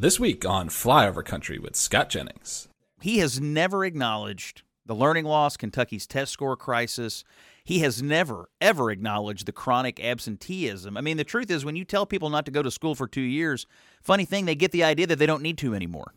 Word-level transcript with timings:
This 0.00 0.18
week 0.18 0.46
on 0.46 0.70
Flyover 0.70 1.22
Country 1.22 1.58
with 1.58 1.76
Scott 1.76 2.08
Jennings. 2.08 2.68
He 3.02 3.18
has 3.18 3.38
never 3.38 3.84
acknowledged 3.84 4.62
the 4.86 4.94
learning 4.94 5.26
loss, 5.26 5.58
Kentucky's 5.58 6.06
test 6.06 6.32
score 6.32 6.56
crisis. 6.56 7.22
He 7.64 7.80
has 7.80 8.02
never, 8.02 8.48
ever 8.62 8.90
acknowledged 8.90 9.44
the 9.44 9.52
chronic 9.52 10.02
absenteeism. 10.02 10.96
I 10.96 11.02
mean, 11.02 11.18
the 11.18 11.24
truth 11.24 11.50
is, 11.50 11.66
when 11.66 11.76
you 11.76 11.84
tell 11.84 12.06
people 12.06 12.30
not 12.30 12.46
to 12.46 12.50
go 12.50 12.62
to 12.62 12.70
school 12.70 12.94
for 12.94 13.06
two 13.06 13.20
years, 13.20 13.66
funny 14.00 14.24
thing, 14.24 14.46
they 14.46 14.54
get 14.54 14.72
the 14.72 14.84
idea 14.84 15.06
that 15.06 15.18
they 15.18 15.26
don't 15.26 15.42
need 15.42 15.58
to 15.58 15.74
anymore. 15.74 16.14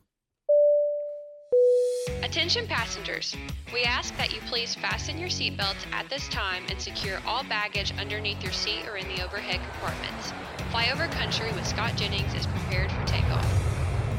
Attention 2.22 2.66
passengers, 2.68 3.36
we 3.74 3.84
ask 3.84 4.16
that 4.16 4.34
you 4.34 4.40
please 4.48 4.76
fasten 4.76 5.18
your 5.18 5.28
seatbelts 5.28 5.86
at 5.92 6.10
this 6.10 6.30
time 6.30 6.64
and 6.70 6.80
secure 6.80 7.20
all 7.28 7.44
baggage 7.44 7.94
underneath 8.00 8.42
your 8.42 8.54
seat 8.54 8.88
or 8.88 8.96
in 8.96 9.08
the 9.10 9.22
overhead 9.22 9.60
compartments. 9.72 10.32
Flyover 10.72 11.12
Country 11.12 11.52
with 11.52 11.68
Scott 11.68 11.98
Jennings 11.98 12.34
is 12.34 12.48
prepared 12.48 12.90
for 12.90 13.06
takeoff. 13.06 13.53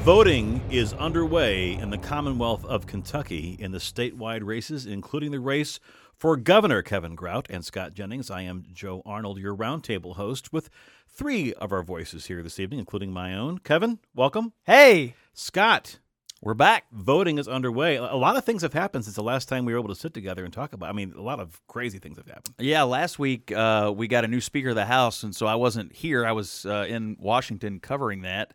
Voting 0.05 0.61
is 0.71 0.93
underway 0.93 1.73
in 1.73 1.89
the 1.89 1.97
Commonwealth 1.97 2.63
of 2.67 2.87
Kentucky 2.87 3.57
in 3.59 3.73
the 3.73 3.79
statewide 3.79 4.45
races, 4.45 4.85
including 4.85 5.31
the 5.31 5.41
race 5.41 5.81
for 6.15 6.37
Governor 6.37 6.83
Kevin 6.83 7.15
Grout 7.15 7.47
and 7.49 7.65
Scott 7.65 7.95
Jennings. 7.95 8.31
I 8.31 8.43
am 8.43 8.67
Joe 8.71 9.01
Arnold, 9.07 9.39
your 9.39 9.57
roundtable 9.57 10.17
host, 10.17 10.53
with 10.53 10.69
three 11.09 11.55
of 11.55 11.73
our 11.73 11.83
voices 11.83 12.27
here 12.27 12.43
this 12.43 12.61
evening, 12.61 12.81
including 12.81 13.13
my 13.13 13.35
own. 13.35 13.57
Kevin, 13.61 13.99
welcome. 14.15 14.53
Hey, 14.65 15.15
Scott, 15.33 16.01
We're 16.43 16.53
back. 16.53 16.85
voting 16.93 17.39
is 17.39 17.49
underway. 17.49 17.97
A 17.97 18.15
lot 18.15 18.37
of 18.37 18.45
things 18.45 18.61
have 18.61 18.75
happened 18.75 19.05
since 19.05 19.17
the 19.17 19.23
last 19.23 19.49
time 19.49 19.65
we 19.65 19.73
were 19.73 19.79
able 19.79 19.89
to 19.89 19.95
sit 19.99 20.13
together 20.13 20.45
and 20.45 20.53
talk 20.53 20.75
about. 20.75 20.91
I 20.91 20.93
mean, 20.93 21.15
a 21.17 21.23
lot 21.23 21.41
of 21.41 21.63
crazy 21.67 21.99
things 21.99 22.19
have 22.19 22.27
happened. 22.29 22.55
Yeah, 22.59 22.83
last 22.83 23.19
week 23.19 23.51
uh, 23.53 23.91
we 23.97 24.07
got 24.07 24.27
a 24.27 24.29
new 24.29 24.43
Speaker 24.43 24.69
of 24.69 24.75
the 24.75 24.85
House, 24.85 25.23
and 25.23 25.35
so 25.35 25.47
I 25.47 25.55
wasn't 25.55 25.95
here. 25.95 26.27
I 26.27 26.33
was 26.33 26.67
uh, 26.67 26.85
in 26.87 27.17
Washington 27.19 27.81
covering 27.81 28.21
that, 28.23 28.53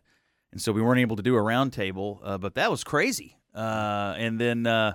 and 0.52 0.60
so 0.60 0.72
we 0.72 0.82
weren't 0.82 1.00
able 1.00 1.16
to 1.16 1.22
do 1.22 1.36
a 1.36 1.40
roundtable. 1.40 2.18
Uh, 2.22 2.38
but 2.38 2.54
that 2.54 2.70
was 2.70 2.84
crazy. 2.84 3.36
Uh, 3.54 4.14
and 4.16 4.40
then 4.40 4.66
uh, 4.66 4.94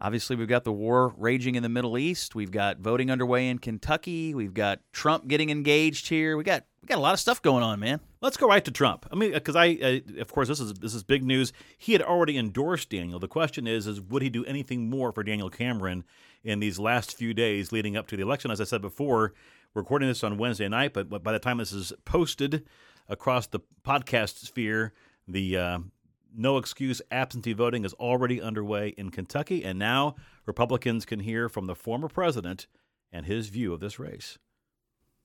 obviously 0.00 0.36
we've 0.36 0.48
got 0.48 0.64
the 0.64 0.72
war 0.72 1.14
raging 1.16 1.54
in 1.54 1.62
the 1.62 1.68
Middle 1.68 1.98
East. 1.98 2.34
We've 2.34 2.50
got 2.50 2.78
voting 2.78 3.10
underway 3.10 3.48
in 3.48 3.58
Kentucky. 3.58 4.34
We've 4.34 4.54
got 4.54 4.80
Trump 4.92 5.28
getting 5.28 5.50
engaged 5.50 6.08
here. 6.08 6.36
We 6.36 6.44
got 6.44 6.64
we 6.82 6.86
got 6.86 6.98
a 6.98 7.02
lot 7.02 7.14
of 7.14 7.20
stuff 7.20 7.42
going 7.42 7.62
on, 7.62 7.80
man. 7.80 8.00
Let's 8.20 8.36
go 8.36 8.48
right 8.48 8.64
to 8.64 8.70
Trump. 8.70 9.06
I 9.10 9.16
mean, 9.16 9.32
because 9.32 9.56
I, 9.56 9.78
uh, 9.82 10.20
of 10.20 10.32
course, 10.32 10.48
this 10.48 10.60
is 10.60 10.74
this 10.74 10.94
is 10.94 11.02
big 11.02 11.24
news. 11.24 11.52
He 11.76 11.92
had 11.92 12.02
already 12.02 12.38
endorsed 12.38 12.90
Daniel. 12.90 13.18
The 13.18 13.28
question 13.28 13.66
is, 13.66 13.86
is 13.86 14.00
would 14.00 14.22
he 14.22 14.30
do 14.30 14.44
anything 14.44 14.88
more 14.88 15.12
for 15.12 15.22
Daniel 15.22 15.50
Cameron 15.50 16.04
in 16.44 16.60
these 16.60 16.78
last 16.78 17.16
few 17.16 17.34
days 17.34 17.72
leading 17.72 17.96
up 17.96 18.06
to 18.08 18.16
the 18.16 18.22
election? 18.22 18.50
As 18.50 18.60
I 18.60 18.64
said 18.64 18.80
before, 18.80 19.34
recording 19.74 20.08
this 20.08 20.24
on 20.24 20.38
Wednesday 20.38 20.68
night, 20.68 20.92
but 20.92 21.08
by 21.22 21.32
the 21.32 21.38
time 21.38 21.58
this 21.58 21.72
is 21.72 21.92
posted 22.04 22.64
across 23.08 23.46
the 23.46 23.60
podcast 23.84 24.38
sphere, 24.38 24.92
the 25.26 25.56
uh, 25.56 25.78
no 26.34 26.58
excuse 26.58 27.02
absentee 27.10 27.52
voting 27.52 27.84
is 27.84 27.94
already 27.94 28.40
underway 28.40 28.88
in 28.96 29.10
Kentucky, 29.10 29.64
and 29.64 29.78
now 29.78 30.14
Republicans 30.46 31.04
can 31.04 31.20
hear 31.20 31.48
from 31.48 31.66
the 31.66 31.74
former 31.74 32.08
president 32.08 32.66
and 33.12 33.26
his 33.26 33.48
view 33.48 33.72
of 33.72 33.80
this 33.80 33.98
race. 33.98 34.38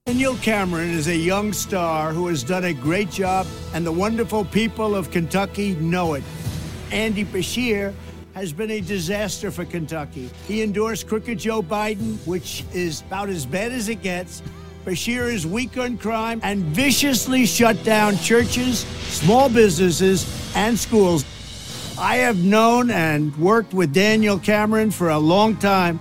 Daniel 0.05 0.35
Cameron 0.35 0.89
is 0.89 1.07
a 1.07 1.15
young 1.15 1.53
star 1.53 2.11
who 2.11 2.27
has 2.27 2.43
done 2.43 2.65
a 2.65 2.73
great 2.73 3.09
job, 3.09 3.47
and 3.73 3.85
the 3.85 3.91
wonderful 3.91 4.43
people 4.45 4.95
of 4.95 5.11
Kentucky 5.11 5.75
know 5.75 6.15
it. 6.15 6.23
Andy 6.91 7.23
Beshear 7.23 7.93
has 8.33 8.51
been 8.51 8.71
a 8.71 8.81
disaster 8.81 9.51
for 9.51 9.63
Kentucky. 9.63 10.29
He 10.47 10.61
endorsed 10.61 11.07
crooked 11.07 11.39
Joe 11.39 11.61
Biden, 11.61 12.17
which 12.27 12.65
is 12.73 13.01
about 13.01 13.29
as 13.29 13.45
bad 13.45 13.71
as 13.71 13.89
it 13.89 14.01
gets. 14.01 14.41
Beshear 14.85 15.31
is 15.31 15.47
weak 15.47 15.77
on 15.77 15.97
crime 15.97 16.41
and 16.43 16.61
viciously 16.63 17.45
shut 17.45 17.81
down 17.83 18.17
churches, 18.17 18.79
small 18.79 19.47
businesses, 19.49 20.25
and 20.55 20.77
schools. 20.77 21.23
I 21.97 22.17
have 22.17 22.43
known 22.43 22.91
and 22.91 23.35
worked 23.37 23.73
with 23.73 23.93
Daniel 23.93 24.37
Cameron 24.37 24.91
for 24.91 25.09
a 25.09 25.19
long 25.19 25.55
time, 25.55 25.99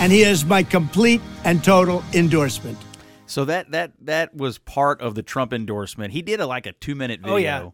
and 0.00 0.10
he 0.10 0.22
has 0.22 0.44
my 0.46 0.62
complete 0.62 1.20
and 1.44 1.62
total 1.62 2.02
endorsement. 2.14 2.78
So 3.26 3.44
that 3.46 3.70
that 3.72 3.92
that 4.02 4.34
was 4.34 4.56
part 4.58 5.02
of 5.02 5.14
the 5.14 5.22
Trump 5.22 5.52
endorsement. 5.52 6.12
He 6.12 6.22
did 6.22 6.40
a, 6.40 6.46
like 6.46 6.66
a 6.66 6.72
two 6.72 6.94
minute 6.94 7.20
video. 7.20 7.34
Oh, 7.34 7.36
yeah. 7.36 7.68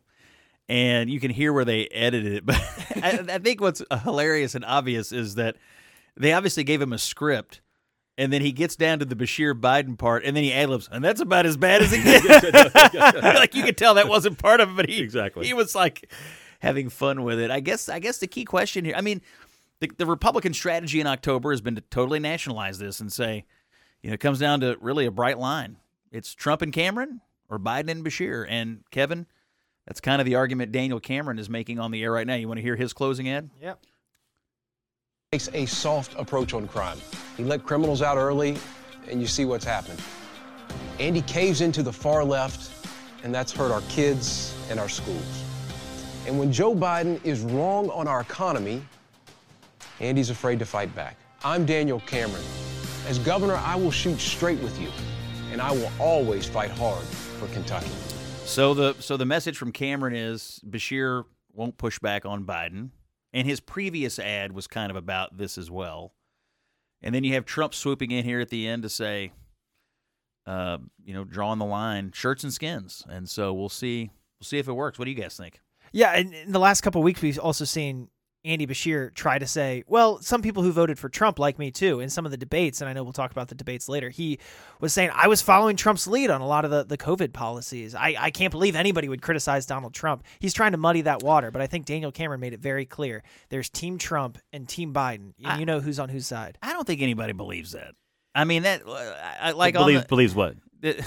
And 0.68 1.08
you 1.08 1.20
can 1.20 1.30
hear 1.30 1.52
where 1.52 1.64
they 1.64 1.86
edited 1.88 2.32
it. 2.32 2.46
But 2.46 2.56
I, 2.96 3.24
I 3.28 3.38
think 3.38 3.60
what's 3.60 3.82
hilarious 4.02 4.54
and 4.54 4.64
obvious 4.64 5.12
is 5.12 5.36
that 5.36 5.56
they 6.16 6.32
obviously 6.32 6.64
gave 6.64 6.82
him 6.82 6.92
a 6.92 6.98
script, 6.98 7.60
and 8.18 8.30
then 8.30 8.42
he 8.42 8.52
gets 8.52 8.76
down 8.76 8.98
to 8.98 9.06
the 9.06 9.16
Beshear 9.16 9.58
Biden 9.58 9.96
part, 9.96 10.24
and 10.24 10.36
then 10.36 10.44
he 10.44 10.52
ad 10.52 10.68
libs, 10.68 10.88
and 10.92 11.02
that's 11.02 11.20
about 11.22 11.46
as 11.46 11.56
bad 11.56 11.80
as 11.80 11.92
it 11.94 12.02
gets. 12.92 13.22
like 13.22 13.54
you 13.54 13.62
could 13.62 13.78
tell 13.78 13.94
that 13.94 14.08
wasn't 14.08 14.36
part 14.38 14.60
of 14.60 14.70
it, 14.70 14.76
but 14.76 14.88
he 14.90 15.00
Exactly. 15.00 15.46
he 15.46 15.54
was 15.54 15.74
like 15.74 16.12
having 16.58 16.90
fun 16.90 17.22
with 17.22 17.38
it. 17.40 17.50
I 17.50 17.60
guess 17.60 17.88
I 17.88 17.98
guess 18.00 18.18
the 18.18 18.26
key 18.26 18.44
question 18.44 18.84
here. 18.84 18.94
I 18.96 19.00
mean, 19.00 19.22
the, 19.80 19.90
the 19.96 20.04
Republican 20.06 20.52
strategy 20.52 21.00
in 21.00 21.06
October 21.06 21.52
has 21.52 21.60
been 21.60 21.76
to 21.76 21.80
totally 21.80 22.18
nationalize 22.18 22.78
this 22.78 23.00
and 23.00 23.10
say, 23.12 23.44
you 24.02 24.10
know, 24.10 24.14
it 24.14 24.20
comes 24.20 24.38
down 24.40 24.60
to 24.60 24.76
really 24.80 25.06
a 25.06 25.10
bright 25.10 25.38
line. 25.38 25.76
It's 26.10 26.34
Trump 26.34 26.60
and 26.62 26.72
Cameron 26.72 27.20
or 27.48 27.58
Biden 27.58 27.88
and 27.90 28.04
Beshear. 28.04 28.44
And 28.48 28.82
Kevin, 28.90 29.26
that's 29.86 30.00
kind 30.00 30.20
of 30.20 30.24
the 30.24 30.34
argument 30.34 30.72
Daniel 30.72 30.98
Cameron 30.98 31.38
is 31.38 31.48
making 31.48 31.78
on 31.78 31.92
the 31.92 32.02
air 32.02 32.10
right 32.12 32.26
now. 32.26 32.34
You 32.34 32.48
want 32.48 32.58
to 32.58 32.62
hear 32.62 32.76
his 32.76 32.92
closing 32.92 33.28
ad? 33.28 33.50
Yep. 33.62 33.80
Takes 35.32 35.50
a 35.52 35.66
soft 35.66 36.18
approach 36.18 36.54
on 36.54 36.66
crime. 36.66 36.96
He 37.36 37.44
let 37.44 37.62
criminals 37.62 38.00
out 38.00 38.16
early, 38.16 38.56
and 39.10 39.20
you 39.20 39.26
see 39.26 39.44
what's 39.44 39.62
happened. 39.62 40.00
Andy 40.98 41.20
caves 41.20 41.60
into 41.60 41.82
the 41.82 41.92
far 41.92 42.24
left, 42.24 42.70
and 43.22 43.34
that's 43.34 43.52
hurt 43.52 43.70
our 43.70 43.82
kids 43.90 44.54
and 44.70 44.80
our 44.80 44.88
schools. 44.88 45.44
And 46.26 46.38
when 46.38 46.50
Joe 46.50 46.74
Biden 46.74 47.22
is 47.26 47.42
wrong 47.42 47.90
on 47.90 48.08
our 48.08 48.22
economy, 48.22 48.82
Andy's 50.00 50.30
afraid 50.30 50.58
to 50.60 50.64
fight 50.64 50.94
back. 50.94 51.18
I'm 51.44 51.66
Daniel 51.66 52.00
Cameron. 52.06 52.42
As 53.06 53.18
governor, 53.18 53.56
I 53.56 53.76
will 53.76 53.90
shoot 53.90 54.18
straight 54.20 54.62
with 54.62 54.80
you, 54.80 54.88
and 55.52 55.60
I 55.60 55.72
will 55.72 55.92
always 55.98 56.46
fight 56.46 56.70
hard 56.70 57.04
for 57.04 57.48
Kentucky. 57.48 57.90
So 58.46 58.72
the 58.72 58.96
so 58.98 59.18
the 59.18 59.26
message 59.26 59.58
from 59.58 59.72
Cameron 59.72 60.14
is 60.14 60.58
Beshear 60.66 61.24
won't 61.52 61.76
push 61.76 61.98
back 61.98 62.24
on 62.24 62.44
Biden, 62.44 62.92
and 63.38 63.46
his 63.46 63.60
previous 63.60 64.18
ad 64.18 64.50
was 64.50 64.66
kind 64.66 64.90
of 64.90 64.96
about 64.96 65.36
this 65.38 65.56
as 65.56 65.70
well. 65.70 66.12
And 67.00 67.14
then 67.14 67.22
you 67.22 67.34
have 67.34 67.44
Trump 67.44 67.72
swooping 67.72 68.10
in 68.10 68.24
here 68.24 68.40
at 68.40 68.48
the 68.48 68.66
end 68.66 68.82
to 68.82 68.88
say, 68.88 69.30
uh, 70.44 70.78
you 71.04 71.14
know, 71.14 71.22
drawing 71.22 71.60
the 71.60 71.64
line, 71.64 72.10
shirts 72.12 72.42
and 72.42 72.52
skins. 72.52 73.04
And 73.08 73.28
so 73.28 73.54
we'll 73.54 73.68
see 73.68 74.10
we'll 74.40 74.46
see 74.46 74.58
if 74.58 74.66
it 74.66 74.72
works. 74.72 74.98
What 74.98 75.04
do 75.04 75.12
you 75.12 75.16
guys 75.16 75.36
think? 75.36 75.60
Yeah, 75.92 76.16
in 76.16 76.50
the 76.50 76.58
last 76.58 76.80
couple 76.80 77.00
weeks, 77.00 77.22
we've 77.22 77.38
also 77.38 77.64
seen 77.64 78.08
Andy 78.48 78.66
Beshear 78.66 79.12
try 79.14 79.38
to 79.38 79.46
say, 79.46 79.84
well, 79.86 80.20
some 80.20 80.42
people 80.42 80.62
who 80.62 80.72
voted 80.72 80.98
for 80.98 81.08
Trump 81.08 81.38
like 81.38 81.58
me 81.58 81.70
too. 81.70 82.00
In 82.00 82.08
some 82.08 82.24
of 82.24 82.30
the 82.30 82.36
debates, 82.36 82.80
and 82.80 82.88
I 82.88 82.92
know 82.92 83.02
we'll 83.04 83.12
talk 83.12 83.30
about 83.30 83.48
the 83.48 83.54
debates 83.54 83.88
later, 83.88 84.08
he 84.08 84.38
was 84.80 84.92
saying, 84.92 85.10
I 85.14 85.28
was 85.28 85.42
following 85.42 85.76
Trump's 85.76 86.06
lead 86.06 86.30
on 86.30 86.40
a 86.40 86.46
lot 86.46 86.64
of 86.64 86.70
the, 86.70 86.84
the 86.84 86.98
COVID 86.98 87.32
policies. 87.32 87.94
I, 87.94 88.16
I 88.18 88.30
can't 88.30 88.50
believe 88.50 88.74
anybody 88.74 89.08
would 89.08 89.22
criticize 89.22 89.66
Donald 89.66 89.94
Trump. 89.94 90.24
He's 90.38 90.54
trying 90.54 90.72
to 90.72 90.78
muddy 90.78 91.02
that 91.02 91.22
water, 91.22 91.50
but 91.50 91.60
I 91.62 91.66
think 91.66 91.84
Daniel 91.86 92.10
Cameron 92.10 92.40
made 92.40 92.52
it 92.54 92.60
very 92.60 92.86
clear. 92.86 93.22
There's 93.50 93.68
Team 93.68 93.98
Trump 93.98 94.38
and 94.52 94.68
Team 94.68 94.92
Biden, 94.94 95.34
and 95.38 95.46
I- 95.46 95.58
you 95.58 95.66
know 95.66 95.80
who's 95.80 95.98
on 95.98 96.08
whose 96.08 96.26
side. 96.26 96.58
I 96.62 96.72
don't 96.72 96.86
think 96.86 97.02
anybody 97.02 97.32
believes 97.32 97.72
that. 97.72 97.94
I 98.34 98.44
mean 98.44 98.62
that 98.62 98.82
uh, 98.86 99.14
I, 99.40 99.50
like 99.52 99.74
on 99.76 99.82
believes, 99.82 100.02
the- 100.02 100.08
believes 100.08 100.34
what? 100.34 100.54
that, 100.80 101.00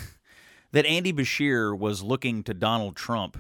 that 0.73 0.85
Andy 0.85 1.13
Beshear 1.13 1.77
was 1.77 2.01
looking 2.03 2.43
to 2.43 2.53
Donald 2.53 2.95
Trump 2.95 3.37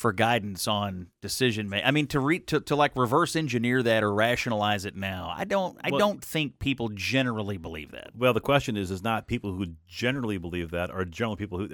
for 0.00 0.14
guidance 0.14 0.66
on 0.66 1.08
decision 1.20 1.68
making. 1.68 1.86
I 1.86 1.90
mean, 1.90 2.06
to 2.06 2.20
re- 2.20 2.38
to, 2.38 2.58
to 2.60 2.74
like 2.74 2.96
reverse 2.96 3.36
engineer 3.36 3.82
that 3.82 4.02
or 4.02 4.14
rationalize 4.14 4.86
it 4.86 4.96
now. 4.96 5.30
I 5.36 5.44
don't. 5.44 5.76
I 5.84 5.90
Well- 5.90 5.98
don't 5.98 6.24
think 6.24 6.58
people 6.58 6.88
generally 6.88 7.58
believe 7.58 7.90
that. 7.90 8.12
Well, 8.16 8.32
the 8.32 8.40
question 8.40 8.78
is, 8.78 8.90
is 8.90 9.02
not 9.02 9.26
people 9.26 9.52
who 9.52 9.74
generally 9.86 10.38
believe 10.38 10.70
that, 10.70 10.90
are 10.90 11.04
generally 11.04 11.36
people 11.36 11.58
who 11.58 11.68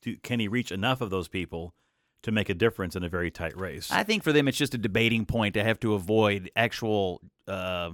do, 0.00 0.16
can 0.22 0.38
he 0.38 0.46
reach 0.46 0.70
enough 0.70 1.00
of 1.00 1.10
those 1.10 1.26
people 1.26 1.74
to 2.22 2.30
make 2.30 2.48
a 2.48 2.54
difference 2.54 2.94
in 2.94 3.02
a 3.02 3.08
very 3.08 3.32
tight 3.32 3.58
race? 3.58 3.90
I 3.90 4.04
think 4.04 4.22
for 4.22 4.32
them, 4.32 4.46
it's 4.46 4.58
just 4.58 4.74
a 4.74 4.78
debating 4.78 5.26
point 5.26 5.54
to 5.54 5.64
have 5.64 5.80
to 5.80 5.94
avoid 5.94 6.52
actual 6.54 7.20
uh, 7.48 7.90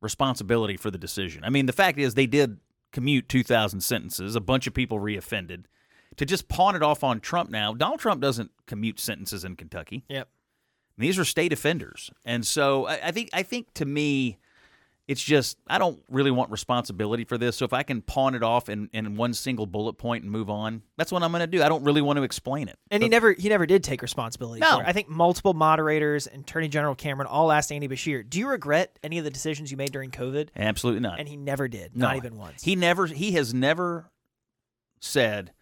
responsibility 0.00 0.76
for 0.76 0.92
the 0.92 0.98
decision. 0.98 1.42
I 1.42 1.50
mean, 1.50 1.66
the 1.66 1.72
fact 1.72 1.98
is 1.98 2.14
they 2.14 2.28
did 2.28 2.58
commute 2.92 3.28
2,000 3.28 3.80
sentences. 3.80 4.36
A 4.36 4.40
bunch 4.40 4.68
of 4.68 4.72
people 4.74 5.00
reoffended. 5.00 5.64
To 6.18 6.24
just 6.24 6.48
pawn 6.48 6.74
it 6.76 6.82
off 6.82 7.04
on 7.04 7.20
Trump 7.20 7.50
now, 7.50 7.74
Donald 7.74 8.00
Trump 8.00 8.20
doesn't 8.22 8.50
commute 8.66 8.98
sentences 8.98 9.44
in 9.44 9.56
Kentucky. 9.56 10.04
Yep. 10.08 10.28
These 10.98 11.18
are 11.18 11.24
state 11.24 11.52
offenders, 11.52 12.10
and 12.24 12.46
so 12.46 12.86
I, 12.86 13.00
I 13.08 13.10
think 13.12 13.28
I 13.34 13.42
think 13.42 13.74
to 13.74 13.84
me, 13.84 14.38
it's 15.06 15.22
just 15.22 15.58
I 15.68 15.76
don't 15.76 16.02
really 16.08 16.30
want 16.30 16.50
responsibility 16.50 17.24
for 17.24 17.36
this. 17.36 17.54
So 17.56 17.66
if 17.66 17.74
I 17.74 17.82
can 17.82 18.00
pawn 18.00 18.34
it 18.34 18.42
off 18.42 18.70
in, 18.70 18.88
in 18.94 19.14
one 19.14 19.34
single 19.34 19.66
bullet 19.66 19.98
point 19.98 20.22
and 20.24 20.32
move 20.32 20.48
on, 20.48 20.80
that's 20.96 21.12
what 21.12 21.22
I'm 21.22 21.32
going 21.32 21.40
to 21.42 21.46
do. 21.46 21.62
I 21.62 21.68
don't 21.68 21.84
really 21.84 22.00
want 22.00 22.16
to 22.16 22.22
explain 22.22 22.68
it. 22.68 22.78
And 22.90 23.02
he 23.02 23.10
never 23.10 23.34
he 23.34 23.50
never 23.50 23.66
did 23.66 23.84
take 23.84 24.00
responsibility 24.00 24.60
No. 24.60 24.80
I 24.80 24.94
think 24.94 25.10
multiple 25.10 25.52
moderators 25.52 26.26
and 26.26 26.44
Attorney 26.44 26.68
General 26.68 26.94
Cameron 26.94 27.28
all 27.28 27.52
asked 27.52 27.70
Andy 27.70 27.88
Beshear, 27.88 28.26
"Do 28.26 28.38
you 28.38 28.48
regret 28.48 28.98
any 29.02 29.18
of 29.18 29.24
the 29.24 29.30
decisions 29.30 29.70
you 29.70 29.76
made 29.76 29.92
during 29.92 30.10
COVID?" 30.10 30.48
Absolutely 30.56 31.00
not. 31.00 31.18
And 31.20 31.28
he 31.28 31.36
never 31.36 31.68
did, 31.68 31.94
No. 31.94 32.06
not 32.06 32.16
even 32.16 32.38
once. 32.38 32.62
He 32.62 32.74
never 32.74 33.04
he 33.06 33.32
has 33.32 33.52
never 33.52 34.10
said 34.98 35.52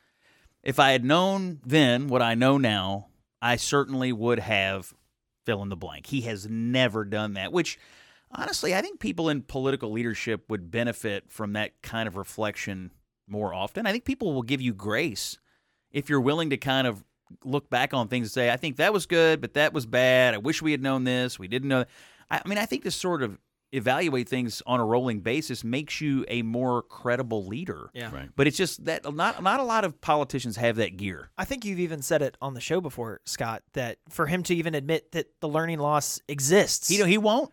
if 0.64 0.80
I 0.80 0.92
had 0.92 1.04
known 1.04 1.60
then 1.64 2.08
what 2.08 2.22
I 2.22 2.34
know 2.34 2.58
now, 2.58 3.08
I 3.40 3.56
certainly 3.56 4.12
would 4.12 4.40
have 4.40 4.92
fill 5.44 5.62
in 5.62 5.68
the 5.68 5.76
blank. 5.76 6.06
He 6.06 6.22
has 6.22 6.48
never 6.48 7.04
done 7.04 7.34
that, 7.34 7.52
which 7.52 7.78
honestly, 8.30 8.74
I 8.74 8.80
think 8.80 8.98
people 8.98 9.28
in 9.28 9.42
political 9.42 9.92
leadership 9.92 10.48
would 10.48 10.70
benefit 10.70 11.24
from 11.28 11.52
that 11.52 11.82
kind 11.82 12.08
of 12.08 12.16
reflection 12.16 12.90
more 13.28 13.52
often. 13.52 13.86
I 13.86 13.92
think 13.92 14.04
people 14.04 14.32
will 14.32 14.42
give 14.42 14.62
you 14.62 14.72
grace 14.72 15.38
if 15.92 16.08
you're 16.08 16.20
willing 16.20 16.50
to 16.50 16.56
kind 16.56 16.86
of 16.86 17.04
look 17.44 17.68
back 17.68 17.92
on 17.92 18.08
things 18.08 18.28
and 18.28 18.32
say, 18.32 18.50
I 18.50 18.56
think 18.56 18.76
that 18.76 18.92
was 18.92 19.06
good, 19.06 19.40
but 19.40 19.54
that 19.54 19.72
was 19.72 19.86
bad. 19.86 20.34
I 20.34 20.38
wish 20.38 20.62
we 20.62 20.72
had 20.72 20.82
known 20.82 21.04
this. 21.04 21.38
We 21.38 21.48
didn't 21.48 21.68
know. 21.68 21.80
That. 21.80 22.42
I 22.44 22.48
mean, 22.48 22.58
I 22.58 22.66
think 22.66 22.84
this 22.84 22.96
sort 22.96 23.22
of 23.22 23.38
evaluate 23.74 24.28
things 24.28 24.62
on 24.66 24.80
a 24.80 24.84
rolling 24.84 25.20
basis 25.20 25.64
makes 25.64 26.00
you 26.00 26.24
a 26.28 26.42
more 26.42 26.82
credible 26.82 27.44
leader. 27.46 27.90
Yeah. 27.92 28.14
Right. 28.14 28.28
But 28.36 28.46
it's 28.46 28.56
just 28.56 28.84
that 28.84 29.12
not 29.14 29.42
not 29.42 29.60
a 29.60 29.64
lot 29.64 29.84
of 29.84 30.00
politicians 30.00 30.56
have 30.56 30.76
that 30.76 30.96
gear. 30.96 31.30
I 31.36 31.44
think 31.44 31.64
you've 31.64 31.80
even 31.80 32.00
said 32.02 32.22
it 32.22 32.36
on 32.40 32.54
the 32.54 32.60
show 32.60 32.80
before, 32.80 33.20
Scott, 33.24 33.62
that 33.72 33.98
for 34.08 34.26
him 34.26 34.42
to 34.44 34.54
even 34.54 34.74
admit 34.74 35.12
that 35.12 35.26
the 35.40 35.48
learning 35.48 35.78
loss 35.80 36.20
exists, 36.28 36.88
He 36.88 37.02
he 37.04 37.18
won't. 37.18 37.52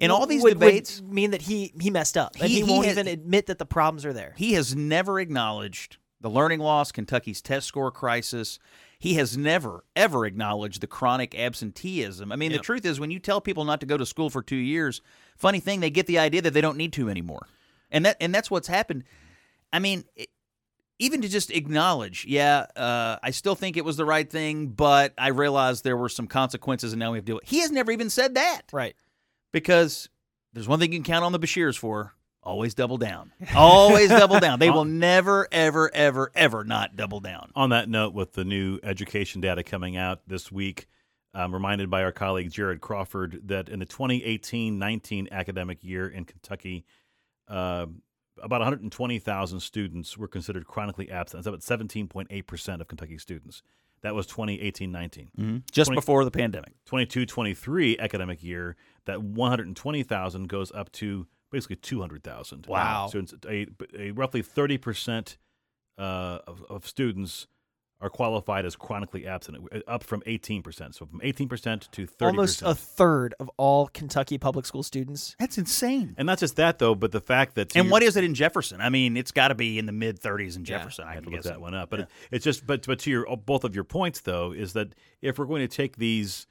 In 0.00 0.12
all 0.12 0.26
these 0.26 0.42
would, 0.44 0.54
would 0.58 0.60
debates, 0.60 1.02
mean 1.02 1.32
that 1.32 1.42
he 1.42 1.72
he 1.80 1.90
messed 1.90 2.16
up. 2.16 2.34
and 2.36 2.44
He- 2.48 2.60
he, 2.60 2.64
he 2.64 2.70
won't 2.70 2.86
has- 2.86 2.96
even 2.96 3.08
admit 3.08 3.46
that 3.46 3.58
the 3.58 3.66
problems 3.66 4.04
are 4.06 4.12
there. 4.12 4.32
he 4.36 4.52
has 4.54 4.74
never 4.76 5.18
acknowledged 5.20 5.96
the 6.20 6.30
learning 6.30 6.60
loss, 6.60 6.90
Kentucky's 6.92 7.40
test 7.42 7.66
score 7.66 7.90
crisis. 7.90 8.58
He 9.00 9.14
has 9.14 9.36
never, 9.36 9.84
ever 9.94 10.26
acknowledged 10.26 10.80
the 10.80 10.88
chronic 10.88 11.38
absenteeism. 11.38 12.32
I 12.32 12.36
mean, 12.36 12.50
the 12.50 12.58
truth 12.58 12.84
is, 12.84 12.98
when 12.98 13.12
you 13.12 13.20
tell 13.20 13.40
people 13.40 13.64
not 13.64 13.78
to 13.80 13.86
go 13.86 13.96
to 13.96 14.04
school 14.04 14.28
for 14.28 14.42
two 14.42 14.56
years, 14.56 15.00
funny 15.36 15.60
thing, 15.60 15.78
they 15.80 15.90
get 15.90 16.06
the 16.06 16.18
idea 16.18 16.42
that 16.42 16.52
they 16.52 16.60
don't 16.60 16.76
need 16.76 16.92
to 16.94 17.08
anymore, 17.08 17.46
and 17.92 18.04
that 18.04 18.16
and 18.20 18.34
that's 18.34 18.50
what's 18.50 18.66
happened. 18.66 19.04
I 19.72 19.78
mean, 19.78 20.04
it, 20.16 20.28
even 20.98 21.22
to 21.22 21.28
just 21.28 21.52
acknowledge, 21.52 22.24
yeah, 22.26 22.66
uh, 22.74 23.18
I 23.22 23.30
still 23.30 23.54
think 23.54 23.76
it 23.76 23.84
was 23.84 23.96
the 23.96 24.04
right 24.04 24.28
thing, 24.28 24.66
but 24.68 25.14
I 25.16 25.28
realized 25.28 25.84
there 25.84 25.96
were 25.96 26.08
some 26.08 26.26
consequences, 26.26 26.92
and 26.92 26.98
now 26.98 27.12
we 27.12 27.18
have 27.18 27.24
to 27.24 27.32
do 27.32 27.38
it. 27.38 27.44
He 27.46 27.60
has 27.60 27.70
never 27.70 27.92
even 27.92 28.10
said 28.10 28.34
that 28.34 28.62
Right. 28.72 28.96
because 29.52 30.08
there's 30.54 30.66
one 30.66 30.80
thing 30.80 30.92
you 30.92 30.98
can 30.98 31.04
count 31.04 31.24
on 31.24 31.30
the 31.30 31.38
Beshears 31.38 31.78
for. 31.78 32.14
Always 32.48 32.72
double 32.72 32.96
down. 32.96 33.30
Always 33.54 34.08
double 34.08 34.40
down. 34.40 34.58
They 34.58 34.70
will 34.76 34.86
never, 34.86 35.46
ever, 35.52 35.90
ever, 35.94 36.32
ever 36.34 36.64
not 36.64 36.96
double 36.96 37.20
down. 37.20 37.50
On 37.54 37.68
that 37.70 37.90
note, 37.90 38.14
with 38.14 38.32
the 38.32 38.44
new 38.44 38.78
education 38.82 39.42
data 39.42 39.62
coming 39.62 39.98
out 39.98 40.22
this 40.26 40.50
week, 40.50 40.88
I'm 41.34 41.52
reminded 41.52 41.90
by 41.90 42.02
our 42.02 42.10
colleague 42.10 42.50
Jared 42.50 42.80
Crawford 42.80 43.42
that 43.48 43.68
in 43.68 43.80
the 43.80 43.84
2018-19 43.84 45.30
academic 45.30 45.84
year 45.84 46.08
in 46.08 46.24
Kentucky, 46.24 46.86
uh, 47.48 47.84
about 48.42 48.60
120,000 48.60 49.60
students 49.60 50.16
were 50.16 50.26
considered 50.26 50.66
chronically 50.66 51.10
absent. 51.10 51.44
That's 51.44 51.68
about 51.68 51.80
17.8 51.80 52.46
percent 52.46 52.80
of 52.80 52.88
Kentucky 52.88 53.18
students. 53.18 53.62
That 54.00 54.14
was 54.14 54.26
2018-19. 54.26 55.64
Just 55.70 55.88
20 55.88 55.98
before 55.98 56.24
the 56.24 56.30
pandemic. 56.30 56.72
22-23 56.90 57.98
academic 57.98 58.42
year, 58.42 58.76
that 59.04 59.22
120,000 59.22 60.48
goes 60.48 60.72
up 60.72 60.90
to 60.92 61.26
basically 61.50 61.76
200,000. 61.76 62.66
Wow. 62.66 63.08
So 63.10 63.18
it's 63.20 63.34
a, 63.48 63.66
a 63.98 64.10
roughly 64.12 64.42
30 64.42 64.78
percent 64.78 65.38
uh, 65.98 66.38
of, 66.46 66.64
of 66.68 66.86
students 66.86 67.46
are 68.00 68.08
qualified 68.08 68.64
as 68.64 68.76
chronically 68.76 69.26
absent, 69.26 69.58
up 69.88 70.04
from 70.04 70.22
18 70.24 70.62
percent. 70.62 70.94
So 70.94 71.06
from 71.06 71.20
18 71.22 71.48
percent 71.48 71.88
to 71.92 72.06
30%. 72.06 72.26
Almost 72.26 72.62
a 72.62 72.74
third 72.74 73.34
of 73.40 73.50
all 73.56 73.88
Kentucky 73.88 74.38
public 74.38 74.66
school 74.66 74.84
students. 74.84 75.34
That's 75.40 75.58
insane. 75.58 76.14
And 76.16 76.26
not 76.26 76.38
just 76.38 76.56
that, 76.56 76.78
though, 76.78 76.94
but 76.94 77.10
the 77.10 77.20
fact 77.20 77.56
that 77.56 77.74
And 77.76 77.90
what 77.90 78.02
is 78.02 78.16
it 78.16 78.22
in 78.22 78.34
Jefferson? 78.34 78.80
I 78.80 78.88
mean, 78.88 79.16
it's 79.16 79.32
got 79.32 79.48
to 79.48 79.56
be 79.56 79.78
in 79.78 79.86
the 79.86 79.92
mid 79.92 80.20
30s 80.20 80.56
in 80.56 80.64
Jefferson. 80.64 81.06
I 81.06 81.10
I 81.10 81.14
had 81.14 81.24
to 81.24 81.28
am 81.28 81.32
look 81.32 81.42
guessing. 81.42 81.52
that 81.52 81.60
one 81.60 81.74
up, 81.74 81.90
but 81.90 82.00
it, 82.00 82.08
it's 82.30 82.44
just 82.44 82.66
but 82.66 82.86
but 82.86 83.00
to 83.00 83.10
your 83.10 83.36
both 83.36 83.64
of 83.64 83.74
your 83.74 83.84
points 83.84 84.20
though 84.20 84.52
is 84.52 84.74
that 84.74 84.94
if 85.20 85.38
we're 85.38 85.46
going 85.46 85.66
to 85.66 85.76
take 85.76 85.96
these 85.96 86.46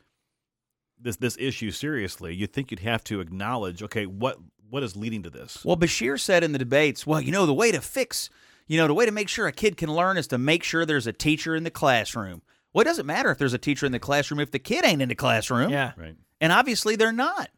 this 0.99 1.15
this 1.17 1.37
issue 1.39 1.71
seriously, 1.71 2.35
you 2.35 2.47
think 2.47 2.71
you'd 2.71 2.81
have 2.81 3.03
to 3.05 3.21
acknowledge 3.21 3.81
okay 3.83 4.05
what 4.05 4.37
what 4.69 4.83
is 4.83 4.95
leading 4.95 5.23
to 5.23 5.29
this. 5.29 5.63
Well, 5.63 5.77
Beshear 5.77 6.19
said 6.19 6.43
in 6.43 6.51
the 6.51 6.59
debates, 6.59 7.05
well, 7.07 7.21
you 7.21 7.31
know, 7.31 7.45
the 7.45 7.53
way 7.53 7.71
to 7.71 7.81
fix, 7.81 8.29
you 8.67 8.77
know, 8.77 8.87
the 8.87 8.93
way 8.93 9.05
to 9.05 9.11
make 9.11 9.29
sure 9.29 9.47
a 9.47 9.51
kid 9.51 9.77
can 9.77 9.93
learn 9.93 10.17
is 10.17 10.27
to 10.27 10.37
make 10.37 10.63
sure 10.63 10.85
there's 10.85 11.07
a 11.07 11.13
teacher 11.13 11.55
in 11.55 11.63
the 11.63 11.71
classroom. 11.71 12.41
Well, 12.73 12.81
it 12.81 12.85
doesn't 12.85 13.05
matter 13.05 13.31
if 13.31 13.37
there's 13.37 13.53
a 13.53 13.57
teacher 13.57 13.85
in 13.85 13.91
the 13.91 13.99
classroom 13.99 14.39
if 14.39 14.51
the 14.51 14.59
kid 14.59 14.85
ain't 14.85 15.01
in 15.01 15.09
the 15.09 15.15
classroom. 15.15 15.69
Yeah. 15.69 15.93
Right. 15.97 16.15
And 16.39 16.51
obviously 16.51 16.95
they're 16.95 17.11
not. 17.11 17.49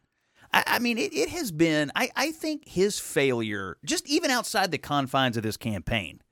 I, 0.52 0.64
I 0.66 0.78
mean, 0.78 0.98
it, 0.98 1.12
it 1.12 1.28
has 1.30 1.52
been, 1.52 1.92
I, 1.94 2.10
I 2.16 2.32
think 2.32 2.66
his 2.66 2.98
failure, 2.98 3.76
just 3.84 4.08
even 4.08 4.30
outside 4.30 4.70
the 4.70 4.78
confines 4.78 5.36
of 5.36 5.42
this 5.42 5.56
campaign, 5.56 6.22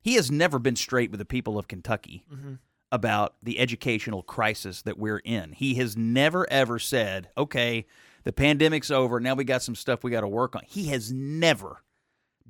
he 0.00 0.14
has 0.14 0.30
never 0.30 0.58
been 0.58 0.76
straight 0.76 1.10
with 1.10 1.18
the 1.18 1.24
people 1.24 1.58
of 1.58 1.66
Kentucky 1.66 2.24
mm-hmm. 2.32 2.54
about 2.92 3.34
the 3.42 3.58
educational 3.58 4.22
crisis 4.22 4.82
that 4.82 4.98
we're 4.98 5.18
in. 5.24 5.52
He 5.52 5.74
has 5.76 5.96
never, 5.96 6.48
ever 6.50 6.78
said, 6.78 7.30
okay, 7.36 7.86
the 8.26 8.32
pandemic's 8.32 8.90
over. 8.90 9.20
Now 9.20 9.34
we 9.34 9.44
got 9.44 9.62
some 9.62 9.76
stuff 9.76 10.02
we 10.02 10.10
got 10.10 10.22
to 10.22 10.28
work 10.28 10.56
on. 10.56 10.62
He 10.66 10.88
has 10.88 11.12
never 11.12 11.84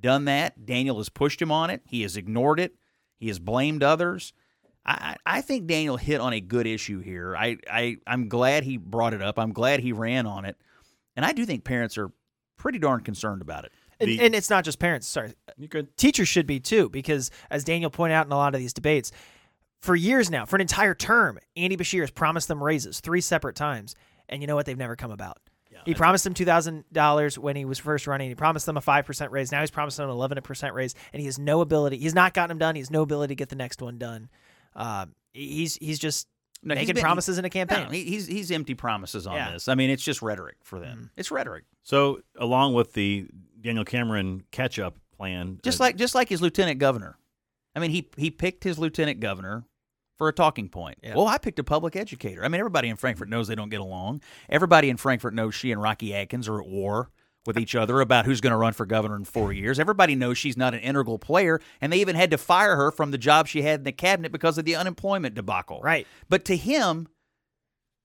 done 0.00 0.24
that. 0.24 0.64
Daniel 0.64 0.96
has 0.96 1.10
pushed 1.10 1.40
him 1.40 1.52
on 1.52 1.68
it, 1.70 1.82
he 1.86 2.00
has 2.02 2.16
ignored 2.16 2.58
it, 2.58 2.74
he 3.18 3.28
has 3.28 3.38
blamed 3.38 3.82
others. 3.82 4.32
I, 4.86 5.16
I 5.26 5.38
I 5.38 5.40
think 5.42 5.66
Daniel 5.66 5.96
hit 5.98 6.20
on 6.20 6.32
a 6.32 6.40
good 6.40 6.66
issue 6.66 7.00
here. 7.00 7.36
I, 7.36 7.58
I 7.70 7.98
I'm 8.06 8.28
glad 8.28 8.64
he 8.64 8.78
brought 8.78 9.12
it 9.14 9.20
up. 9.20 9.38
I'm 9.38 9.52
glad 9.52 9.80
he 9.80 9.92
ran 9.92 10.26
on 10.26 10.44
it, 10.46 10.56
and 11.14 11.24
I 11.26 11.32
do 11.32 11.44
think 11.44 11.62
parents 11.64 11.98
are 11.98 12.10
pretty 12.56 12.78
darn 12.78 13.00
concerned 13.02 13.42
about 13.42 13.64
it. 13.66 13.72
And, 14.00 14.08
The- 14.10 14.20
and 14.20 14.34
it's 14.34 14.48
not 14.48 14.64
just 14.64 14.78
parents. 14.78 15.06
Sorry, 15.06 15.34
You 15.58 15.68
could 15.68 15.94
teachers 15.98 16.28
should 16.28 16.46
be 16.46 16.58
too, 16.60 16.88
because 16.88 17.30
as 17.50 17.64
Daniel 17.64 17.90
pointed 17.90 18.14
out 18.14 18.24
in 18.26 18.32
a 18.32 18.36
lot 18.36 18.54
of 18.54 18.60
these 18.60 18.72
debates, 18.72 19.12
for 19.82 19.94
years 19.94 20.30
now, 20.30 20.46
for 20.46 20.56
an 20.56 20.62
entire 20.62 20.94
term, 20.94 21.38
Andy 21.54 21.76
Beshear 21.76 22.00
has 22.00 22.10
promised 22.10 22.48
them 22.48 22.62
raises 22.62 23.00
three 23.00 23.20
separate 23.20 23.56
times, 23.56 23.94
and 24.28 24.40
you 24.42 24.46
know 24.46 24.54
what? 24.54 24.64
They've 24.66 24.76
never 24.78 24.96
come 24.96 25.10
about. 25.10 25.38
He 25.86 25.94
promised 25.94 26.24
them 26.24 26.34
two 26.34 26.44
thousand 26.44 26.84
dollars 26.92 27.38
when 27.38 27.56
he 27.56 27.64
was 27.64 27.78
first 27.78 28.06
running. 28.06 28.28
He 28.28 28.34
promised 28.34 28.66
them 28.66 28.76
a 28.76 28.80
five 28.82 29.06
percent 29.06 29.32
raise. 29.32 29.50
Now 29.50 29.60
he's 29.60 29.70
promised 29.70 29.96
them 29.96 30.04
an 30.10 30.14
eleven 30.14 30.38
percent 30.42 30.74
raise, 30.74 30.94
and 31.14 31.20
he 31.20 31.26
has 31.26 31.38
no 31.38 31.62
ability. 31.62 31.96
He's 31.98 32.14
not 32.14 32.34
gotten 32.34 32.48
them 32.50 32.58
done. 32.58 32.74
He 32.74 32.80
has 32.80 32.90
no 32.90 33.02
ability 33.02 33.32
to 33.32 33.36
get 33.36 33.48
the 33.48 33.56
next 33.56 33.80
one 33.80 33.96
done. 33.96 34.28
Um, 34.74 35.14
he's 35.32 35.76
he's 35.76 35.98
just 35.98 36.28
No, 36.62 36.74
he's 36.74 36.82
making 36.82 36.94
been- 36.96 37.02
promises 37.02 37.38
in 37.38 37.44
a 37.46 37.50
campaign. 37.50 37.84
No, 37.84 37.90
he's 37.90 38.26
he's 38.26 38.50
empty 38.50 38.74
promises 38.74 39.26
on 39.26 39.34
Yeah. 39.36 39.52
this. 39.52 39.68
I 39.68 39.74
mean, 39.74 39.88
it's 39.90 40.02
just 40.02 40.20
rhetoric 40.20 40.56
for 40.62 40.78
them. 40.78 41.10
It's 41.16 41.30
rhetoric. 41.30 41.64
so 41.82 42.20
along 42.38 42.74
with 42.74 42.92
the 42.92 43.26
Daniel 43.60 43.84
Cameron 43.84 44.42
catch 44.50 44.78
up 44.78 44.96
plan, 45.16 45.58
Just 45.62 45.80
uh, 45.80 45.84
like 45.84 45.96
just 45.96 46.14
like 46.14 46.28
his 46.28 46.42
lieutenant 46.42 46.78
governor. 46.78 47.16
I 47.74 47.78
mean, 47.80 47.90
he 47.90 48.08
he 48.16 48.30
picked 48.30 48.64
his 48.64 48.78
lieutenant 48.78 49.20
governor 49.20 49.64
for 50.16 50.28
a 50.28 50.32
talking 50.32 50.68
point. 50.68 50.98
Yeah. 51.02 51.14
Well, 51.14 51.26
I 51.26 51.38
picked 51.38 51.58
a 51.58 51.64
public 51.64 51.96
educator. 51.96 52.44
I 52.44 52.48
mean, 52.48 52.58
everybody 52.58 52.88
in 52.88 52.96
Frankfort 52.96 53.28
knows 53.28 53.48
they 53.48 53.54
don't 53.54 53.68
get 53.68 53.80
along. 53.80 54.22
Everybody 54.48 54.90
in 54.90 54.96
Frankfort 54.96 55.34
knows 55.34 55.54
she 55.54 55.72
and 55.72 55.80
Rocky 55.80 56.14
Adkins 56.14 56.48
are 56.48 56.60
at 56.60 56.68
war 56.68 57.10
with 57.46 57.58
each 57.58 57.74
other 57.74 58.00
about 58.00 58.24
who's 58.24 58.40
going 58.40 58.50
to 58.50 58.56
run 58.56 58.72
for 58.72 58.86
governor 58.86 59.16
in 59.16 59.24
four 59.24 59.52
years. 59.52 59.78
Everybody 59.78 60.14
knows 60.14 60.36
she's 60.36 60.56
not 60.56 60.74
an 60.74 60.80
integral 60.80 61.18
player, 61.18 61.60
and 61.80 61.92
they 61.92 62.00
even 62.00 62.16
had 62.16 62.30
to 62.32 62.38
fire 62.38 62.76
her 62.76 62.90
from 62.90 63.12
the 63.12 63.18
job 63.18 63.46
she 63.46 63.62
had 63.62 63.80
in 63.80 63.84
the 63.84 63.92
cabinet 63.92 64.32
because 64.32 64.58
of 64.58 64.64
the 64.64 64.74
unemployment 64.74 65.34
debacle. 65.34 65.80
Right. 65.82 66.06
But 66.28 66.44
to 66.46 66.56
him, 66.56 67.08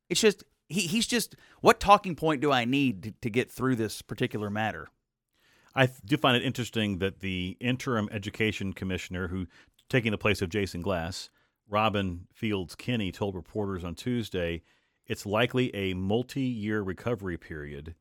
it's 0.10 0.22
just 0.22 0.44
he, 0.68 0.82
he's 0.82 1.08
just 1.08 1.36
what 1.62 1.80
talking 1.80 2.16
point 2.16 2.42
do 2.42 2.52
I 2.52 2.66
need 2.66 3.04
to, 3.04 3.12
to 3.22 3.30
get 3.30 3.52
through 3.52 3.76
this 3.78 4.02
particular 4.02 4.50
matter? 4.50 4.90
I 5.74 5.90
do 6.06 6.18
find 6.18 6.36
it 6.36 6.44
interesting 6.44 6.98
that 7.00 7.22
the 7.22 7.58
interim 7.62 8.10
education 8.12 8.74
commissioner, 8.74 9.30
who 9.30 9.48
taking 9.90 10.12
the 10.12 10.18
place 10.18 10.42
of 10.42 10.50
Jason 10.50 10.82
Glass, 10.82 11.30
Robin 11.72 12.28
Fields 12.34 12.76
Kinney, 12.76 13.12
told 13.12 13.34
reporters 13.34 13.84
on 13.84 13.96
Tuesday, 13.96 14.62
it's 15.08 15.26
likely 15.26 15.74
a 15.74 15.94
multi-year 15.94 16.82
recovery 16.82 17.38
period, 17.38 17.96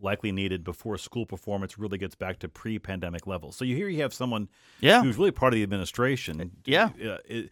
likely 0.00 0.32
needed 0.32 0.64
before 0.64 0.96
school 0.98 1.26
performance 1.26 1.78
really 1.78 1.98
gets 1.98 2.14
back 2.14 2.38
to 2.40 2.48
pre-pandemic 2.48 3.26
levels. 3.26 3.56
So 3.56 3.64
you 3.64 3.76
hear 3.76 3.88
you 3.88 4.00
have 4.02 4.14
someone 4.14 4.48
Yeah. 4.80 5.02
who's 5.02 5.18
really 5.18 5.30
part 5.30 5.52
of 5.52 5.56
the 5.58 5.62
administration, 5.62 6.52
Yeah. 6.64 6.86
uh, 7.04 7.18
it- 7.26 7.50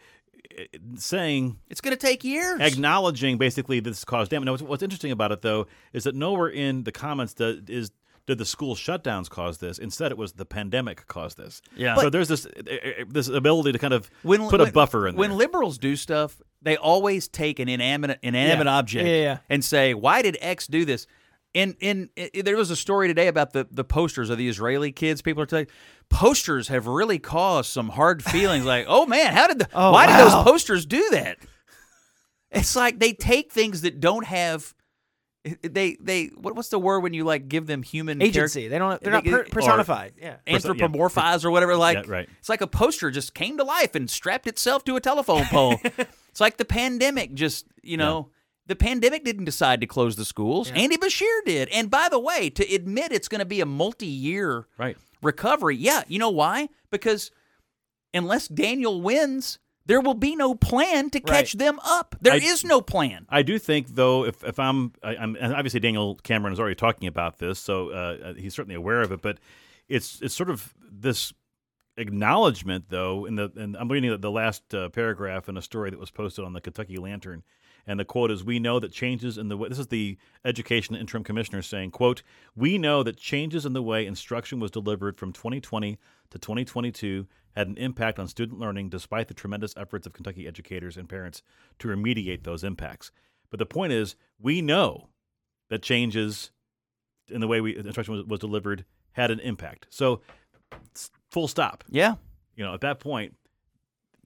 it- 0.51 0.81
saying 0.97 1.59
It's 1.69 1.83
going 1.83 1.95
to 1.95 2.01
take 2.01 2.25
years. 2.25 2.61
acknowledging 2.61 3.37
basically 3.37 3.81
this 3.81 4.05
caused 4.05 4.31
damage. 4.31 4.47
Now, 4.47 4.53
what's, 4.53 4.63
what's 4.63 4.83
interesting 4.83 5.13
about 5.13 5.31
it 5.33 5.43
though 5.43 5.67
is 5.93 6.05
that 6.05 6.15
nowhere 6.15 6.49
in 6.49 6.85
the 6.85 6.93
comments 6.93 7.35
that 7.35 7.69
is 7.69 7.91
did 8.29 8.39
the 8.39 8.45
school 8.45 8.77
shutdowns 8.77 9.29
cause 9.29 9.59
this. 9.59 9.79
Instead, 9.79 10.13
it 10.13 10.19
was 10.19 10.35
the 10.35 10.45
pandemic 10.45 11.07
caused 11.09 11.37
this. 11.39 11.61
Yeah. 11.75 11.97
So 11.97 12.09
there's 12.11 12.29
this 12.29 12.47
uh, 12.47 12.51
uh, 12.61 13.05
this 13.09 13.27
ability 13.29 13.73
to 13.73 13.79
kind 13.79 13.93
of 13.95 14.09
when, 14.23 14.49
put 14.49 14.61
when- 14.61 14.69
a 14.69 14.73
buffer 14.73 15.09
in 15.09 15.17
there. 15.17 15.21
When 15.21 15.31
there. 15.31 15.39
liberals 15.39 15.79
do 15.79 15.97
stuff, 15.97 16.41
they 16.63 16.77
always 16.77 17.27
take 17.27 17.59
an 17.59 17.69
inanimate 17.69 18.21
inanimate 18.23 18.67
Yeah. 18.67 18.73
object 18.79 19.09
Yeah, 19.09 19.39
and 19.49 19.65
say, 19.65 19.95
"Why 19.95 20.23
did 20.23 20.37
X 20.41 20.67
do 20.69 20.85
this?" 20.85 21.07
In 21.55 21.75
in 21.81 22.11
there 22.45 22.57
was 22.57 22.71
a 22.71 22.77
story 22.77 23.09
today 23.09 23.27
about 23.27 23.53
the 23.55 23.67
the 23.71 23.83
posters 23.85 24.29
of 24.31 24.37
the 24.39 24.49
Israeli 24.49 24.93
kids. 24.93 25.23
People 25.23 25.43
are 25.43 25.47
telling 25.47 25.67
posters 26.11 26.69
have 26.69 26.87
really 26.87 27.19
caused 27.19 27.71
some 27.73 27.89
hard 27.89 28.23
feelings. 28.23 28.65
like, 28.67 28.85
oh 28.89 29.07
man, 29.07 29.33
how 29.33 29.47
did 29.47 29.59
the 29.59 29.69
Oh, 29.75 29.91
why 29.93 30.07
did 30.07 30.17
those 30.19 30.35
posters 30.45 30.85
do 30.87 31.09
that? 31.13 31.39
It's 32.51 32.77
like 32.77 32.99
they 32.99 33.13
take 33.13 33.51
things 33.53 33.81
that 33.83 33.99
don't 34.01 34.27
have. 34.27 34.75
They 35.63 35.97
they 36.01 36.27
what, 36.27 36.55
what's 36.57 36.69
the 36.69 36.79
word 36.79 37.01
when 37.01 37.15
you 37.15 37.25
like 37.25 37.49
give 37.49 37.67
them 37.67 37.83
human 37.83 38.21
Agency. 38.23 38.61
character- 38.63 38.69
They 38.71 38.79
don't. 38.79 39.01
They're 39.03 39.13
not 39.13 39.25
They- 39.25 39.31
per- 39.31 39.41
or- 39.41 39.45
personified. 39.45 40.13
yeah. 40.21 40.37
anthropomorphize 40.47 41.45
or 41.45 41.51
whatever. 41.51 41.77
Like 41.77 42.07
Yeah, 42.07 42.13
right. 42.13 42.29
it's 42.39 42.49
like 42.49 42.61
a 42.61 42.67
poster 42.67 43.11
just 43.11 43.35
came 43.35 43.57
to 43.59 43.65
life 43.65 43.95
and 43.95 44.09
strapped 44.11 44.47
itself 44.47 44.85
to 44.85 44.97
a 44.97 45.01
telephone 45.01 45.45
pole. 45.47 45.81
It's 46.31 46.41
like 46.41 46.57
the 46.57 46.65
pandemic 46.65 47.35
just, 47.35 47.67
you 47.83 47.97
know, 47.97 48.29
the 48.67 48.77
pandemic 48.77 49.25
didn't 49.25 49.45
decide 49.47 49.81
to 49.81 49.89
close 49.89 50.15
the 50.15 50.25
schools. 50.25 50.71
Andy 50.71 50.97
Beshear 50.97 51.41
did. 51.45 51.69
And 51.71 51.91
by 51.91 52.09
the 52.09 52.21
way, 52.21 52.49
to 52.51 52.75
admit 52.75 53.11
it's 53.11 53.27
going 53.27 53.41
to 53.41 53.45
be 53.45 53.61
a 53.61 53.67
multi-year 53.67 54.69
Right. 54.79 54.97
recovery. 55.21 55.75
Yeah, 55.75 56.03
you 56.07 56.21
know 56.21 56.31
why? 56.31 56.69
Because 56.93 57.33
unless 58.15 58.47
Daniel 58.47 59.01
wins, 59.01 59.59
there 59.89 60.01
will 60.01 60.15
be 60.15 60.37
no 60.37 60.55
plan 60.55 61.11
to 61.11 61.19
catch 61.19 61.55
them 61.55 61.81
up. 61.85 62.15
There 62.21 62.37
is 62.37 62.65
I- 62.65 62.69
no 62.69 62.81
plan. 62.81 63.27
I 63.29 63.43
do 63.43 63.59
think, 63.59 63.89
though, 63.89 64.25
if, 64.25 64.45
if 64.45 64.59
I'm, 64.61 64.93
I, 65.03 65.17
I'm 65.17 65.35
and 65.41 65.55
obviously 65.55 65.81
Daniel 65.81 66.15
Cameron 66.23 66.53
is 66.53 66.61
already 66.61 66.77
talking 66.77 67.09
about 67.09 67.39
this, 67.39 67.59
so 67.59 67.91
uh, 67.91 68.35
he's 68.35 68.55
certainly 68.55 68.77
aware 68.77 69.01
of 69.01 69.11
it. 69.11 69.23
But 69.23 69.39
it's 69.89 70.21
it's 70.21 70.35
sort 70.35 70.51
of 70.51 70.75
this 70.89 71.33
acknowledgement, 71.97 72.85
though, 72.91 73.25
in 73.25 73.35
the 73.37 73.51
and 73.57 73.77
I'm 73.77 73.89
reading 73.91 74.11
the, 74.11 74.19
the 74.19 74.31
last 74.31 74.75
uh, 74.75 74.91
paragraph 74.91 75.49
in 75.49 75.57
a 75.57 75.63
story 75.63 75.91
that 75.91 75.99
was 75.99 76.11
posted 76.11 76.45
on 76.45 76.53
the 76.53 76.61
Kentucky 76.61 76.99
Lantern, 76.99 77.43
and 77.87 77.99
the 77.99 78.05
quote 78.05 78.31
is, 78.31 78.45
"We 78.45 78.59
know 78.59 78.79
that 78.79 78.93
changes 78.93 79.39
in 79.39 79.49
the 79.49 79.57
way." 79.57 79.71
This 79.71 79.79
is 79.79 79.87
the 79.87 80.19
education 80.45 80.97
interim 80.97 81.25
commissioner 81.25 81.63
saying, 81.63 81.93
"quote 81.93 82.23
We 82.55 82.77
know 82.77 83.03
that 83.03 83.17
changes 83.17 83.65
in 83.65 83.73
the 83.73 83.83
way 83.83 84.07
instruction 84.07 84.61
was 84.61 84.71
delivered 84.71 85.17
from 85.17 85.33
2020 85.33 85.99
to 86.31 86.39
2022 86.39 87.27
had 87.57 87.69
an 87.69 87.77
impact 87.77 88.19
on 88.19 88.29
student 88.29 88.61
learning, 88.61 88.89
despite 88.89 89.29
the 89.29 89.35
tremendous 89.35 89.75
efforts 89.77 90.07
of 90.07 90.13
Kentucky 90.13 90.47
educators 90.47 90.97
and 90.97 91.09
parents 91.09 91.43
to 91.79 91.89
remediate 91.89 92.45
those 92.45 92.65
impacts." 92.65 93.11
But 93.51 93.59
the 93.59 93.67
point 93.67 93.93
is, 93.93 94.17
we 94.39 94.61
know 94.63 95.09
that 95.71 95.83
changes 95.83 96.51
in 97.29 97.41
the 97.41 97.49
way 97.49 97.61
we 97.61 97.77
instruction 97.77 98.15
was, 98.15 98.25
was 98.25 98.41
delivered 98.41 98.85
had 99.13 99.31
an 99.31 99.41
impact. 99.41 99.87
So, 99.91 100.23
full 101.31 101.49
stop. 101.49 101.85
Yeah. 101.89 102.15
You 102.57 102.65
know, 102.65 102.75
at 102.75 102.81
that 102.83 103.01
point, 103.01 103.35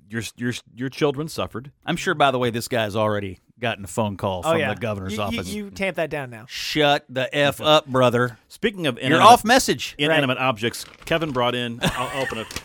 your 0.09 0.23
your 0.37 0.52
your 0.75 0.88
children 0.88 1.29
suffered. 1.29 1.73
I'm 1.85 1.97
sure, 1.97 2.14
by 2.14 2.31
the 2.31 2.38
way, 2.38 2.50
this 2.50 2.69
guy's 2.69 2.97
already 2.97 3.41
gotten 3.59 3.85
a 3.85 3.88
phone 3.88 4.17
call 4.17 4.41
oh, 4.41 4.43
from 4.43 4.52
oh 4.52 4.57
yeah, 4.57 4.75
the 4.75 4.81
governor's 4.81 5.12
you, 5.12 5.19
you- 5.19 5.25
office. 5.25 5.49
You, 5.49 5.71
tamp 5.71 5.97
that 5.97 6.11
down 6.11 6.31
now. 6.31 6.47
Shut 6.49 7.05
the 7.09 7.35
F 7.35 7.61
up, 7.61 7.87
brother. 7.87 8.38
Speaking 8.49 8.87
of 8.87 8.99
You're 9.00 9.23
off 9.23 9.45
message. 9.45 9.95
inanimate 9.99 10.38
objects, 10.38 10.85
Kevin 11.05 11.33
brought 11.33 11.55
in. 11.55 11.79
I'll, 11.83 12.09
I'll 12.09 12.23
open 12.23 12.38
it. 12.38 12.62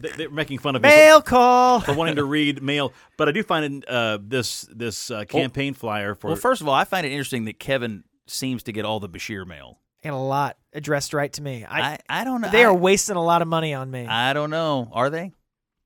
They, 0.00 0.10
they're 0.10 0.30
making 0.30 0.58
fun 0.58 0.76
of 0.76 0.82
me 0.82 0.88
Mail 0.88 1.20
call. 1.22 1.80
for, 1.80 1.92
for 1.92 1.94
wanting 1.94 2.16
to 2.16 2.24
read 2.24 2.62
mail, 2.62 2.92
but 3.16 3.28
I 3.28 3.32
do 3.32 3.42
find 3.42 3.84
uh, 3.86 4.18
this 4.20 4.66
this 4.70 5.10
uh, 5.10 5.24
campaign 5.24 5.74
flyer 5.74 6.14
for 6.14 6.28
Well, 6.28 6.36
first 6.36 6.60
of 6.60 6.68
all, 6.68 6.74
I 6.74 6.84
find 6.84 7.06
it 7.06 7.10
interesting 7.10 7.44
that 7.44 7.58
Kevin 7.58 8.04
seems 8.26 8.62
to 8.64 8.72
get 8.72 8.84
all 8.84 9.00
the 9.00 9.08
Beshear 9.08 9.46
mail. 9.46 9.78
And 10.02 10.14
a 10.14 10.18
lot 10.18 10.56
addressed 10.72 11.12
right 11.12 11.30
to 11.34 11.42
me. 11.42 11.64
I, 11.64 11.80
I, 11.80 11.98
I 12.08 12.24
don't 12.24 12.40
know. 12.40 12.50
they 12.50 12.62
I, 12.62 12.68
are 12.68 12.74
wasting 12.74 13.16
a 13.16 13.22
lot 13.22 13.42
of 13.42 13.48
money 13.48 13.74
on 13.74 13.90
me. 13.90 14.06
I 14.06 14.32
don't 14.32 14.50
know. 14.50 14.88
Are 14.92 15.10
they? 15.10 15.32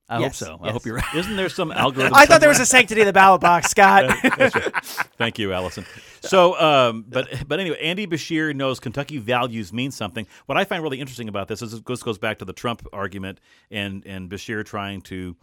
I 0.08 0.20
Yes, 0.20 0.38
hope 0.40 0.61
so. 0.61 0.66
I 0.66 0.70
hope 0.70 0.84
you're 0.84 0.96
right. 0.96 1.14
Isn't 1.14 1.37
there 1.37 1.49
some 1.49 1.73
algorithm? 1.73 2.14
I 2.14 2.26
thought 2.26 2.40
there 2.40 2.50
was 2.50 2.61
a 2.61 2.66
sanctity 2.66 3.00
of 3.00 3.06
the 3.06 3.12
ballot 3.12 3.40
box, 3.40 3.68
Scott. 3.70 4.11
Thank 5.16 5.38
you, 5.38 5.52
Allison. 5.52 5.87
So, 6.20 6.61
um, 6.61 7.04
but 7.08 7.49
but 7.49 7.58
anyway, 7.58 7.78
Andy 7.80 8.06
Beshear 8.06 8.54
knows 8.54 8.80
Kentucky 8.80 9.18
values 9.18 9.73
mean 9.73 9.90
something. 9.90 10.26
What 10.46 10.58
I 10.58 10.64
find 10.64 10.82
really 10.82 11.00
interesting 11.00 11.28
about 11.28 11.49
this 11.49 11.62
is 11.62 11.80
this 11.82 12.02
goes 12.02 12.18
back 12.18 12.38
to 12.38 12.44
the 12.44 12.52
Trump 12.52 12.87
argument 12.92 13.40
and 13.70 14.04
and 14.06 14.30
Beshear 14.30 14.64
trying 14.64 15.00
to 15.02 15.37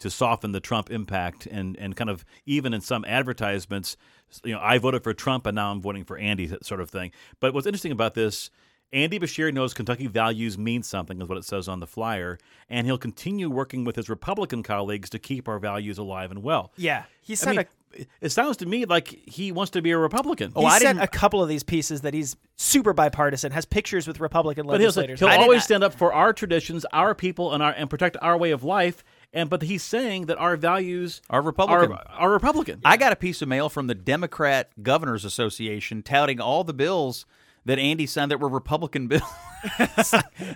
to 0.00 0.10
soften 0.10 0.52
the 0.52 0.60
Trump 0.60 0.90
impact 0.90 1.46
and 1.46 1.76
and 1.78 1.96
kind 1.96 2.10
of 2.10 2.24
even 2.44 2.74
in 2.74 2.80
some 2.82 3.04
advertisements, 3.06 3.96
you 4.44 4.52
know, 4.52 4.60
I 4.60 4.76
voted 4.78 5.04
for 5.04 5.14
Trump 5.14 5.46
and 5.46 5.54
now 5.54 5.70
I'm 5.70 5.80
voting 5.80 6.04
for 6.04 6.18
Andy 6.18 6.50
sort 6.62 6.80
of 6.80 6.90
thing. 6.90 7.12
But 7.40 7.54
what's 7.54 7.66
interesting 7.66 7.92
about 7.92 8.14
this. 8.14 8.50
Andy 8.92 9.18
Beshear 9.18 9.52
knows 9.52 9.72
Kentucky 9.72 10.06
values 10.06 10.58
mean 10.58 10.82
something, 10.82 11.20
is 11.22 11.28
what 11.28 11.38
it 11.38 11.44
says 11.44 11.66
on 11.68 11.80
the 11.80 11.86
flyer, 11.86 12.38
and 12.68 12.86
he'll 12.86 12.98
continue 12.98 13.48
working 13.48 13.84
with 13.84 13.96
his 13.96 14.08
Republican 14.10 14.62
colleagues 14.62 15.08
to 15.10 15.18
keep 15.18 15.48
our 15.48 15.58
values 15.58 15.96
alive 15.98 16.30
and 16.30 16.42
well. 16.42 16.72
yeah, 16.76 17.04
he 17.22 17.32
I 17.32 17.36
sent 17.36 17.56
mean, 17.56 17.66
a 17.66 18.06
it 18.22 18.30
sounds 18.32 18.56
to 18.56 18.64
me 18.66 18.86
like 18.86 19.08
he 19.08 19.52
wants 19.52 19.70
to 19.72 19.82
be 19.82 19.90
a 19.90 19.98
Republican. 19.98 20.52
Oh, 20.56 20.62
he 20.62 20.66
I 20.66 20.78
sent 20.78 20.98
didn't- 20.98 21.02
a 21.02 21.08
couple 21.08 21.42
of 21.42 21.48
these 21.50 21.62
pieces 21.62 22.00
that 22.00 22.14
he's 22.14 22.36
super 22.56 22.94
bipartisan, 22.94 23.52
has 23.52 23.66
pictures 23.66 24.06
with 24.08 24.18
Republican 24.18 24.66
but 24.66 24.80
he'll, 24.80 24.88
legislators. 24.88 25.20
he'll 25.20 25.28
I 25.28 25.32
didn't- 25.32 25.42
always 25.44 25.64
stand 25.64 25.84
up 25.84 25.92
for 25.94 26.12
our 26.12 26.32
traditions, 26.32 26.86
our 26.92 27.14
people, 27.14 27.52
and 27.52 27.62
our 27.62 27.72
and 27.72 27.90
protect 27.90 28.16
our 28.22 28.36
way 28.38 28.50
of 28.50 28.64
life. 28.64 29.04
And 29.34 29.48
but 29.50 29.62
he's 29.62 29.82
saying 29.82 30.26
that 30.26 30.36
our 30.38 30.56
values 30.56 31.20
Are 31.30 31.40
Republican. 31.42 31.92
Are, 31.92 32.04
are 32.18 32.30
Republican. 32.30 32.80
I 32.84 32.96
got 32.98 33.12
a 33.12 33.16
piece 33.16 33.40
of 33.42 33.48
mail 33.48 33.68
from 33.68 33.86
the 33.88 33.94
Democrat 33.94 34.70
Governors 34.82 35.24
Association 35.26 36.02
touting 36.02 36.40
all 36.40 36.64
the 36.64 36.74
bills 36.74 37.24
that 37.64 37.78
Andy 37.78 38.06
signed 38.06 38.30
that 38.30 38.40
were 38.40 38.48
Republican 38.48 39.06
bills. 39.08 39.22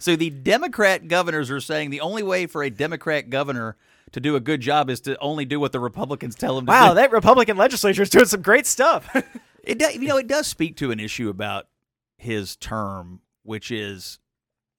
so 0.01 0.17
the 0.17 0.31
Democrat 0.31 1.09
governors 1.09 1.51
are 1.51 1.61
saying 1.61 1.91
the 1.91 2.01
only 2.01 2.23
way 2.23 2.47
for 2.47 2.63
a 2.63 2.71
Democrat 2.71 3.31
governor 3.31 3.77
to 4.13 4.21
do 4.21 4.37
a 4.37 4.41
good 4.41 4.61
job 4.61 4.89
is 4.91 5.01
to 5.03 5.19
only 5.19 5.45
do 5.45 5.59
what 5.61 5.73
the 5.73 5.81
Republicans 5.81 6.35
tell 6.35 6.59
him 6.59 6.67
to 6.67 6.71
do. 6.71 6.73
wow, 6.73 6.89
do. 6.91 6.95
that 6.97 7.13
Republican 7.13 7.57
legislature 7.57 8.03
is 8.03 8.11
doing 8.11 8.25
some 8.27 8.43
great 8.43 8.67
stuff. 8.67 9.09
It 9.67 9.81
does, 9.81 9.97
you 9.97 10.07
know, 10.07 10.17
it 10.17 10.29
does 10.29 10.47
speak 10.47 10.77
to 10.77 10.93
an 10.93 11.01
issue 11.01 11.29
about 11.29 11.67
his 12.19 12.55
term, 12.55 13.21
which 13.43 13.73
is 13.73 14.21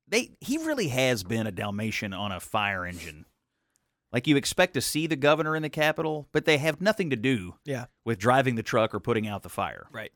they 0.07 0.31
he 0.39 0.57
really 0.59 0.87
has 0.87 1.25
been 1.25 1.45
a 1.45 1.51
Dalmatian 1.51 2.13
on 2.13 2.31
a 2.31 2.39
fire 2.39 2.85
engine. 2.85 3.25
Like 4.13 4.27
you 4.27 4.37
expect 4.37 4.75
to 4.75 4.81
see 4.81 5.05
the 5.05 5.17
governor 5.17 5.57
in 5.57 5.61
the 5.61 5.69
Capitol, 5.69 6.29
but 6.31 6.45
they 6.45 6.57
have 6.59 6.79
nothing 6.79 7.09
to 7.09 7.17
do 7.17 7.55
yeah, 7.65 7.87
with 8.05 8.17
driving 8.17 8.55
the 8.55 8.63
truck 8.63 8.95
or 8.95 9.01
putting 9.01 9.27
out 9.27 9.43
the 9.43 9.49
fire. 9.49 9.87
right. 9.91 10.13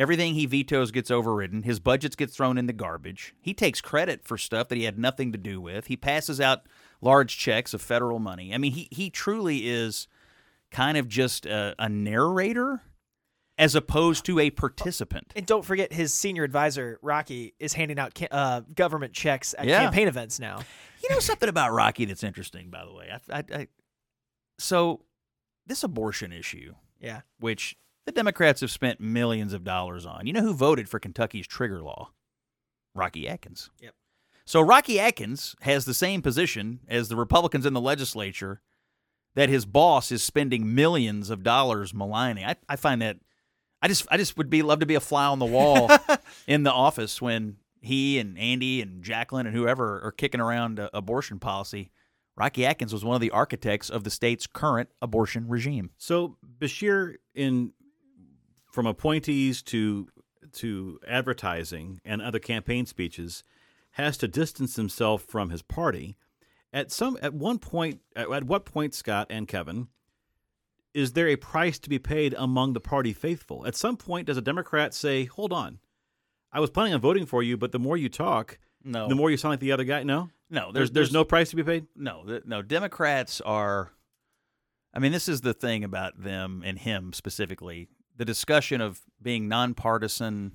Everything 0.00 0.32
he 0.34 0.46
vetoes 0.46 0.90
gets 0.90 1.10
overridden. 1.10 1.62
His 1.62 1.78
budgets 1.78 2.16
get 2.16 2.30
thrown 2.30 2.56
in 2.56 2.66
the 2.66 2.72
garbage. 2.72 3.34
He 3.38 3.52
takes 3.52 3.82
credit 3.82 4.24
for 4.24 4.38
stuff 4.38 4.68
that 4.68 4.78
he 4.78 4.84
had 4.84 4.98
nothing 4.98 5.30
to 5.32 5.38
do 5.38 5.60
with. 5.60 5.88
He 5.88 5.96
passes 5.96 6.40
out 6.40 6.62
large 7.02 7.36
checks 7.36 7.74
of 7.74 7.82
federal 7.82 8.18
money. 8.18 8.54
I 8.54 8.56
mean, 8.58 8.72
he 8.72 8.88
he 8.90 9.10
truly 9.10 9.68
is 9.68 10.08
kind 10.70 10.96
of 10.96 11.06
just 11.06 11.44
a, 11.44 11.74
a 11.78 11.88
narrator 11.90 12.80
as 13.58 13.74
opposed 13.74 14.24
to 14.24 14.38
a 14.38 14.48
participant. 14.48 15.34
And 15.36 15.44
don't 15.44 15.66
forget, 15.66 15.92
his 15.92 16.14
senior 16.14 16.44
advisor 16.44 16.98
Rocky 17.02 17.52
is 17.58 17.74
handing 17.74 17.98
out 17.98 18.14
ca- 18.14 18.28
uh, 18.30 18.60
government 18.74 19.12
checks 19.12 19.54
at 19.58 19.66
Yeah. 19.66 19.82
campaign 19.82 20.08
events 20.08 20.40
now. 20.40 20.60
You 21.02 21.10
know 21.10 21.18
something 21.18 21.48
about 21.48 21.72
Rocky 21.72 22.06
that's 22.06 22.24
interesting, 22.24 22.70
by 22.70 22.86
the 22.86 22.92
way. 22.94 23.10
I, 23.12 23.38
I, 23.38 23.44
I, 23.54 23.68
so 24.58 25.02
this 25.66 25.82
abortion 25.82 26.32
issue, 26.32 26.74
Yeah, 27.00 27.20
which 27.38 27.76
the 28.06 28.12
Democrats 28.12 28.60
have 28.60 28.70
spent 28.70 29.00
millions 29.00 29.52
of 29.52 29.64
dollars 29.64 30.06
on. 30.06 30.26
You 30.26 30.32
know 30.32 30.42
who 30.42 30.54
voted 30.54 30.88
for 30.88 30.98
Kentucky's 30.98 31.46
trigger 31.46 31.82
law? 31.82 32.10
Rocky 32.94 33.28
Adkins. 33.28 33.70
Yep. 33.80 33.94
So 34.44 34.60
Rocky 34.60 34.98
Adkins 34.98 35.54
has 35.60 35.84
the 35.84 35.94
same 35.94 36.22
position 36.22 36.80
as 36.88 37.08
the 37.08 37.16
Republicans 37.16 37.66
in 37.66 37.72
the 37.72 37.80
legislature 37.80 38.60
that 39.34 39.48
his 39.48 39.64
boss 39.64 40.10
is 40.10 40.22
spending 40.22 40.74
millions 40.74 41.30
of 41.30 41.42
dollars 41.42 41.94
maligning. 41.94 42.44
I, 42.44 42.56
I 42.68 42.76
find 42.76 43.00
that 43.02 43.18
I 43.82 43.88
just 43.88 44.06
I 44.10 44.16
just 44.16 44.36
would 44.36 44.50
be 44.50 44.62
love 44.62 44.80
to 44.80 44.86
be 44.86 44.94
a 44.94 45.00
fly 45.00 45.26
on 45.26 45.38
the 45.38 45.46
wall 45.46 45.90
in 46.46 46.64
the 46.64 46.72
office 46.72 47.22
when 47.22 47.56
he 47.80 48.18
and 48.18 48.38
Andy 48.38 48.82
and 48.82 49.02
Jacqueline 49.02 49.46
and 49.46 49.54
whoever 49.54 50.00
are 50.04 50.12
kicking 50.12 50.40
around 50.40 50.80
uh, 50.80 50.90
abortion 50.92 51.38
policy. 51.38 51.90
Rocky 52.36 52.64
Adkins 52.64 52.92
was 52.92 53.04
one 53.04 53.14
of 53.14 53.20
the 53.20 53.30
architects 53.30 53.90
of 53.90 54.04
the 54.04 54.10
state's 54.10 54.46
current 54.46 54.88
abortion 55.02 55.48
regime. 55.48 55.90
So 55.98 56.36
Beshear, 56.58 57.16
in 57.34 57.72
from 58.70 58.86
appointees 58.86 59.62
to 59.64 60.08
to 60.52 60.98
advertising 61.06 62.00
and 62.04 62.20
other 62.20 62.38
campaign 62.38 62.86
speeches, 62.86 63.44
has 63.92 64.16
to 64.16 64.26
distance 64.26 64.76
himself 64.76 65.22
from 65.22 65.50
his 65.50 65.62
party. 65.62 66.16
At 66.72 66.90
some 66.90 67.18
at 67.22 67.34
one 67.34 67.58
point, 67.58 68.00
at, 68.16 68.30
at 68.30 68.44
what 68.44 68.64
point, 68.64 68.94
Scott 68.94 69.26
and 69.30 69.46
Kevin, 69.46 69.88
is 70.94 71.12
there 71.12 71.28
a 71.28 71.36
price 71.36 71.78
to 71.80 71.88
be 71.88 71.98
paid 71.98 72.34
among 72.38 72.72
the 72.72 72.80
party 72.80 73.12
faithful? 73.12 73.66
At 73.66 73.76
some 73.76 73.96
point, 73.96 74.26
does 74.26 74.36
a 74.36 74.42
Democrat 74.42 74.94
say, 74.94 75.24
"Hold 75.24 75.52
on, 75.52 75.78
I 76.52 76.60
was 76.60 76.70
planning 76.70 76.94
on 76.94 77.00
voting 77.00 77.26
for 77.26 77.42
you, 77.42 77.56
but 77.56 77.72
the 77.72 77.78
more 77.78 77.96
you 77.96 78.08
talk, 78.08 78.58
No, 78.84 79.08
the 79.08 79.14
more 79.14 79.30
you 79.30 79.36
sound 79.36 79.52
like 79.52 79.60
the 79.60 79.72
other 79.72 79.84
guy"? 79.84 80.02
No, 80.02 80.30
no, 80.48 80.72
there's 80.72 80.90
there's 80.90 81.12
no 81.12 81.24
price 81.24 81.50
to 81.50 81.56
be 81.56 81.62
paid. 81.64 81.86
no, 81.94 82.24
th- 82.26 82.44
no. 82.44 82.62
Democrats 82.62 83.40
are. 83.40 83.92
I 84.92 84.98
mean, 84.98 85.12
this 85.12 85.28
is 85.28 85.42
the 85.42 85.54
thing 85.54 85.84
about 85.84 86.20
them 86.20 86.62
and 86.64 86.76
him 86.78 87.12
specifically. 87.12 87.88
The 88.20 88.26
discussion 88.26 88.82
of 88.82 89.00
being 89.22 89.48
nonpartisan 89.48 90.52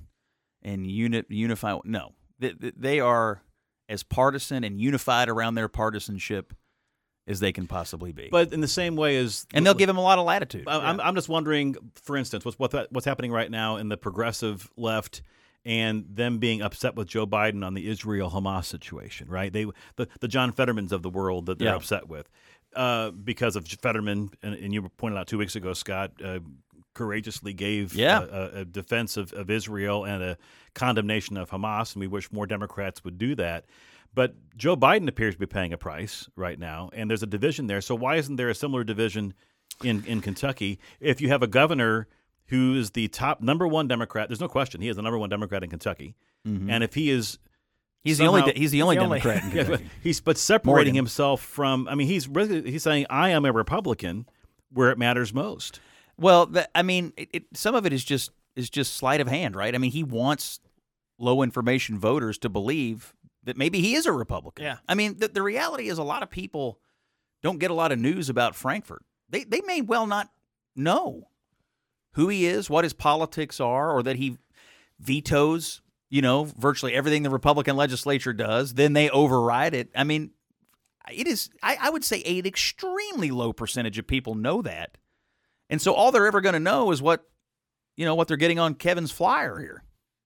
and 0.62 0.86
unit 0.88 1.26
unify. 1.28 1.76
No, 1.84 2.12
they, 2.38 2.54
they 2.76 3.00
are 3.00 3.42
as 3.88 4.04
partisan 4.04 4.62
and 4.62 4.80
unified 4.80 5.28
around 5.28 5.56
their 5.56 5.66
partisanship 5.66 6.52
as 7.26 7.40
they 7.40 7.50
can 7.50 7.66
possibly 7.66 8.12
be. 8.12 8.28
But 8.30 8.52
in 8.52 8.60
the 8.60 8.68
same 8.68 8.94
way 8.94 9.16
as 9.16 9.46
and 9.52 9.66
they'll 9.66 9.74
give 9.74 9.88
him 9.90 9.96
a 9.96 10.00
lot 10.00 10.20
of 10.20 10.24
latitude. 10.24 10.68
I'm, 10.68 11.00
I'm 11.00 11.16
just 11.16 11.28
wondering, 11.28 11.74
for 11.96 12.16
instance, 12.16 12.44
what's 12.44 12.56
what's 12.90 13.04
happening 13.04 13.32
right 13.32 13.50
now 13.50 13.78
in 13.78 13.88
the 13.88 13.96
progressive 13.96 14.70
left 14.76 15.22
and 15.64 16.04
them 16.08 16.38
being 16.38 16.62
upset 16.62 16.94
with 16.94 17.08
Joe 17.08 17.26
Biden 17.26 17.66
on 17.66 17.74
the 17.74 17.88
Israel 17.88 18.30
Hamas 18.30 18.66
situation, 18.66 19.28
right? 19.28 19.52
They 19.52 19.66
the, 19.96 20.06
the 20.20 20.28
John 20.28 20.52
Fettermans 20.52 20.92
of 20.92 21.02
the 21.02 21.10
world 21.10 21.46
that 21.46 21.58
they're 21.58 21.70
Yeah. 21.70 21.74
upset 21.74 22.06
with 22.06 22.30
uh, 22.76 23.10
because 23.10 23.56
of 23.56 23.66
Fetterman, 23.66 24.30
and, 24.42 24.54
and 24.54 24.72
you 24.72 24.88
pointed 24.96 25.18
out 25.18 25.26
two 25.26 25.38
weeks 25.38 25.56
ago, 25.56 25.72
Scott. 25.72 26.12
Uh, 26.22 26.38
courageously 26.96 27.52
gave 27.52 27.94
Yeah. 27.94 28.24
a, 28.30 28.60
a, 28.60 28.64
defense 28.64 29.16
of, 29.16 29.32
of 29.32 29.50
Israel 29.50 30.04
and 30.04 30.22
a 30.22 30.38
condemnation 30.74 31.36
of 31.36 31.50
Hamas, 31.50 31.94
and 31.94 32.00
we 32.00 32.06
wish 32.06 32.32
more 32.32 32.46
Democrats 32.46 33.04
would 33.04 33.18
do 33.18 33.34
that. 33.36 33.66
But 34.14 34.34
Joe 34.56 34.76
Biden 34.76 35.08
appears 35.08 35.34
to 35.34 35.40
be 35.40 35.46
paying 35.46 35.72
a 35.72 35.78
price 35.78 36.28
right 36.36 36.58
now, 36.58 36.90
and 36.92 37.08
there's 37.08 37.22
a 37.22 37.26
division 37.26 37.66
there. 37.66 37.80
So 37.80 37.94
why 37.94 38.16
isn't 38.16 38.36
there 38.36 38.48
a 38.48 38.54
similar 38.54 38.82
division 38.82 39.34
in 39.82 40.04
in 40.06 40.20
Kentucky. 40.20 40.78
If 41.00 41.20
you 41.20 41.28
have 41.28 41.42
a 41.42 41.46
governor 41.46 42.08
who 42.46 42.74
is 42.74 42.92
the 42.92 43.08
top 43.08 43.40
number 43.40 43.66
one 43.66 43.88
Democrat, 43.88 44.28
there's 44.28 44.40
no 44.40 44.48
question 44.48 44.80
he 44.80 44.88
is 44.88 44.96
the 44.96 45.02
number 45.02 45.18
one 45.18 45.28
Democrat 45.28 45.62
in 45.64 45.70
Kentucky, 45.70 46.14
mm-hmm. 46.46 46.70
and 46.70 46.84
if 46.84 46.94
he 46.94 47.10
is 47.10 47.38
He's 48.02 48.18
the 48.18 48.26
only. 48.26 48.52
He's 48.54 48.70
the 48.70 48.82
only 48.82 48.94
the 48.94 49.02
only- 49.02 49.18
Democrat. 49.18 49.52
yeah, 49.54 49.64
but 49.64 49.82
he's 50.00 50.20
but 50.20 50.38
separating 50.38 50.92
Morgan. 50.92 50.94
himself 50.94 51.40
from. 51.42 51.88
I 51.88 51.96
mean, 51.96 52.06
he's 52.06 52.28
he's 52.36 52.84
saying 52.84 53.06
I 53.10 53.30
am 53.30 53.44
a 53.44 53.50
Republican 53.50 54.26
where 54.72 54.92
it 54.92 54.98
matters 54.98 55.34
most. 55.34 55.80
Well, 56.18 56.46
that, 56.46 56.70
I 56.74 56.82
mean, 56.82 57.12
it, 57.16 57.28
it, 57.32 57.44
some 57.54 57.74
of 57.74 57.86
it 57.86 57.92
is 57.92 58.04
just 58.04 58.30
is 58.54 58.70
just 58.70 58.94
sleight 58.94 59.20
of 59.20 59.28
hand, 59.28 59.54
right? 59.54 59.74
I 59.74 59.78
mean, 59.78 59.90
he 59.90 60.02
wants 60.02 60.60
low 61.18 61.42
information 61.42 61.98
voters 61.98 62.38
to 62.38 62.48
believe 62.48 63.14
that 63.44 63.56
maybe 63.56 63.80
he 63.80 63.94
is 63.94 64.06
a 64.06 64.12
Republican. 64.12 64.64
Yeah. 64.64 64.78
I 64.88 64.94
mean, 64.94 65.18
the, 65.18 65.28
the 65.28 65.42
reality 65.42 65.88
is 65.88 65.98
a 65.98 66.02
lot 66.02 66.22
of 66.22 66.30
people 66.30 66.80
don't 67.42 67.58
get 67.58 67.70
a 67.70 67.74
lot 67.74 67.92
of 67.92 67.98
news 67.98 68.28
about 68.28 68.56
Frankfort. 68.56 69.04
They 69.28 69.44
they 69.44 69.60
may 69.66 69.80
well 69.80 70.06
not 70.06 70.30
know 70.74 71.28
who 72.14 72.28
he 72.28 72.46
is, 72.46 72.70
what 72.70 72.84
his 72.84 72.92
politics 72.92 73.60
are, 73.60 73.90
or 73.90 74.02
that 74.02 74.16
he 74.16 74.38
vetoes, 74.98 75.82
you 76.08 76.22
know, 76.22 76.44
virtually 76.44 76.94
everything 76.94 77.22
the 77.22 77.30
Republican 77.30 77.76
legislature 77.76 78.32
does. 78.32 78.74
Then 78.74 78.94
they 78.94 79.10
override 79.10 79.74
it. 79.74 79.90
I 79.94 80.04
mean, 80.04 80.30
it 81.12 81.26
is. 81.26 81.50
I, 81.62 81.76
I 81.80 81.90
would 81.90 82.04
say 82.04 82.22
an 82.22 82.46
extremely 82.46 83.30
low 83.30 83.52
percentage 83.52 83.98
of 83.98 84.06
people 84.06 84.34
know 84.34 84.62
that. 84.62 84.96
And 85.70 85.80
so 85.80 85.92
all 85.94 86.12
they're 86.12 86.26
ever 86.26 86.40
going 86.40 86.52
to 86.54 86.60
know 86.60 86.90
is 86.92 87.02
what, 87.02 87.24
you 87.96 88.04
know, 88.04 88.14
what 88.14 88.28
they're 88.28 88.36
getting 88.36 88.58
on 88.58 88.74
Kevin's 88.74 89.10
flyer 89.10 89.58
here. 89.58 89.82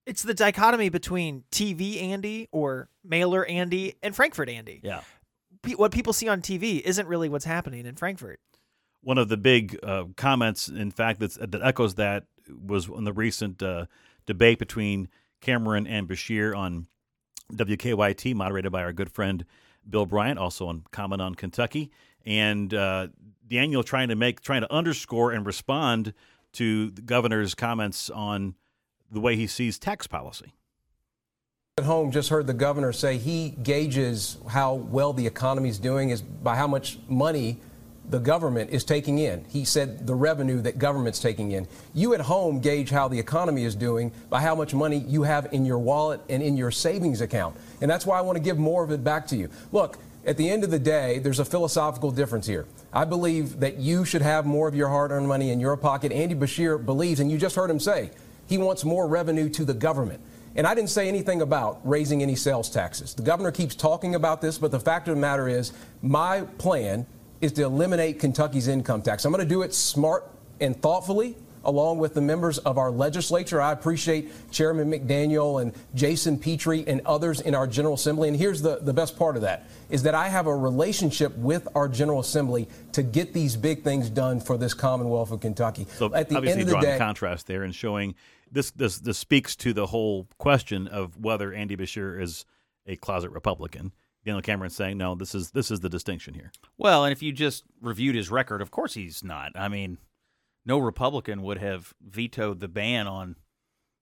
It's 0.07 0.23
the 0.23 0.35
dichotomy 0.35 0.89
between 0.89 1.45
TV 1.53 2.03
Andy 2.03 2.49
or 2.53 2.89
mailer 3.05 3.45
Andy 3.45 3.95
and 4.03 4.15
Frankfort 4.15 4.49
Andy. 4.49 4.81
Yeah. 4.83 5.01
Pe- 5.63 5.75
What 5.75 5.93
people 5.93 6.13
see 6.13 6.29
on 6.29 6.41
TV 6.43 6.81
isn't 6.81 7.07
really 7.07 7.29
what's 7.29 7.45
happening 7.45 7.87
in 7.87 7.95
Frankfort. 7.97 8.41
One 9.03 9.19
of 9.19 9.29
the 9.29 9.37
big 9.37 9.79
uh, 9.83 10.05
comments, 10.17 10.69
in 10.69 10.91
fact, 10.91 11.21
that's, 11.21 11.37
that 11.37 11.63
echoes 11.63 11.95
that 11.95 12.25
was 12.49 12.89
in 12.89 13.05
the 13.05 13.13
recent 13.13 13.63
uh, 13.63 13.87
debate 14.27 14.59
between 14.59 15.09
Cameron 15.41 15.87
and 15.87 16.09
Beshear 16.09 16.57
on 16.57 16.87
WKYT, 17.53 18.35
moderated 18.35 18.73
by 18.73 18.83
our 18.83 18.93
good 18.93 19.11
friend 19.11 19.45
Bill 19.89 20.07
Bryant, 20.07 20.39
also 20.39 20.67
on 20.67 20.85
Comment 20.91 21.23
on 21.23 21.35
Kentucky, 21.35 21.91
and 22.27 22.73
uh, 22.75 23.09
Daniel 23.51 23.83
trying 23.83 24.09
to 24.09 24.17
make, 24.17 24.41
trying 24.41 24.63
to 24.63 24.73
underscore 24.73 25.33
and 25.33 25.45
respond 25.45 26.15
to 26.53 26.91
the 26.91 27.03
governor's 27.03 27.55
comments 27.55 28.09
on 28.09 28.55
the 29.11 29.21
way 29.21 29.37
he 29.37 29.47
sees 29.47 29.79
tax 29.79 30.07
policy. 30.07 30.55
At 31.79 31.85
home, 31.85 32.11
just 32.13 32.29
heard 32.29 32.47
the 32.47 32.55
governor 32.55 32.93
say 32.93 33.19
he 33.19 33.51
gauges 33.51 34.37
how 34.49 34.75
well 34.75 35.13
the 35.13 35.27
economy 35.27 35.69
is 35.69 35.79
doing 35.79 36.11
is 36.11 36.23
by 36.23 36.57
how 36.57 36.67
much 36.67 36.99
money 37.09 37.59
the 38.09 38.19
government 38.19 38.71
is 38.71 38.85
taking 38.85 39.19
in. 39.19 39.45
He 39.49 39.65
said 39.65 40.07
the 40.07 40.15
revenue 40.15 40.61
that 40.63 40.79
government's 40.79 41.21
taking 41.21 41.53
in. 41.53 41.67
You 41.95 42.13
at 42.15 42.21
home 42.21 42.61
gauge 42.61 42.91
how 42.91 43.09
the 43.09 43.19
economy 43.19 43.65
is 43.65 43.75
doing 43.75 44.13
by 44.29 44.41
how 44.41 44.55
much 44.55 44.75
money 44.75 44.99
you 44.99 45.23
have 45.23 45.53
in 45.53 45.65
your 45.65 45.79
wallet 45.79 46.21
and 46.29 46.43
in 46.43 46.57
your 46.57 46.71
savings 46.71 47.21
account. 47.21 47.57
And 47.81 47.91
that's 47.91 48.05
why 48.05 48.19
I 48.19 48.21
want 48.21 48.37
to 48.37 48.43
give 48.43 48.59
more 48.59 48.83
of 48.83 48.91
it 48.91 49.05
back 49.05 49.27
to 49.29 49.37
you. 49.37 49.49
Look, 49.71 49.99
at 50.27 50.37
the 50.37 50.51
end 50.51 50.65
of 50.65 50.71
the 50.71 50.79
day, 50.79 51.19
there's 51.19 51.39
a 51.39 51.45
philosophical 51.45 52.11
difference 52.11 52.47
here. 52.47 52.67
I 52.93 53.05
believe 53.05 53.61
that 53.61 53.79
you 53.79 54.05
should 54.05 54.23
have 54.23 54.45
more 54.45 54.69
of 54.69 54.75
your 54.75 54.89
hard 54.89 55.11
earned 55.11 55.29
money 55.29 55.51
in 55.51 55.61
your 55.61 55.77
pocket. 55.77 56.13
Andy 56.13 56.35
Beshear 56.35 56.85
believes, 56.85 57.21
and 57.21 57.31
you 57.31 57.39
just 57.39 57.57
heard 57.57 57.71
him 57.71 57.81
say, 57.81 58.11
he 58.47 58.59
wants 58.59 58.85
more 58.85 59.07
revenue 59.07 59.49
to 59.51 59.65
the 59.65 59.75
government. 59.75 60.21
And 60.57 60.67
I 60.67 60.75
didn't 60.75 60.91
say 60.91 61.09
anything 61.09 61.43
about 61.43 61.81
raising 61.85 62.23
any 62.23 62.35
sales 62.35 62.69
taxes. 62.69 63.15
The 63.15 63.23
governor 63.23 63.53
keeps 63.53 63.75
talking 63.75 64.15
about 64.15 64.41
this, 64.43 64.59
but 64.59 64.73
the 64.73 64.81
fact 64.81 65.09
of 65.09 65.15
the 65.15 65.21
matter 65.21 65.49
is, 65.49 65.73
my 66.03 66.43
plan 66.59 67.07
is 67.41 67.53
to 67.53 67.63
eliminate 67.63 68.19
Kentucky's 68.19 68.69
income 68.69 69.01
tax. 69.03 69.25
I'm 69.25 69.33
going 69.33 69.47
to 69.47 69.49
do 69.49 69.63
it 69.63 69.73
smart 69.73 70.29
and 70.61 70.81
thoughtfully, 70.83 71.37
along 71.65 71.99
with 71.99 72.15
the 72.15 72.21
members 72.21 72.59
of 72.59 72.79
our 72.79 72.91
legislature. 72.91 73.61
I 73.61 73.73
appreciate 73.73 74.31
Chairman 74.51 74.91
McDaniel 74.91 75.63
and 75.63 75.73
Jason 75.95 76.39
Petrie 76.39 76.85
and 76.87 77.01
others 77.07 77.41
in 77.41 77.55
our 77.55 77.67
General 77.67 77.95
Assembly. 77.95 78.29
And 78.29 78.37
here's 78.37 78.63
the, 78.63 78.77
the 78.77 78.93
best 78.93 79.19
part 79.19 79.37
of 79.37 79.43
that 79.43 79.69
is 79.91 80.03
that 80.05 80.15
I 80.15 80.29
have 80.29 80.47
a 80.47 80.57
relationship 80.57 81.37
with 81.37 81.69
our 81.75 81.89
General 81.89 82.21
Assembly 82.21 82.69
to 82.93 83.03
get 83.03 83.33
these 83.33 83.57
big 83.57 83.83
things 83.83 84.09
done 84.09 84.41
for 84.41 84.57
this 84.57 84.75
Commonwealth 84.75 85.33
of 85.33 85.41
Kentucky. 85.41 85.87
So 85.97 86.15
at 86.15 86.29
the 86.29 86.37
obviously 86.37 86.63
end 86.63 86.63
of 86.63 86.67
the 86.67 86.73
drawing 86.73 86.87
day, 86.87 86.95
a 86.97 86.99
contrast 86.99 87.47
there 87.47 87.63
and 87.63 87.75
showing 87.75 88.15
this, 88.51 88.71
this 88.73 88.99
this 88.99 89.19
speaks 89.19 89.55
to 89.57 89.73
the 89.73 89.87
whole 89.87 90.27
question 90.39 90.89
of 90.89 91.17
whether 91.19 91.53
Andy 91.53 91.77
Beshear 91.77 92.21
is 92.21 92.45
a 92.87 92.97
closet 92.97 93.31
Republican. 93.31 93.93
Daniel 94.25 94.43
Cameron 94.43 94.71
saying 94.71 94.99
no, 94.99 95.15
this 95.15 95.35
is 95.35 95.51
this 95.53 95.71
is 95.71 95.81
the 95.81 95.89
distinction 95.89 96.35
here. 96.35 96.53
Well, 96.77 97.05
and 97.05 97.13
if 97.13 97.23
you 97.23 97.33
just 97.33 97.65
reviewed 97.81 98.15
his 98.15 98.31
record, 98.31 98.61
of 98.61 98.71
course 98.71 98.95
he's 98.95 99.25
not. 99.25 99.53
I 99.55 99.69
mean, 99.69 99.99
no 100.65 100.79
Republican 100.79 101.43
would 101.43 101.59
have 101.59 101.95
vetoed 102.01 102.61
the 102.61 102.69
ban 102.69 103.07
on 103.07 103.37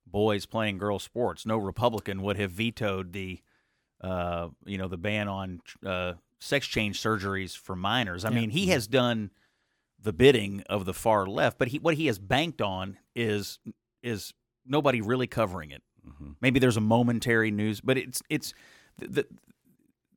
boys 0.07 0.47
playing 0.47 0.79
girls 0.79 1.03
sports. 1.03 1.47
No 1.47 1.57
Republican 1.59 2.23
would 2.23 2.37
have 2.39 2.51
vetoed 2.51 3.13
the, 3.13 3.41
uh, 4.01 4.49
you 4.65 4.79
know, 4.79 4.89
the 4.89 4.97
ban 4.97 5.29
on 5.29 5.61
uh, 5.85 6.15
sex 6.41 6.67
change 6.67 7.01
surgeries 7.03 7.57
for 7.57 7.77
minors. 7.77 8.25
I 8.25 8.31
mean, 8.31 8.51
he 8.51 8.69
has 8.69 8.87
done 8.87 9.31
the 10.01 10.13
bidding 10.13 10.63
of 10.69 10.85
the 10.85 10.95
far 10.95 11.27
left, 11.27 11.59
but 11.59 11.69
he 11.69 11.79
what 11.79 11.95
he 11.95 12.07
has 12.07 12.19
banked 12.19 12.63
on 12.63 12.99
is 13.15 13.59
is 14.03 14.33
nobody 14.65 15.01
really 15.01 15.27
covering 15.27 15.71
it. 15.71 15.83
Maybe 16.41 16.59
there's 16.61 16.77
a 16.77 16.81
momentary 16.81 17.51
news, 17.51 17.81
but 17.81 17.99
it's 17.99 18.23
it's 18.31 18.55
the, 18.99 19.09
the 19.09 19.27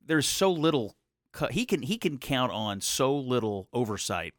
there's 0.06 0.26
so 0.26 0.50
little 0.52 0.96
co- 1.32 1.48
he 1.48 1.66
can 1.66 1.82
he 1.82 1.98
can 1.98 2.18
count 2.18 2.52
on 2.52 2.80
so 2.80 3.14
little 3.16 3.68
oversight 3.72 4.34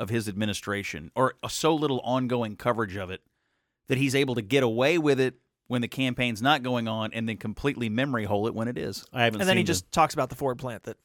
of 0.00 0.08
his 0.08 0.28
administration 0.28 1.12
or 1.14 1.34
so 1.48 1.74
little 1.74 2.00
ongoing 2.00 2.56
coverage 2.56 2.96
of 2.96 3.10
it 3.10 3.20
that 3.88 3.98
he's 3.98 4.14
able 4.14 4.34
to 4.34 4.42
get 4.42 4.62
away 4.62 4.96
with 4.98 5.20
it 5.20 5.34
when 5.66 5.82
the 5.82 5.88
campaign's 5.88 6.40
not 6.42 6.62
going 6.62 6.88
on 6.88 7.12
and 7.12 7.28
then 7.28 7.36
completely 7.36 7.88
memory 7.88 8.24
hole 8.24 8.46
it 8.48 8.54
when 8.54 8.66
it 8.66 8.78
is. 8.78 9.04
I 9.12 9.24
haven't 9.24 9.40
And 9.42 9.48
then 9.48 9.56
he 9.56 9.60
seen 9.60 9.66
the- 9.66 9.72
just 9.72 9.92
talks 9.92 10.14
about 10.14 10.30
the 10.30 10.36
Ford 10.36 10.58
plant 10.58 10.84
that 10.84 10.96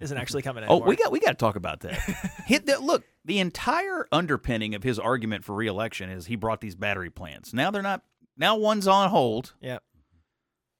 isn't 0.00 0.16
actually 0.16 0.42
coming 0.42 0.64
Oh, 0.68 0.78
we 0.78 0.96
got 0.96 1.12
we 1.12 1.20
got 1.20 1.30
to 1.30 1.36
talk 1.36 1.56
about 1.56 1.80
that. 1.80 1.92
Hit 2.46 2.66
that 2.66 2.82
look, 2.82 3.04
the 3.24 3.38
entire 3.38 4.08
underpinning 4.10 4.74
of 4.74 4.82
his 4.82 4.98
argument 4.98 5.44
for 5.44 5.54
reelection 5.54 6.08
is 6.08 6.26
he 6.26 6.36
brought 6.36 6.60
these 6.62 6.74
battery 6.74 7.10
plants. 7.10 7.52
Now 7.52 7.70
they're 7.70 7.82
not 7.82 8.02
now 8.36 8.56
one's 8.56 8.88
on 8.88 9.10
hold. 9.10 9.52
Yeah. 9.60 9.78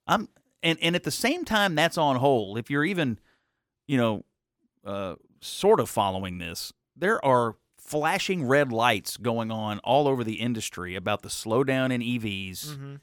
I'm 0.07 0.27
and 0.63 0.79
and 0.81 0.95
at 0.95 1.03
the 1.03 1.11
same 1.11 1.45
time 1.45 1.75
that's 1.75 1.97
on 1.97 2.15
hold. 2.15 2.57
If 2.57 2.69
you're 2.71 2.83
even, 2.85 3.19
you 3.87 3.97
know, 3.97 4.25
uh, 4.85 5.15
sort 5.41 5.79
of 5.79 5.89
following 5.89 6.39
this, 6.39 6.73
there 6.99 7.23
are 7.25 7.55
flashing 7.77 8.45
red 8.45 8.71
lights 8.71 9.17
going 9.17 9.51
on 9.51 9.79
all 9.79 10.07
over 10.07 10.23
the 10.23 10.35
industry 10.35 10.95
about 10.95 11.21
the 11.21 11.29
slowdown 11.29 11.91
in 11.91 12.01
EVs. 12.01 12.67
Mm-hmm. 12.67 12.95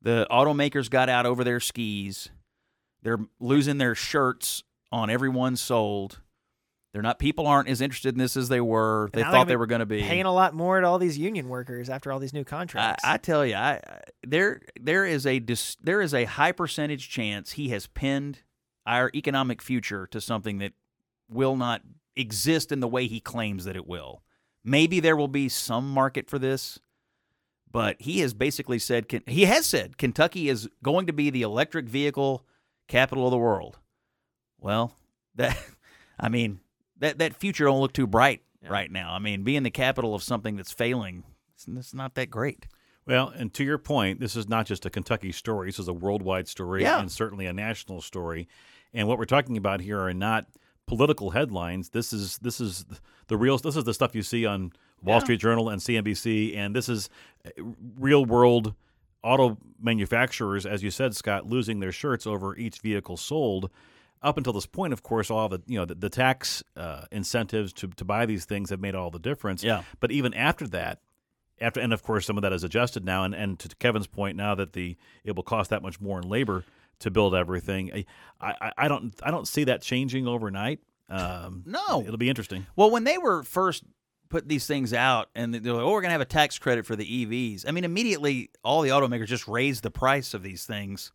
The 0.00 0.26
automakers 0.30 0.88
got 0.88 1.08
out 1.08 1.26
over 1.26 1.44
their 1.44 1.60
skis. 1.60 2.30
They're 3.02 3.20
losing 3.40 3.78
their 3.78 3.94
shirts 3.94 4.62
on 4.90 5.10
everyone 5.10 5.56
sold. 5.56 6.20
They're 6.92 7.02
not. 7.02 7.18
People 7.18 7.46
aren't 7.46 7.68
as 7.68 7.80
interested 7.80 8.14
in 8.14 8.18
this 8.18 8.36
as 8.36 8.48
they 8.48 8.60
were. 8.60 9.08
They 9.12 9.22
thought 9.22 9.48
they're 9.48 9.58
were 9.58 9.66
going 9.66 9.80
to 9.80 9.86
be. 9.86 10.02
paying 10.02 10.26
a 10.26 10.32
lot 10.32 10.54
more 10.54 10.80
to 10.80 10.86
all 10.86 10.98
these 10.98 11.16
union 11.16 11.48
workers 11.48 11.88
after 11.88 12.12
all 12.12 12.18
these 12.18 12.34
new 12.34 12.44
contracts. 12.44 13.02
I 13.04 13.16
tell 13.16 13.46
you, 13.46 13.54
I, 13.54 13.80
I 13.86 14.00
there 14.26 14.60
there 14.78 15.06
is 15.06 15.26
a 15.26 15.38
dis, 15.38 15.76
there 15.82 16.02
is 16.02 16.12
a 16.12 16.24
high 16.24 16.52
percentage 16.52 17.08
chance 17.08 17.52
he 17.52 17.70
has 17.70 17.86
pinned 17.86 18.40
our 18.86 19.10
economic 19.14 19.62
future 19.62 20.06
to 20.08 20.20
something 20.20 20.58
that 20.58 20.72
will 21.30 21.56
not 21.56 21.80
exist 22.16 22.72
in 22.72 22.80
the 22.80 22.88
way 22.88 23.06
he 23.06 23.20
claims 23.20 23.64
that 23.64 23.76
it 23.76 23.86
will. 23.86 24.22
Maybe 24.64 25.00
there 25.00 25.16
will 25.16 25.28
be 25.28 25.48
some 25.48 25.88
market 25.90 26.28
for 26.28 26.38
this, 26.38 26.78
but 27.70 27.96
he 28.00 28.20
has 28.20 28.34
basically 28.34 28.78
said 28.78 29.06
he 29.26 29.44
has 29.46 29.66
said 29.66 29.98
Kentucky 29.98 30.48
is 30.48 30.68
going 30.82 31.06
to 31.06 31.12
be 31.12 31.30
the 31.30 31.42
electric 31.42 31.86
vehicle 31.86 32.44
capital 32.88 33.26
of 33.26 33.30
the 33.30 33.38
world. 33.38 33.78
Well, 34.60 34.94
that 35.34 35.56
I 36.20 36.28
mean 36.28 36.60
that 36.98 37.18
that 37.18 37.34
future 37.36 37.64
don't 37.64 37.80
look 37.80 37.92
too 37.92 38.06
bright 38.06 38.42
right 38.68 38.90
now. 38.90 39.12
I 39.14 39.18
mean, 39.18 39.42
being 39.42 39.62
the 39.64 39.70
capital 39.70 40.14
of 40.14 40.22
something 40.22 40.56
that's 40.56 40.72
failing, 40.72 41.24
it's, 41.54 41.66
it's 41.66 41.94
not 41.94 42.14
that 42.14 42.30
great. 42.30 42.66
Well, 43.04 43.32
and 43.34 43.52
to 43.54 43.64
your 43.64 43.78
point, 43.78 44.20
this 44.20 44.36
is 44.36 44.48
not 44.48 44.66
just 44.66 44.86
a 44.86 44.90
Kentucky 44.90 45.32
story. 45.32 45.68
This 45.68 45.80
is 45.80 45.88
a 45.88 45.92
worldwide 45.92 46.46
story 46.46 46.82
Yeah. 46.82 47.00
and 47.00 47.10
certainly 47.10 47.46
a 47.46 47.52
national 47.52 48.00
story. 48.00 48.46
And 48.94 49.08
what 49.08 49.18
we're 49.18 49.24
talking 49.24 49.56
about 49.56 49.80
here 49.80 49.98
are 49.98 50.14
not 50.14 50.46
political 50.86 51.30
headlines. 51.30 51.90
This 51.90 52.12
is 52.12 52.38
this 52.38 52.60
is 52.60 52.84
the 53.28 53.36
real. 53.36 53.58
This 53.58 53.76
is 53.76 53.84
the 53.84 53.94
stuff 53.94 54.14
you 54.14 54.22
see 54.22 54.46
on 54.46 54.72
Wall 55.02 55.16
Yeah. 55.16 55.20
Street 55.24 55.40
Journal 55.40 55.68
and 55.68 55.80
CNBC, 55.80 56.56
and 56.56 56.74
this 56.76 56.88
is 56.88 57.08
uh, 57.46 57.50
real 57.98 58.24
world 58.24 58.74
auto 59.22 59.56
manufacturers, 59.80 60.66
as 60.66 60.82
you 60.82 60.90
said, 60.90 61.14
Scott, 61.14 61.46
losing 61.46 61.80
their 61.80 61.92
shirts 61.92 62.26
over 62.26 62.56
each 62.56 62.80
vehicle 62.80 63.16
sold. 63.16 63.70
Up 64.20 64.36
until 64.36 64.52
this 64.52 64.66
point, 64.66 64.92
of 64.92 65.02
course, 65.02 65.30
all 65.32 65.48
the 65.48 65.60
you 65.66 65.76
know 65.78 65.84
the, 65.84 65.96
the 65.96 66.10
tax 66.10 66.62
uh, 66.76 67.06
incentives 67.10 67.72
to 67.74 67.88
to 67.88 68.04
buy 68.04 68.24
these 68.26 68.44
things 68.44 68.70
have 68.70 68.80
made 68.80 68.94
all 68.94 69.10
the 69.10 69.18
difference. 69.18 69.64
Yeah. 69.64 69.82
But 69.98 70.12
even 70.12 70.32
after 70.34 70.68
that, 70.68 71.00
after 71.60 71.80
and 71.80 71.92
of 71.92 72.02
course 72.04 72.26
some 72.26 72.38
of 72.38 72.42
that 72.42 72.52
is 72.52 72.62
adjusted 72.62 73.04
now 73.04 73.24
and, 73.24 73.34
and 73.34 73.58
to 73.58 73.68
Kevin's 73.80 74.06
point 74.06 74.36
now 74.36 74.54
that 74.54 74.74
the 74.74 74.96
it 75.24 75.34
will 75.34 75.42
cost 75.42 75.70
that 75.70 75.82
much 75.82 76.00
more 76.00 76.20
in 76.20 76.28
labor 76.28 76.64
to 77.02 77.10
build 77.10 77.34
everything 77.34 77.92
I, 78.40 78.54
I, 78.60 78.72
I 78.78 78.88
don't 78.88 79.14
I 79.22 79.30
don't 79.30 79.46
see 79.46 79.64
that 79.64 79.82
changing 79.82 80.26
overnight 80.26 80.80
um, 81.08 81.62
No. 81.66 82.02
it'll 82.02 82.16
be 82.16 82.28
interesting 82.30 82.66
Well, 82.74 82.90
when 82.90 83.04
they 83.04 83.18
were 83.18 83.42
first 83.42 83.84
put 84.28 84.48
these 84.48 84.66
things 84.66 84.94
out 84.94 85.28
and 85.34 85.54
they're 85.54 85.74
like, 85.74 85.82
oh, 85.82 85.90
we're 85.90 86.00
going 86.00 86.08
to 86.08 86.12
have 86.12 86.22
a 86.22 86.24
tax 86.24 86.58
credit 86.58 86.86
for 86.86 86.96
the 86.96 87.04
EVs. 87.04 87.66
I 87.68 87.70
mean, 87.70 87.84
immediately 87.84 88.48
all 88.64 88.80
the 88.80 88.88
automakers 88.88 89.26
just 89.26 89.46
raised 89.46 89.82
the 89.82 89.90
price 89.90 90.32
of 90.32 90.42
these 90.42 90.64
things 90.64 91.12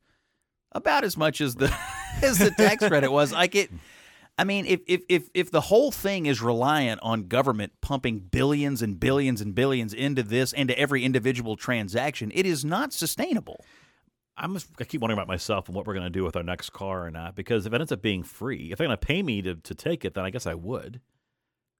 about 0.71 1.03
as 1.03 1.17
much 1.17 1.41
as 1.41 1.55
the 1.55 1.75
as 2.21 2.37
the 2.37 2.51
tax 2.51 2.87
credit 2.87 3.11
was. 3.11 3.31
Like 3.31 3.55
it 3.55 3.71
I 4.37 4.43
mean, 4.43 4.67
if, 4.67 4.81
if 4.85 5.01
if 5.09 5.29
if 5.33 5.49
the 5.49 5.61
whole 5.61 5.91
thing 5.91 6.27
is 6.27 6.43
reliant 6.43 6.99
on 7.01 7.23
government 7.27 7.71
pumping 7.81 8.19
billions 8.19 8.83
and 8.83 8.99
billions 8.99 9.41
and 9.41 9.55
billions 9.55 9.95
into 9.95 10.21
this 10.21 10.53
into 10.53 10.77
every 10.77 11.03
individual 11.03 11.55
transaction, 11.55 12.31
it 12.35 12.45
is 12.45 12.63
not 12.63 12.93
sustainable. 12.93 13.65
I'm 14.37 14.53
just, 14.53 14.67
I 14.79 14.83
keep 14.83 15.01
wondering 15.01 15.17
about 15.17 15.27
myself 15.27 15.67
and 15.67 15.75
what 15.75 15.87
we're 15.87 15.93
going 15.95 16.05
to 16.05 16.09
do 16.11 16.23
with 16.23 16.35
our 16.35 16.43
next 16.43 16.69
car 16.71 17.05
or 17.05 17.11
not. 17.11 17.35
Because 17.35 17.65
if 17.65 17.73
it 17.73 17.79
ends 17.81 17.91
up 17.91 18.01
being 18.01 18.23
free, 18.23 18.71
if 18.71 18.77
they're 18.77 18.87
going 18.87 18.97
to 18.97 19.05
pay 19.05 19.23
me 19.23 19.41
to, 19.41 19.55
to 19.55 19.73
take 19.75 20.05
it, 20.05 20.13
then 20.13 20.23
I 20.25 20.29
guess 20.29 20.45
I 20.45 20.53
would. 20.53 21.01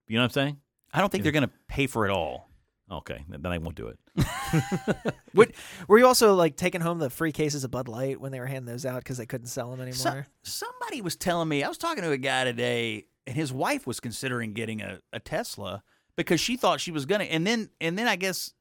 You 0.07 0.15
know 0.15 0.21
what 0.21 0.25
I'm 0.25 0.31
saying? 0.31 0.57
I 0.93 0.99
don't 1.01 1.11
think 1.11 1.23
they're 1.23 1.31
going 1.31 1.43
to 1.47 1.51
pay 1.67 1.85
for 1.87 2.05
it 2.05 2.11
all. 2.11 2.49
Okay, 2.89 3.25
then 3.27 3.45
I 3.45 3.57
won't 3.57 3.75
do 3.75 3.87
it. 3.89 3.99
What, 5.33 5.51
were 5.87 5.99
you 5.99 6.07
also 6.07 6.33
like 6.33 6.55
taking 6.55 6.81
home 6.81 6.97
the 6.97 7.09
free 7.11 7.31
cases 7.33 7.63
of 7.63 7.69
Bud 7.69 7.87
Light 7.87 8.19
when 8.19 8.31
they 8.31 8.39
were 8.39 8.47
handing 8.47 8.65
those 8.65 8.85
out 8.87 9.03
because 9.03 9.17
they 9.17 9.25
couldn't 9.27 9.47
sell 9.47 9.69
them 9.75 9.91
So- 9.93 10.09
anymore? 10.09 10.27
somebody 10.41 11.01
was 11.01 11.15
telling 11.15 11.47
me 11.49 11.63
I 11.63 11.67
was 11.67 11.77
talking 11.77 12.01
to 12.03 12.09
a 12.11 12.17
guy 12.17 12.45
today, 12.45 13.05
and 13.27 13.35
his 13.35 13.51
wife 13.53 13.85
was 13.85 13.99
considering 13.99 14.53
getting 14.53 14.81
a, 14.81 14.99
a 15.13 15.19
Tesla 15.19 15.83
because 16.15 16.39
she 16.39 16.55
thought 16.57 16.79
she 16.79 16.91
was 16.91 17.05
gonna, 17.05 17.25
and 17.25 17.45
then 17.45 17.69
and 17.81 17.99
then 17.99 18.07
I 18.07 18.15
guess 18.15 18.51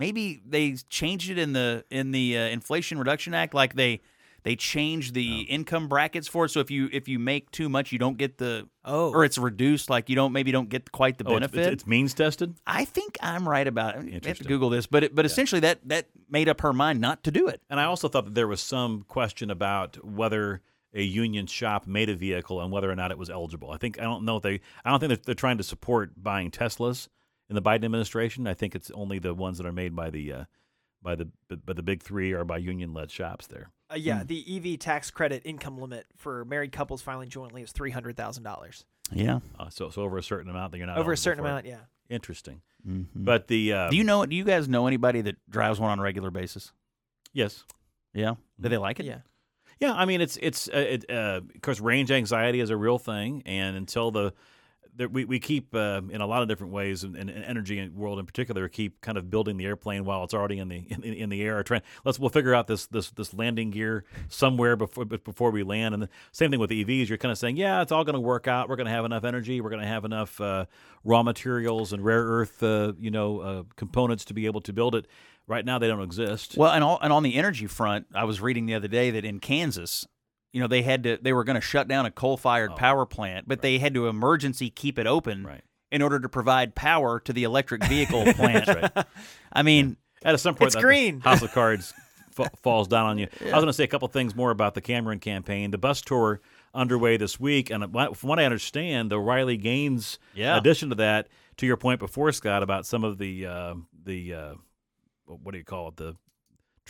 maybe 0.00 0.40
they 0.44 0.72
changed 0.88 1.30
it 1.30 1.38
in 1.38 1.52
the 1.52 1.84
in 1.90 2.10
the 2.10 2.36
uh, 2.36 2.40
Inflation 2.48 2.98
Reduction 2.98 3.34
Act, 3.34 3.54
like 3.54 3.74
they 3.74 4.00
they 4.42 4.56
changed 4.56 5.12
the 5.12 5.42
income 5.42 5.86
brackets 5.86 6.26
for 6.26 6.46
it. 6.46 6.48
So 6.48 6.60
if 6.60 6.70
you 6.70 6.88
if 6.92 7.06
you 7.08 7.18
make 7.18 7.50
too 7.50 7.68
much, 7.68 7.92
you 7.92 7.98
don't 7.98 8.16
get 8.16 8.38
the 8.38 8.66
Oh. 8.84 9.10
or 9.12 9.24
it's 9.26 9.36
reduced, 9.36 9.90
like 9.90 10.08
you 10.08 10.16
don't 10.16 10.32
maybe 10.32 10.50
don't 10.50 10.70
get 10.70 10.90
quite 10.90 11.18
the 11.18 11.24
Oh, 11.24 11.36
it's, 11.36 11.40
benefit. 11.52 11.58
it's, 11.74 11.82
it's 11.82 11.86
means 11.86 12.14
tested. 12.14 12.54
I 12.66 12.86
think 12.86 13.18
I'm 13.22 13.46
right 13.48 13.66
about 13.68 13.96
it. 13.96 14.24
I 14.24 14.28
have 14.28 14.38
to 14.38 14.44
Google 14.44 14.70
this, 14.70 14.86
but 14.86 15.04
it, 15.04 15.14
but 15.14 15.26
essentially 15.26 15.60
that 15.60 15.80
that 15.86 16.06
made 16.30 16.48
up 16.48 16.62
her 16.62 16.72
mind 16.72 17.00
not 17.00 17.22
to 17.24 17.30
do 17.30 17.46
it. 17.48 17.60
And 17.70 17.78
I 17.78 17.84
also 17.84 18.08
thought 18.08 18.24
that 18.24 18.34
there 18.34 18.48
was 18.48 18.60
some 18.62 19.02
question 19.06 19.50
about 19.50 20.02
whether 20.04 20.62
a 20.94 21.02
union 21.02 21.46
shop 21.46 21.86
made 21.86 22.08
a 22.08 22.16
vehicle 22.16 22.60
and 22.60 22.72
whether 22.72 22.90
or 22.90 22.96
not 22.96 23.10
it 23.12 23.18
was 23.18 23.30
eligible. 23.30 23.70
I 23.70 23.76
think 23.76 24.00
I 24.00 24.04
don't 24.04 24.24
know 24.24 24.38
if 24.38 24.42
they. 24.42 24.60
I 24.84 24.90
don't 24.90 24.98
think 25.00 25.08
they're, 25.10 25.20
they're 25.26 25.34
trying 25.34 25.58
to 25.58 25.62
support 25.64 26.12
buying 26.20 26.50
Teslas 26.50 27.08
in 27.50 27.54
the 27.56 27.60
Biden 27.62 27.84
administration. 27.84 28.46
I 28.46 28.54
think 28.54 28.74
it's 28.74 28.90
only 28.92 29.18
the 29.18 29.34
ones 29.34 29.58
that 29.58 29.66
are 29.66 29.72
made 29.72 29.94
by 29.94 30.08
the 30.08 30.32
uh, 30.32 30.44
by 31.02 31.16
the 31.16 31.28
by 31.66 31.74
the 31.74 31.82
big 31.82 32.02
three 32.02 32.32
or 32.32 32.44
by 32.44 32.56
union 32.56 32.94
led 32.94 33.10
shops 33.10 33.46
there. 33.46 33.70
Uh, 33.90 33.96
yeah, 33.96 34.22
the 34.24 34.44
EV 34.56 34.78
tax 34.78 35.10
credit 35.10 35.42
income 35.44 35.76
limit 35.78 36.06
for 36.16 36.44
married 36.46 36.72
couples 36.72 37.02
filing 37.02 37.28
jointly 37.28 37.60
is 37.62 37.72
three 37.72 37.90
hundred 37.90 38.16
thousand 38.16 38.44
dollars. 38.44 38.86
Yeah. 39.12 39.40
Uh, 39.58 39.68
so 39.68 39.90
so 39.90 40.02
over 40.02 40.16
a 40.16 40.22
certain 40.22 40.48
amount 40.48 40.72
that 40.72 40.78
you're 40.78 40.86
not 40.86 40.96
Over 40.96 41.12
a 41.12 41.16
certain 41.16 41.42
for 41.42 41.48
it. 41.48 41.50
amount, 41.50 41.66
yeah. 41.66 41.80
Interesting. 42.08 42.62
Mm-hmm. 42.88 43.24
But 43.24 43.48
the 43.48 43.72
uh, 43.72 43.90
Do 43.90 43.96
you 43.96 44.04
know? 44.04 44.24
Do 44.24 44.34
you 44.36 44.44
guys 44.44 44.68
know 44.68 44.86
anybody 44.86 45.20
that 45.22 45.36
drives 45.50 45.78
one 45.80 45.90
on 45.90 45.98
a 45.98 46.02
regular 46.02 46.30
basis? 46.30 46.72
yes. 47.32 47.64
Yeah. 48.12 48.34
Do 48.60 48.68
they 48.68 48.76
like 48.78 48.98
it? 49.00 49.06
Yeah. 49.06 49.18
Yeah, 49.78 49.94
I 49.94 50.04
mean 50.04 50.20
it's 50.20 50.36
it's 50.42 50.68
uh, 50.68 50.76
it, 50.76 51.04
uh, 51.10 51.40
of 51.54 51.62
course 51.62 51.80
range 51.80 52.10
anxiety 52.10 52.60
is 52.60 52.70
a 52.70 52.76
real 52.76 52.98
thing, 52.98 53.42
and 53.46 53.76
until 53.76 54.10
the, 54.10 54.34
the 55.00 55.08
we 55.08 55.24
we 55.24 55.38
keep 55.38 55.74
uh, 55.74 56.00
in 56.10 56.20
a 56.20 56.26
lot 56.26 56.42
of 56.42 56.48
different 56.48 56.72
ways, 56.72 57.04
in, 57.04 57.16
in 57.16 57.30
energy 57.30 57.88
world 57.88 58.18
in 58.18 58.26
particular, 58.26 58.68
keep 58.68 59.00
kind 59.00 59.18
of 59.18 59.30
building 59.30 59.56
the 59.56 59.66
airplane 59.66 60.04
while 60.04 60.22
it's 60.24 60.34
already 60.34 60.58
in 60.58 60.68
the 60.68 60.86
in, 60.88 61.02
in 61.02 61.28
the 61.28 61.42
air. 61.42 61.62
Trying 61.62 61.82
let's 62.04 62.18
we'll 62.18 62.30
figure 62.30 62.54
out 62.54 62.66
this 62.66 62.86
this 62.86 63.10
this 63.10 63.34
landing 63.34 63.70
gear 63.70 64.04
somewhere 64.28 64.76
before 64.76 65.04
before 65.04 65.50
we 65.50 65.62
land, 65.62 65.94
and 65.94 66.02
the 66.04 66.08
same 66.32 66.50
thing 66.50 66.60
with 66.60 66.70
EVs. 66.70 67.08
You're 67.08 67.18
kind 67.18 67.32
of 67.32 67.38
saying, 67.38 67.56
yeah, 67.56 67.82
it's 67.82 67.92
all 67.92 68.04
going 68.04 68.14
to 68.14 68.20
work 68.20 68.46
out. 68.46 68.68
We're 68.68 68.76
going 68.76 68.86
to 68.86 68.92
have 68.92 69.04
enough 69.04 69.24
energy. 69.24 69.60
We're 69.60 69.70
going 69.70 69.82
to 69.82 69.88
have 69.88 70.04
enough 70.04 70.40
uh, 70.40 70.66
raw 71.04 71.22
materials 71.22 71.92
and 71.92 72.04
rare 72.04 72.22
earth, 72.22 72.62
uh, 72.62 72.92
you 72.98 73.10
know, 73.10 73.40
uh, 73.40 73.62
components 73.76 74.24
to 74.26 74.34
be 74.34 74.46
able 74.46 74.60
to 74.62 74.72
build 74.72 74.94
it. 74.94 75.06
Right 75.46 75.64
now, 75.64 75.80
they 75.80 75.88
don't 75.88 76.02
exist. 76.02 76.56
Well, 76.56 76.70
and 76.70 76.84
all, 76.84 77.00
and 77.02 77.12
on 77.12 77.24
the 77.24 77.34
energy 77.34 77.66
front, 77.66 78.06
I 78.14 78.22
was 78.22 78.40
reading 78.40 78.66
the 78.66 78.74
other 78.74 78.86
day 78.86 79.10
that 79.10 79.24
in 79.24 79.40
Kansas, 79.40 80.06
you 80.52 80.60
know, 80.60 80.66
they 80.66 80.82
had 80.82 81.02
to 81.04 81.18
they 81.22 81.32
were 81.32 81.44
going 81.44 81.54
to 81.56 81.60
shut 81.60 81.88
down 81.88 82.06
a 82.06 82.10
coal-fired 82.10 82.76
power 82.76 83.06
plant, 83.06 83.46
but 83.48 83.62
they 83.62 83.78
had 83.78 83.94
to 83.94 84.08
emergency 84.08 84.70
keep 84.70 84.98
it 84.98 85.06
open 85.06 85.44
Right. 85.44 85.62
in 85.92 86.02
order 86.02 86.18
to 86.20 86.28
provide 86.28 86.74
power 86.74 87.20
to 87.20 87.32
the 87.32 87.44
electric 87.44 87.84
vehicle 87.84 88.24
plant. 88.34 88.66
right. 88.68 89.04
I 89.52 89.62
mean, 89.62 89.96
At 90.24 90.38
some 90.40 90.54
point, 90.54 90.68
It's 90.68 90.74
that- 90.74 90.82
green. 90.82 91.20
House 91.20 91.42
of 91.42 91.52
Cards 91.52 91.92
fa- 92.32 92.50
falls 92.62 92.88
down 92.88 93.06
on 93.06 93.18
you. 93.18 93.26
I 93.40 93.44
was 93.44 93.52
going 93.52 93.66
to 93.66 93.72
say 93.72 93.84
a 93.84 93.88
couple 93.88 94.08
things 94.08 94.34
more 94.34 94.50
about 94.50 94.74
the 94.74 94.80
Cameron 94.80 95.18
campaign. 95.20 95.70
The 95.70 95.78
bus 95.78 96.00
tour 96.02 96.40
underway 96.74 97.16
this 97.16 97.38
week, 97.40 97.70
and 97.70 97.82
from 97.92 98.28
what 98.28 98.38
I 98.38 98.44
understand, 98.44 99.10
the 99.10 99.18
Riley 99.18 99.56
Gaines 99.56 100.18
Yeah. 100.34 100.56
addition 100.56 100.88
to 100.90 100.94
that, 100.96 101.28
to 101.56 101.66
your 101.66 101.76
point 101.76 101.98
before, 102.00 102.30
Scott, 102.32 102.62
about 102.62 102.86
some 102.86 103.02
of 103.04 103.18
the 103.18 103.46
uh, 103.46 103.74
the 104.04 104.34
uh, 104.34 104.54
what 105.26 105.52
do 105.52 105.58
you 105.58 105.64
call 105.64 105.88
it, 105.88 105.96
the 105.96 106.14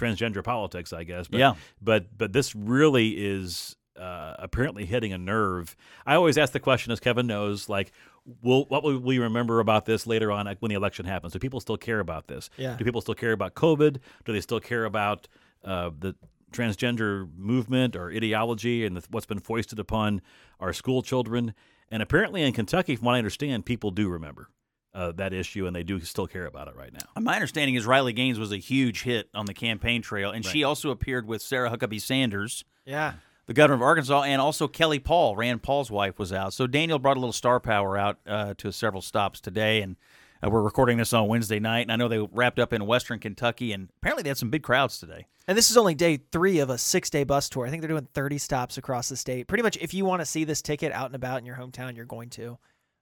transgender 0.01 0.43
politics, 0.43 0.93
I 0.93 1.05
guess. 1.05 1.29
But, 1.29 1.39
Yeah. 1.39 1.55
But 1.81 2.17
but 2.17 2.33
this 2.33 2.55
really 2.55 3.11
is. 3.11 3.77
Uh, 3.99 4.35
apparently 4.39 4.87
hitting 4.87 5.13
a 5.13 5.19
nerve. 5.19 5.77
I 6.07 6.15
always 6.15 6.39
ask 6.39 6.55
the 6.55 6.61
question, 6.61 6.91
as 6.91 7.01
Kevin 7.01 7.27
knows, 7.27 7.69
like, 7.69 7.93
will 8.41 8.65
what 8.67 8.83
will 8.83 8.99
we 8.99 9.19
remember 9.19 9.61
about 9.61 9.85
this 9.85 10.07
later 10.07 10.33
on 10.33 10.47
when 10.61 10.71
the 10.71 10.75
election 10.75 11.05
happens? 11.05 11.35
Do 11.35 11.39
people 11.39 11.61
still 11.61 11.77
care 11.77 12.01
about 12.01 12.27
this? 12.27 12.49
Yeah. 12.57 12.77
Do 12.77 12.85
people 12.85 13.03
still 13.03 13.17
care 13.17 13.33
about 13.33 13.55
COVID? 13.55 13.99
Do 14.25 14.33
they 14.33 14.41
still 14.41 14.61
care 14.61 14.87
about 14.87 15.29
uh, 15.65 15.91
the 15.99 16.15
transgender 16.51 17.29
movement 17.37 17.95
or 17.95 18.11
ideology 18.11 18.87
and 18.87 18.97
the, 18.97 19.07
what's 19.11 19.27
been 19.27 19.41
foisted 19.41 19.79
upon 19.79 20.23
our 20.61 20.73
school 20.73 21.03
children? 21.03 21.53
And 21.91 22.03
apparently 22.03 22.43
in 22.43 22.53
Kentucky, 22.55 22.97
from 22.97 23.07
what 23.07 23.17
I 23.17 23.19
understand, 23.19 23.67
people 23.67 23.91
do 23.91 24.09
remember 24.09 24.49
uh, 24.95 25.13
that 25.13 25.33
issue 25.33 25.67
and 25.67 25.75
they 25.75 25.83
do 25.83 26.01
still 26.01 26.27
care 26.27 26.47
about 26.47 26.69
it 26.69 26.77
right 26.77 26.93
now. 26.93 27.21
my 27.21 27.35
understanding 27.35 27.75
is 27.75 27.87
Riley 27.87 28.13
Gaines 28.13 28.39
was 28.39 28.53
a 28.53 28.57
huge 28.57 29.03
hit 29.03 29.29
on 29.35 29.47
the 29.47 29.55
campaign 29.55 30.03
trail, 30.03 30.31
and 30.31 30.45
she 30.45 30.65
also 30.65 30.91
appeared 30.91 31.27
with 31.27 31.43
Sarah 31.43 31.71
Huckabee 31.71 32.01
Sanders. 32.01 32.65
Yeah. 32.85 33.15
the 33.47 33.55
governor 33.55 33.77
of 33.77 33.83
Arkansas, 33.83 34.23
and 34.23 34.41
also 34.41 34.67
Kelly 34.67 34.99
Paul, 34.99 35.37
Rand 35.37 35.63
Paul's 35.63 35.91
wife, 35.91 36.19
was 36.19 36.33
out. 36.33 36.53
So 36.53 36.67
Daniel 36.67 36.99
brought 36.99 37.17
a 37.17 37.21
little 37.21 37.33
star 37.33 37.61
power 37.61 37.97
out 37.97 38.19
uh, 38.27 38.55
to 38.59 38.73
several 38.73 39.03
stops 39.03 39.41
today, 39.41 39.83
and 39.83 39.97
uh, 40.43 40.51
we're 40.51 40.63
recording 40.63 40.99
this 40.99 41.13
on 41.13 41.29
Wednesday 41.29 41.61
night. 41.61 41.83
And 41.83 41.93
I 41.93 41.97
know 41.97 42.09
they 42.09 42.19
wrapped 42.19 42.59
up 42.59 42.73
in 42.73 42.87
Western 42.87 43.19
Kentucky, 43.19 43.73
and 43.73 43.91
apparently 43.99 44.23
they 44.23 44.31
had 44.31 44.39
some 44.39 44.51
big 44.51 44.63
crowds 44.63 44.99
today. 44.99 45.27
And 45.47 45.59
this 45.59 45.71
is 45.71 45.77
only 45.77 45.95
day 45.95 46.21
three 46.31 46.61
of 46.61 46.71
a 46.71 46.79
six 46.79 47.11
day 47.11 47.25
bus 47.25 47.49
tour. 47.49 47.67
I 47.67 47.71
think 47.71 47.83
they're 47.83 47.89
doing 47.89 48.09
30 48.15 48.39
stops 48.39 48.79
across 48.79 49.09
the 49.09 49.17
state. 49.17 49.47
Pretty 49.49 49.63
much, 49.63 49.77
if 49.79 49.93
you 49.95 50.05
want 50.05 50.21
to 50.21 50.27
see 50.27 50.45
this 50.45 50.63
ticket 50.63 50.93
out 50.93 51.07
and 51.07 51.15
about 51.17 51.41
in 51.41 51.47
your 51.47 51.57
hometown, 51.57 51.97
you're 51.97 52.05
going 52.05 52.31
to. 52.31 52.57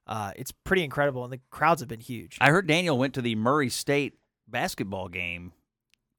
Uh, 0.09 0.33
it's 0.37 0.51
pretty 0.53 0.83
incredible, 0.83 1.23
and 1.25 1.33
the 1.33 1.40
crowds 1.51 1.81
have 1.81 1.88
been 1.88 2.01
huge. 2.01 2.38
I 2.40 2.51
heard 2.51 2.66
Daniel 2.66 2.97
went 2.97 3.14
to 3.14 3.23
the 3.23 3.35
Murray 3.35 3.68
State 3.68 4.14
basketball 4.47 5.09
game 5.09 5.53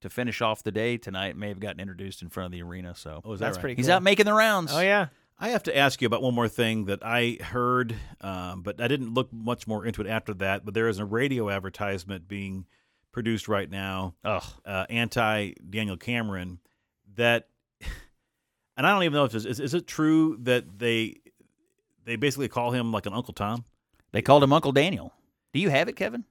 to 0.01 0.09
finish 0.09 0.41
off 0.41 0.61
the 0.63 0.71
day 0.71 0.97
tonight. 0.97 1.35
May 1.35 1.47
have 1.49 1.59
gotten 1.59 1.79
introduced 1.79 2.21
in 2.21 2.29
front 2.29 2.45
of 2.45 2.51
the 2.51 2.61
arena, 2.61 2.93
so 2.95 3.21
Oh, 3.25 3.33
is 3.33 3.39
that 3.39 3.47
That's 3.47 3.57
right? 3.57 3.61
pretty 3.61 3.75
he's 3.75 3.89
out 3.89 4.03
making 4.03 4.25
the 4.25 4.33
rounds. 4.33 4.71
Oh, 4.73 4.79
yeah. 4.79 5.07
I 5.39 5.49
have 5.49 5.63
to 5.63 5.75
ask 5.75 6.01
you 6.01 6.05
about 6.05 6.21
one 6.21 6.35
more 6.35 6.49
thing 6.49 6.85
that 6.85 6.99
I 7.01 7.37
heard, 7.41 7.95
um, 8.21 8.61
but 8.61 8.79
I 8.81 8.87
didn't 8.89 9.13
look 9.13 9.31
much 9.33 9.67
more 9.67 9.85
into 9.85 10.01
it 10.01 10.07
after 10.07 10.33
that. 10.35 10.65
But 10.65 10.73
there 10.73 10.87
is 10.89 10.99
a 10.99 11.05
radio 11.05 11.49
advertisement 11.49 12.27
being 12.27 12.65
produced 13.11 13.47
right 13.47 13.69
now, 13.69 14.15
Ugh. 14.23 14.43
uh, 14.65 14.85
anti 14.89 15.53
Daniel 15.69 15.95
Cameron. 15.97 16.59
That, 17.15 17.47
and 18.77 18.85
I 18.85 18.91
don't 18.91 19.03
even 19.03 19.13
know 19.13 19.25
if 19.25 19.31
this, 19.31 19.45
is 19.45 19.59
is 19.61 19.73
it 19.73 19.87
true 19.87 20.37
that 20.41 20.77
they 20.77 21.21
they 22.03 22.17
basically 22.17 22.49
call 22.49 22.71
him 22.71 22.91
like 22.91 23.05
an 23.05 23.13
Uncle 23.13 23.33
Tom. 23.33 23.63
They 24.11 24.21
called 24.21 24.43
him 24.43 24.53
Uncle 24.53 24.71
Daniel. 24.71 25.13
Do 25.53 25.59
you 25.59 25.69
have 25.69 25.87
it, 25.87 25.95
Kevin? 25.95 26.25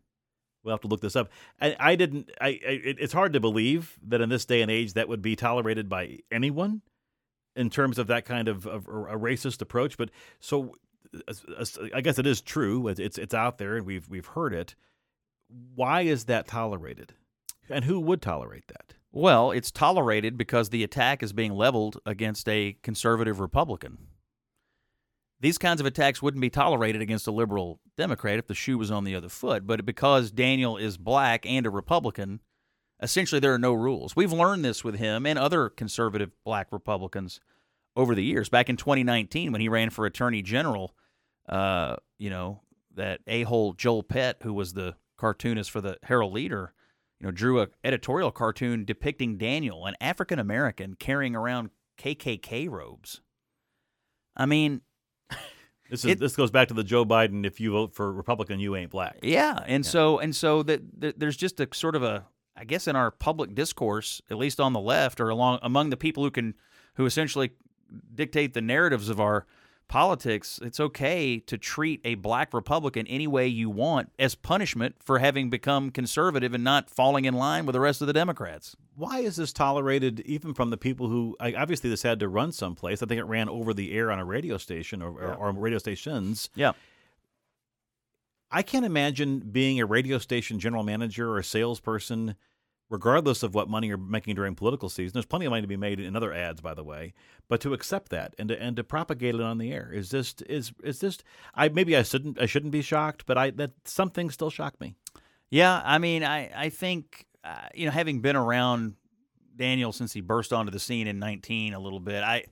We'll 0.63 0.75
have 0.75 0.81
to 0.83 0.89
look 0.89 1.01
this 1.01 1.17
up. 1.17 1.31
I, 1.61 1.77
I 1.79 1.97
didn't. 1.97 2.31
I, 2.41 2.49
I 2.49 2.51
it, 2.51 2.97
it's 2.99 3.13
hard 3.13 3.33
to 3.33 3.41
believe 3.41 3.99
that 4.07 4.21
in 4.21 4.29
this 4.29 4.45
day 4.45 4.63
and 4.63 4.71
age 4.71 4.95
that 4.95 5.09
would 5.09 5.23
be 5.23 5.37
tolerated 5.37 5.89
by 5.89 6.19
anyone 6.31 6.83
in 7.57 7.71
terms 7.71 7.99
of 7.99 8.09
that 8.09 8.25
kind 8.25 8.49
of, 8.49 8.67
of 8.67 8.87
a 8.87 9.17
racist 9.17 9.63
approach. 9.63 9.97
But 9.97 10.11
so, 10.41 10.75
I 11.95 12.01
guess 12.01 12.19
it 12.19 12.27
is 12.27 12.41
true. 12.41 12.89
It's 12.89 13.19
it's 13.19 13.35
out 13.35 13.59
there, 13.59 13.77
and 13.77 13.87
we've 13.87 14.09
we've 14.09 14.27
heard 14.27 14.53
it. 14.53 14.75
Why 15.75 16.03
is 16.03 16.25
that 16.25 16.47
tolerated? 16.47 17.15
And 17.71 17.85
who 17.85 18.01
would 18.01 18.23
tolerate 18.23 18.67
that? 18.69 18.95
Well, 19.13 19.51
it's 19.51 19.71
tolerated 19.71 20.37
because 20.37 20.69
the 20.69 20.85
attack 20.85 21.23
is 21.23 21.33
being 21.33 21.53
leveled 21.53 21.99
against 22.05 22.49
a 22.49 22.77
conservative 22.83 23.41
Republican. 23.41 23.99
These 25.41 25.59
kinds 25.59 25.81
of 25.81 25.87
attacks 25.87 26.21
wouldn't 26.21 26.41
be 26.41 26.51
tolerated 26.51 27.01
against 27.01 27.29
a 27.29 27.33
liberal 27.33 27.81
Democrat 27.97 28.39
if 28.39 28.47
the 28.47 28.55
shoe 28.55 28.77
was 28.77 28.91
on 28.91 29.05
the 29.05 29.15
other 29.15 29.29
foot. 29.29 29.67
But 29.67 29.87
because 29.87 30.31
Daniel 30.31 30.77
is 30.77 30.97
black 30.97 31.47
and 31.47 31.65
a 31.65 31.71
Republican, 31.71 32.41
essentially 33.01 33.39
there 33.41 33.55
are 33.55 33.59
no 33.59 33.73
rules. 33.73 34.17
We've 34.17 34.33
learned 34.33 34.65
this 34.65 34.83
with 34.83 34.97
him 34.97 35.27
and 35.27 35.39
other 35.39 35.69
conservative 35.69 36.33
black 36.45 36.73
Republicans 36.73 37.41
over 37.95 38.15
the 38.15 38.25
years. 38.25 38.49
Back 38.49 38.69
in 38.69 38.77
2019, 38.77 39.53
when 39.53 39.61
he 39.61 39.69
ran 39.69 39.91
for 39.91 40.07
attorney 40.07 40.43
general, 40.43 40.95
uh, 41.49 41.97
you 42.19 42.31
know, 42.31 42.63
that 42.95 43.21
a 43.29 43.45
hole 43.45 43.75
Joel 43.75 44.03
Pett, 44.03 44.39
who 44.43 44.53
was 44.53 44.73
the 44.73 44.97
cartoonist 45.17 45.71
for 45.71 45.81
the 45.81 45.99
Herald 46.03 46.33
Leader, 46.33 46.75
you 47.21 47.27
know, 47.27 47.31
drew 47.31 47.61
a 47.61 47.69
editorial 47.85 48.31
cartoon 48.31 48.85
depicting 48.85 49.39
Daniel, 49.39 49.87
an 49.87 49.95
African 50.01 50.39
American, 50.39 50.95
carrying 50.95 51.35
around 51.35 51.71
KKK 51.99 52.69
robes. 52.69 53.21
I 54.37 54.47
mean, 54.47 54.83
This 55.91 56.05
is 56.05 56.13
It- 56.13 56.19
this 56.21 56.37
goes 56.37 56.51
back 56.51 56.69
to 56.69 56.75
the 56.75 56.85
Joe 56.85 57.05
Biden. 57.05 57.45
If 57.47 57.61
you 57.61 57.73
vote 57.73 57.95
for 57.95 58.13
Republican, 58.13 58.61
you 58.61 58.77
ain't 58.77 58.91
black. 58.91 59.19
Yeah, 59.23 59.59
and 59.67 59.85
so 59.87 60.19
and 60.19 60.35
so 60.37 60.63
that, 60.65 60.83
that 61.01 61.19
there's 61.19 61.37
just 61.37 61.61
a 61.61 61.69
sort 61.73 61.95
of 61.97 62.03
a 62.03 62.27
I 62.57 62.65
guess 62.65 62.89
in 62.89 62.97
our 62.97 63.11
public 63.13 63.55
discourse, 63.55 64.21
at 64.31 64.37
least 64.37 64.59
on 64.59 64.73
the 64.73 64.81
left 64.81 65.21
or 65.21 65.29
along 65.29 65.61
among 65.63 65.91
the 65.91 65.97
people 65.97 66.25
who 66.25 66.31
can 66.31 66.55
who 66.95 67.07
essentially 67.07 67.51
dictate 68.15 68.53
the 68.55 68.61
narratives 68.61 69.09
of 69.09 69.19
our 69.21 69.47
politics, 69.89 70.61
it's 70.63 70.79
okay 70.79 71.39
to 71.41 71.59
treat 71.59 72.01
a 72.05 72.15
black 72.17 72.53
Republican 72.53 73.07
any 73.07 73.27
way 73.27 73.47
you 73.47 73.71
want 73.71 74.13
as 74.19 74.35
punishment 74.35 74.97
for 75.01 75.19
having 75.19 75.51
become 75.51 75.91
conservative 75.91 76.55
and 76.55 76.63
not 76.63 76.91
falling 76.91 77.25
in 77.25 77.35
line 77.35 77.67
with 77.67 77.73
the 77.73 77.81
rest 77.81 78.01
of 78.01 78.07
the 78.07 78.13
Democrats. 78.13 78.77
Why 78.95 79.21
is 79.21 79.37
this 79.37 79.53
tolerated 79.53 80.21
even 80.21 80.55
from 80.55 80.71
the 80.71 80.77
people 80.77 81.09
who 81.09 81.37
obviously 81.41 81.89
this 81.89 82.03
had 82.03 82.21
to 82.21 82.29
run 82.29 82.53
someplace? 82.53 83.03
I 83.03 83.07
think 83.07 83.19
it 83.19 83.25
ran 83.25 83.49
over 83.49 83.73
the 83.73 83.93
air 83.93 84.11
on 84.11 84.19
a 84.19 84.25
radio 84.25 84.59
station 84.59 85.03
or, 85.03 85.11
or, 85.11 85.35
or 85.35 85.53
radio 85.53 85.79
stations. 85.79 86.51
Yeah. 86.55 86.73
I 88.51 88.63
can't 88.63 88.87
imagine 88.87 89.41
being 89.41 89.81
a 89.81 89.87
radio 89.87 90.19
station 90.19 90.59
general 90.59 90.83
manager 90.83 91.31
or 91.31 91.39
a 91.39 91.45
salesperson, 91.45 92.35
regardless 92.91 93.43
of 93.43 93.55
what 93.55 93.69
money 93.69 93.89
you're 93.89 93.99
making 93.99 94.35
during 94.35 94.55
political 94.55 94.89
season. 94.89 95.13
There's 95.13 95.27
plenty 95.27 95.47
of 95.47 95.51
money 95.51 95.63
to 95.63 95.69
be 95.69 95.77
made 95.77 96.01
in 96.01 96.17
other 96.17 96.33
ads, 96.33 96.61
by 96.61 96.75
the 96.75 96.85
way. 96.85 97.13
But 97.49 97.61
to 97.63 97.75
accept 97.75 98.11
that 98.11 98.35
and 98.39 98.49
to 98.49 98.61
and 98.61 98.77
to 98.77 98.85
propagate 98.85 99.35
it 99.35 99.41
on 99.41 99.59
the 99.59 99.73
air 99.73 99.91
is 99.93 100.11
just 100.11 100.43
is 100.43 100.73
is 100.83 100.99
just 100.99 101.25
I 101.55 101.69
maybe 101.69 101.97
I 101.97 102.03
shouldn't 102.03 102.41
I 102.41 102.47
shouldn't 102.47 102.73
be 102.73 102.83
shocked, 102.83 103.25
but 103.27 103.37
I 103.39 103.51
that 103.53 103.73
some 103.85 104.11
things 104.11 104.35
still 104.35 104.51
shock 104.51 104.81
me. 104.81 104.95
Yeah, 105.51 105.81
I 105.85 105.99
mean, 105.99 106.25
I 106.25 106.51
I 106.55 106.69
think 106.69 107.27
uh, 107.45 107.69
you 107.75 107.87
know, 107.87 107.93
having 107.93 108.21
been 108.21 108.37
around 108.37 108.95
Daniel 109.57 109.93
since 109.93 110.13
he 110.13 110.21
burst 110.21 110.53
onto 110.53 110.71
the 110.71 110.79
scene 110.79 111.07
in 111.07 111.19
19 111.19 111.75
a 111.75 111.79
little 111.79 112.01
bit, 112.01 112.23
I 112.23 112.45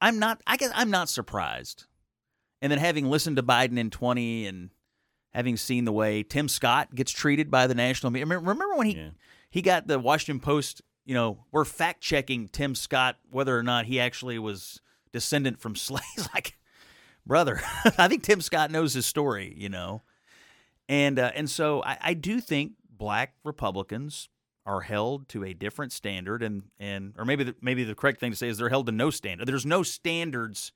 I'm 0.00 0.18
not 0.18 0.40
I 0.46 0.56
guess 0.56 0.70
I'm 0.74 0.90
not 0.90 1.08
surprised. 1.08 1.86
And 2.62 2.70
then 2.72 2.78
having 2.78 3.10
listened 3.10 3.36
to 3.36 3.42
Biden 3.42 3.78
in 3.78 3.90
20 3.90 4.46
and 4.46 4.70
having 5.34 5.56
seen 5.56 5.84
the 5.84 5.92
way 5.92 6.22
Tim 6.22 6.48
Scott 6.48 6.94
gets 6.94 7.12
treated 7.12 7.50
by 7.50 7.66
the 7.66 7.74
national 7.74 8.10
media. 8.10 8.26
Remember 8.26 8.74
when 8.76 8.86
he 8.86 8.96
Yeah. 8.96 9.10
He 9.54 9.62
got 9.62 9.86
the 9.86 10.00
Washington 10.00 10.40
Post, 10.40 10.82
you 11.04 11.14
know, 11.14 11.44
we're 11.52 11.64
fact 11.64 12.00
checking 12.00 12.48
Tim 12.48 12.74
Scott 12.74 13.18
whether 13.30 13.56
or 13.56 13.62
not 13.62 13.84
he 13.84 14.00
actually 14.00 14.36
was 14.36 14.80
descendant 15.12 15.60
from 15.60 15.76
slaves 15.76 16.28
like 16.34 16.58
brother, 17.24 17.60
I 17.96 18.08
think 18.08 18.24
Tim 18.24 18.40
Scott 18.40 18.72
knows 18.72 18.94
his 18.94 19.06
story, 19.06 19.54
you 19.56 19.68
know. 19.68 20.02
And 20.88 21.20
uh, 21.20 21.30
and 21.36 21.48
so 21.48 21.84
I, 21.84 21.98
I 22.00 22.14
do 22.14 22.40
think 22.40 22.72
black 22.90 23.34
Republicans 23.44 24.28
are 24.66 24.80
held 24.80 25.28
to 25.28 25.44
a 25.44 25.54
different 25.54 25.92
standard, 25.92 26.42
and 26.42 26.64
and 26.80 27.14
or 27.16 27.24
maybe 27.24 27.44
the, 27.44 27.54
maybe 27.62 27.84
the 27.84 27.94
correct 27.94 28.18
thing 28.18 28.32
to 28.32 28.36
say 28.36 28.48
is 28.48 28.58
they're 28.58 28.70
held 28.70 28.86
to 28.86 28.92
no 28.92 29.10
standard. 29.10 29.46
There's 29.46 29.64
no 29.64 29.84
standards 29.84 30.72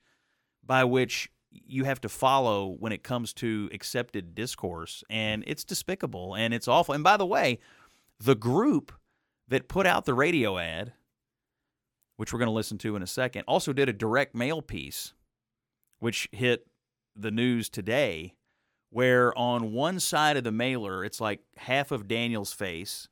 by 0.65 0.85
which 0.85 1.29
you 1.51 1.83
have 1.83 1.99
to 1.99 2.07
follow 2.07 2.77
when 2.79 2.93
it 2.93 3.03
comes 3.03 3.33
to 3.33 3.69
accepted 3.73 4.35
discourse, 4.35 5.03
and 5.09 5.43
it's 5.47 5.65
despicable 5.65 6.33
and 6.33 6.53
it's 6.53 6.69
awful. 6.69 6.95
And 6.95 7.03
by 7.03 7.17
the 7.17 7.25
way, 7.25 7.59
the 8.19 8.35
group 8.35 8.91
that 9.47 9.67
put 9.67 9.85
out 9.85 10.05
the 10.05 10.13
radio 10.13 10.57
ad, 10.57 10.93
which 12.17 12.31
we're 12.33 12.39
going 12.39 12.47
to 12.47 12.53
listen 12.53 12.77
to 12.79 12.95
in 12.95 13.03
a 13.03 13.07
second, 13.07 13.43
also 13.47 13.73
did 13.73 13.89
a 13.89 13.93
direct 13.93 14.35
mail 14.35 14.61
piece, 14.61 15.13
which 15.99 16.27
hit 16.31 16.67
the 17.15 17.31
news 17.31 17.69
today 17.69 18.35
where 18.89 19.37
on 19.37 19.71
one 19.71 19.99
side 19.99 20.37
of 20.37 20.43
the 20.43 20.51
mailer 20.51 21.03
it's 21.03 21.21
like 21.21 21.41
half 21.57 21.91
of 21.91 22.07
Daniel's 22.07 22.53
face, 22.53 23.07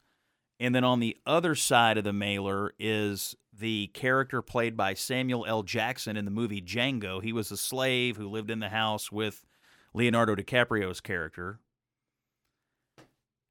and 0.60 0.74
then 0.74 0.84
on 0.84 1.00
the 1.00 1.18
other 1.26 1.54
side 1.56 1.98
of 1.98 2.04
the 2.04 2.14
mailer 2.14 2.74
is 2.80 3.36
the 3.54 3.88
character 3.88 4.42
played 4.42 4.76
by 4.76 4.94
Samuel 4.94 5.46
L. 5.46 5.64
Jackson 5.64 6.18
in 6.18 6.26
the 6.26 6.32
movie 6.32 6.62
Django. 6.62 7.22
He 7.22 7.32
was 7.32 7.52
a 7.52 7.58
slave 7.58 8.18
who 8.18 8.28
lived 8.28 8.50
in 8.50 8.60
the 8.60 8.70
house 8.70 9.12
with 9.12 9.46
Leonardo 9.94 10.36
DiCaprio's 10.36 11.02
character. 11.02 11.60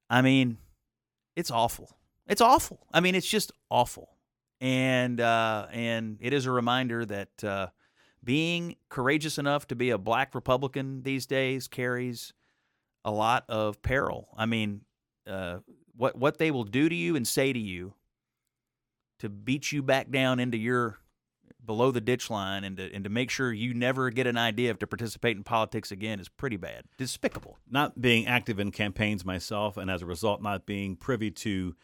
I 0.08 0.22
mean, 0.22 0.58
it's 1.36 1.50
awful. 1.50 1.96
It's 2.26 2.40
awful. 2.40 2.86
I 2.92 3.00
mean, 3.00 3.14
it's 3.14 3.28
just 3.28 3.52
awful. 3.70 4.10
And 4.60 5.20
uh, 5.20 5.66
and 5.70 6.18
it 6.20 6.32
is 6.32 6.46
a 6.46 6.50
reminder 6.50 7.04
that 7.04 7.44
uh, 7.44 7.68
being 8.24 8.76
courageous 8.88 9.38
enough 9.38 9.68
to 9.68 9.76
be 9.76 9.90
a 9.90 9.98
black 9.98 10.34
Republican 10.34 11.02
these 11.02 11.26
days 11.26 11.68
carries 11.68 12.32
a 13.04 13.10
lot 13.10 13.44
of 13.48 13.80
peril. 13.82 14.28
I 14.36 14.46
mean, 14.46 14.80
uh, 15.26 15.58
what 15.94 16.16
what 16.16 16.38
they 16.38 16.50
will 16.50 16.64
do 16.64 16.88
to 16.88 16.94
you 16.94 17.16
and 17.16 17.28
say 17.28 17.52
to 17.52 17.58
you 17.58 17.94
to 19.18 19.28
beat 19.28 19.72
you 19.72 19.82
back 19.82 20.10
down 20.10 20.40
into 20.40 20.56
your 20.56 20.98
below 21.66 21.90
the 21.90 22.00
ditch 22.00 22.30
line 22.30 22.64
and 22.64 22.76
to, 22.76 22.94
and 22.94 23.04
to 23.04 23.10
make 23.10 23.30
sure 23.30 23.52
you 23.52 23.74
never 23.74 24.10
get 24.10 24.26
an 24.26 24.38
idea 24.38 24.72
to 24.72 24.86
participate 24.86 25.36
in 25.36 25.42
politics 25.42 25.90
again 25.90 26.20
is 26.20 26.28
pretty 26.28 26.56
bad, 26.56 26.84
despicable. 26.96 27.58
not 27.68 28.00
being 28.00 28.26
active 28.26 28.58
in 28.58 28.70
campaigns 28.70 29.24
myself, 29.24 29.76
and 29.76 29.90
as 29.90 30.02
a 30.02 30.06
result, 30.06 30.42
not 30.42 30.66
being 30.66 30.96
privy 30.96 31.30
to 31.30 31.74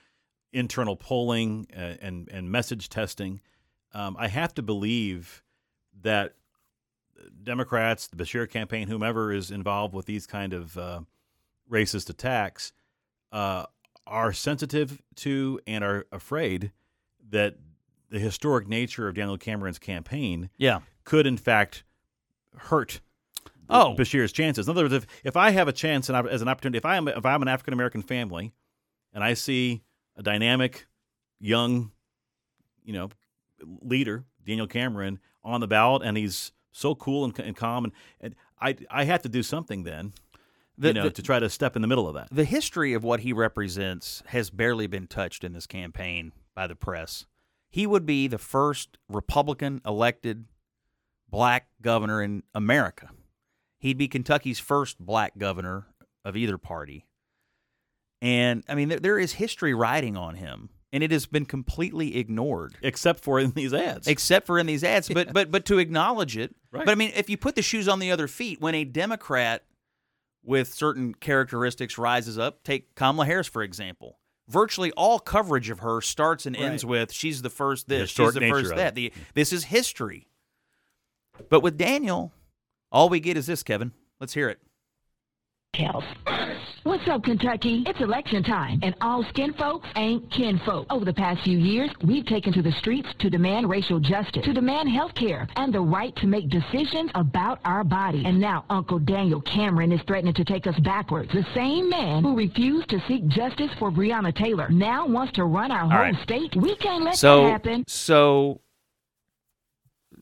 internal 0.53 0.97
polling 0.97 1.67
uh, 1.77 1.95
and 2.01 2.29
and 2.31 2.51
message 2.51 2.89
testing, 2.89 3.41
um, 3.93 4.17
I 4.19 4.29
have 4.29 4.55
to 4.55 4.63
believe 4.63 5.43
that 6.03 6.35
Democrats, 7.43 8.09
the 8.09 8.17
Beshear 8.17 8.49
campaign, 8.49 8.89
whomever 8.89 9.33
is 9.33 9.51
involved 9.51 9.95
with 9.95 10.07
these 10.07 10.27
kind 10.27 10.53
of 10.53 10.77
uh, 10.77 11.01
racist 11.71 12.09
attacks, 12.11 12.73
uh, 13.31 13.67
are 14.07 14.33
sensitive 14.33 15.01
to 15.17 15.61
and 15.67 15.85
are 15.85 16.07
afraid 16.13 16.73
that 17.31 17.57
the 18.13 18.19
historic 18.21 18.69
nature 18.69 19.09
of 19.09 19.15
Daniel 19.15 19.39
Cameron's 19.39 19.79
campaign 19.79 20.51
Yeah. 20.59 20.81
could, 21.05 21.27
in 21.27 21.37
fact, 21.37 21.83
hurt 22.57 23.01
Oh. 23.71 23.95
Beshear's 23.97 24.33
chances. 24.33 24.67
In 24.69 24.73
other 24.73 24.83
words, 24.85 24.93
if, 24.95 25.07
if 25.25 25.35
I 25.37 25.51
have 25.51 25.67
a 25.67 25.73
chance 25.73 26.09
and 26.11 26.17
I- 26.17 26.31
as 26.31 26.43
an 26.43 26.49
opportunity, 26.49 26.77
if 26.77 26.85
I 26.85 26.97
am 26.97 27.09
if 27.09 27.25
I'm 27.25 27.41
an 27.43 27.49
African 27.49 27.73
American 27.73 28.03
family, 28.03 28.53
and 29.15 29.25
I 29.25 29.33
see 29.35 29.83
a 30.17 30.23
dynamic, 30.23 30.87
young, 31.41 31.91
you 32.85 32.93
know, 32.93 33.09
leader 33.81 34.25
Daniel 34.47 34.67
Cameron 34.67 35.21
on 35.43 35.61
the 35.61 35.67
ballot, 35.69 36.03
and 36.05 36.17
he's 36.19 36.53
so 36.73 36.95
cool 36.95 37.25
and, 37.25 37.39
and 37.41 37.57
calm, 37.57 37.85
and, 37.85 37.93
and 38.21 38.35
I 38.61 38.77
I 38.91 39.05
have 39.05 39.23
to 39.23 39.29
do 39.31 39.43
something 39.43 39.85
then, 39.85 40.13
The- 40.77 40.89
you 40.89 40.95
know, 40.95 41.03
the- 41.05 41.11
to 41.13 41.23
try 41.23 41.39
to 41.39 41.49
step 41.49 41.75
in 41.75 41.81
the 41.83 41.89
middle 41.89 42.07
of 42.09 42.15
that. 42.15 42.29
The 42.31 42.45
history 42.45 42.93
of 42.93 43.05
what 43.05 43.21
he 43.21 43.33
represents 43.33 44.23
has 44.27 44.51
barely 44.51 44.87
been 44.87 45.07
touched 45.07 45.45
in 45.45 45.55
this 45.55 45.67
campaign 45.67 46.33
by 46.55 46.67
the 46.67 46.77
press. 46.77 47.25
He 47.73 47.87
would 47.87 48.05
be 48.05 48.29
the 48.29 48.39
first 48.39 48.99
Republican 49.09 49.81
elected 49.87 50.45
black 51.31 51.69
governor 51.81 52.23
in 52.23 52.43
America. 52.55 53.09
He'd 53.79 53.97
be 53.97 54.09
Kentucky's 54.09 54.59
first 54.59 54.99
black 55.01 55.39
governor 55.39 55.87
of 56.23 56.37
either 56.37 56.59
party. 56.59 57.07
And 58.21 58.63
I 58.69 58.75
mean, 58.75 58.91
there, 58.91 59.01
there 59.01 59.19
is 59.19 59.33
history 59.33 59.73
riding 59.73 60.19
on 60.19 60.35
him, 60.35 60.69
and 60.93 61.03
it 61.03 61.11
has 61.13 61.25
been 61.25 61.47
completely 61.47 62.19
ignored. 62.19 62.77
Except 62.83 63.21
for 63.21 63.41
in 63.41 63.53
these 63.53 63.73
ads. 63.73 64.07
except 64.07 64.47
for 64.47 64.59
in 64.59 64.67
these 64.67 64.85
ads. 64.85 65.09
But 65.09 65.33
but 65.33 65.51
but 65.51 65.65
to 65.65 65.79
acknowledge 65.79 66.37
it. 66.37 66.55
Right. 66.71 66.85
But 66.85 66.93
I 66.93 66.95
mean, 66.95 67.13
if 67.17 67.31
you 67.31 67.39
put 67.39 67.55
the 67.55 67.63
shoes 67.63 67.89
on 67.89 68.01
the 68.01 68.13
other 68.13 68.29
feet, 68.29 68.61
when 68.61 68.75
a 68.75 68.85
Democrat 68.85 69.65
with 70.45 70.75
certain 70.75 71.15
characteristics 71.15 71.97
rises 71.97 72.39
up, 72.39 72.63
take 72.65 72.95
Kamala 72.95 73.25
Harris 73.25 73.49
for 73.49 73.63
example. 73.63 74.19
Virtually 74.53 74.93
all 74.93 75.19
coverage 75.19 75.71
of 75.71 75.79
her 75.79 76.03
starts 76.03 76.45
and 76.45 76.55
ends 76.55 76.85
with 76.85 77.11
"she's 77.11 77.41
the 77.41 77.49
first 77.49 77.89
The 77.89 78.01
this, 78.01 78.11
she's 78.11 78.35
the 78.35 78.49
first 78.51 78.77
that." 78.77 78.95
The, 78.95 79.11
this 79.33 79.51
is 79.53 79.65
history. 79.65 80.29
But 81.49 81.61
with 81.61 81.79
Daniel, 81.79 82.33
all 82.91 83.09
we 83.09 83.19
get 83.19 83.39
is 83.39 83.47
this, 83.47 83.63
Kevin. 83.63 83.93
Let's 84.21 84.35
hear 84.35 84.51
it. 84.51 84.61
Health. 85.75 86.05
What's 86.85 87.07
up, 87.07 87.23
Kentucky? 87.23 87.85
It's 87.87 88.01
election 88.01 88.43
time, 88.43 88.81
and 88.83 88.93
all 89.01 89.23
skin 89.29 89.53
folks 89.55 89.89
ain't 89.95 90.29
kin 90.33 90.61
folk. 90.67 90.89
Over 90.91 91.05
the 91.05 91.13
past 91.13 91.45
few 91.45 91.57
years, 91.57 91.89
we've 92.03 92.27
taken 92.27 92.53
to 92.55 92.61
the 92.61 92.73
streets 92.73 93.09
to 93.21 93.31
demand 93.31 93.71
racial 93.71 94.01
justice, 94.01 94.45
to 94.45 94.53
demand 94.53 94.91
health 94.91 95.15
care, 95.15 95.47
and 95.55 95.73
the 95.73 95.81
right 95.81 96.15
to 96.17 96.27
make 96.27 96.49
decisions 96.49 97.13
about 97.15 97.61
our 97.65 97.85
body. 97.85 98.25
And 98.27 98.41
now 98.41 98.65
Uncle 98.69 98.99
Daniel 98.99 99.41
Cameron 99.43 99.93
is 99.93 100.01
threatening 100.09 100.35
to 100.35 100.45
take 100.45 100.67
us 100.67 100.77
backwards. 100.81 101.31
The 101.33 101.47
same 101.55 101.89
man 101.89 102.25
who 102.25 102.37
refused 102.37 102.89
to 102.91 103.01
seek 103.07 103.29
justice 103.29 103.71
for 103.79 103.93
Breonna 103.93 104.35
Taylor 104.35 104.69
now 104.69 105.07
wants 105.07 105.35
to 105.35 105.45
run 105.45 105.71
our 105.71 105.89
whole 105.89 105.91
right. 105.91 106.17
state. 106.25 106.57
We 106.57 106.75
can't 106.75 107.05
let 107.05 107.15
so 107.15 107.45
that 107.45 107.51
happen. 107.51 107.85
so 107.87 108.61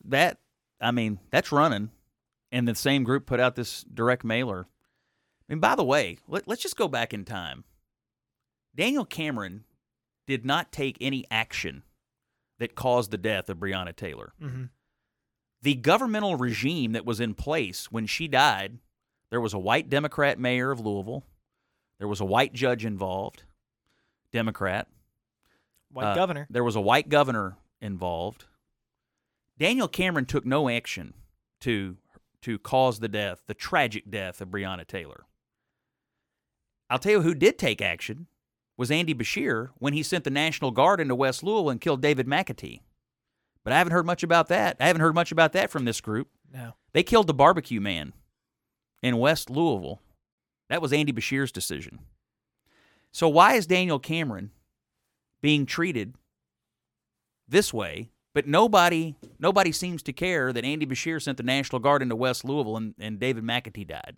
that 0.05 0.37
I 0.79 0.91
mean 0.91 1.21
that's 1.31 1.53
running, 1.53 1.89
and 2.53 2.69
the 2.69 2.75
same 2.75 3.03
group 3.03 3.25
put 3.25 3.41
out 3.41 3.57
this 3.57 3.83
direct 3.95 4.25
mailer. 4.25 4.67
Mean, 5.51 5.59
by 5.61 5.75
the 5.75 5.85
way, 5.85 6.19
let, 6.29 6.47
let's 6.49 6.63
just 6.63 6.77
go 6.77 6.89
back 6.89 7.13
in 7.13 7.25
time. 7.25 7.65
Daniel 8.75 9.05
Cameron 9.05 9.65
did 10.27 10.47
not 10.47 10.71
take 10.73 10.97
any 11.01 11.25
action 11.31 11.83
that 12.61 12.77
caused 12.77 13.11
the 13.11 13.19
death 13.19 13.49
of 13.51 13.59
Breonna 13.59 13.95
Taylor. 13.95 14.33
Mm-hmm. 14.41 14.65
The 15.63 15.75
governmental 15.75 16.37
regime 16.37 16.93
that 16.93 17.05
was 17.05 17.21
in 17.21 17.35
place 17.35 17.91
when 17.91 18.07
she 18.07 18.29
died, 18.29 18.79
there 19.31 19.41
was 19.41 19.53
a 19.53 19.59
white 19.59 19.91
Democrat 19.91 20.39
mayor 20.39 20.71
of 20.71 20.81
Louisville, 20.81 21.25
there 21.99 22.09
was 22.09 22.21
a 22.21 22.25
white 22.25 22.53
judge 22.55 22.85
involved, 22.85 23.43
Democrat. 24.33 24.89
White 25.93 26.13
Uh, 26.13 26.15
governor. 26.15 26.47
There 26.49 26.65
was 26.65 26.77
a 26.77 26.81
white 26.81 27.09
governor 27.09 27.57
involved. 27.81 28.45
Daniel 29.59 29.89
Cameron 29.89 30.27
took 30.27 30.47
no 30.47 30.69
action 30.71 31.13
to 31.63 31.97
to 32.43 32.59
cause 32.59 33.01
the 33.01 33.09
death, 33.09 33.43
the 33.47 33.53
tragic 33.53 34.11
death 34.11 34.41
of 34.41 34.49
Breonna 34.49 34.87
Taylor. 34.87 35.27
I'll 36.91 36.99
tell 36.99 37.13
you 37.13 37.23
who 37.23 37.35
did 37.35 37.57
take 37.57 37.81
action 37.81 38.27
was 38.77 38.91
Andy 38.91 39.15
Beshear 39.15 39.69
when 39.79 39.93
he 39.93 40.03
sent 40.03 40.25
the 40.25 40.31
National 40.31 40.73
Guard 40.73 41.01
into 41.01 41.15
West 41.15 41.43
Louisville 41.43 41.71
and 41.71 41.81
killed 41.81 42.03
David 42.03 42.27
McAtee. 42.27 42.81
But 43.63 43.73
I 43.73 43.79
haven't 43.79 43.93
heard 43.93 44.07
much 44.07 44.23
about 44.23 44.49
that. 44.49 44.77
I 44.81 44.89
haven't 44.89 45.03
heard 45.03 45.15
much 45.15 45.31
about 45.31 45.53
that 45.53 45.71
from 45.71 45.85
this 45.85 46.01
group. 46.01 46.29
No. 46.53 46.73
They 46.93 47.03
killed 47.03 47.29
the 47.29 47.35
barbecue 47.35 47.81
man 47.81 48.13
in 49.03 49.19
West 49.19 49.51
Louisville. 49.51 50.01
That 50.69 50.83
was 50.83 50.93
Andy 50.93 51.13
Beshear's 51.13 51.53
decision. 51.53 52.01
So 53.13 53.29
why 53.29 53.55
is 53.55 53.67
Daniel 53.67 53.99
Cameron 53.99 54.51
being 55.41 55.67
treated 55.67 56.15
this 57.49 57.73
way? 57.73 58.11
But 58.33 58.47
nobody 58.47 59.15
nobody 59.39 59.73
seems 59.73 60.03
to 60.05 60.13
care 60.13 60.53
that 60.53 60.65
Andy 60.65 60.87
Beshear 60.87 61.21
sent 61.21 61.37
the 61.37 61.43
National 61.43 61.81
Guard 61.81 62.03
into 62.03 62.17
West 62.17 62.45
Louisville 62.45 62.77
and, 62.77 62.95
and 62.99 63.21
David 63.21 63.45
McAtee 63.45 63.87
died. 63.87 64.17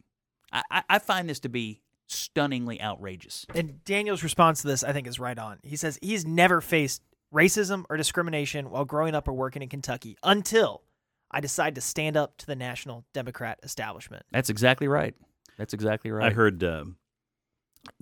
I, 0.53 0.63
I, 0.71 0.83
I 0.89 0.99
find 0.99 1.29
this 1.29 1.41
to 1.41 1.49
be 1.49 1.82
stunningly 2.13 2.81
outrageous. 2.81 3.47
And 3.55 3.85
Daniel's 3.85 4.23
response 4.23 4.63
to 4.63 4.69
this, 4.69 4.85
I 4.85 4.93
think, 4.93 5.07
is 5.07 5.19
right 5.19 5.39
on. 5.39 5.59
He 5.63 5.77
says 5.77 5.99
he's 6.03 6.27
never 6.27 6.61
faced 6.61 7.03
racism 7.33 7.85
or 7.89 7.97
discrimination 7.97 8.71
while 8.71 8.85
growing 8.85 9.15
up 9.15 9.27
or 9.27 9.33
working 9.33 9.63
in 9.63 9.69
Kentucky 9.69 10.17
until 10.23 10.83
I 11.31 11.41
decide 11.41 11.75
to 11.77 11.81
stand 11.81 12.17
up 12.17 12.37
to 12.39 12.47
the 12.47 12.57
National 12.57 13.05
Democrat 13.15 13.59
establishment. 13.63 14.25
That's 14.31 14.51
exactly 14.51 14.87
right. 14.89 15.15
That's 15.57 15.73
exactly 15.73 16.11
right. 16.11 16.31
I 16.31 16.35
heard 16.35 16.63
uh, 16.63 16.85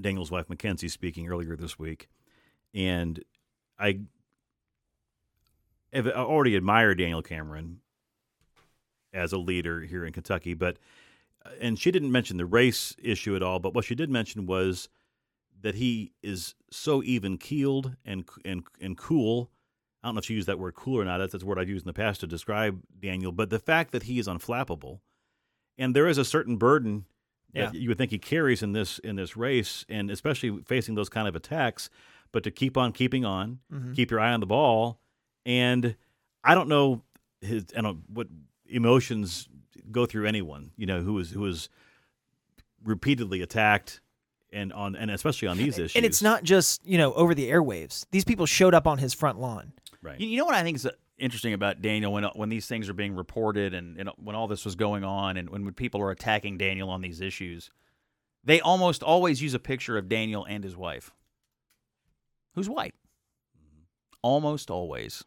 Daniel's 0.01 0.31
wife 0.31 0.49
Makenze 0.49 0.91
speaking 0.91 1.29
earlier 1.29 1.57
this 1.57 1.79
week, 1.79 2.09
and 2.75 3.23
I 3.79 4.01
have 5.93 6.07
already 6.09 6.57
admired 6.57 6.99
Daniel 6.99 7.23
Cameron 7.23 7.81
as 9.13 9.33
a 9.33 9.39
leader 9.39 9.81
here 9.81 10.05
in 10.05 10.13
Kentucky, 10.13 10.55
but 10.55 10.77
and 11.61 11.79
she 11.79 11.91
didn't 11.91 12.13
mention 12.13 12.37
the 12.37 12.47
race 12.47 12.95
issue 13.03 13.35
at 13.37 13.43
all. 13.43 13.59
But 13.59 13.75
what 13.75 13.85
she 13.85 13.95
did 13.95 14.11
mention 14.11 14.47
was 14.47 14.89
that 15.63 15.75
he 15.75 16.13
is 16.23 16.55
so 16.71 17.03
even 17.03 17.39
keeled 17.39 17.97
and 18.05 18.25
and 18.45 18.65
and 18.81 18.97
cool. 18.97 19.51
I 20.03 20.09
don't 20.09 20.15
know 20.15 20.21
if 20.21 20.25
she 20.25 20.35
used 20.35 20.49
that 20.49 20.59
word 20.59 20.75
cool 20.75 20.99
or 21.01 21.05
not. 21.05 21.19
That's, 21.19 21.33
that's 21.33 21.45
a 21.45 21.47
word 21.47 21.59
I've 21.59 21.69
used 21.69 21.85
in 21.85 21.89
the 21.89 21.93
past 21.93 22.21
to 22.21 22.27
describe 22.27 22.81
Daniel. 22.99 23.33
But 23.33 23.51
the 23.51 23.59
fact 23.59 23.93
that 23.93 24.05
he 24.05 24.19
is 24.19 24.27
unflappable, 24.27 25.01
and 25.77 25.95
there 25.95 26.07
is 26.09 26.17
a 26.19 26.25
certain 26.25 26.57
burden 26.57 27.05
that 27.53 27.75
Yeah. 27.75 27.81
you 27.81 27.89
would 27.89 27.99
think 27.99 28.11
he 28.11 28.19
carries 28.19 28.63
in 28.63 28.73
this 28.73 28.99
in 29.01 29.17
this 29.17 29.37
race, 29.37 29.85
and 29.89 30.11
especially 30.11 30.63
facing 30.67 30.95
those 30.95 31.09
kind 31.11 31.29
of 31.29 31.37
attacks. 31.37 31.91
But 32.33 32.45
to 32.45 32.51
keep 32.51 32.77
on 32.77 32.93
keeping 32.93 33.25
on, 33.25 33.59
Mhm. 33.73 33.95
keep 33.95 34.11
your 34.11 34.21
eye 34.21 34.33
on 34.33 34.41
the 34.41 34.47
ball, 34.47 35.01
and 35.45 35.97
I 36.45 36.55
don't 36.55 36.69
know 36.69 37.03
his 37.43 37.67
I 37.77 37.81
don't 37.83 38.09
what 38.09 38.29
emotions 38.67 39.49
go 39.91 40.07
through 40.07 40.27
anyone 40.27 40.71
you 40.77 40.87
know 40.87 41.01
who 41.01 41.19
is 41.19 41.31
who 41.31 41.47
is 41.47 41.69
repeatedly 42.85 43.43
attacked 43.43 44.01
and 44.53 44.73
on 44.73 44.97
and 44.97 45.11
especially 45.11 45.49
on 45.49 45.57
these 45.57 45.79
issues. 45.79 45.97
And 45.97 46.05
it's 46.05 46.23
not 46.23 46.43
just, 46.43 46.85
you 46.85 46.99
know, 46.99 47.13
over 47.15 47.35
the 47.35 47.51
airwaves. 47.51 48.07
These 48.11 48.25
people 48.25 48.47
showed 48.47 48.75
up 48.75 48.87
on 48.87 48.99
his 48.99 49.15
front 49.15 49.39
lawn. 49.39 49.73
right. 50.03 50.19
You, 50.19 50.29
you 50.29 50.39
know 50.39 50.45
what 50.45 50.55
I 50.55 50.63
think 50.63 50.77
is 50.77 50.87
uh, 50.87 50.91
interesting 51.19 51.53
about 51.53 51.83
Daniel 51.83 52.13
when 52.13 52.25
uh, 52.25 52.31
when 52.35 52.49
these 52.49 52.67
things 52.67 52.89
are 52.89 52.95
being 52.95 53.15
reported 53.15 53.75
and, 53.75 53.99
and 53.99 54.09
uh, 54.09 54.13
when 54.17 54.37
all 54.37 54.49
this 54.49 54.65
was 54.65 54.75
going 54.75 55.05
on 55.05 55.37
and 55.37 55.51
when, 55.51 55.65
when 55.65 55.75
people 55.75 56.01
are 56.01 56.11
attacking 56.11 56.59
Daniel 56.59 56.91
on 56.91 57.01
these 57.01 57.21
issues, 57.21 57.71
they 58.45 58.61
almost 58.61 59.03
always 59.03 59.43
use 59.43 59.55
a 59.55 59.59
picture 59.59 59.97
of 59.97 60.09
Daniel 60.09 60.45
and 60.45 60.65
his 60.65 60.77
wife, 60.77 61.13
who's 62.55 62.69
white. 62.69 62.95
Mm-hmm. 63.57 63.85
Almost 64.23 64.71
always. 64.71 65.25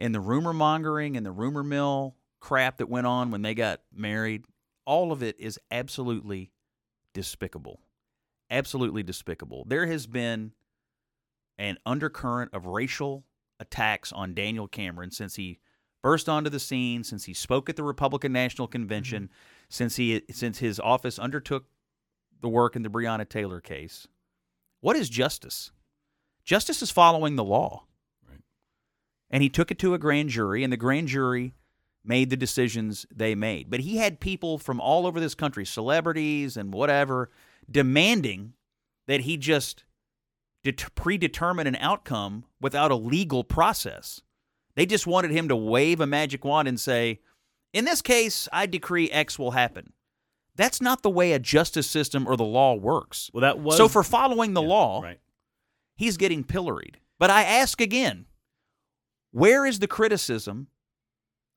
And 0.00 0.14
the 0.14 0.20
rumor 0.20 0.52
mongering 0.52 1.16
and 1.16 1.26
the 1.26 1.32
rumor 1.32 1.64
mill 1.64 2.14
crap 2.40 2.78
that 2.78 2.88
went 2.88 3.06
on 3.06 3.30
when 3.30 3.42
they 3.42 3.54
got 3.54 3.80
married, 3.94 4.44
all 4.84 5.12
of 5.12 5.22
it 5.22 5.38
is 5.38 5.58
absolutely 5.70 6.52
despicable. 7.14 7.80
Absolutely 8.50 9.02
despicable. 9.02 9.64
There 9.66 9.86
has 9.86 10.06
been 10.06 10.52
an 11.58 11.78
undercurrent 11.84 12.54
of 12.54 12.66
racial 12.66 13.24
attacks 13.60 14.12
on 14.12 14.34
Daniel 14.34 14.68
Cameron 14.68 15.10
since 15.10 15.36
he 15.36 15.58
burst 16.02 16.28
onto 16.28 16.48
the 16.48 16.60
scene, 16.60 17.04
since 17.04 17.24
he 17.24 17.34
spoke 17.34 17.68
at 17.68 17.76
the 17.76 17.82
Republican 17.82 18.32
National 18.32 18.68
Convention, 18.68 19.24
mm-hmm. 19.24 19.34
since 19.68 19.96
he 19.96 20.22
since 20.30 20.58
his 20.58 20.80
office 20.80 21.18
undertook 21.18 21.66
the 22.40 22.48
work 22.48 22.76
in 22.76 22.82
the 22.82 22.88
Breonna 22.88 23.28
Taylor 23.28 23.60
case. 23.60 24.06
What 24.80 24.96
is 24.96 25.08
justice? 25.08 25.72
Justice 26.44 26.82
is 26.82 26.90
following 26.90 27.36
the 27.36 27.44
law. 27.44 27.84
Right. 28.26 28.40
And 29.28 29.42
he 29.42 29.48
took 29.48 29.70
it 29.70 29.78
to 29.80 29.92
a 29.94 29.98
grand 29.98 30.30
jury, 30.30 30.62
and 30.62 30.72
the 30.72 30.76
grand 30.76 31.08
jury 31.08 31.54
made 32.04 32.30
the 32.30 32.36
decisions 32.36 33.06
they 33.14 33.34
made. 33.34 33.70
But 33.70 33.80
he 33.80 33.96
had 33.96 34.20
people 34.20 34.58
from 34.58 34.80
all 34.80 35.06
over 35.06 35.20
this 35.20 35.34
country, 35.34 35.66
celebrities 35.66 36.56
and 36.56 36.72
whatever, 36.72 37.30
demanding 37.70 38.54
that 39.06 39.20
he 39.20 39.36
just 39.36 39.84
det- 40.62 40.94
predetermine 40.94 41.66
an 41.66 41.76
outcome 41.76 42.44
without 42.60 42.90
a 42.90 42.96
legal 42.96 43.44
process. 43.44 44.22
They 44.74 44.86
just 44.86 45.06
wanted 45.06 45.32
him 45.32 45.48
to 45.48 45.56
wave 45.56 46.00
a 46.00 46.06
magic 46.06 46.44
wand 46.44 46.68
and 46.68 46.78
say, 46.78 47.20
in 47.72 47.84
this 47.84 48.00
case, 48.00 48.48
I 48.52 48.66
decree 48.66 49.10
X 49.10 49.38
will 49.38 49.50
happen. 49.50 49.92
That's 50.56 50.80
not 50.80 51.02
the 51.02 51.10
way 51.10 51.32
a 51.32 51.38
justice 51.38 51.88
system 51.88 52.26
or 52.26 52.36
the 52.36 52.44
law 52.44 52.74
works. 52.74 53.30
well, 53.32 53.42
that 53.42 53.58
was 53.58 53.76
so 53.76 53.88
for 53.88 54.02
following 54.02 54.54
the 54.54 54.62
yeah, 54.62 54.68
law, 54.68 55.00
right? 55.02 55.20
he's 55.96 56.16
getting 56.16 56.42
pilloried. 56.42 56.98
But 57.18 57.30
I 57.30 57.44
ask 57.44 57.80
again, 57.80 58.26
where 59.30 59.66
is 59.66 59.78
the 59.78 59.86
criticism 59.86 60.68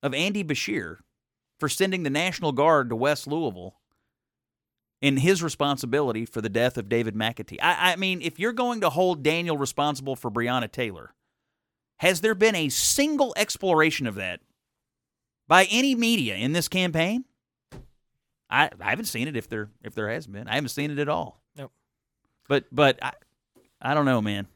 of 0.02 0.14
Andy 0.14 0.44
Beshear 0.44 0.98
for 1.60 1.70
sending 1.70 2.04
the 2.04 2.10
National 2.10 2.52
Guard 2.52 2.90
to 2.90 2.96
West 2.96 3.28
Louisville 3.28 3.76
in 5.02 5.18
his 5.18 5.42
responsibility 5.42 6.26
for 6.26 6.42
the 6.42 6.50
death 6.50 6.78
of 6.78 6.90
David 6.90 7.16
McAtee? 7.16 7.58
I, 7.62 7.94
I 7.94 7.96
mean, 7.96 8.22
if 8.22 8.40
you're 8.40 8.54
going 8.54 8.82
to 8.82 8.90
hold 8.90 9.24
Daniel 9.24 9.58
responsible 9.58 10.16
for 10.16 10.32
Breonna 10.32 10.72
Taylor, 10.72 11.14
has 11.98 12.22
there 12.22 12.36
been 12.36 12.56
a 12.56 12.70
single 12.70 13.34
exploration 13.38 14.08
of 14.08 14.16
that 14.16 14.40
by 15.48 15.68
any 15.70 15.96
media 15.96 16.36
in 16.36 16.54
this 16.54 16.68
campaign? 16.68 17.26
I, 18.50 18.70
I 18.80 18.90
haven't 18.90 19.06
seen 19.06 19.28
it 19.28 19.38
if 19.38 19.48
there 19.48 19.70
if 19.84 19.96
there 19.96 20.10
has 20.10 20.28
been. 20.28 20.48
I 20.48 20.56
haven't 20.56 20.70
seen 20.70 20.92
it 20.92 21.00
at 21.00 21.08
all. 21.08 21.42
Nope. 21.56 21.72
But 22.50 22.66
but 22.72 23.00
I, 23.02 23.14
I 23.82 23.94
don't 23.94 24.06
know, 24.06 24.22
man. 24.22 24.48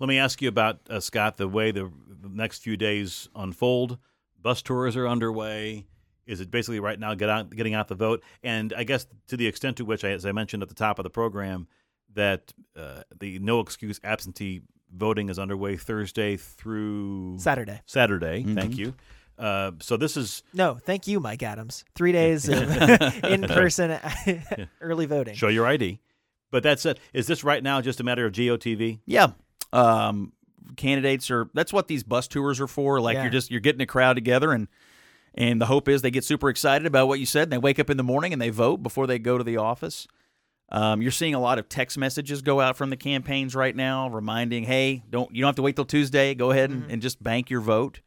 Let 0.00 0.08
me 0.08 0.18
ask 0.18 0.42
you 0.42 0.48
about 0.48 0.80
uh, 0.90 1.00
Scott. 1.00 1.36
The 1.36 1.46
way 1.46 1.70
the, 1.70 1.92
the 2.08 2.28
next 2.28 2.62
few 2.62 2.76
days 2.76 3.28
unfold, 3.36 3.98
bus 4.44 4.62
tours 4.62 4.94
are 4.96 5.08
underway. 5.08 5.86
Is 6.26 6.40
it 6.40 6.50
basically 6.50 6.78
right 6.80 6.98
now 7.00 7.14
get 7.14 7.28
out, 7.28 7.50
getting 7.50 7.74
out 7.74 7.88
the 7.88 7.94
vote? 7.96 8.22
And 8.44 8.72
I 8.76 8.84
guess 8.84 9.06
to 9.26 9.36
the 9.36 9.46
extent 9.48 9.78
to 9.78 9.84
which, 9.84 10.04
I, 10.04 10.10
as 10.10 10.24
I 10.24 10.30
mentioned 10.32 10.62
at 10.62 10.68
the 10.68 10.74
top 10.74 11.00
of 11.00 11.02
the 11.02 11.10
program, 11.10 11.66
that 12.14 12.52
uh, 12.76 13.02
the 13.18 13.40
no 13.40 13.58
excuse 13.60 13.98
absentee 14.04 14.62
voting 14.94 15.28
is 15.28 15.38
underway 15.40 15.76
Thursday 15.76 16.36
through 16.36 17.38
Saturday. 17.40 17.80
Saturday. 17.86 18.44
Mhm. 18.44 18.54
Thank 18.54 18.78
you. 18.78 18.94
Uh, 19.36 19.72
so 19.80 19.96
this 19.96 20.16
is 20.16 20.44
No, 20.52 20.74
thank 20.76 21.08
you, 21.08 21.18
Mike 21.18 21.42
Adams. 21.42 21.84
Three 21.96 22.12
days 22.12 22.48
of 22.48 22.62
in 23.24 23.42
person 23.42 23.98
early 24.80 25.06
voting. 25.06 25.34
show 25.34 25.48
your 25.48 25.66
ID. 25.66 25.98
But 26.52 26.62
that's 26.62 26.86
it. 26.86 27.00
Is 27.12 27.26
this 27.26 27.42
right 27.42 27.62
now 27.62 27.80
just 27.80 27.98
a 28.00 28.04
matter 28.04 28.24
of 28.26 28.32
GOTV? 28.32 29.00
Yeah. 29.06 29.32
Um, 29.72 30.32
candidates 30.76 31.30
are 31.30 31.48
that's 31.54 31.72
what 31.72 31.88
these 31.88 32.02
bus 32.02 32.26
tours 32.28 32.60
are 32.60 32.66
for. 32.66 33.00
Like 33.00 33.14
Yeah. 33.14 33.22
you're 33.24 33.32
just 33.32 33.50
you're 33.50 33.60
getting 33.60 33.80
a 33.80 33.86
crowd 33.86 34.14
together 34.14 34.52
and 34.52 34.68
and 35.34 35.60
the 35.60 35.66
hope 35.66 35.88
is 35.88 36.02
they 36.02 36.10
get 36.12 36.24
super 36.24 36.48
excited 36.48 36.86
about 36.86 37.08
what 37.08 37.18
you 37.18 37.26
said 37.26 37.44
and 37.44 37.52
they 37.52 37.58
wake 37.58 37.78
up 37.78 37.90
in 37.90 37.96
the 37.96 38.02
morning 38.04 38.32
and 38.32 38.40
they 38.40 38.50
vote 38.50 38.82
before 38.82 39.06
they 39.06 39.18
go 39.18 39.36
to 39.36 39.42
the 39.44 39.56
office. 39.56 40.06
Um, 40.70 41.02
you're 41.02 41.10
seeing 41.10 41.34
a 41.34 41.40
lot 41.40 41.58
of 41.58 41.68
text 41.68 41.98
messages 41.98 42.40
go 42.40 42.60
out 42.60 42.76
from 42.76 42.90
the 42.90 42.96
campaigns 42.96 43.54
right 43.54 43.76
now, 43.76 44.08
reminding, 44.08 44.64
"Hey, 44.64 45.02
don't 45.10 45.34
you 45.34 45.42
don't 45.42 45.48
have 45.48 45.56
to 45.56 45.62
wait 45.62 45.76
till 45.76 45.84
Tuesday. 45.84 46.34
Go 46.34 46.50
ahead 46.52 46.70
and, 46.70 46.90
and 46.90 47.02
just 47.02 47.22
bank 47.22 47.50
your 47.50 47.60
vote." 47.60 48.00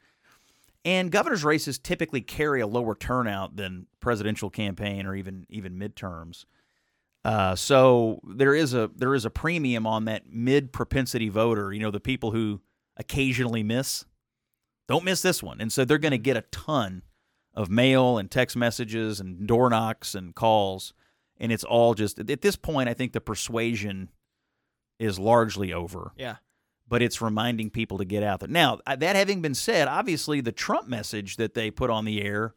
And 0.86 1.12
governor's 1.12 1.44
races 1.44 1.78
typically 1.78 2.22
carry 2.22 2.62
a 2.62 2.68
lower 2.68 2.96
turnout 2.96 3.58
than 3.58 3.88
presidential 4.00 4.50
campaign 4.50 5.06
or 5.06 5.16
even 5.16 5.46
even 5.50 5.78
midterms. 5.78 6.46
Uh, 7.28 7.56
so 7.56 8.22
there 8.24 8.56
is 8.56 8.74
a 8.74 8.90
there 8.96 9.14
is 9.14 9.26
a 9.26 9.30
premium 9.30 9.86
on 9.86 10.06
that 10.06 10.24
mid 10.32 10.72
propensity 10.72 11.28
voter. 11.30 11.74
You 11.74 11.80
know, 11.82 11.92
the 11.92 12.00
people 12.00 12.32
who 12.32 12.62
occasionally 12.96 13.64
miss. 13.64 14.06
Don't 14.88 15.04
miss 15.04 15.22
this 15.22 15.44
one, 15.44 15.60
and 15.60 15.70
so 15.72 15.84
they're 15.84 15.98
going 15.98 16.12
to 16.14 16.18
get 16.18 16.38
a 16.38 16.42
ton 16.44 17.02
of 17.54 17.70
mail 17.70 18.18
and 18.18 18.32
text 18.32 18.56
messages 18.56 19.20
and 19.20 19.46
door 19.46 19.70
knocks 19.70 20.16
and 20.16 20.34
calls, 20.34 20.94
and 21.38 21.52
it's 21.52 21.66
all 21.66 21.94
just 21.94 22.18
at 22.20 22.42
this 22.42 22.56
point. 22.56 22.88
I 22.88 22.94
think 22.94 23.12
the 23.12 23.20
persuasion 23.20 24.10
is 25.00 25.20
largely 25.20 25.74
over 25.74 26.14
Yeah. 26.18 26.38
but 26.88 27.02
it's 27.02 27.22
reminding 27.22 27.70
people 27.72 27.98
to 27.98 28.06
get 28.06 28.24
out 28.24 28.40
there. 28.40 28.48
Now, 28.50 28.80
that 28.88 29.16
having 29.18 29.42
been 29.42 29.54
said, 29.54 29.90
obviously 29.90 30.40
the 30.40 30.54
Trump 30.54 30.88
message 30.88 31.36
that 31.36 31.54
they 31.54 31.70
put 31.70 31.90
on 31.90 32.06
the 32.06 32.22
air, 32.22 32.56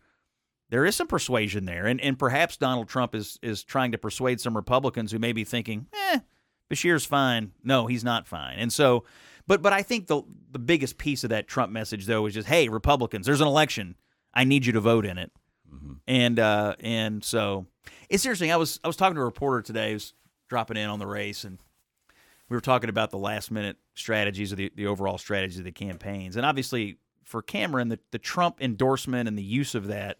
there 0.70 0.84
is 0.86 0.96
some 0.96 1.06
persuasion 1.06 1.66
there, 1.66 1.86
and 1.86 2.00
and 2.00 2.18
perhaps 2.18 2.56
Donald 2.56 2.88
Trump 2.88 3.14
is 3.14 3.38
is 3.42 3.62
trying 3.62 3.92
to 3.92 3.98
persuade 3.98 4.40
some 4.40 4.56
Republicans 4.56 5.12
who 5.12 5.18
may 5.18 5.32
be 5.32 5.44
thinking, 5.44 5.86
eh, 5.92 6.20
Beshear's 6.70 7.04
fine. 7.04 7.52
No, 7.62 7.86
he's 7.86 8.04
not 8.04 8.26
fine, 8.26 8.58
and 8.58 8.72
so. 8.72 9.04
But, 9.46 9.62
but 9.62 9.72
I 9.72 9.82
think 9.82 10.06
the 10.06 10.22
the 10.52 10.60
biggest 10.60 10.96
piece 10.96 11.24
of 11.24 11.30
that 11.30 11.48
Trump 11.48 11.72
message 11.72 12.06
though 12.06 12.24
is 12.26 12.34
just 12.34 12.46
hey 12.46 12.68
Republicans 12.68 13.26
there's 13.26 13.40
an 13.40 13.48
election 13.48 13.96
I 14.32 14.44
need 14.44 14.64
you 14.64 14.72
to 14.74 14.80
vote 14.80 15.04
in 15.04 15.18
it 15.18 15.32
and 16.06 16.38
uh, 16.38 16.74
and 16.80 17.24
so 17.24 17.66
it's 18.08 18.24
interesting. 18.24 18.52
I 18.52 18.56
was 18.56 18.80
I 18.82 18.88
was 18.88 18.96
talking 18.96 19.14
to 19.14 19.20
a 19.20 19.24
reporter 19.24 19.62
today 19.62 19.92
who's 19.92 20.14
dropping 20.48 20.76
in 20.76 20.88
on 20.88 20.98
the 20.98 21.06
race, 21.06 21.44
and 21.44 21.58
we 22.48 22.56
were 22.56 22.60
talking 22.60 22.90
about 22.90 23.10
the 23.10 23.18
last 23.18 23.50
minute 23.50 23.76
strategies 23.94 24.52
of 24.52 24.58
the, 24.58 24.72
the 24.74 24.86
overall 24.86 25.18
strategy 25.18 25.58
of 25.58 25.64
the 25.64 25.72
campaigns, 25.72 26.36
and 26.36 26.44
obviously 26.44 26.98
for 27.24 27.42
Cameron, 27.42 27.88
the, 27.88 27.98
the 28.10 28.18
Trump 28.18 28.60
endorsement 28.60 29.28
and 29.28 29.38
the 29.38 29.42
use 29.42 29.74
of 29.74 29.86
that 29.86 30.18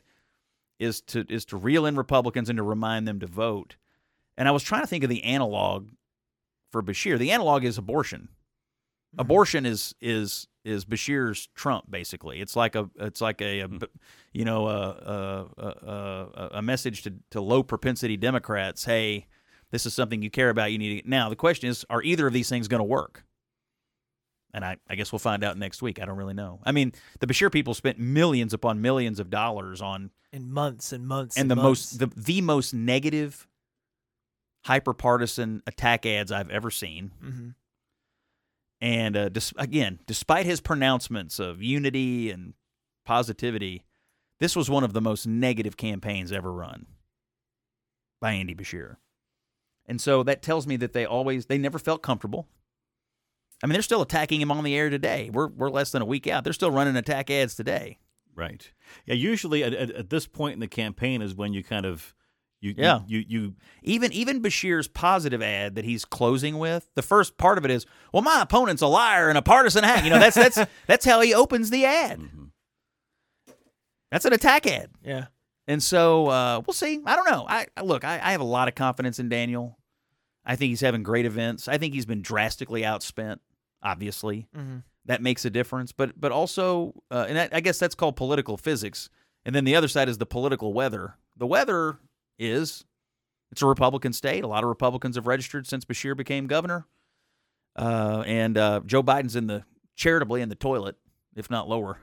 is 0.81 1.01
to 1.03 1.25
is 1.29 1.45
to 1.45 1.57
reel 1.57 1.87
in 1.87 1.95
Republicans 1.95 2.49
and 2.49 2.57
to 2.57 2.63
remind 2.65 3.07
them 3.07 3.21
to 3.21 3.27
vote. 3.27 3.77
And 4.37 4.49
I 4.49 4.51
was 4.51 4.65
trying 4.65 4.81
to 4.81 4.87
think 4.87 5.05
of 5.05 5.11
the 5.11 5.23
analog 5.23 5.91
for 6.73 6.83
Beshear. 6.83 7.19
The 7.19 7.31
analog 7.31 7.65
is 7.65 7.79
abortion. 7.79 8.31
Mm-hmm. 9.13 9.21
Abortion 9.21 9.67
is 9.67 9.95
is 10.01 10.49
is 10.65 10.85
Beshear's 10.85 11.49
Trump 11.55 11.91
basically. 11.91 12.41
It's 12.41 12.57
like 12.57 12.75
a 12.75 12.89
it's 12.97 13.21
like 13.21 13.41
a, 13.41 13.61
a 13.61 13.69
mm. 13.69 13.81
b- 13.81 13.87
you 14.33 14.45
know 14.45 14.67
a 14.67 14.89
a, 14.89 15.47
a, 15.59 15.67
a, 15.67 16.49
a 16.55 16.63
message 16.63 17.03
to, 17.03 17.13
to 17.31 17.41
low 17.41 17.63
propensity 17.63 18.17
Democrats. 18.17 18.85
Hey, 18.85 19.27
this 19.71 19.85
is 19.85 19.95
something 19.95 20.23
you 20.23 20.31
care 20.31 20.51
about. 20.51 20.73
You 20.73 20.79
need 20.79 21.03
to 21.03 21.11
now. 21.11 21.29
The 21.29 21.37
question 21.37 21.69
is, 21.69 21.85
are 21.91 22.03
either 22.03 22.27
of 22.27 22.33
these 22.33 22.49
things 22.49 22.69
going 22.69 22.81
to 22.81 22.85
work? 22.85 23.25
And 24.53 24.65
I, 24.65 24.77
I 24.89 24.97
guess 24.97 25.13
we'll 25.13 25.21
find 25.21 25.45
out 25.45 25.57
next 25.57 25.81
week. 25.81 26.01
I 26.01 26.05
don't 26.05 26.17
really 26.17 26.35
know. 26.35 26.59
I 26.65 26.73
mean, 26.73 26.93
the 27.21 27.27
Beshear 27.27 27.53
people 27.53 27.73
spent 27.75 27.99
millions 27.99 28.53
upon 28.53 28.81
millions 28.81 29.21
of 29.21 29.31
dollars 29.31 29.81
on 29.81 30.11
in 30.33 30.51
months 30.51 30.93
and 30.93 31.07
months 31.07 31.37
and 31.37 31.51
the 31.51 31.57
months. 31.57 31.93
most 31.95 31.99
the 32.01 32.07
the 32.21 32.41
most 32.41 32.75
negative 32.75 33.47
hyper 34.65 34.93
partisan 34.93 35.63
attack 35.67 36.05
ads 36.05 36.33
I've 36.33 36.51
ever 36.51 36.71
seen. 36.71 37.13
Mhm. 37.23 37.55
And 38.81 39.17
uh, 39.17 39.29
dis- 39.29 39.53
again, 39.57 40.01
despite 40.07 40.47
his 40.47 40.61
pronouncements 40.61 41.39
of 41.39 41.63
unity 41.63 42.31
and 42.31 42.55
positivity, 43.05 43.85
this 44.39 44.57
was 44.57 44.71
one 44.71 44.85
of 44.85 44.93
the 44.95 45.01
most 45.01 45.27
negative 45.27 45.77
campaigns 45.77 46.33
ever 46.33 46.53
run 46.53 46.87
by 48.21 48.33
Andy 48.33 48.55
Beshear. 48.55 48.97
And 49.87 50.01
so 50.01 50.23
that 50.23 50.43
tells 50.43 50.67
me 50.67 50.77
that 50.77 50.93
they 50.93 51.05
always 51.05 51.47
they 51.47 51.59
never 51.59 51.79
felt 51.79 52.03
comfortable. 52.03 52.49
I 53.63 53.67
mean, 53.67 53.73
they're 53.75 53.83
still 53.83 54.03
attacking 54.03 54.41
him 54.41 54.51
on 54.51 54.65
the 54.65 54.75
air 54.75 54.89
today. 54.91 55.31
We're 55.33 55.49
we're 55.49 55.71
less 55.71 55.91
than 55.93 56.03
a 56.03 56.07
week 56.07 56.27
out. 56.27 56.45
They're 56.45 56.53
still 56.53 56.71
running 56.71 56.97
attack 56.97 57.31
ads 57.31 57.55
today. 57.55 57.99
Right. 58.35 58.71
Yeah. 59.07 59.15
Usually 59.15 59.63
at, 59.65 59.75
at, 59.75 59.91
at 59.91 60.11
this 60.11 60.27
point 60.27 60.55
in 60.55 60.61
the 60.61 60.69
campaign 60.69 61.21
is 61.21 61.35
when 61.35 61.53
you 61.53 61.63
kind 61.63 61.85
of 61.85 62.15
you 62.63 62.75
Yeah. 62.77 63.01
you 63.07 63.19
you, 63.19 63.25
you 63.41 63.55
Even 63.83 64.13
even 64.13 64.41
Beshear's 64.43 64.89
positive 64.89 65.43
ad 65.43 65.75
that 65.75 65.85
he's 65.85 66.05
closing 66.05 66.59
with, 66.59 66.89
the 66.95 67.03
first 67.03 67.37
part 67.39 67.59
of 67.59 67.65
it 67.65 67.71
is, 67.71 67.87
"Well, 68.13 68.23
my 68.23 68.41
opponent's 68.43 68.83
a 68.83 68.87
liar 68.87 69.29
and 69.29 69.37
a 69.37 69.43
partisan 69.43 69.85
hack." 69.85 70.05
You 70.05 70.11
know, 70.11 70.19
that's 70.19 70.37
that's 70.37 70.59
that's 70.87 71.05
how 71.05 71.21
he 71.21 71.35
opens 71.35 71.71
the 71.71 71.85
ad. 71.85 72.21
That's 74.11 74.25
an 74.25 74.33
attack 74.33 74.67
ad, 74.67 74.91
yeah. 75.05 75.27
and 75.69 75.81
so 75.83 76.27
uh, 76.27 76.61
we'll 76.67 76.75
see. 76.75 77.01
I 77.07 77.15
don't 77.15 77.31
know. 77.31 77.47
I 77.49 77.67
I- 77.77 77.83
look, 77.83 78.05
I, 78.05 78.15
I 78.15 78.33
have 78.33 78.41
a 78.41 78.45
lot 78.45 78.67
of 78.69 78.75
confidence 78.75 79.19
in 79.19 79.29
Daniel. 79.29 79.79
I 80.45 80.57
think 80.57 80.71
he's 80.71 80.81
having 80.81 81.03
great 81.05 81.27
events. 81.27 81.69
I 81.69 81.79
think 81.79 81.95
he's 81.95 82.07
been 82.07 82.23
drastically 82.23 82.83
outspent. 82.83 83.37
Obviously, 83.83 84.47
Mhm. 84.57 84.83
that 85.07 85.23
makes 85.23 85.45
a 85.45 85.51
difference. 85.51 85.93
But 85.93 86.21
but 86.21 86.33
also, 86.33 87.03
uh, 87.11 87.27
and 87.29 87.39
I, 87.39 87.49
I 87.53 87.61
guess 87.61 87.79
that's 87.79 87.95
called 87.95 88.17
political 88.17 88.57
physics. 88.57 89.09
And 89.45 89.55
then 89.55 89.65
the 89.65 89.75
other 89.77 89.89
side 89.89 90.09
is 90.09 90.19
the 90.19 90.27
political 90.27 90.73
weather. 90.75 91.15
The 91.37 91.47
weather 91.47 91.99
is 92.39 92.85
it's 93.51 93.63
a 93.63 93.67
Republican 93.67 94.13
state. 94.13 94.45
A 94.45 94.47
lot 94.47 94.63
of 94.63 94.69
Republicans 94.69 95.17
have 95.17 95.27
registered 95.27 95.67
since 95.67 95.85
Beshear 95.85 96.17
became 96.17 96.47
governor. 96.47 96.87
Uh, 97.77 98.23
and 98.27 98.59
uh, 98.59 98.81
Joe 98.85 99.03
Biden's 99.03 99.37
in 99.37 99.47
the 99.47 99.65
charitably 99.97 100.41
in 100.43 100.49
the 100.49 100.55
toilet, 100.55 100.97
if 101.35 101.51
not 101.51 101.69
lower, 101.69 101.99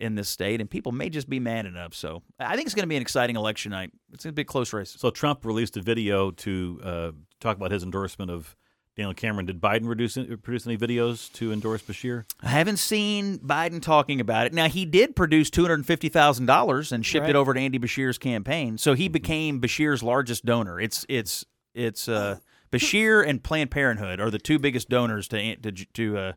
in 0.00 0.14
this 0.14 0.28
state. 0.28 0.60
And 0.60 0.68
people 0.70 0.92
may 0.92 1.08
just 1.08 1.28
be 1.28 1.40
mad 1.40 1.66
enough. 1.66 1.94
So 1.94 2.22
I 2.38 2.54
think 2.56 2.66
it's 2.66 2.74
going 2.74 2.84
to 2.84 2.88
be 2.88 2.96
an 2.96 3.02
exciting 3.02 3.36
election 3.36 3.70
night. 3.70 3.90
It's 4.12 4.24
going 4.24 4.32
to 4.32 4.36
be 4.36 4.42
a 4.42 4.44
close 4.44 4.72
race. 4.72 4.90
so 4.98 5.10
Trump 5.10 5.44
released 5.44 5.76
a 5.76 5.82
video 5.82 6.30
to 6.32 6.80
uh, 6.84 7.10
talk 7.40 7.56
about 7.56 7.70
his 7.70 7.82
endorsement 7.82 8.30
of 8.30 8.54
Daniel 8.98 9.14
Cameron. 9.14 9.46
Did 9.46 9.60
Biden 9.60 9.88
reduce, 9.88 10.14
produce 10.42 10.66
any 10.66 10.76
videos 10.76 11.32
to 11.34 11.52
endorse 11.52 11.80
Beshear? 11.82 12.24
I 12.42 12.48
haven't 12.48 12.78
seen 12.78 13.38
Biden 13.38 13.80
talking 13.80 14.20
about 14.20 14.46
it. 14.46 14.52
Now 14.52 14.66
he 14.68 14.84
did 14.84 15.14
produce 15.14 15.50
two 15.50 15.62
hundred 15.62 15.86
fifty 15.86 16.08
thousand 16.08 16.46
dollars 16.46 16.90
and 16.90 17.06
shipped 17.06 17.22
Right. 17.22 17.30
it 17.30 17.36
over 17.36 17.54
to 17.54 17.60
Andy 17.60 17.78
Beshear's 17.78 18.18
campaign, 18.18 18.76
so 18.76 18.94
he 18.94 19.06
became 19.08 19.60
Beshear's 19.60 20.02
largest 20.02 20.44
donor. 20.44 20.80
It's 20.80 21.06
it's 21.08 21.44
it's 21.74 22.08
uh, 22.08 22.38
Beshear 22.72 23.24
and 23.26 23.40
Planned 23.42 23.70
Parenthood 23.70 24.18
are 24.20 24.30
the 24.30 24.38
two 24.40 24.58
biggest 24.58 24.88
donors 24.88 25.28
to 25.28 25.54
to 25.56 25.70
to 25.72 26.18
uh, 26.18 26.32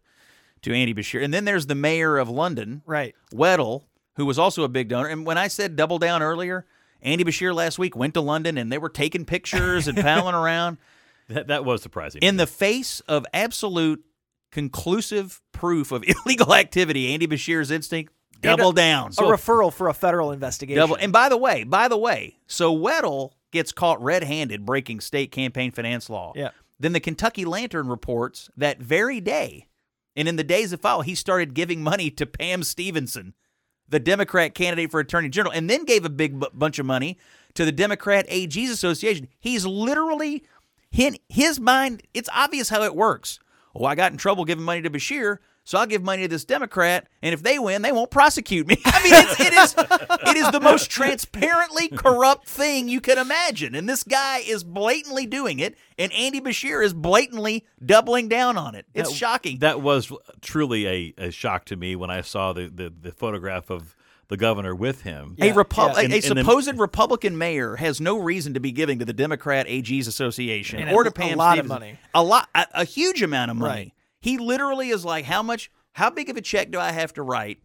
to 0.61 0.71
Andy 0.71 0.93
Beshear, 0.93 1.23
and 1.23 1.33
then 1.33 1.45
there's 1.45 1.65
the 1.65 1.73
mayor 1.75 2.19
of 2.19 2.29
London, 2.29 2.83
Right. 2.85 3.15
Weddle, 3.33 3.85
who 4.17 4.25
was 4.27 4.37
also 4.37 4.63
a 4.63 4.69
big 4.69 4.87
donor. 4.89 5.09
And 5.09 5.25
when 5.25 5.39
I 5.39 5.47
said 5.47 5.75
double 5.75 5.97
down 5.97 6.21
earlier, 6.21 6.67
Andy 7.01 7.23
Beshear 7.23 7.55
last 7.55 7.79
week 7.79 7.95
went 7.95 8.13
to 8.13 8.21
London 8.21 8.55
and 8.59 8.71
they 8.71 8.77
were 8.77 8.87
taking 8.89 9.25
pictures 9.25 9.87
and 9.87 9.97
palling 10.01 10.35
around 10.35 10.77
That 11.33 11.47
that 11.47 11.65
was 11.65 11.81
surprising. 11.81 12.21
in 12.21 12.37
the 12.37 12.47
face 12.47 12.99
of 13.01 13.25
absolute 13.33 14.03
conclusive 14.51 15.41
proof 15.51 15.91
of 15.91 16.03
illegal 16.25 16.53
activity, 16.53 17.13
Andy 17.13 17.27
Beshear's 17.27 17.71
instinct 17.71 18.13
And 18.43 18.57
double 18.57 18.69
a- 18.71 18.75
down. 18.75 19.07
A 19.11 19.23
referral 19.23 19.73
for 19.73 19.87
a 19.87 19.93
federal 19.93 20.31
investigation. 20.31 20.77
double. 20.79 20.95
And 20.95 21.11
by 21.13 21.29
the 21.29 21.37
way, 21.37 21.63
by 21.63 21.87
the 21.87 21.97
way, 21.97 22.37
so 22.47 22.75
Weddle 22.77 23.31
gets 23.51 23.71
caught 23.71 24.01
red-handed 24.01 24.65
breaking 24.65 24.99
state 25.01 25.31
campaign 25.31 25.71
finance 25.71 26.09
law. 26.09 26.33
Yeah. 26.35 26.49
Then 26.79 26.93
the 26.93 26.99
Kentucky 26.99 27.45
Lantern 27.45 27.87
reports 27.87 28.49
that 28.57 28.79
very 28.79 29.19
day, 29.21 29.67
and 30.15 30.27
in 30.27 30.35
the 30.35 30.43
days 30.43 30.71
that 30.71 30.81
follow, 30.81 31.01
he 31.03 31.15
started 31.15 31.53
giving 31.53 31.81
money 31.83 32.09
to 32.11 32.25
Pam 32.25 32.63
Stevenson, 32.63 33.33
the 33.87 33.99
Democrat 33.99 34.53
candidate 34.55 34.89
for 34.89 34.99
Attorney 34.99 35.29
General, 35.29 35.53
and 35.53 35.69
then 35.69 35.85
gave 35.85 36.05
a 36.05 36.09
big 36.09 36.39
bu- 36.39 36.49
bunch 36.53 36.79
of 36.79 36.85
money 36.85 37.17
to 37.53 37.65
the 37.65 37.71
Democrat 37.71 38.25
AG's 38.29 38.69
Association. 38.71 39.27
He's 39.39 39.65
literally, 39.65 40.43
his 40.91 41.59
mind, 41.59 42.03
it's 42.13 42.29
obvious 42.33 42.69
how 42.69 42.83
it 42.83 42.95
works. 42.95 43.39
Oh, 43.73 43.85
I 43.85 43.95
got 43.95 44.11
in 44.11 44.17
trouble 44.17 44.43
giving 44.45 44.65
money 44.65 44.81
to 44.81 44.89
Beshear, 44.89 45.37
so 45.63 45.77
I'll 45.77 45.85
give 45.85 46.03
money 46.03 46.23
to 46.23 46.27
this 46.27 46.43
Democrat, 46.43 47.07
and 47.21 47.33
if 47.33 47.41
they 47.41 47.57
win, 47.57 47.83
they 47.83 47.91
won't 47.93 48.11
prosecute 48.11 48.67
me. 48.67 48.77
I 48.85 49.03
mean, 49.03 49.13
it's, 49.13 49.39
it 49.39 49.53
is 49.53 49.75
it 50.29 50.35
is 50.37 50.51
the 50.51 50.59
most 50.59 50.89
transparently 50.91 51.87
corrupt 51.87 52.47
thing 52.49 52.89
you 52.89 52.99
can 52.99 53.17
imagine, 53.17 53.73
and 53.75 53.87
this 53.87 54.03
guy 54.03 54.39
is 54.39 54.65
blatantly 54.65 55.25
doing 55.25 55.59
it, 55.59 55.77
and 55.97 56.11
Andy 56.11 56.41
Beshear 56.41 56.83
is 56.83 56.93
blatantly 56.93 57.65
doubling 57.85 58.27
down 58.27 58.57
on 58.57 58.75
it. 58.75 58.85
It's 58.93 59.09
That- 59.11 59.15
shocking. 59.15 59.59
That 59.59 59.81
was 59.81 60.11
truly 60.41 60.87
a, 60.87 61.13
a 61.27 61.31
shock 61.31 61.63
to 61.65 61.77
me 61.77 61.95
when 61.95 62.09
I 62.09 62.19
saw 62.21 62.51
the, 62.51 62.67
the, 62.67 62.89
the 62.89 63.11
photograph 63.13 63.69
of 63.69 63.95
the 64.31 64.37
governor 64.37 64.73
with 64.73 65.01
him. 65.01 65.35
A, 65.41 65.51
Repu- 65.51 65.77
yeah. 65.77 65.93
a, 65.93 65.95
a 65.97 66.03
and 66.05 66.13
then- 66.13 66.21
supposed 66.21 66.79
Republican 66.79 67.37
mayor 67.37 67.75
has 67.75 67.99
no 68.01 68.17
reason 68.17 68.53
to 68.55 68.59
be 68.61 68.71
giving 68.71 68.97
to 68.99 69.05
the 69.05 69.11
Democrat 69.13 69.67
AG's 69.67 70.07
Association 70.07 70.79
And 70.79 70.91
or 70.95 71.01
a- 71.01 71.05
to 71.05 71.11
Pam 71.11 71.33
a 71.33 71.35
lot 71.35 71.59
of 71.59 71.65
Stevenson. 71.65 71.79
money. 71.79 71.99
A 72.15 72.23
lot, 72.23 72.49
a, 72.55 72.65
a 72.75 72.83
huge 72.85 73.21
amount 73.21 73.51
of 73.51 73.57
money. 73.57 73.73
Right. 73.81 73.93
He 74.21 74.37
literally 74.37 74.87
is 74.89 75.03
like, 75.03 75.25
how 75.25 75.43
much, 75.43 75.69
how 75.91 76.09
big 76.09 76.29
of 76.29 76.37
a 76.37 76.41
check 76.41 76.71
do 76.71 76.79
I 76.79 76.91
have 76.93 77.13
to 77.15 77.21
write 77.23 77.59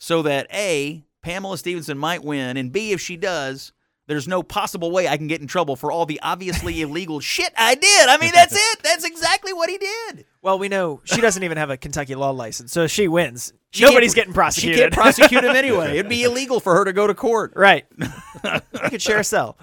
so 0.00 0.22
that 0.22 0.46
A, 0.54 1.04
Pamela 1.22 1.58
Stevenson 1.58 1.98
might 1.98 2.24
win, 2.24 2.56
and 2.56 2.72
B, 2.72 2.92
if 2.92 3.00
she 3.00 3.16
does, 3.18 3.72
there's 4.08 4.26
no 4.26 4.42
possible 4.42 4.90
way 4.90 5.06
I 5.06 5.16
can 5.18 5.28
get 5.28 5.40
in 5.42 5.46
trouble 5.46 5.76
for 5.76 5.92
all 5.92 6.06
the 6.06 6.18
obviously 6.22 6.80
illegal 6.80 7.20
shit 7.20 7.52
I 7.58 7.74
did. 7.74 8.08
I 8.08 8.16
mean, 8.16 8.32
that's 8.32 8.56
it. 8.56 8.82
That's 8.82 9.04
exactly 9.04 9.52
what 9.52 9.68
he 9.68 9.76
did. 9.78 10.24
Well, 10.40 10.58
we 10.58 10.68
know 10.68 11.02
she 11.04 11.20
doesn't 11.20 11.42
even 11.42 11.58
have 11.58 11.68
a 11.70 11.76
Kentucky 11.76 12.14
law 12.14 12.30
license, 12.30 12.72
so 12.72 12.84
if 12.84 12.90
she 12.90 13.06
wins, 13.06 13.52
She 13.72 13.84
nobody's 13.84 14.14
getting 14.14 14.32
prosecuted. 14.34 14.76
She 14.76 14.80
can't 14.82 14.92
prosecute 14.92 15.42
him 15.44 15.56
anyway. 15.56 15.92
It'd 15.98 16.08
be 16.08 16.24
illegal 16.24 16.60
for 16.60 16.74
her 16.74 16.84
to 16.84 16.92
go 16.92 17.06
to 17.06 17.14
court. 17.14 17.52
right. 17.56 17.86
we 17.98 18.90
could 18.90 19.00
share 19.02 19.18
a 19.20 19.24
cell. 19.24 19.56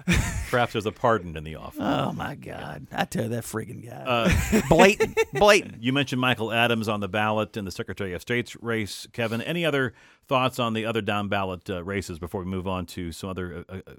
Perhaps 0.50 0.72
there's 0.72 0.84
a 0.86 0.90
pardon 0.92 1.36
in 1.36 1.44
the 1.44 1.54
offing. 1.56 1.82
Oh 1.82 2.12
my 2.12 2.34
God! 2.34 2.88
I 2.90 3.04
tell 3.04 3.22
you 3.24 3.28
that 3.30 3.44
friggin' 3.44 3.88
guy, 3.88 4.02
Uh, 4.04 4.60
blatant, 4.68 5.16
blatant. 5.32 5.80
You 5.82 5.92
mentioned 5.92 6.20
Michael 6.20 6.50
Adams 6.52 6.88
on 6.88 6.98
the 6.98 7.08
ballot 7.08 7.56
in 7.56 7.64
the 7.64 7.70
Secretary 7.70 8.12
of 8.14 8.20
State's 8.22 8.60
race. 8.60 9.06
Kevin, 9.12 9.42
any 9.42 9.64
other 9.64 9.94
thoughts 10.26 10.58
on 10.58 10.72
the 10.74 10.84
other 10.86 11.00
down 11.02 11.28
ballot 11.28 11.70
uh, 11.70 11.84
races 11.84 12.18
before 12.18 12.40
we 12.42 12.50
move 12.50 12.66
on 12.66 12.86
to 12.86 13.12
some 13.12 13.30
other 13.30 13.64
uh, 13.68 13.76
uh, 13.86 13.92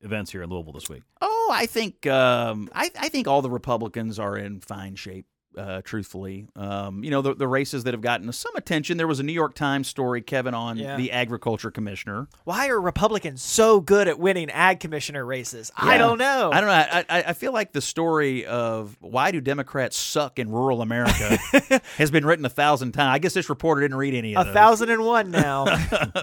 events 0.00 0.32
here 0.32 0.42
in 0.42 0.50
Louisville 0.50 0.72
this 0.72 0.88
week? 0.88 1.02
Oh, 1.20 1.50
I 1.52 1.66
think 1.66 2.04
um, 2.08 2.68
I, 2.74 2.90
I 2.98 3.08
think 3.08 3.28
all 3.28 3.42
the 3.42 3.50
Republicans 3.50 4.18
are 4.18 4.36
in 4.36 4.60
fine 4.60 4.96
shape. 4.96 5.26
Uh, 5.56 5.82
truthfully, 5.84 6.46
um, 6.56 7.04
you 7.04 7.10
know 7.10 7.20
the, 7.20 7.34
the 7.34 7.46
races 7.46 7.84
that 7.84 7.92
have 7.92 8.00
gotten 8.00 8.32
some 8.32 8.56
attention. 8.56 8.96
There 8.96 9.06
was 9.06 9.20
a 9.20 9.22
New 9.22 9.34
York 9.34 9.54
Times 9.54 9.86
story, 9.86 10.22
Kevin, 10.22 10.54
on 10.54 10.78
Yeah. 10.78 10.96
the 10.96 11.12
agriculture 11.12 11.70
commissioner. 11.70 12.26
Why 12.44 12.68
are 12.68 12.80
Republicans 12.80 13.42
so 13.42 13.80
good 13.80 14.08
at 14.08 14.18
winning 14.18 14.48
ag 14.50 14.80
commissioner 14.80 15.26
races? 15.26 15.70
I 15.76 15.98
don't 15.98 16.16
know. 16.18 16.50
I 16.52 16.60
don't 16.60 16.68
know. 16.68 16.72
I, 16.72 17.04
I, 17.08 17.22
I 17.28 17.32
feel 17.34 17.52
like 17.52 17.72
the 17.72 17.82
story 17.82 18.46
of 18.46 18.96
why 19.00 19.30
do 19.30 19.42
Democrats 19.42 19.96
suck 19.96 20.38
in 20.38 20.50
rural 20.50 20.80
America 20.80 21.38
has 21.98 22.10
been 22.10 22.24
written 22.24 22.46
a 22.46 22.48
thousand 22.50 22.92
times. 22.92 23.14
I 23.14 23.18
guess 23.18 23.34
this 23.34 23.50
reporter 23.50 23.82
didn't 23.82 23.98
read 23.98 24.14
any 24.14 24.34
of 24.34 24.38
it. 24.38 24.42
A 24.42 24.44
those. 24.46 24.54
thousand 24.54 24.88
and 24.90 25.04
one 25.04 25.30
now. 25.32 25.64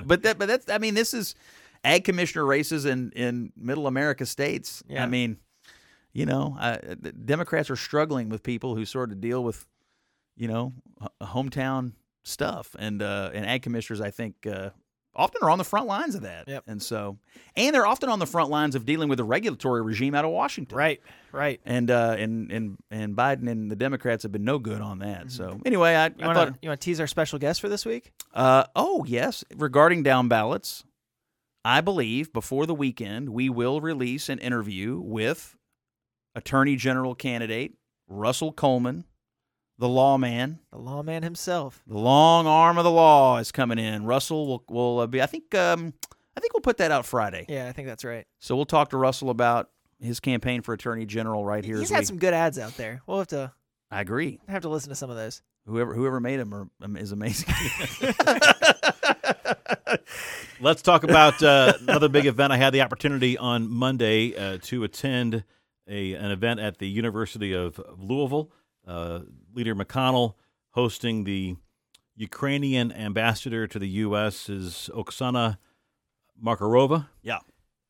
but 0.06 0.24
that, 0.24 0.40
but 0.40 0.48
that's, 0.48 0.70
I 0.70 0.80
mean, 0.80 0.96
this 0.96 1.14
is 1.14 1.36
ag 1.84 2.04
commissioner 2.04 2.46
races 2.46 2.86
in 2.86 3.12
in 3.12 3.52
middle 3.56 3.86
America 3.86 4.26
states. 4.26 4.84
Yeah. 4.90 5.04
I 5.04 5.08
mean, 5.08 5.38
you 6.14 6.26
know, 6.26 6.58
Democrats 7.26 7.70
are 7.70 7.76
struggling 7.76 8.30
with 8.30 8.44
people 8.44 8.76
who 8.76 8.86
sort 8.86 9.12
of 9.12 9.22
deal 9.22 9.44
with, 9.44 9.68
you 10.36 10.48
know, 10.48 10.74
h- 11.02 11.10
hometown 11.22 11.94
stuff, 12.24 12.76
and 12.80 13.02
uh, 13.02 13.32
and 13.34 13.46
ag 13.46 13.62
commissioners, 13.62 14.02
I 14.02 14.12
think, 14.12 14.46
uh, 14.46 14.70
often 15.16 15.42
are 15.44 15.50
on 15.50 15.58
the 15.58 15.64
front 15.64 15.88
lines 15.88 16.16
of 16.16 16.22
that. 16.22 16.48
Yep. 16.48 16.64
And 16.68 16.82
so, 16.82 17.18
and 17.56 17.74
they're 17.76 17.86
often 17.86 18.10
on 18.10 18.20
the 18.20 18.26
front 18.28 18.50
lines 18.50 18.76
of 18.76 18.86
dealing 18.86 19.10
with 19.10 19.18
the 19.18 19.24
regulatory 19.24 19.82
regime 19.82 20.16
out 20.16 20.26
of 20.26 20.32
Washington. 20.32 20.78
Right, 20.78 21.02
right. 21.32 21.60
And 21.66 21.90
uh, 21.92 22.16
and 22.18 22.52
and 22.52 22.78
and 22.92 23.16
Biden 23.16 23.50
and 23.50 23.70
the 23.70 23.76
Democrats 23.76 24.24
have 24.24 24.32
been 24.32 24.44
no 24.44 24.60
good 24.60 24.82
on 24.82 25.00
that. 25.00 25.32
So 25.32 25.60
anyway, 25.66 25.96
I, 25.96 26.10
Mm-hmm. 26.10 26.20
You 26.20 26.24
I 26.26 26.28
want 26.28 26.38
thought, 26.62 26.62
to 26.62 26.78
tease 26.78 27.00
our 27.00 27.08
special 27.08 27.40
guest 27.40 27.62
for 27.62 27.70
this 27.70 27.86
week? 27.86 28.12
uh, 28.34 28.64
oh 28.76 29.04
yes, 29.08 29.44
regarding 29.56 30.04
down 30.04 30.28
ballots, 30.28 30.84
I 31.66 31.82
believe 31.82 32.32
before 32.34 32.66
the 32.66 32.76
weekend 32.76 33.30
we 33.30 33.50
will 33.50 33.82
release 33.82 34.30
an 34.30 34.40
interview 34.40 35.00
with 35.00 35.56
Attorney 36.36 36.76
General 36.76 37.16
candidate 37.16 37.76
Russell 38.08 38.52
Coleman, 38.52 39.06
the 39.78 39.88
lawman. 39.90 40.60
The 40.72 40.78
lawman 40.80 41.24
himself. 41.24 41.82
The 41.88 41.98
long 41.98 42.48
arm 42.48 42.78
of 42.78 42.84
the 42.84 42.92
law 42.92 43.38
is 43.38 43.52
coming 43.52 43.78
in. 43.80 44.06
Russell 44.06 44.48
will 44.48 44.64
will 44.70 45.00
uh, 45.00 45.08
be. 45.08 45.22
I 45.22 45.26
think. 45.26 45.54
Um, 45.56 45.94
I 46.36 46.40
think 46.42 46.54
we'll 46.54 46.62
put 46.62 46.78
that 46.78 46.92
out 46.92 47.06
Friday. 47.06 47.46
Yeah, 47.50 47.68
I 47.68 47.74
think 47.74 47.88
that's 47.88 48.06
right. 48.06 48.26
So 48.40 48.56
we'll 48.56 48.66
talk 48.66 48.90
to 48.92 48.98
Russell 48.98 49.30
about 49.30 49.70
his 50.00 50.20
campaign 50.22 50.62
for 50.62 50.74
attorney 50.74 51.06
general 51.06 51.44
right 51.44 51.66
here. 51.66 51.78
He's 51.78 51.90
as 51.92 51.96
had 51.96 52.00
we- 52.02 52.06
some 52.06 52.18
good 52.18 52.34
ads 52.34 52.58
out 52.58 52.78
there. 52.78 53.02
We'll 53.08 53.18
have 53.18 53.28
to 53.28 53.52
I 53.92 54.02
agree. 54.02 54.40
have 54.48 54.62
to 54.62 54.70
listen 54.70 54.90
to 54.90 54.96
some 54.96 55.10
of 55.10 55.18
those. 55.18 55.42
Whoever 55.66 55.94
whoever 55.94 56.20
made 56.20 56.40
him 56.40 56.54
are, 56.54 56.68
um, 56.82 56.96
is 56.98 57.12
amazing. 57.12 57.54
Let's 60.62 60.82
talk 60.82 61.04
about 61.04 61.42
uh, 61.42 61.74
another 61.82 62.10
big 62.10 62.26
event. 62.26 62.52
I 62.52 62.58
had 62.58 62.74
the 62.74 62.82
opportunity 62.82 63.38
on 63.38 63.70
Monday 63.70 64.36
uh, 64.36 64.58
to 64.64 64.84
attend 64.84 65.44
a 65.90 66.14
an 66.14 66.32
event 66.32 66.60
at 66.60 66.78
the 66.78 66.88
University 66.88 67.54
of 67.54 67.80
Louisville. 67.98 68.52
Uh, 68.88 69.22
Leader 69.54 69.76
McConnell 69.76 70.36
hosting 70.72 71.24
the 71.24 71.56
Ukrainian 72.16 72.92
ambassador 72.92 73.68
to 73.68 73.80
the 73.80 73.88
U.S. 74.06 74.50
is 74.50 74.90
Oksana 74.94 75.58
Markarova. 76.44 77.08
yeah. 77.22 77.40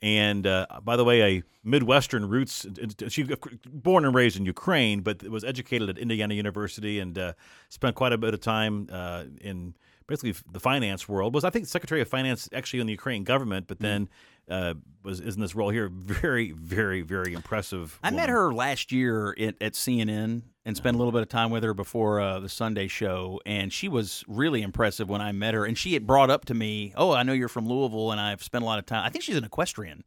And 0.02 0.47
uh, 0.47 0.66
by 0.82 0.95
the 0.95 1.04
way, 1.04 1.22
a 1.22 1.43
Midwestern 1.62 2.30
roots. 2.30 2.66
She 3.10 3.28
born 3.66 4.06
and 4.06 4.16
raised 4.16 4.38
in 4.38 4.45
Ukraine, 4.45 5.02
but 5.02 5.24
was 5.24 5.43
educated 5.43 5.89
at 5.89 5.97
Indiana 5.97 6.34
University 6.36 7.00
and 7.00 7.18
uh, 7.18 7.34
spent 7.68 7.95
quite 7.95 8.14
a 8.14 8.18
bit 8.18 8.34
of 8.34 8.39
time 8.39 8.88
uh, 8.91 9.26
in 9.41 9.76
basically 10.08 10.34
the 10.52 10.60
finance 10.60 11.10
world. 11.10 11.34
Was 11.34 11.43
I 11.43 11.50
think 11.50 11.68
Secretary 11.68 12.00
of 12.00 12.08
Finance 12.08 12.47
actually 12.54 12.80
in 12.80 12.88
the 12.88 12.93
Ukraine 12.93 13.26
government, 13.26 13.68
but 13.68 13.80
then 13.80 14.08
uh, 14.50 14.74
was 15.04 15.20
is 15.20 15.36
in 15.36 15.41
this 15.41 15.56
role 15.56 15.70
here. 15.70 15.89
Very, 15.91 16.52
very, 16.52 17.02
very 17.02 17.34
impressive. 17.34 17.97
I 18.04 18.12
met 18.12 18.30
her 18.30 18.54
last 18.54 18.91
year 18.91 19.32
at, 19.39 19.56
at 19.62 19.74
CNN 19.74 20.41
and 20.66 20.76
spent 20.76 20.95
a 20.95 20.97
little 20.97 21.12
bit 21.12 21.22
of 21.22 21.30
time 21.30 21.50
with 21.50 21.64
her 21.64 21.74
before 21.74 22.20
uh, 22.20 22.39
the 22.39 22.50
Sunday 22.50 22.88
show, 22.88 23.39
and 23.45 23.72
she 23.72 23.88
was 23.88 24.24
really 24.28 24.62
impressive 24.62 25.10
when 25.10 25.22
I 25.22 25.32
met 25.32 25.54
her. 25.54 25.66
And 25.66 25.78
she 25.78 25.93
had 25.93 26.06
brought 26.06 26.30
up 26.30 26.45
to 26.45 26.54
me, 26.54 26.93
"Oh, 26.97 27.12
I 27.12 27.24
know 27.24 27.34
you're 27.34 27.47
from 27.47 27.68
Louisville, 27.68 28.12
and 28.12 28.20
I've 28.20 28.43
spent 28.43 28.64
a 28.64 28.66
lot 28.66 28.80
of 28.80 28.86
time. 28.86 29.06
I 29.06 29.10
think 29.10 29.24
she's 29.24 29.38
an 29.38 29.45
equestrian. 29.45 30.04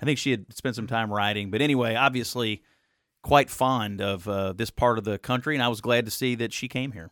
I 0.00 0.04
think 0.04 0.18
she 0.18 0.30
had 0.30 0.52
spent 0.54 0.76
some 0.76 0.86
time 0.86 1.12
riding. 1.12 1.50
But 1.50 1.62
anyway, 1.62 1.94
obviously, 1.94 2.62
quite 3.22 3.50
fond 3.50 4.00
of 4.00 4.28
uh, 4.28 4.52
this 4.52 4.70
part 4.70 4.98
of 4.98 5.04
the 5.04 5.18
country, 5.18 5.54
and 5.54 5.62
I 5.62 5.68
was 5.68 5.80
glad 5.80 6.04
to 6.04 6.10
see 6.10 6.34
that 6.36 6.52
she 6.52 6.68
came 6.68 6.92
here. 6.92 7.10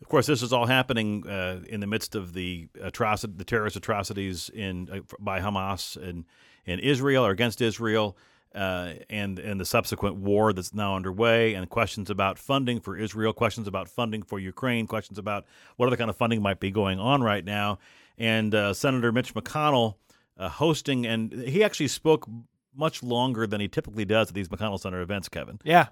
Of 0.00 0.08
course, 0.08 0.26
this 0.26 0.42
is 0.42 0.52
all 0.52 0.66
happening 0.66 1.26
uh, 1.26 1.60
in 1.68 1.80
the 1.80 1.86
midst 1.86 2.14
of 2.14 2.32
the 2.32 2.68
atrocity, 2.80 3.34
the 3.36 3.44
terrorist 3.44 3.76
atrocities 3.76 4.48
in 4.48 4.88
uh, 4.90 5.00
by 5.18 5.40
Hamas 5.40 5.96
in 5.96 6.24
in 6.64 6.78
Israel 6.78 7.26
or 7.26 7.30
against 7.30 7.60
Israel, 7.60 8.16
uh, 8.54 8.92
and 9.10 9.38
and 9.40 9.60
the 9.60 9.64
subsequent 9.64 10.16
war 10.16 10.52
that's 10.52 10.72
now 10.72 10.94
underway, 10.94 11.54
and 11.54 11.68
questions 11.68 12.10
about 12.10 12.38
funding 12.38 12.80
for 12.80 12.96
Israel, 12.96 13.32
questions 13.32 13.66
about 13.66 13.88
funding 13.88 14.22
for 14.22 14.38
Ukraine, 14.38 14.86
questions 14.86 15.18
about 15.18 15.46
what 15.76 15.86
other 15.86 15.96
kind 15.96 16.10
of 16.10 16.16
funding 16.16 16.42
might 16.42 16.60
be 16.60 16.70
going 16.70 17.00
on 17.00 17.22
right 17.22 17.44
now, 17.44 17.78
and 18.16 18.54
uh, 18.54 18.72
Senator 18.74 19.10
Mitch 19.10 19.34
McConnell 19.34 19.96
uh, 20.36 20.48
hosting, 20.48 21.06
and 21.06 21.32
he 21.32 21.64
actually 21.64 21.88
spoke 21.88 22.28
much 22.74 23.02
longer 23.02 23.46
than 23.46 23.60
he 23.60 23.66
typically 23.66 24.04
does 24.04 24.28
at 24.28 24.34
these 24.34 24.48
McConnell 24.48 24.78
Center 24.78 25.00
events, 25.00 25.28
Kevin. 25.28 25.58
Yeah. 25.64 25.88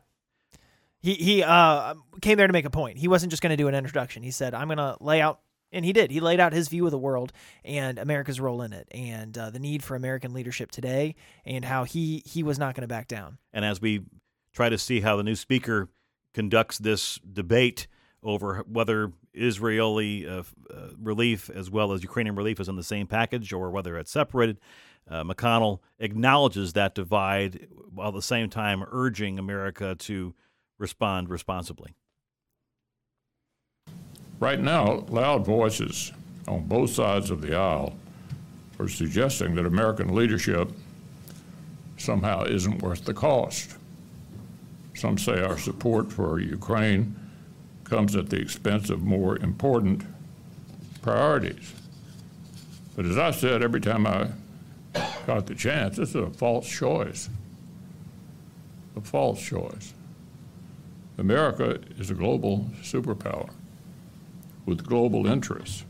He 1.07 1.15
he 1.15 1.43
uh 1.45 1.95
came 2.21 2.37
there 2.37 2.49
to 2.49 2.53
make 2.53 2.65
a 2.65 2.71
point. 2.71 2.99
He 2.99 3.07
wasn't 3.07 3.31
just 3.31 3.41
going 3.41 3.51
to 3.51 3.57
do 3.57 3.69
an 3.69 3.77
introduction. 3.77 4.25
He 4.25 4.33
said, 4.33 4.55
"I'm 4.55 4.67
going 4.67 4.79
to 4.79 4.97
lay 5.01 5.21
out," 5.21 5.39
and 5.71 5.85
he 5.85 5.93
did. 5.93 6.11
He 6.11 6.19
laid 6.19 6.41
out 6.41 6.53
his 6.53 6.67
view 6.67 6.85
of 6.85 6.91
the 6.91 6.99
world 6.99 7.33
and 7.65 7.97
America's 7.97 8.41
role 8.41 8.61
in 8.63 8.73
it, 8.73 8.89
and 8.91 9.39
uh, 9.39 9.51
the 9.51 9.61
need 9.61 9.85
for 9.85 9.95
American 9.95 10.35
leadership 10.35 10.73
today, 10.73 11.15
and 11.45 11.65
how 11.65 11.85
he 11.85 12.25
he 12.27 12.43
was 12.43 12.59
not 12.59 12.75
going 12.75 12.83
to 12.83 12.89
back 12.89 13.07
down. 13.07 13.39
And 13.53 13.65
as 13.65 13.81
we 13.81 14.03
try 14.53 14.69
to 14.69 14.77
see 14.77 15.01
how 15.01 15.15
the 15.15 15.23
new 15.23 15.37
speaker 15.37 15.91
conducts 16.35 16.77
this 16.79 17.21
debate 17.21 17.87
over 18.25 18.65
whether 18.67 19.13
Israeli 19.33 20.27
uh, 20.27 20.43
uh, 20.69 20.89
relief 21.01 21.49
as 21.51 21.71
well 21.71 21.93
as 21.93 22.03
Ukrainian 22.03 22.35
relief 22.35 22.59
is 22.59 22.69
in 22.69 22.75
the 22.75 22.83
same 22.83 23.07
package 23.07 23.53
or 23.53 23.71
whether 23.71 23.97
it's 23.97 24.11
separated, 24.11 24.59
uh, 25.09 25.23
McConnell 25.23 25.79
acknowledges 26.01 26.73
that 26.73 26.97
divide 26.97 27.69
while 27.95 28.09
at 28.09 28.15
the 28.15 28.23
same 28.23 28.51
time 28.51 28.83
urging 28.91 29.39
America 29.39 29.95
to 29.95 30.35
respond 30.79 31.29
responsibly. 31.29 31.95
Right 34.39 34.61
now, 34.61 35.05
loud 35.09 35.47
voices 35.47 36.13
on 36.47 36.67
both 36.67 36.91
sides 36.91 37.31
of 37.31 37.41
the 37.41 37.57
aisle 37.57 37.97
are 38.79 38.89
suggesting 38.89 39.55
that 39.55 39.65
American 39.65 40.15
leadership 40.15 40.71
somehow 41.97 42.45
isn't 42.45 42.83
worth 42.83 43.05
the 43.05 43.15
cost. 43.15 43.77
Some 44.95 45.17
say 45.17 45.43
our 45.43 45.59
support 45.59 46.13
for 46.13 46.39
Ukraine 46.39 47.17
comes 47.85 48.17
at 48.17 48.29
the 48.29 48.39
expense 48.39 48.91
of 48.91 49.03
more 49.03 49.39
important 49.39 50.03
priorities. 51.03 51.73
But 52.95 53.07
as 53.07 53.17
I 53.17 53.31
said 53.31 53.63
every 53.63 53.81
time 53.81 54.07
I 54.07 54.29
got 55.27 55.47
the 55.47 55.55
chance, 55.55 55.97
this 55.97 56.11
is 56.11 56.17
a 56.17 56.31
false 56.31 56.69
choice. 56.69 57.29
A 58.97 59.01
false 59.01 59.41
choice. 59.41 59.95
America 61.19 61.81
is 61.99 62.11
a 62.11 62.15
global 62.15 62.71
superpower 62.83 63.51
with 64.67 64.87
global 64.87 65.27
interests. 65.27 65.85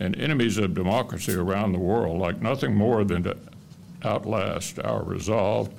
And 0.00 0.16
enemies 0.16 0.58
of 0.58 0.74
democracy 0.74 1.34
around 1.34 1.72
the 1.72 1.78
world 1.78 2.18
like 2.18 2.42
nothing 2.42 2.74
more 2.74 3.04
than 3.04 3.22
to 3.22 3.36
outlast 4.04 4.78
our 4.80 5.02
resolve 5.02 5.72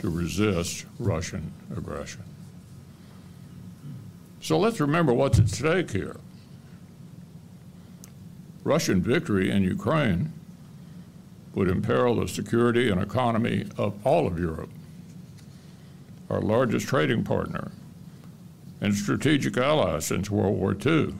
to 0.00 0.10
resist 0.10 0.86
Russian 0.98 1.52
aggression. 1.76 2.22
So 4.40 4.58
let's 4.58 4.80
remember 4.80 5.12
what's 5.12 5.38
at 5.38 5.48
stake 5.48 5.90
here. 5.90 6.16
Russian 8.64 9.00
victory 9.02 9.50
in 9.50 9.62
Ukraine 9.62 10.32
would 11.54 11.68
imperil 11.68 12.16
the 12.16 12.26
security 12.26 12.90
and 12.90 13.00
economy 13.00 13.66
of 13.76 13.94
all 14.04 14.26
of 14.26 14.38
Europe, 14.38 14.70
our 16.30 16.40
largest 16.40 16.88
trading 16.88 17.22
partner 17.22 17.70
and 18.82 18.96
strategic 18.96 19.56
ally 19.56 20.00
since 20.00 20.28
World 20.28 20.58
War 20.58 20.74
II, 20.74 21.14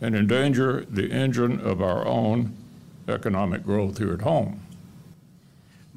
and 0.00 0.16
endanger 0.16 0.84
the 0.90 1.08
engine 1.10 1.60
of 1.60 1.80
our 1.80 2.04
own 2.04 2.52
economic 3.08 3.62
growth 3.62 3.98
here 3.98 4.12
at 4.12 4.22
home. 4.22 4.60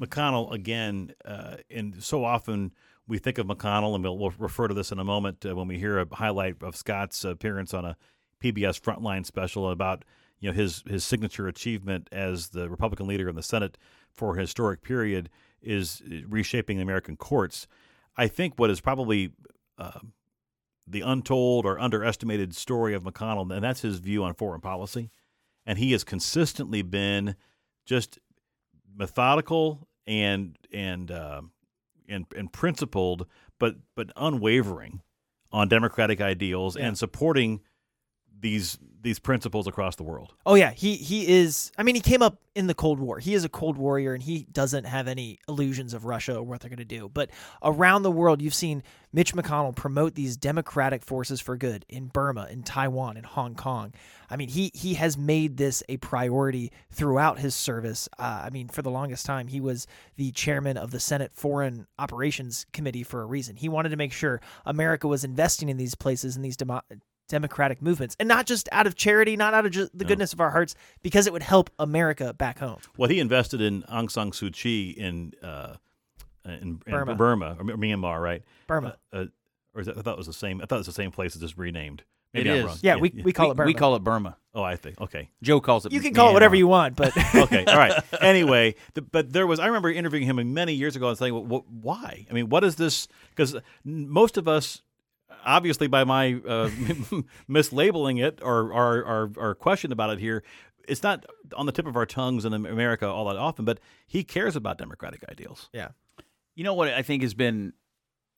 McConnell 0.00 0.52
again, 0.52 1.12
uh, 1.24 1.56
and 1.68 2.00
so 2.02 2.24
often 2.24 2.70
we 3.08 3.18
think 3.18 3.38
of 3.38 3.46
McConnell, 3.46 3.96
and 3.96 4.04
we'll, 4.04 4.16
we'll 4.16 4.32
refer 4.38 4.68
to 4.68 4.74
this 4.74 4.92
in 4.92 5.00
a 5.00 5.04
moment 5.04 5.44
uh, 5.44 5.54
when 5.54 5.66
we 5.66 5.78
hear 5.78 5.98
a 5.98 6.06
highlight 6.14 6.62
of 6.62 6.76
Scott's 6.76 7.24
appearance 7.24 7.74
on 7.74 7.84
a 7.84 7.96
PBS 8.40 8.80
Frontline 8.80 9.26
special 9.26 9.68
about 9.68 10.04
you 10.38 10.48
know 10.48 10.54
his 10.54 10.84
his 10.86 11.02
signature 11.04 11.48
achievement 11.48 12.08
as 12.12 12.50
the 12.50 12.68
Republican 12.68 13.08
leader 13.08 13.28
in 13.28 13.34
the 13.34 13.42
Senate 13.42 13.78
for 14.12 14.36
a 14.36 14.40
historic 14.40 14.82
period 14.82 15.28
is 15.60 16.02
reshaping 16.28 16.76
the 16.76 16.82
American 16.82 17.16
courts. 17.16 17.66
I 18.16 18.28
think 18.28 18.54
what 18.56 18.70
is 18.70 18.80
probably 18.80 19.32
uh, 19.78 20.00
the 20.86 21.00
untold 21.00 21.64
or 21.64 21.78
underestimated 21.78 22.54
story 22.54 22.94
of 22.94 23.02
McConnell, 23.02 23.52
and 23.54 23.64
that's 23.64 23.80
his 23.80 23.98
view 23.98 24.22
on 24.24 24.34
foreign 24.34 24.60
policy, 24.60 25.10
and 25.66 25.78
he 25.78 25.92
has 25.92 26.04
consistently 26.04 26.82
been 26.82 27.36
just 27.86 28.18
methodical 28.96 29.88
and 30.06 30.58
and 30.72 31.10
uh, 31.10 31.42
and 32.08 32.26
and 32.36 32.52
principled, 32.52 33.26
but 33.58 33.76
but 33.94 34.10
unwavering 34.16 35.00
on 35.52 35.68
democratic 35.68 36.20
ideals 36.20 36.76
and 36.76 36.98
supporting 36.98 37.60
these 38.44 38.78
these 39.00 39.18
principles 39.18 39.66
across 39.66 39.96
the 39.96 40.02
world. 40.02 40.34
Oh 40.44 40.54
yeah, 40.54 40.70
he 40.70 40.96
he 40.96 41.26
is. 41.26 41.72
I 41.78 41.82
mean, 41.82 41.94
he 41.94 42.00
came 42.00 42.20
up 42.22 42.38
in 42.54 42.66
the 42.66 42.74
Cold 42.74 42.98
War. 43.00 43.18
He 43.18 43.34
is 43.34 43.44
a 43.44 43.48
Cold 43.48 43.78
Warrior, 43.78 44.12
and 44.12 44.22
he 44.22 44.46
doesn't 44.52 44.84
have 44.84 45.08
any 45.08 45.38
illusions 45.48 45.94
of 45.94 46.04
Russia 46.04 46.36
or 46.36 46.42
what 46.42 46.60
they're 46.60 46.68
going 46.68 46.76
to 46.78 46.84
do. 46.84 47.10
But 47.12 47.30
around 47.62 48.02
the 48.02 48.10
world, 48.10 48.42
you've 48.42 48.54
seen 48.54 48.82
Mitch 49.14 49.34
McConnell 49.34 49.74
promote 49.74 50.14
these 50.14 50.36
democratic 50.36 51.02
forces 51.02 51.40
for 51.40 51.56
good 51.56 51.86
in 51.88 52.08
Burma, 52.08 52.46
in 52.50 52.62
Taiwan, 52.62 53.16
in 53.16 53.24
Hong 53.24 53.54
Kong. 53.54 53.94
I 54.28 54.36
mean, 54.36 54.48
he 54.48 54.70
he 54.74 54.94
has 54.94 55.16
made 55.16 55.56
this 55.56 55.82
a 55.88 55.96
priority 55.96 56.70
throughout 56.92 57.38
his 57.38 57.54
service. 57.54 58.10
Uh, 58.18 58.42
I 58.44 58.50
mean, 58.50 58.68
for 58.68 58.82
the 58.82 58.90
longest 58.90 59.24
time, 59.24 59.48
he 59.48 59.60
was 59.60 59.86
the 60.16 60.32
chairman 60.32 60.76
of 60.76 60.90
the 60.90 61.00
Senate 61.00 61.32
Foreign 61.34 61.86
Operations 61.98 62.66
Committee 62.74 63.04
for 63.04 63.22
a 63.22 63.26
reason. 63.26 63.56
He 63.56 63.70
wanted 63.70 63.88
to 63.88 63.96
make 63.96 64.12
sure 64.12 64.42
America 64.66 65.08
was 65.08 65.24
investing 65.24 65.70
in 65.70 65.78
these 65.78 65.94
places 65.94 66.36
and 66.36 66.44
these 66.44 66.58
democratic 67.28 67.80
movements, 67.82 68.16
and 68.18 68.28
not 68.28 68.46
just 68.46 68.68
out 68.72 68.86
of 68.86 68.94
charity, 68.94 69.36
not 69.36 69.54
out 69.54 69.66
of 69.66 69.72
just 69.72 69.96
the 69.96 70.04
goodness 70.04 70.32
of 70.32 70.40
our 70.40 70.50
hearts, 70.50 70.74
because 71.02 71.26
it 71.26 71.32
would 71.32 71.42
help 71.42 71.70
America 71.78 72.32
back 72.34 72.58
home. 72.58 72.78
Well, 72.96 73.08
he 73.08 73.20
invested 73.20 73.60
in 73.60 73.82
Aung 73.84 74.10
San 74.10 74.30
Suu 74.30 74.52
Kyi 74.52 74.90
in 74.90 75.32
uh, 75.42 75.76
in, 76.44 76.52
in 76.52 76.80
Burma. 76.86 77.14
Burma 77.14 77.56
or 77.58 77.64
Myanmar, 77.64 78.22
right? 78.22 78.42
Burma. 78.66 78.96
Uh, 79.12 79.16
uh, 79.16 79.24
or 79.74 79.80
is 79.80 79.86
that, 79.86 79.98
I 79.98 80.02
thought 80.02 80.12
it 80.14 80.18
was 80.18 80.26
the 80.26 80.32
same. 80.32 80.60
I 80.60 80.66
thought 80.66 80.76
it 80.76 80.78
was 80.78 80.86
the 80.86 80.92
same 80.92 81.10
place. 81.10 81.34
It's 81.34 81.42
just 81.42 81.56
renamed. 81.56 82.04
Maybe 82.32 82.48
It 82.48 82.52
I'm 82.52 82.58
is. 82.58 82.64
wrong. 82.64 82.78
Yeah, 82.82 82.96
we, 82.96 83.22
we 83.24 83.32
call 83.32 83.46
we, 83.46 83.52
it 83.52 83.56
Burma. 83.56 83.66
we 83.68 83.74
call 83.74 83.94
it 83.94 84.02
Burma. 84.02 84.36
Oh, 84.54 84.62
I 84.62 84.74
think. 84.74 85.00
Okay. 85.00 85.30
Joe 85.40 85.60
calls 85.60 85.86
it. 85.86 85.92
you 85.92 86.00
can 86.00 86.14
call 86.14 86.30
it 86.30 86.32
whatever 86.32 86.56
you 86.56 86.66
want, 86.66 86.96
but 86.96 87.16
okay, 87.34 87.64
all 87.64 87.76
right. 87.76 87.92
Anyway, 88.20 88.74
the, 88.94 89.02
but 89.02 89.32
there 89.32 89.46
was 89.46 89.60
I 89.60 89.66
remember 89.66 89.90
interviewing 89.90 90.26
him 90.26 90.52
many 90.52 90.74
years 90.74 90.96
ago 90.96 91.08
and 91.08 91.18
saying, 91.18 91.32
well, 91.32 91.44
what, 91.44 91.68
"Why? 91.68 92.26
I 92.28 92.32
mean, 92.32 92.48
what 92.48 92.64
is 92.64 92.76
this?" 92.76 93.06
Because 93.30 93.56
most 93.84 94.36
of 94.36 94.48
us, 94.48 94.82
obviously, 95.44 95.86
by 95.86 96.04
my 96.04 96.34
uh, 96.34 96.68
mislabeling 97.48 98.22
it 98.22 98.40
or 98.42 98.72
our, 98.72 99.02
or 99.02 99.30
or 99.36 99.54
question 99.54 99.92
about 99.92 100.10
it 100.10 100.18
here, 100.18 100.42
it's 100.88 101.02
not 101.02 101.24
on 101.56 101.66
the 101.66 101.72
tip 101.72 101.86
of 101.86 101.96
our 101.96 102.06
tongues 102.06 102.44
in 102.44 102.52
America 102.52 103.06
all 103.06 103.26
that 103.26 103.36
often. 103.36 103.64
But 103.64 103.80
he 104.06 104.24
cares 104.24 104.56
about 104.56 104.78
democratic 104.78 105.24
ideals. 105.28 105.68
yeah, 105.72 105.88
You 106.54 106.64
know 106.64 106.74
what 106.74 106.88
I 106.88 107.02
think 107.02 107.22
has 107.22 107.34
been 107.34 107.72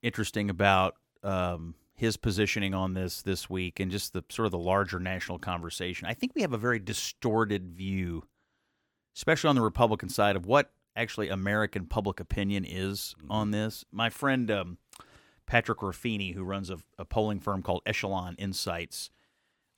interesting 0.03 0.51
about 0.51 0.97
um, 1.23 1.75
his 1.95 2.17
positioning 2.17 2.75
on 2.75 2.95
this 2.95 3.23
this 3.23 3.49
week 3.49 3.81
and 3.81 3.91
just 3.91 4.13
the 4.13 4.23
sort 4.29 4.47
of 4.47 4.53
the 4.53 4.59
larger 4.59 5.01
national 5.01 5.39
conversation. 5.39 6.07
I 6.07 6.15
think 6.15 6.33
we 6.35 6.43
have 6.43 6.53
a 6.53 6.59
very 6.59 6.79
distorted 6.79 7.71
view, 7.71 8.25
especially 9.17 9.49
on 9.49 9.57
the 9.57 9.63
Republican 9.63 10.09
side, 10.09 10.37
of 10.37 10.47
what 10.47 10.73
actually 10.95 11.29
American 11.29 11.87
public 11.87 12.21
opinion 12.21 12.65
is 12.67 13.15
on 13.29 13.51
this. 13.51 13.85
My 13.93 14.09
friend 14.11 14.51
um, 14.51 14.79
Patrick 15.47 15.79
Ruffini, 15.79 16.35
who 16.35 16.43
runs 16.43 16.71
a, 16.71 16.79
a 16.99 17.05
polling 17.05 17.41
firm 17.41 17.63
called 17.63 17.83
Echelon 17.87 18.35
Insights, 18.39 19.11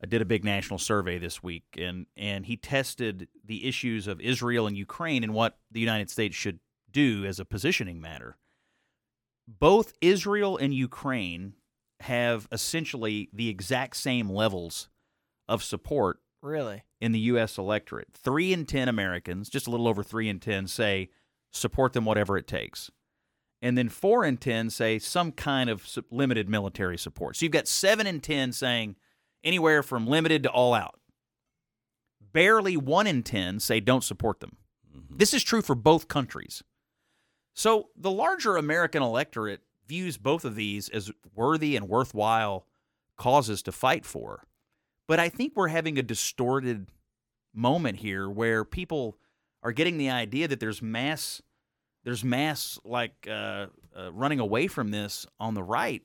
uh, 0.03 0.07
did 0.07 0.23
a 0.23 0.27
big 0.27 0.45
national 0.45 0.79
survey 0.79 1.19
this 1.19 1.43
week, 1.43 1.65
and 1.77 2.07
and 2.17 2.47
he 2.47 2.57
tested 2.57 3.29
the 3.45 3.67
issues 3.67 4.07
of 4.07 4.21
Israel 4.21 4.67
and 4.67 4.77
Ukraine 4.77 5.23
and 5.23 5.35
what 5.35 5.59
the 5.71 5.81
United 5.81 6.11
States 6.11 6.37
should 6.37 6.61
do 6.91 7.25
as 7.25 7.39
a 7.39 7.45
positioning 7.45 8.01
matter. 8.01 8.37
Both 9.47 9.93
Israel 10.01 10.57
and 10.57 10.75
Ukraine 10.75 11.55
have 12.01 12.49
essentially 12.53 13.29
the 13.33 13.49
exact 13.49 13.97
same 13.97 14.31
levels 14.31 14.89
of 15.49 15.65
support 15.65 16.21
really. 16.43 16.85
in 17.01 17.13
the 17.13 17.19
U.S. 17.21 17.59
electorate. 17.59 18.09
Three 18.15 18.53
in 18.53 18.67
10 18.67 18.89
Americans, 18.89 19.49
just 19.49 19.67
a 19.67 19.71
little 19.71 19.89
over 19.89 20.03
three 20.03 20.29
in 20.29 20.39
10, 20.39 20.69
say 20.69 21.09
support 21.51 21.93
them 21.93 22.05
whatever 22.05 22.37
it 22.37 22.47
takes. 22.47 22.91
And 23.61 23.77
then 23.77 23.89
four 23.89 24.25
in 24.25 24.37
10 24.37 24.71
say 24.71 24.99
some 24.99 25.33
kind 25.33 25.69
of 25.69 25.99
limited 26.11 26.49
military 26.49 26.97
support. 26.97 27.37
So 27.37 27.45
you've 27.45 27.53
got 27.53 27.67
seven 27.67 28.07
in 28.07 28.21
10 28.21 28.53
saying 28.53 28.97
anywhere 29.43 29.83
from 29.83 30.07
limited 30.07 30.43
to 30.45 30.51
all 30.51 30.75
out. 30.75 31.01
Barely 32.33 32.77
one 32.77 33.07
in 33.07 33.23
10 33.23 33.61
say 33.61 33.81
don't 33.81 34.05
support 34.05 34.41
them. 34.41 34.59
Mm-hmm. 34.97 35.17
This 35.17 35.35
is 35.35 35.43
true 35.43 35.63
for 35.63 35.75
both 35.75 36.09
countries. 36.09 36.63
So 37.55 37.89
the 37.97 38.11
larger 38.11 38.57
American 38.57 39.03
electorate 39.03 39.63
views 39.89 40.19
both 40.19 40.45
of 40.45 40.55
these 40.55 40.89
as 40.91 41.11
worthy 41.35 41.75
and 41.75 41.89
worthwhile 41.89 42.67
causes 43.17 43.63
to 43.63 43.73
fight 43.73 44.05
for. 44.05 44.45
But 45.09 45.19
I 45.19 45.29
think 45.29 45.55
we're 45.57 45.69
having 45.69 45.99
a 45.99 46.03
distorted 46.03 46.93
moment 47.55 47.99
here 47.99 48.29
where 48.29 48.65
people 48.65 49.17
are 49.63 49.73
getting 49.73 49.99
the 49.99 50.11
idea 50.11 50.47
that 50.47 50.61
there's 50.61 50.81
mass 50.83 51.43
there's 52.09 52.25
mass 52.25 52.79
like 52.87 53.29
uh, 53.31 53.67
uh, 53.95 54.11
running 54.15 54.41
away 54.41 54.67
from 54.67 54.91
this 54.91 55.27
on 55.39 55.53
the 55.53 55.63
right. 55.63 56.03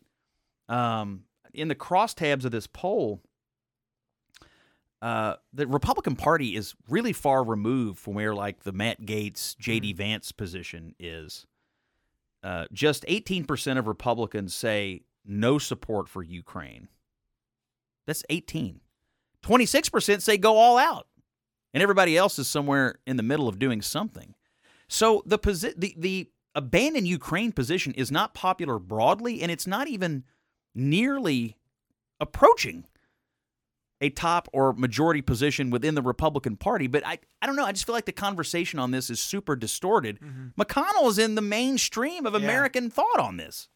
Um, 0.68 1.22
in 1.54 1.70
the 1.70 1.76
crosstabs 1.76 2.44
of 2.44 2.52
this 2.52 2.68
poll, 2.68 3.22
uh, 5.02 5.36
the 5.54 5.66
Republican 5.66 6.18
Party 6.18 6.58
is 6.58 6.76
really 6.90 7.14
far 7.14 7.42
removed 7.42 8.00
from 8.00 8.16
where 8.16 8.36
like 8.36 8.64
the 8.64 8.74
Matt 8.74 9.04
Gaetz, 9.04 9.58
J.D. 9.58 9.94
Vance 9.94 10.34
position 10.34 10.94
is. 11.00 11.48
Uh, 12.44 12.66
just 12.74 13.06
18% 13.06 13.78
of 13.78 13.88
Republicans 13.88 14.54
say 14.54 15.04
no 15.24 15.58
support 15.58 16.10
for 16.10 16.22
Ukraine. 16.22 16.90
That's 18.06 18.26
18. 18.30 18.82
26% 19.42 20.22
say 20.22 20.38
go 20.38 20.58
all 20.58 20.78
out. 20.78 21.08
And 21.74 21.82
everybody 21.82 22.18
else 22.18 22.38
is 22.40 22.50
somewhere 22.50 23.00
in 23.08 23.16
the 23.16 23.24
middle 23.24 23.48
of 23.48 23.58
doing 23.58 23.82
something. 23.82 24.36
So 24.94 25.24
the 25.26 25.40
posi- 25.40 25.74
the 25.76 25.96
the 25.98 26.30
abandon 26.54 27.08
Ukraine 27.08 27.52
position 27.52 27.94
is 27.96 28.12
not 28.12 28.36
popular 28.36 28.78
broadly 28.78 29.42
and 29.42 29.52
it's 29.52 29.66
not 29.66 29.88
even 29.88 30.24
nearly 30.76 31.58
approaching 32.20 32.86
a 34.00 34.12
top 34.12 34.48
or 34.54 34.74
majority 34.74 35.24
position 35.24 35.72
within 35.72 35.96
the 35.96 36.02
Republican 36.04 36.58
Party. 36.58 36.86
But 36.86 37.06
I, 37.08 37.18
I 37.42 37.48
don't 37.48 37.56
know. 37.56 37.66
I 37.66 37.72
just 37.72 37.88
feel 37.88 37.96
like 37.96 38.06
the 38.06 38.12
conversation 38.12 38.78
on 38.78 38.92
this 38.92 39.10
is 39.10 39.20
super 39.20 39.56
distorted. 39.56 40.20
McConnell 40.60 41.10
is 41.10 41.18
in 41.18 41.34
the 41.34 41.42
mainstream 41.42 42.28
of 42.28 42.34
Yeah. 42.34 42.40
American 42.42 42.92
thought 42.92 43.20
on 43.20 43.38
this. 43.38 43.70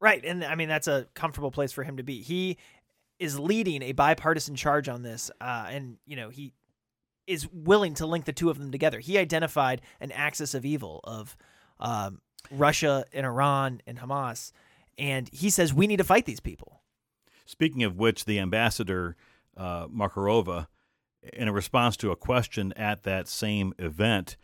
Right, 0.00 0.24
and 0.24 0.44
I 0.44 0.56
mean 0.56 0.68
that's 0.68 0.88
a 0.88 1.06
comfortable 1.14 1.52
place 1.52 1.70
for 1.72 1.84
him 1.84 1.96
to 1.98 2.02
be. 2.02 2.22
He 2.22 2.58
is 3.20 3.38
leading 3.38 3.82
a 3.82 3.92
bipartisan 3.92 4.56
charge 4.56 4.88
on 4.88 5.02
this, 5.02 5.30
uh, 5.40 5.68
and 5.70 5.96
you 6.06 6.16
know 6.16 6.28
he 6.28 6.52
is 7.26 7.48
willing 7.52 7.94
to 7.94 8.06
link 8.06 8.24
the 8.24 8.32
two 8.32 8.50
of 8.50 8.58
them 8.58 8.70
together. 8.70 9.00
He 9.00 9.18
identified 9.18 9.80
an 10.00 10.12
axis 10.12 10.54
of 10.54 10.64
evil 10.64 11.00
of 11.04 11.36
um, 11.80 12.20
Russia 12.50 13.04
and 13.12 13.26
Iran 13.26 13.80
and 13.86 13.98
Hamas, 13.98 14.52
and 14.98 15.28
he 15.32 15.50
says 15.50 15.74
we 15.74 15.86
need 15.86 15.98
to 15.98 16.04
fight 16.04 16.24
these 16.24 16.40
people. 16.40 16.82
Speaking 17.44 17.82
of 17.84 17.96
which, 17.96 18.24
the 18.24 18.38
ambassador 18.38 19.16
uh, 19.56 19.86
in 21.32 21.48
a 21.48 21.52
response 21.52 21.96
to 21.96 22.10
a 22.10 22.16
question 22.16 22.72
at 22.74 23.02
that 23.04 23.28
same 23.28 23.72
event, 23.78 24.36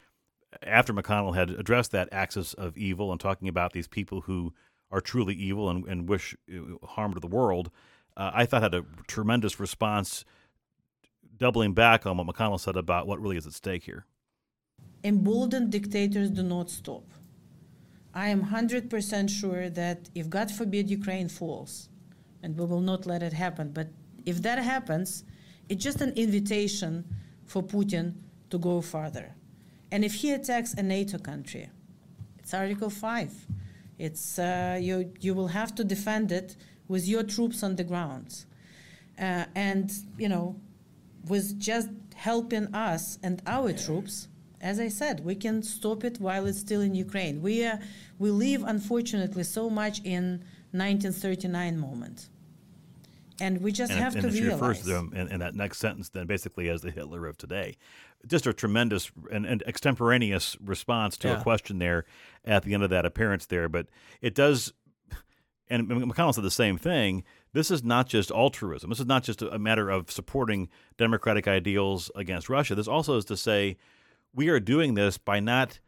after 0.62 0.92
McConnell 0.92 1.34
had 1.34 1.50
addressed 1.50 1.92
that 1.92 2.08
axis 2.12 2.54
of 2.54 2.76
evil 2.76 3.10
and 3.10 3.20
talking 3.20 3.48
about 3.48 3.72
these 3.72 3.88
people 3.88 4.22
who 4.22 4.52
are 4.90 5.00
truly 5.00 5.34
evil 5.34 5.70
and, 5.70 5.86
and 5.86 6.08
wish 6.08 6.36
uh, 6.52 6.86
harm 6.86 7.14
to 7.14 7.20
the 7.20 7.26
world, 7.26 7.70
uh, 8.16 8.30
I 8.34 8.46
thought 8.46 8.62
had 8.62 8.74
a 8.74 8.84
tremendous 9.06 9.58
response, 9.58 10.24
doubling 11.42 11.72
back 11.72 12.06
on 12.06 12.16
what 12.16 12.26
McConnell 12.28 12.60
said 12.60 12.76
about 12.76 13.08
what 13.08 13.20
really 13.20 13.36
is 13.36 13.46
at 13.48 13.52
stake 13.52 13.84
here. 13.90 14.06
emboldened 15.04 15.70
dictators 15.76 16.30
do 16.30 16.44
not 16.54 16.70
stop. 16.70 17.06
I 18.14 18.28
am 18.34 18.40
100% 18.44 19.28
sure 19.40 19.68
that 19.70 19.98
if, 20.14 20.28
God 20.36 20.48
forbid, 20.58 20.84
Ukraine 21.00 21.28
falls, 21.28 21.72
and 22.42 22.50
we 22.58 22.64
will 22.64 22.86
not 22.92 23.06
let 23.12 23.20
it 23.28 23.32
happen, 23.32 23.66
but 23.78 23.88
if 24.24 24.36
that 24.46 24.58
happens, 24.74 25.24
it's 25.68 25.82
just 25.82 26.00
an 26.00 26.12
invitation 26.24 26.92
for 27.44 27.60
Putin 27.74 28.06
to 28.50 28.56
go 28.58 28.80
further. 28.80 29.34
And 29.90 30.04
if 30.04 30.14
he 30.20 30.28
attacks 30.38 30.70
a 30.74 30.82
NATO 30.94 31.18
country, 31.18 31.64
it's 32.38 32.54
Article 32.54 32.90
5. 32.90 33.46
It's, 33.98 34.38
uh, 34.38 34.78
you, 34.80 35.12
you 35.20 35.34
will 35.34 35.48
have 35.60 35.74
to 35.78 35.82
defend 35.94 36.30
it 36.30 36.56
with 36.86 37.04
your 37.08 37.24
troops 37.24 37.62
on 37.62 37.74
the 37.76 37.84
ground. 37.84 38.28
Uh, 39.18 39.46
and, 39.54 39.90
you 40.18 40.28
know, 40.28 40.56
with 41.28 41.58
just 41.58 41.88
helping 42.14 42.74
us 42.74 43.18
and 43.22 43.42
our 43.46 43.72
troops, 43.72 44.28
as 44.60 44.78
I 44.78 44.88
said, 44.88 45.24
we 45.24 45.34
can 45.34 45.62
stop 45.62 46.04
it 46.04 46.20
while 46.20 46.46
it's 46.46 46.58
still 46.60 46.80
in 46.80 46.94
Ukraine. 46.94 47.42
We, 47.42 47.64
uh, 47.64 47.78
we 48.18 48.30
live, 48.30 48.62
unfortunately, 48.62 49.42
so 49.44 49.68
much 49.68 50.00
in 50.04 50.44
1939 50.72 51.78
moment. 51.78 52.28
And 53.40 53.60
we 53.60 53.72
just 53.72 53.90
and, 53.90 54.00
have 54.00 54.14
and 54.14 54.24
to 54.24 54.30
she 54.30 54.44
refers 54.44 54.60
realize. 54.60 54.80
to 54.82 54.86
them 54.86 55.12
in, 55.16 55.28
in 55.28 55.40
that 55.40 55.54
next 55.54 55.78
sentence 55.78 56.10
then 56.10 56.26
basically 56.26 56.68
as 56.68 56.82
the 56.82 56.90
Hitler 56.92 57.26
of 57.26 57.36
today. 57.36 57.76
Just 58.26 58.46
a 58.46 58.52
tremendous 58.52 59.10
and, 59.32 59.44
and 59.44 59.62
extemporaneous 59.66 60.56
response 60.64 61.16
to 61.18 61.28
Yeah. 61.28 61.40
a 61.40 61.42
question 61.42 61.78
there 61.78 62.04
at 62.44 62.62
the 62.62 62.72
end 62.74 62.84
of 62.84 62.90
that 62.90 63.04
appearance 63.04 63.46
there. 63.46 63.68
But 63.68 63.88
it 64.20 64.36
does, 64.36 64.72
and 65.68 65.88
McConnell 65.88 66.34
said 66.34 66.44
the 66.44 66.50
same 66.52 66.78
thing. 66.78 67.24
This 67.52 67.70
is 67.70 67.84
not 67.84 68.08
just 68.08 68.30
altruism. 68.30 68.90
This 68.90 69.00
is 69.00 69.06
not 69.06 69.24
just 69.24 69.42
a 69.42 69.58
matter 69.58 69.90
of 69.90 70.10
supporting 70.10 70.68
democratic 70.96 71.46
ideals 71.46 72.10
against 72.14 72.48
Russia. 72.48 72.74
This 72.74 72.88
also 72.88 73.16
is 73.16 73.24
to 73.26 73.36
say 73.36 73.76
we 74.34 74.48
are 74.48 74.60
doing 74.60 74.94
this 74.94 75.18
by 75.18 75.38
not 75.40 75.80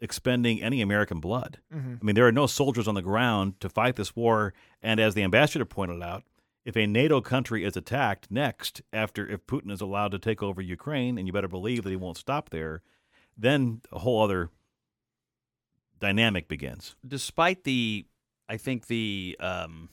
expending 0.00 0.62
any 0.62 0.80
American 0.80 1.20
blood. 1.20 1.58
Mhm. 1.72 1.98
I 2.00 2.04
mean, 2.04 2.14
there 2.14 2.26
are 2.26 2.32
no 2.32 2.46
soldiers 2.46 2.86
on 2.88 2.94
the 2.94 3.02
ground 3.02 3.58
to 3.60 3.68
fight 3.68 3.96
this 3.96 4.14
war. 4.16 4.52
And 4.80 4.98
as 5.00 5.14
the 5.14 5.22
ambassador 5.22 5.64
pointed 5.64 6.02
out, 6.02 6.24
if 6.64 6.76
a 6.76 6.86
NATO 6.86 7.20
country 7.20 7.64
is 7.64 7.76
attacked 7.76 8.30
next, 8.30 8.82
after 8.92 9.26
if 9.28 9.46
Putin 9.46 9.70
is 9.72 9.80
allowed 9.80 10.12
to 10.12 10.18
take 10.18 10.42
over 10.42 10.60
Ukraine, 10.60 11.18
and 11.18 11.26
you 11.26 11.32
better 11.32 11.48
believe 11.48 11.82
that 11.82 11.90
he 11.90 11.96
won't 11.96 12.16
stop 12.16 12.50
there, 12.50 12.82
then 13.36 13.82
a 13.90 13.98
whole 14.00 14.22
other 14.22 14.50
dynamic 15.98 16.48
begins. 16.48 16.96
despite 17.06 17.64
the 17.64 18.06
I 18.48 18.56
think 18.56 18.88
the 18.88 19.36
um, 19.40 19.88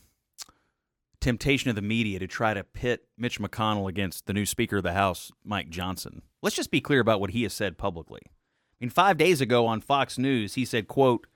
temptation 1.21 1.69
of 1.69 1.75
the 1.75 1.81
media 1.81 2.19
to 2.19 2.27
try 2.27 2.53
to 2.53 2.63
pit 2.63 3.07
Mitch 3.17 3.39
McConnell 3.39 3.89
against 3.89 4.25
the 4.25 4.33
new 4.33 4.45
Speaker 4.45 4.77
of 4.77 4.83
the 4.83 4.93
House, 4.93 5.31
Mike 5.43 5.69
Johnson. 5.69 6.21
Let's 6.41 6.55
just 6.55 6.71
be 6.71 6.81
clear 6.81 6.99
about 6.99 7.19
what 7.19 7.31
he 7.31 7.43
has 7.43 7.53
said 7.53 7.77
publicly. 7.77 8.21
I 8.25 8.31
mean, 8.79 8.89
five 8.89 9.17
days 9.17 9.41
ago 9.41 9.65
on 9.65 9.81
Fox 9.81 10.17
News, 10.17 10.53
he 10.53 10.65
said, 10.65 10.87
"quote 10.87 11.27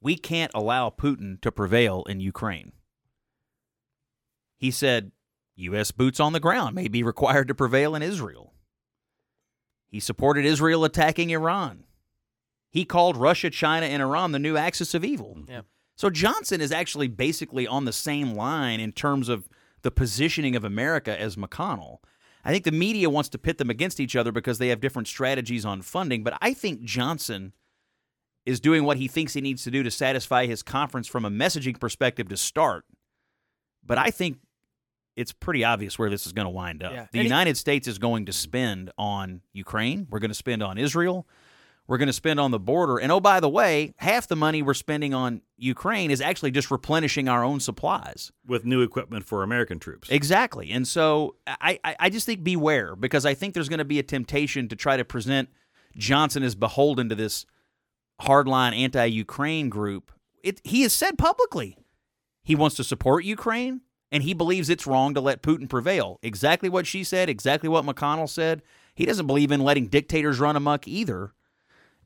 We 0.00 0.16
can't 0.16 0.52
allow 0.54 0.90
Putin 0.90 1.40
to 1.40 1.50
prevail 1.50 2.04
in 2.04 2.20
Ukraine." 2.20 2.72
He 4.58 4.70
said, 4.70 5.12
U.S. 5.56 5.90
boots 5.90 6.20
on 6.20 6.32
the 6.32 6.40
ground 6.40 6.74
may 6.74 6.88
be 6.88 7.02
required 7.02 7.48
to 7.48 7.54
prevail 7.54 7.94
in 7.94 8.02
Israel. 8.02 8.54
He 9.88 10.00
supported 10.00 10.44
Israel 10.44 10.84
attacking 10.84 11.30
Iran. 11.30 11.84
He 12.70 12.84
called 12.84 13.16
Russia, 13.16 13.50
China, 13.50 13.86
and 13.86 14.00
Iran 14.00 14.32
the 14.32 14.38
new 14.38 14.56
axis 14.56 14.94
of 14.94 15.04
evil. 15.04 15.38
Yeah. 15.46 15.62
So 15.96 16.10
Johnson 16.10 16.60
is 16.60 16.72
actually 16.72 17.08
basically 17.08 17.66
on 17.66 17.84
the 17.84 17.92
same 17.92 18.34
line 18.34 18.80
in 18.80 18.92
terms 18.92 19.28
of 19.28 19.48
the 19.82 19.90
positioning 19.90 20.56
of 20.56 20.64
America 20.64 21.18
as 21.20 21.36
McConnell. 21.36 21.98
I 22.44 22.50
think 22.50 22.64
the 22.64 22.72
media 22.72 23.08
wants 23.08 23.28
to 23.30 23.38
pit 23.38 23.58
them 23.58 23.70
against 23.70 24.00
each 24.00 24.16
other 24.16 24.32
because 24.32 24.58
they 24.58 24.68
have 24.68 24.80
different 24.80 25.06
strategies 25.06 25.64
on 25.64 25.82
funding, 25.82 26.24
but 26.24 26.36
I 26.40 26.54
think 26.54 26.82
Johnson 26.82 27.52
is 28.44 28.58
doing 28.58 28.82
what 28.84 28.96
he 28.96 29.06
thinks 29.06 29.34
he 29.34 29.40
needs 29.40 29.62
to 29.64 29.70
do 29.70 29.82
to 29.84 29.90
satisfy 29.90 30.46
his 30.46 30.62
conference 30.62 31.06
from 31.06 31.24
a 31.24 31.30
messaging 31.30 31.78
perspective 31.78 32.28
to 32.28 32.36
start. 32.36 32.84
But 33.84 33.98
I 33.98 34.10
think 34.10 34.38
it's 35.14 35.32
pretty 35.32 35.62
obvious 35.62 35.98
where 35.98 36.10
this 36.10 36.26
is 36.26 36.32
going 36.32 36.46
to 36.46 36.50
wind 36.50 36.82
up. 36.82 36.92
Yeah. 36.92 37.06
The 37.12 37.22
United 37.22 37.56
States 37.56 37.86
is 37.86 37.98
going 37.98 38.26
to 38.26 38.32
spend 38.32 38.90
on 38.98 39.42
Ukraine. 39.52 40.06
We're 40.10 40.18
going 40.18 40.30
to 40.30 40.34
spend 40.34 40.62
on 40.62 40.78
Israel. 40.78 41.28
We're 41.88 41.98
going 41.98 42.08
to 42.08 42.12
spend 42.12 42.38
on 42.38 42.52
the 42.52 42.60
border. 42.60 42.98
And 42.98 43.10
oh, 43.10 43.20
by 43.20 43.40
the 43.40 43.48
way, 43.48 43.92
half 43.96 44.28
the 44.28 44.36
money 44.36 44.62
we're 44.62 44.74
spending 44.74 45.12
on 45.12 45.42
Ukraine 45.56 46.10
is 46.10 46.20
actually 46.20 46.52
just 46.52 46.70
replenishing 46.70 47.28
our 47.28 47.44
own 47.44 47.60
supplies. 47.60 48.30
with 48.46 48.64
new 48.64 48.82
equipment 48.82 49.24
for 49.24 49.42
American 49.42 49.78
troops. 49.78 50.08
Exactly. 50.10 50.70
And 50.70 50.86
so 50.86 51.36
I, 51.46 51.78
I, 51.84 52.08
just 52.08 52.26
think 52.26 52.44
beware 52.44 52.94
because 52.94 53.26
I 53.26 53.34
think 53.34 53.54
there's 53.54 53.68
going 53.68 53.78
to 53.78 53.84
be 53.84 53.98
a 53.98 54.04
temptation 54.04 54.68
to 54.68 54.76
try 54.76 54.96
to 54.96 55.04
present 55.04 55.48
Johnson 55.96 56.42
as 56.42 56.54
beholden 56.54 57.08
to 57.08 57.14
this 57.14 57.46
hardline 58.20 58.76
anti 58.76 59.04
Ukraine 59.06 59.68
group. 59.68 60.12
It, 60.42 60.60
he 60.64 60.82
has 60.82 60.92
said 60.92 61.18
publicly 61.18 61.76
he 62.42 62.54
wants 62.54 62.76
to 62.76 62.84
support 62.84 63.24
Ukraine 63.24 63.82
and 64.10 64.22
he 64.22 64.34
believes 64.34 64.68
it's 64.68 64.86
wrong 64.86 65.14
to 65.14 65.20
let 65.20 65.42
Putin 65.42 65.68
prevail. 65.68 66.18
Exactly 66.22 66.68
what 66.68 66.86
she 66.86 67.02
said, 67.02 67.28
exactly 67.28 67.68
what 67.68 67.84
McConnell 67.84 68.28
said. 68.28 68.62
He 68.94 69.06
doesn't 69.06 69.26
believe 69.26 69.50
in 69.50 69.60
letting 69.60 69.86
dictators 69.86 70.38
run 70.38 70.56
amok 70.56 70.86
either. 70.86 71.32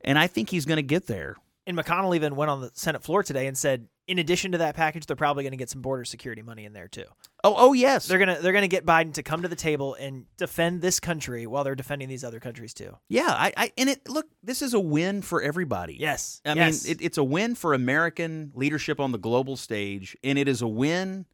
And 0.01 0.17
I 0.17 0.27
think 0.27 0.49
he's 0.49 0.65
going 0.65 0.77
to 0.77 0.83
get 0.83 1.07
there. 1.07 1.35
And 1.65 1.77
McConnell 1.77 2.15
even 2.15 2.35
went 2.35 2.49
on 2.49 2.61
the 2.61 2.71
Senate 2.73 3.03
floor 3.03 3.23
today 3.23 3.47
and 3.47 3.57
said, 3.57 3.87
in 4.07 4.19
addition 4.19 4.53
to 4.53 4.59
that 4.59 4.75
package, 4.75 5.05
they're 5.05 5.17
probably 5.17 5.43
going 5.43 5.51
to 5.51 5.57
get 5.57 5.69
some 5.69 5.81
border 5.81 6.05
security 6.05 6.41
money 6.41 6.63
in 6.63 6.71
there 6.71 6.87
too. 6.87 7.03
Oh, 7.43 7.53
oh 7.57 7.73
yes. 7.73 8.07
They're 8.07 8.19
gonna 8.19 8.39
they're 8.41 8.53
gonna 8.53 8.67
get 8.67 8.85
Biden 8.85 9.13
to 9.15 9.23
come 9.23 9.41
to 9.41 9.47
the 9.47 9.55
table 9.55 9.95
and 9.95 10.25
defend 10.37 10.81
this 10.81 10.99
country 10.99 11.45
while 11.45 11.63
they're 11.63 11.75
defending 11.75 12.07
these 12.07 12.23
other 12.23 12.39
countries 12.39 12.73
too. 12.73 12.95
Yeah, 13.09 13.27
I, 13.27 13.53
I 13.55 13.71
and 13.77 13.89
it 13.89 14.09
look, 14.09 14.27
this 14.41 14.61
is 14.61 14.73
a 14.73 14.79
win 14.79 15.21
for 15.21 15.41
everybody. 15.41 15.97
Yes, 15.99 16.41
I 16.45 16.53
yes. 16.53 16.85
mean, 16.85 16.93
it, 16.93 17.01
it's 17.01 17.17
a 17.17 17.23
win 17.23 17.53
for 17.53 17.73
American 17.73 18.51
leadership 18.55 18.99
on 18.99 19.11
the 19.11 19.17
global 19.17 19.55
stage, 19.55 20.17
and 20.23 20.39
it 20.39 20.47
is 20.47 20.61
a 20.61 20.67
win 20.67 21.25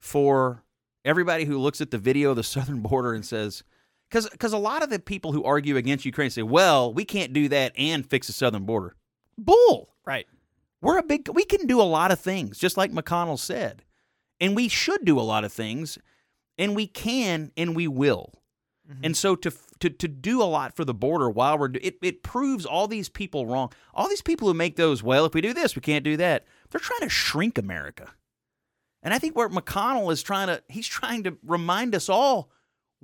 for 0.00 0.64
everybody 1.04 1.44
who 1.44 1.58
looks 1.58 1.80
at 1.80 1.90
the 1.90 1.98
video 1.98 2.30
of 2.30 2.36
the 2.36 2.42
southern 2.42 2.80
border 2.80 3.12
and 3.12 3.24
says, 3.24 3.62
because 4.08 4.28
because 4.28 4.52
a 4.52 4.58
lot 4.58 4.82
of 4.82 4.90
the 4.90 4.98
people 4.98 5.32
who 5.32 5.44
argue 5.44 5.76
against 5.76 6.04
Ukraine 6.04 6.30
say, 6.30 6.42
well, 6.42 6.92
we 6.92 7.04
can't 7.04 7.32
do 7.32 7.48
that 7.48 7.72
and 7.76 8.08
fix 8.08 8.26
the 8.26 8.32
southern 8.32 8.64
border. 8.64 8.94
Bull. 9.38 9.94
Right. 10.06 10.26
We're 10.80 10.98
a 10.98 11.02
big. 11.02 11.28
We 11.28 11.44
can 11.44 11.66
do 11.66 11.80
a 11.80 11.84
lot 11.84 12.12
of 12.12 12.20
things, 12.20 12.58
just 12.58 12.76
like 12.76 12.92
McConnell 12.92 13.38
said, 13.38 13.82
and 14.40 14.54
we 14.54 14.68
should 14.68 15.04
do 15.04 15.18
a 15.18 15.22
lot 15.22 15.44
of 15.44 15.52
things, 15.52 15.98
and 16.58 16.76
we 16.76 16.86
can 16.86 17.50
and 17.56 17.74
we 17.74 17.88
will. 17.88 18.32
Mm-hmm. 18.90 19.04
And 19.04 19.16
so 19.16 19.34
to 19.36 19.52
to 19.80 19.90
to 19.90 20.08
do 20.08 20.42
a 20.42 20.44
lot 20.44 20.76
for 20.76 20.84
the 20.84 20.94
border 20.94 21.28
while 21.28 21.58
we're 21.58 21.68
do- 21.68 21.80
it 21.82 21.98
it 22.02 22.22
proves 22.22 22.64
all 22.64 22.86
these 22.86 23.08
people 23.08 23.46
wrong. 23.46 23.72
All 23.94 24.08
these 24.08 24.22
people 24.22 24.48
who 24.48 24.54
make 24.54 24.76
those 24.76 25.02
well, 25.02 25.24
if 25.24 25.34
we 25.34 25.40
do 25.40 25.54
this, 25.54 25.74
we 25.74 25.82
can't 25.82 26.04
do 26.04 26.16
that. 26.18 26.46
They're 26.70 26.80
trying 26.80 27.00
to 27.00 27.08
shrink 27.08 27.58
America. 27.58 28.12
And 29.02 29.14
I 29.14 29.18
think 29.18 29.36
where 29.36 29.48
McConnell 29.48 30.12
is 30.12 30.22
trying 30.22 30.48
to 30.48 30.62
he's 30.68 30.86
trying 30.86 31.24
to 31.24 31.36
remind 31.42 31.94
us 31.94 32.08
all 32.08 32.50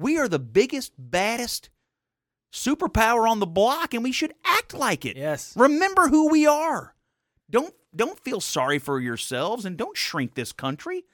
we 0.03 0.19
are 0.19 0.29
the 0.29 0.39
biggest 0.39 0.93
baddest 0.99 1.71
superpower 2.53 3.29
on 3.29 3.41
the 3.41 3.47
block 3.47 3.95
and 3.95 4.05
we 4.05 4.13
should 4.13 4.35
act 4.45 4.75
like 4.75 5.05
it. 5.05 5.17
Yes. 5.17 5.55
Remember 5.57 6.09
who 6.09 6.29
we 6.29 6.47
are. 6.47 6.95
Don't 7.51 7.75
don't 7.95 8.19
feel 8.21 8.41
sorry 8.41 8.79
for 8.79 9.01
yourselves 9.01 9.65
and 9.65 9.77
don't 9.77 9.97
shrink 9.97 10.35
this 10.35 10.53
country. 10.53 11.05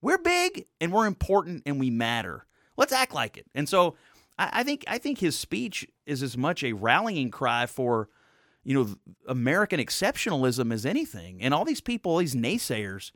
We're 0.00 0.18
big 0.18 0.66
and 0.80 0.92
we're 0.92 1.06
important 1.06 1.62
and 1.66 1.80
we 1.80 1.90
matter. 1.90 2.46
Let's 2.76 2.92
act 2.92 3.12
like 3.12 3.36
it. 3.36 3.46
And 3.54 3.68
so 3.68 3.96
I, 4.38 4.60
I 4.60 4.62
think 4.62 4.84
I 4.86 4.98
think 4.98 5.18
his 5.18 5.38
speech 5.38 5.86
is 6.06 6.22
as 6.22 6.36
much 6.36 6.62
a 6.62 6.72
rallying 6.72 7.30
cry 7.30 7.66
for, 7.66 8.08
you 8.64 8.74
know, 8.74 8.94
American 9.26 9.80
exceptionalism 9.80 10.72
as 10.72 10.86
anything. 10.86 11.42
And 11.42 11.52
all 11.52 11.64
these 11.64 11.80
people, 11.80 12.16
these 12.18 12.34
naysayers, 12.34 13.12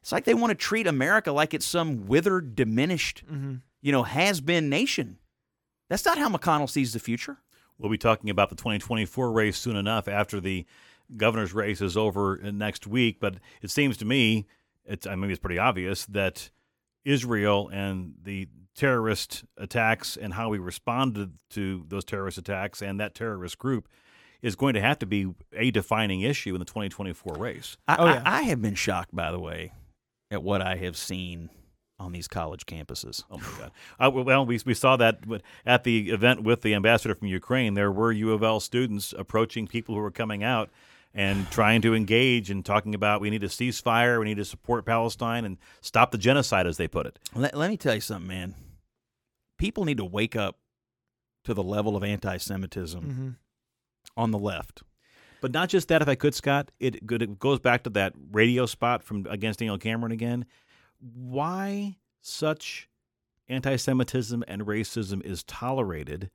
it's 0.00 0.12
like 0.12 0.24
they 0.24 0.34
want 0.34 0.50
to 0.50 0.54
treat 0.54 0.86
America 0.86 1.32
like 1.32 1.54
it's 1.54 1.66
some 1.66 2.06
withered, 2.06 2.54
diminished, 2.54 3.24
mm-hmm. 3.26 3.56
You 3.84 3.92
know, 3.92 4.02
has 4.02 4.40
been 4.40 4.70
nation. 4.70 5.18
That's 5.90 6.06
not 6.06 6.16
how 6.16 6.30
McConnell 6.30 6.70
sees 6.70 6.94
the 6.94 6.98
future. 6.98 7.36
We'll 7.78 7.90
be 7.90 7.98
talking 7.98 8.30
about 8.30 8.48
the 8.48 8.56
2024 8.56 9.30
race 9.30 9.58
soon 9.58 9.76
enough 9.76 10.08
after 10.08 10.40
the 10.40 10.64
governor's 11.18 11.52
race 11.52 11.82
is 11.82 11.94
over 11.94 12.40
next 12.42 12.86
week. 12.86 13.18
But 13.20 13.36
it 13.60 13.70
seems 13.70 13.98
to 13.98 14.06
me, 14.06 14.46
it's, 14.86 15.06
I 15.06 15.14
mean, 15.16 15.30
it's 15.30 15.38
pretty 15.38 15.58
obvious 15.58 16.06
that 16.06 16.48
Israel 17.04 17.68
and 17.70 18.14
the 18.22 18.48
terrorist 18.74 19.44
attacks 19.58 20.16
and 20.16 20.32
how 20.32 20.48
we 20.48 20.58
responded 20.58 21.34
to 21.50 21.84
those 21.86 22.06
terrorist 22.06 22.38
attacks 22.38 22.80
and 22.80 22.98
that 23.00 23.14
terrorist 23.14 23.58
group 23.58 23.86
is 24.40 24.56
going 24.56 24.72
to 24.74 24.80
have 24.80 24.98
to 25.00 25.06
be 25.06 25.26
a 25.52 25.70
defining 25.70 26.22
issue 26.22 26.54
in 26.54 26.58
the 26.58 26.64
2024 26.64 27.34
race. 27.34 27.76
I, 27.86 27.96
Oh, 27.98 28.06
yeah. 28.06 28.22
I, 28.24 28.38
I 28.38 28.42
have 28.44 28.62
been 28.62 28.76
shocked, 28.76 29.14
by 29.14 29.30
the 29.30 29.38
way, 29.38 29.72
at 30.30 30.42
what 30.42 30.62
I 30.62 30.76
have 30.76 30.96
seen 30.96 31.50
on 31.98 32.12
these 32.12 32.26
college 32.28 32.66
campuses. 32.66 33.22
Oh 33.30 33.38
my 33.38 33.48
God! 33.58 33.70
Uh, 33.98 34.10
well, 34.10 34.44
we, 34.44 34.60
we 34.66 34.74
saw 34.74 34.96
that 34.96 35.20
at 35.64 35.84
the 35.84 36.10
event 36.10 36.42
with 36.42 36.62
the 36.62 36.74
ambassador 36.74 37.14
from 37.14 37.28
Ukraine. 37.28 37.74
There 37.74 37.92
were 37.92 38.10
U 38.12 38.32
of 38.32 38.42
L 38.42 38.60
students 38.60 39.14
approaching 39.16 39.66
people 39.66 39.94
who 39.94 40.00
were 40.00 40.10
coming 40.10 40.42
out 40.42 40.70
and 41.14 41.48
trying 41.50 41.80
to 41.82 41.94
engage 41.94 42.50
and 42.50 42.64
talking 42.64 42.94
about 42.94 43.20
we 43.20 43.30
need 43.30 43.44
a 43.44 43.48
ceasefire, 43.48 44.18
we 44.18 44.24
need 44.24 44.36
to 44.38 44.44
support 44.44 44.84
Palestine 44.84 45.44
and 45.44 45.56
stop 45.80 46.10
the 46.10 46.18
genocide, 46.18 46.66
as 46.66 46.76
they 46.76 46.88
put 46.88 47.06
it. 47.06 47.18
Let, 47.34 47.56
let 47.56 47.70
me 47.70 47.76
tell 47.76 47.94
you 47.94 48.00
something, 48.00 48.28
man. 48.28 48.54
People 49.56 49.84
need 49.84 49.98
to 49.98 50.04
wake 50.04 50.34
up 50.34 50.58
to 51.44 51.54
the 51.54 51.62
level 51.62 51.96
of 51.96 52.02
anti 52.02 52.36
Semitism 52.38 53.00
Mm-hmm. 53.04 53.28
on 54.16 54.30
the 54.32 54.38
left. 54.38 54.82
But 55.40 55.52
not 55.52 55.68
just 55.68 55.88
that, 55.88 56.00
if 56.00 56.08
I 56.08 56.14
could, 56.14 56.34
Scott, 56.34 56.70
it, 56.80 56.96
it 57.10 57.38
goes 57.38 57.60
back 57.60 57.82
to 57.84 57.90
that 57.90 58.14
radio 58.32 58.64
spot 58.64 59.02
from 59.02 59.26
against 59.28 59.58
Daniel 59.58 59.76
Cameron 59.76 60.10
again. 60.10 60.46
Why 61.12 61.96
such 62.22 62.88
anti-Semitism 63.48 64.42
and 64.48 64.62
racism 64.62 65.22
is 65.24 65.42
tolerated 65.44 66.30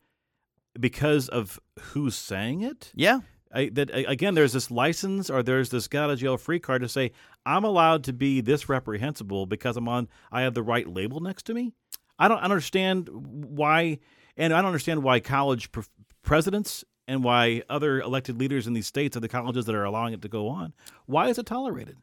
because 0.80 1.28
of 1.28 1.60
who's 1.80 2.16
saying 2.16 2.62
it? 2.62 2.92
Yeah. 2.94 3.22
I, 3.52 3.70
that 3.74 3.90
again, 3.94 4.36
there's 4.36 4.54
this 4.54 4.70
license 4.70 5.30
or 5.30 5.42
there's 5.42 5.70
this 5.70 5.88
got 5.88 6.04
out 6.04 6.10
of 6.12 6.20
jail 6.20 6.38
free 6.38 6.60
card 6.60 6.84
to 6.84 6.90
say 6.90 7.12
I'm 7.48 7.64
allowed 7.64 8.04
to 8.04 8.14
be 8.14 8.42
this 8.42 8.70
reprehensible 8.70 9.48
because 9.48 9.76
I'm 9.76 9.88
on. 9.88 10.08
I 10.32 10.42
have 10.42 10.54
the 10.54 10.62
right 10.62 10.88
label 10.88 11.20
next 11.20 11.44
to 11.48 11.56
me. 11.56 11.74
I 12.20 12.28
don't 12.28 12.42
understand 12.42 13.10
why, 13.12 14.00
and 14.38 14.54
I 14.54 14.58
don't 14.58 14.68
understand 14.68 15.02
why 15.02 15.20
college 15.20 15.72
pre- 15.72 15.84
presidents 16.22 16.84
and 17.08 17.24
why 17.24 17.64
other 17.70 18.02
elected 18.02 18.40
leaders 18.40 18.68
in 18.68 18.74
these 18.74 18.86
states 18.86 19.16
of 19.16 19.24
the 19.24 19.28
colleges 19.28 19.66
that 19.66 19.74
are 19.74 19.86
allowing 19.86 20.14
it 20.14 20.22
to 20.22 20.28
go 20.28 20.48
on. 20.48 20.74
Why 21.08 21.30
is 21.30 21.40
it 21.40 21.48
tolerated? 21.48 21.98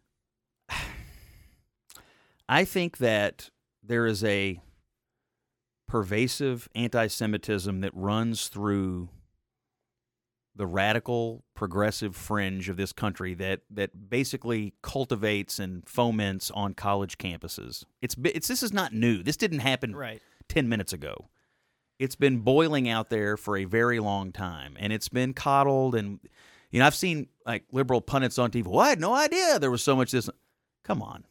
I 2.48 2.64
think 2.64 2.98
that 2.98 3.50
there 3.82 4.06
is 4.06 4.22
a 4.24 4.60
pervasive 5.88 6.68
anti 6.74 7.06
Semitism 7.06 7.80
that 7.80 7.92
runs 7.94 8.48
through 8.48 9.08
the 10.56 10.66
radical 10.66 11.44
progressive 11.54 12.16
fringe 12.16 12.68
of 12.68 12.76
this 12.76 12.92
country 12.92 13.34
that 13.34 13.60
that 13.70 14.08
basically 14.08 14.72
cultivates 14.82 15.58
and 15.58 15.86
foments 15.86 16.50
on 16.52 16.72
college 16.74 17.18
campuses. 17.18 17.84
It's 18.00 18.16
it's 18.24 18.48
this 18.48 18.62
is 18.62 18.72
not 18.72 18.92
new. 18.92 19.22
This 19.22 19.36
didn't 19.36 19.60
happen 19.60 19.94
Right. 19.94 20.22
10 20.48 20.68
minutes 20.68 20.92
ago. 20.92 21.28
It's 21.98 22.16
been 22.16 22.38
boiling 22.38 22.88
out 22.88 23.10
there 23.10 23.36
for 23.36 23.56
a 23.56 23.64
very 23.64 24.00
long 24.00 24.32
time 24.32 24.76
and 24.78 24.92
it's 24.92 25.08
been 25.08 25.34
coddled 25.34 25.94
and 25.94 26.20
you 26.70 26.80
know 26.80 26.86
I've 26.86 26.94
seen 26.94 27.28
like 27.44 27.64
liberal 27.70 28.00
pundits 28.00 28.38
on 28.38 28.50
TV, 28.50 28.66
"Well, 28.66 28.80
I 28.80 28.88
had 28.88 29.00
no 29.00 29.14
idea 29.14 29.58
there 29.58 29.70
was 29.70 29.82
so 29.82 29.94
much 29.94 30.12
this." 30.12 30.30
Come 30.84 31.02
on. 31.02 31.24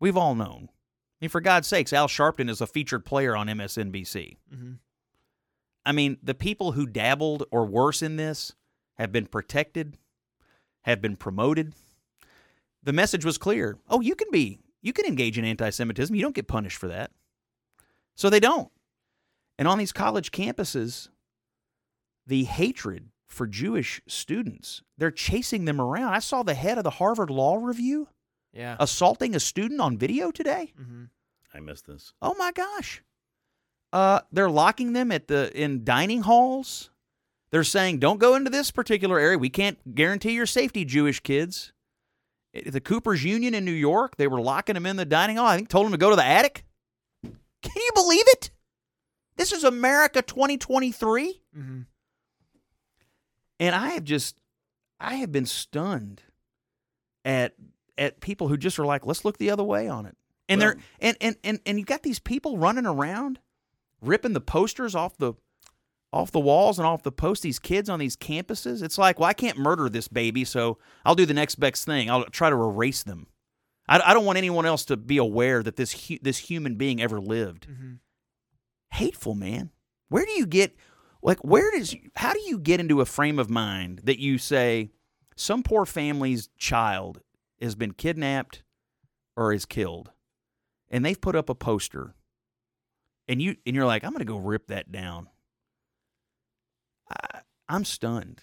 We've 0.00 0.16
all 0.16 0.34
known. 0.34 0.68
I 0.70 1.24
mean, 1.24 1.28
for 1.28 1.40
God's 1.42 1.68
sakes, 1.68 1.92
Al 1.92 2.08
Sharpton 2.08 2.48
is 2.48 2.60
a 2.60 2.66
featured 2.66 3.04
player 3.04 3.36
on 3.36 3.48
MSNBC. 3.48 4.38
Mhm. 4.52 4.78
I 5.84 5.92
mean, 5.92 6.18
the 6.22 6.34
people 6.34 6.72
who 6.72 6.86
dabbled 6.86 7.44
or 7.50 7.66
worse 7.66 8.02
in 8.02 8.16
this 8.16 8.54
have 8.98 9.12
been 9.12 9.26
protected, 9.26 9.98
have 10.82 11.00
been 11.00 11.16
promoted. 11.16 11.74
The 12.82 12.92
message 12.92 13.24
was 13.24 13.38
clear. 13.38 13.78
Oh, 13.88 14.00
you 14.00 14.14
can 14.14 14.30
be, 14.30 14.60
you 14.80 14.92
can 14.92 15.04
engage 15.04 15.36
in 15.36 15.44
anti 15.44 15.68
Semitism. 15.70 16.14
You 16.14 16.22
don't 16.22 16.34
get 16.34 16.48
punished 16.48 16.78
for 16.78 16.88
that. 16.88 17.12
So 18.14 18.30
they 18.30 18.40
don't. 18.40 18.70
And 19.58 19.68
on 19.68 19.78
these 19.78 19.92
college 19.92 20.30
campuses, 20.30 21.08
the 22.26 22.44
hatred 22.44 23.10
for 23.26 23.46
Jewish 23.46 24.00
students, 24.06 24.82
they're 24.96 25.10
chasing 25.10 25.66
them 25.66 25.80
around. 25.80 26.14
I 26.14 26.18
saw 26.18 26.42
the 26.42 26.54
head 26.54 26.78
of 26.78 26.84
the 26.84 26.90
Harvard 26.90 27.30
Law 27.30 27.56
Review 27.56 28.08
Yeah. 28.52 28.76
assaulting 28.80 29.34
a 29.36 29.40
student 29.40 29.80
on 29.80 29.96
video 29.98 30.30
today. 30.30 30.72
hmm 30.76 31.04
I 31.54 31.60
missed 31.60 31.86
this. 31.86 32.12
Oh 32.22 32.34
my 32.38 32.52
gosh. 32.52 33.02
Uh, 33.92 34.20
they're 34.30 34.50
locking 34.50 34.92
them 34.92 35.10
at 35.10 35.26
the 35.26 35.50
in 35.60 35.82
dining 35.84 36.22
halls. 36.22 36.90
They're 37.50 37.64
saying, 37.64 37.98
"Don't 37.98 38.18
go 38.20 38.36
into 38.36 38.50
this 38.50 38.70
particular 38.70 39.18
area. 39.18 39.36
We 39.36 39.50
can't 39.50 39.94
guarantee 39.96 40.32
your 40.32 40.46
safety, 40.46 40.84
Jewish 40.84 41.18
kids." 41.20 41.72
At 42.54 42.72
the 42.72 42.80
Cooper's 42.80 43.24
Union 43.24 43.52
in 43.54 43.64
New 43.64 43.72
York, 43.72 44.16
they 44.16 44.26
were 44.28 44.40
locking 44.40 44.74
them 44.74 44.86
in 44.86 44.94
the 44.96 45.04
dining 45.04 45.36
hall. 45.36 45.46
I 45.46 45.56
think 45.56 45.68
told 45.68 45.86
them 45.86 45.92
to 45.92 45.98
go 45.98 46.10
to 46.10 46.16
the 46.16 46.24
attic. 46.24 46.64
Can 47.22 47.72
you 47.76 47.90
believe 47.94 48.24
it? 48.28 48.50
This 49.36 49.52
is 49.52 49.64
America 49.64 50.22
2023, 50.22 51.40
Mm-hmm. 51.56 51.80
and 53.58 53.74
I 53.74 53.90
have 53.90 54.04
just, 54.04 54.40
I 55.00 55.14
have 55.16 55.32
been 55.32 55.46
stunned 55.46 56.22
at 57.24 57.54
at 57.98 58.20
people 58.20 58.48
who 58.48 58.56
just 58.56 58.78
are 58.78 58.86
like, 58.86 59.06
"Let's 59.06 59.24
look 59.24 59.38
the 59.38 59.50
other 59.50 59.64
way 59.64 59.88
on 59.88 60.06
it." 60.06 60.16
And 60.48 60.60
Well- 60.60 60.74
they're 60.74 60.82
and 61.00 61.16
and 61.20 61.36
and 61.44 61.60
and 61.66 61.78
you 61.78 61.84
got 61.84 62.02
these 62.02 62.18
people 62.18 62.58
running 62.58 62.86
around, 62.86 63.38
ripping 64.00 64.32
the 64.32 64.40
posters 64.40 64.94
off 64.94 65.16
the 65.16 65.34
off 66.12 66.32
the 66.32 66.40
walls 66.40 66.78
and 66.78 66.86
off 66.86 67.02
the 67.04 67.12
posts. 67.12 67.42
These 67.42 67.60
kids 67.60 67.88
on 67.88 68.00
these 68.00 68.16
campuses. 68.16 68.82
It's 68.82 68.98
like, 68.98 69.20
well, 69.20 69.28
I 69.28 69.32
can't 69.32 69.56
murder 69.56 69.88
this 69.88 70.08
baby, 70.08 70.44
so 70.44 70.78
I'll 71.04 71.14
do 71.14 71.24
the 71.26 71.34
next 71.34 71.54
best 71.56 71.86
thing. 71.86 72.10
I'll 72.10 72.24
try 72.24 72.50
to 72.50 72.56
erase 72.56 73.04
them. 73.04 73.28
I, 73.88 74.00
I 74.00 74.12
don't 74.14 74.24
want 74.24 74.38
anyone 74.38 74.66
else 74.66 74.84
to 74.86 74.96
be 74.96 75.18
aware 75.18 75.62
that 75.62 75.76
this 75.76 76.08
hu- 76.08 76.18
this 76.20 76.38
human 76.38 76.74
being 76.74 77.00
ever 77.00 77.20
lived. 77.20 77.68
Mm-hmm. 77.68 77.92
Hateful 78.92 79.34
man. 79.34 79.70
Where 80.08 80.24
do 80.24 80.32
you 80.32 80.46
get 80.46 80.76
like 81.22 81.38
where 81.44 81.70
does 81.70 81.94
how 82.16 82.32
do 82.32 82.40
you 82.40 82.58
get 82.58 82.80
into 82.80 83.00
a 83.00 83.04
frame 83.06 83.38
of 83.38 83.48
mind 83.48 84.00
that 84.04 84.18
you 84.18 84.36
say 84.38 84.90
some 85.36 85.62
poor 85.62 85.86
family's 85.86 86.48
child 86.58 87.20
has 87.60 87.74
been 87.74 87.92
kidnapped 87.92 88.62
or 89.36 89.52
is 89.52 89.64
killed. 89.64 90.10
And 90.88 91.04
they've 91.04 91.20
put 91.20 91.36
up 91.36 91.48
a 91.48 91.54
poster. 91.54 92.14
And 93.28 93.40
you 93.40 93.56
and 93.64 93.76
you're 93.76 93.86
like 93.86 94.02
i'm 94.02 94.16
to 94.16 94.24
go 94.24 94.36
rip 94.36 94.66
that 94.66 94.90
down. 94.90 95.28
I, 97.08 97.40
i'm 97.68 97.84
stunned. 97.84 98.42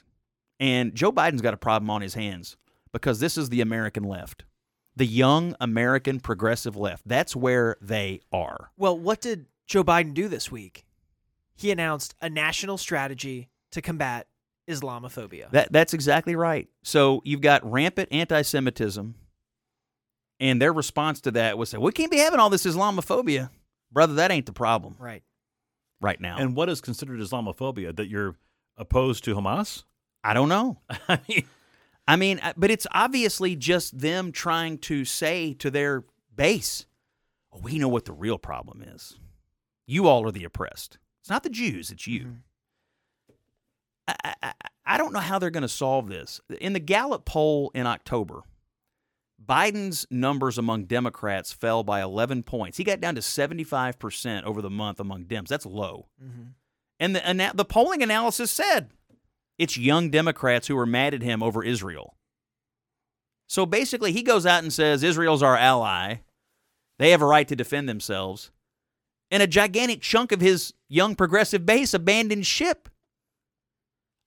And 0.60 0.96
joe 0.96 1.12
biden's 1.12 1.42
got 1.42 1.54
a 1.54 1.58
problem 1.58 1.90
on 1.90 2.02
his 2.02 2.14
hands 2.14 2.56
because 2.94 3.20
this 3.20 3.38
is 3.38 3.50
the 3.50 3.62
american 3.62 4.04
left 4.04 4.46
the 4.98 5.06
young 5.06 5.56
american 5.62 6.20
progressive 6.20 6.76
left. 6.76 7.08
That's 7.08 7.36
where 7.36 7.78
they 7.80 8.22
are. 8.32 8.72
Well, 8.78 8.98
what 8.98 9.22
did 9.22 9.46
Joe 9.68 9.84
Biden 9.84 10.14
do 10.14 10.28
this 10.28 10.52
week? 10.52 10.86
He 11.56 11.72
announced 11.72 12.16
a 12.20 12.30
national 12.30 12.78
strategy 12.78 13.50
to 13.72 13.82
combat 13.82 14.28
Islamophobia. 14.68 15.50
That 15.52 15.72
that's 15.72 15.94
exactly 15.94 16.36
right. 16.36 16.68
So 16.84 17.22
you've 17.24 17.42
got 17.42 17.70
rampant 17.70 18.10
anti-Semitism, 18.12 19.16
and 20.40 20.62
their 20.62 20.74
response 20.74 21.22
to 21.22 21.32
that 21.32 21.58
was, 21.58 21.74
"We 21.74 21.92
can't 21.92 22.12
be 22.12 22.18
having 22.18 22.40
all 22.40 22.50
this 22.50 22.66
Islamophobia, 22.66 23.50
brother. 23.92 24.16
That 24.16 24.32
ain't 24.32 24.46
the 24.46 24.54
problem 24.54 24.96
right. 25.00 25.24
right 26.02 26.20
now." 26.20 26.38
And 26.38 26.56
what 26.56 26.70
is 26.70 26.82
considered 26.82 27.20
Islamophobia? 27.20 27.96
That 27.96 28.10
you're 28.10 28.36
opposed 28.78 29.24
to 29.26 29.36
Hamas? 29.36 29.84
I 30.24 30.34
don't 30.34 30.50
know. 30.50 30.82
I 31.08 31.20
mean, 31.28 31.46
I 32.08 32.16
mean, 32.16 32.40
uh, 32.40 32.54
but 32.58 32.72
it's 32.72 32.88
obviously 32.92 33.56
just 33.56 34.00
them 34.00 34.32
trying 34.32 34.78
to 34.80 35.06
say 35.06 35.54
to 35.56 35.72
their 35.72 36.04
base, 36.36 36.86
"Oh, 37.54 37.60
"We 37.64 37.80
know 37.80 37.88
what 37.88 38.06
the 38.06 38.14
real 38.14 38.38
problem 38.38 38.82
is. 38.82 39.18
You 39.86 40.08
all 40.08 40.26
are 40.28 40.32
the 40.32 40.44
oppressed. 40.44 40.98
It's 41.22 41.30
not 41.30 41.44
the 41.44 41.50
Jews. 41.50 41.90
It's 41.90 42.06
you." 42.08 42.24
I, 42.26 42.47
I, 44.08 44.34
I- 44.44 44.54
I 44.90 44.98
don't 44.98 45.12
know 45.12 45.20
how 45.20 45.38
they're 45.38 45.50
going 45.50 45.64
to 45.64 45.68
solve 45.68 46.08
this. 46.08 46.40
In 46.62 46.72
the 46.72 46.80
Gallup 46.80 47.26
poll 47.26 47.72
in 47.76 47.86
October, 47.86 48.44
Biden's 49.46 50.08
numbers 50.10 50.58
among 50.58 50.86
Democrats 50.86 51.52
fell 51.52 51.84
by 51.84 52.02
11 52.02 52.44
points. 52.44 52.78
He 52.78 52.86
got 52.86 53.02
down 53.02 53.16
to 53.16 53.22
75% 53.22 54.44
over 54.44 54.62
the 54.62 54.70
month 54.70 55.02
among 55.02 55.26
Dems. 55.26 55.50
That's 55.50 55.66
low. 55.66 56.08
Mm-hmm. 56.24 56.42
And 57.02 57.16
the, 57.16 57.28
ana- 57.28 57.52
the 57.54 57.66
polling 57.66 58.02
analysis 58.02 58.50
said 58.50 58.90
it's 59.58 59.78
young 59.78 60.10
Democrats 60.10 60.68
who 60.68 60.78
are 60.78 60.86
mad 60.86 61.14
at 61.14 61.22
him 61.22 61.44
over 61.44 61.64
Israel. 61.66 62.16
So 63.48 63.66
basically, 63.66 64.14
he 64.14 64.24
goes 64.24 64.46
out 64.46 64.64
and 64.64 64.72
says 64.72 65.04
Israel's 65.04 65.44
our 65.44 65.58
ally. 65.58 66.16
They 66.98 67.12
have 67.12 67.22
a 67.22 67.26
right 67.26 67.48
to 67.48 67.56
defend 67.58 67.88
themselves. 67.90 68.52
And 69.32 69.44
a 69.44 69.48
gigantic 69.48 70.02
chunk 70.02 70.32
of 70.32 70.40
his 70.40 70.74
young 70.88 71.14
progressive 71.16 71.66
base 71.66 71.94
abandoned 71.94 72.46
ship. 72.46 72.88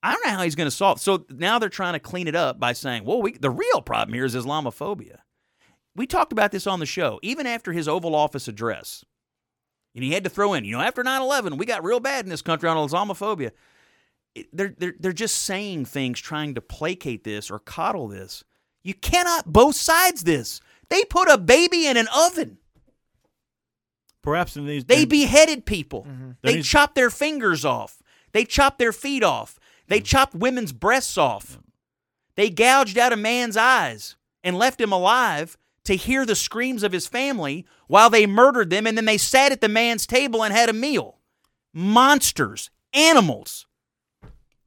I 0.03 0.12
don't 0.12 0.24
know 0.24 0.32
how 0.32 0.42
he's 0.42 0.55
going 0.55 0.66
to 0.68 0.74
solve. 0.74 1.01
So 1.01 1.26
now 1.28 1.59
they're 1.59 1.68
trying 1.68 1.92
to 1.92 2.01
clean 2.01 2.26
it 2.28 2.34
up 2.34 2.59
by 2.59 2.72
saying, 2.72 3.05
"Well, 3.05 3.20
we, 3.20 3.32
the 3.32 3.51
real 3.51 3.82
problem 3.82 4.14
here 4.14 4.24
is 4.24 4.34
Islamophobia." 4.34 5.18
We 5.96 6.07
talked 6.07 6.32
about 6.32 6.53
this 6.53 6.66
on 6.66 6.80
the 6.80 6.86
show, 6.86 7.18
even 7.22 7.46
after 7.46 7.72
his 7.72 7.86
Oval 7.88 8.14
Office 8.14 8.48
address, 8.48 9.05
and 9.94 10.03
he 10.05 10.12
had 10.12 10.24
to 10.24 10.30
throw 10.30 10.55
in, 10.55 10.64
you 10.64 10.72
know, 10.76 10.80
after 10.82 11.03
9/11, 11.03 11.59
we 11.59 11.66
got 11.66 11.84
real 11.84 12.01
bad 12.01 12.24
in 12.24 12.30
this 12.30 12.42
country 12.42 12.68
on 12.68 12.76
Islamophobia. 12.88 13.51
It- 14.34 14.48
They're 14.57 14.74
they're 14.78 14.94
they're 14.98 15.12
just 15.12 15.42
saying 15.42 15.84
things 15.86 16.20
trying 16.20 16.55
to 16.55 16.61
placate 16.61 17.24
this 17.24 17.51
or 17.51 17.59
coddle 17.59 18.09
this. 18.09 18.42
You 18.82 18.94
cannot 18.94 19.53
both 19.53 19.74
sides 19.76 20.24
this. 20.24 20.61
They 20.88 21.05
put 21.05 21.28
a 21.28 21.36
baby 21.36 21.86
in 21.86 21.96
an 21.98 22.09
oven. 22.14 22.57
perhaps 24.22 24.57
in 24.57 24.66
these 24.66 24.84
They 24.84 25.05
beheaded 25.05 25.66
people. 25.66 26.03
There 26.05 26.36
They 26.42 26.55
needs- 26.57 26.68
chopped 26.68 26.94
their 26.94 27.11
fingers 27.11 27.64
off. 27.64 28.03
They 28.32 28.44
chopped 28.44 28.78
their 28.78 28.92
feet 28.92 29.22
off. 29.24 29.59
They 29.91 30.01
chopped 30.01 30.34
women's 30.34 30.72
breasts 30.72 31.18
off. 31.18 31.59
They 32.36 32.49
gouged 32.49 32.97
out 32.97 33.12
a 33.12 33.16
man's 33.16 33.57
eyes 33.57 34.16
and 34.43 34.57
left 34.57 34.80
him 34.80 34.93
alive 34.93 35.59
to 35.84 35.95
hear 35.97 36.24
the 36.24 36.36
screams 36.36 36.82
of 36.82 36.93
his 36.93 37.07
family 37.07 37.66
while 37.88 38.09
they 38.09 38.24
murdered 38.26 38.70
them 38.70 38.86
and 38.86 38.97
then 38.97 39.05
they 39.05 39.18
sat 39.18 39.53
at 39.53 39.61
the 39.61 39.68
man's 39.68 40.07
table 40.07 40.43
and 40.45 40.55
had 40.55 40.68
a 40.68 40.72
meal. 40.72 41.18
Monsters, 41.74 42.70
animals. 42.95 43.66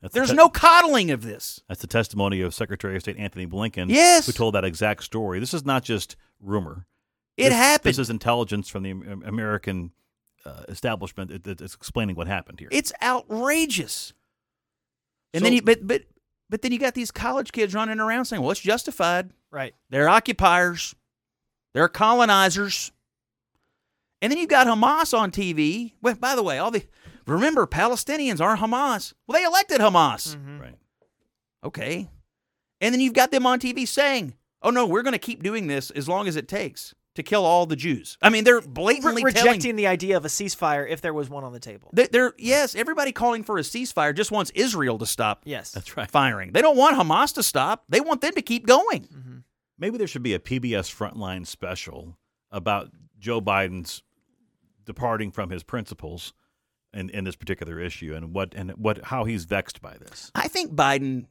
that's 0.01 0.13
There's 0.13 0.29
te- 0.31 0.35
no 0.35 0.49
coddling 0.49 1.11
of 1.11 1.23
this. 1.23 1.61
That's 1.67 1.81
the 1.81 1.87
testimony 1.87 2.41
of 2.41 2.53
Secretary 2.53 2.95
of 2.95 3.01
State 3.01 3.17
Antony 3.17 3.47
Blinken. 3.47 3.89
Yes. 3.89 4.25
who 4.25 4.31
told 4.33 4.55
that 4.55 4.65
exact 4.65 5.03
story. 5.03 5.39
This 5.39 5.53
is 5.53 5.63
not 5.65 5.83
just 5.83 6.15
rumor. 6.41 6.85
It 7.37 7.45
This- 7.49 7.53
happened. 7.53 7.89
This 7.91 7.99
is 7.99 8.09
intelligence 8.09 8.67
from 8.69 8.83
the 8.83 8.91
American 8.91 9.91
uh, 10.45 10.63
establishment. 10.67 11.31
It's 11.47 11.73
explaining 11.75 12.15
what 12.17 12.27
happened 12.27 12.59
here. 12.59 12.67
It's 12.71 12.91
outrageous. 13.01 14.13
And 15.33 15.41
So- 15.41 15.43
then 15.45 15.53
you, 15.53 15.61
but 15.61 15.85
but 15.85 16.03
but 16.49 16.61
then 16.61 16.71
you 16.71 16.79
got 16.79 16.93
these 16.93 17.11
college 17.11 17.51
kids 17.51 17.73
running 17.73 17.99
around 17.99 18.25
saying, 18.25 18.41
"Well, 18.41 18.51
it's 18.51 18.59
justified." 18.59 19.31
Right. 19.51 19.73
They're 19.89 20.09
occupiers. 20.09 20.95
They're 21.73 21.87
colonizers. 21.89 22.91
And 24.21 24.31
then 24.31 24.39
you've 24.39 24.49
got 24.49 24.67
Hamas 24.67 25.17
on 25.17 25.31
TV. 25.31 25.93
Well, 26.01 26.15
by 26.15 26.35
the 26.35 26.43
way, 26.43 26.57
all 26.57 26.71
the 26.71 26.85
remember 27.27 27.65
Palestinians 27.67 28.39
aren't 28.39 28.61
Hamas. 28.61 29.13
Well, 29.27 29.37
they 29.39 29.43
elected 29.45 29.79
Hamas. 29.81 30.35
Mm-hmm. 30.35 30.59
right. 30.59 30.75
Okay. 31.63 32.09
And 32.79 32.93
then 32.93 33.01
you've 33.01 33.13
got 33.13 33.31
them 33.31 33.45
on 33.45 33.59
TV 33.59 33.87
saying, 33.87 34.35
"Oh 34.61 34.69
no, 34.69 34.85
we're 34.85 35.01
going 35.03 35.13
to 35.13 35.19
keep 35.19 35.41
doing 35.43 35.67
this 35.67 35.89
as 35.91 36.07
long 36.07 36.27
as 36.27 36.35
it 36.35 36.47
takes 36.47 36.93
to 37.15 37.23
kill 37.23 37.45
all 37.45 37.65
the 37.65 37.75
Jews." 37.75 38.17
I 38.21 38.29
mean, 38.29 38.43
they're 38.43 38.61
blatantly 38.61 39.23
Re- 39.23 39.31
telling 39.31 39.49
rejecting 39.51 39.75
the 39.75 39.87
idea 39.87 40.17
of 40.17 40.25
a 40.25 40.29
ceasefire 40.29 40.87
if 40.89 41.01
there 41.01 41.13
was 41.13 41.29
one 41.29 41.43
on 41.43 41.53
the 41.53 41.59
table. 41.59 41.89
they- 41.93 42.07
They're 42.07 42.33
yes, 42.37 42.75
everybody 42.75 43.11
calling 43.11 43.43
for 43.43 43.57
a 43.57 43.61
ceasefire 43.61 44.15
just 44.15 44.31
wants 44.31 44.51
Israel 44.55 44.97
to 44.99 45.05
stop 45.05 45.41
Yes. 45.45 45.71
That's 45.71 45.95
right. 45.97 46.09
firing. 46.09 46.51
They 46.53 46.61
don't 46.61 46.77
want 46.77 46.97
Hamas 46.97 47.33
to 47.35 47.43
stop. 47.43 47.83
They 47.89 48.01
want 48.01 48.21
them 48.21 48.33
to 48.33 48.41
keep 48.41 48.65
going. 48.65 49.03
Mm-hmm. 49.03 49.37
Maybe 49.77 49.97
there 49.97 50.07
should 50.07 50.23
be 50.23 50.33
a 50.33 50.39
PBS 50.39 50.93
Frontline 50.95 51.45
special 51.47 52.17
about 52.51 52.89
Joe 53.19 53.41
Biden's 53.41 54.03
departing 54.85 55.31
from 55.31 55.49
his 55.49 55.63
principles 55.63 56.33
in, 56.93 57.09
in 57.09 57.23
this 57.23 57.35
particular 57.35 57.79
issue 57.79 58.13
and 58.15 58.33
what 58.33 58.53
and 58.55 58.71
what 58.71 59.05
how 59.05 59.23
he's 59.25 59.45
vexed 59.45 59.81
by 59.81 59.97
this. 59.97 60.31
I 60.35 60.47
think 60.47 60.73
Biden, 60.73 61.25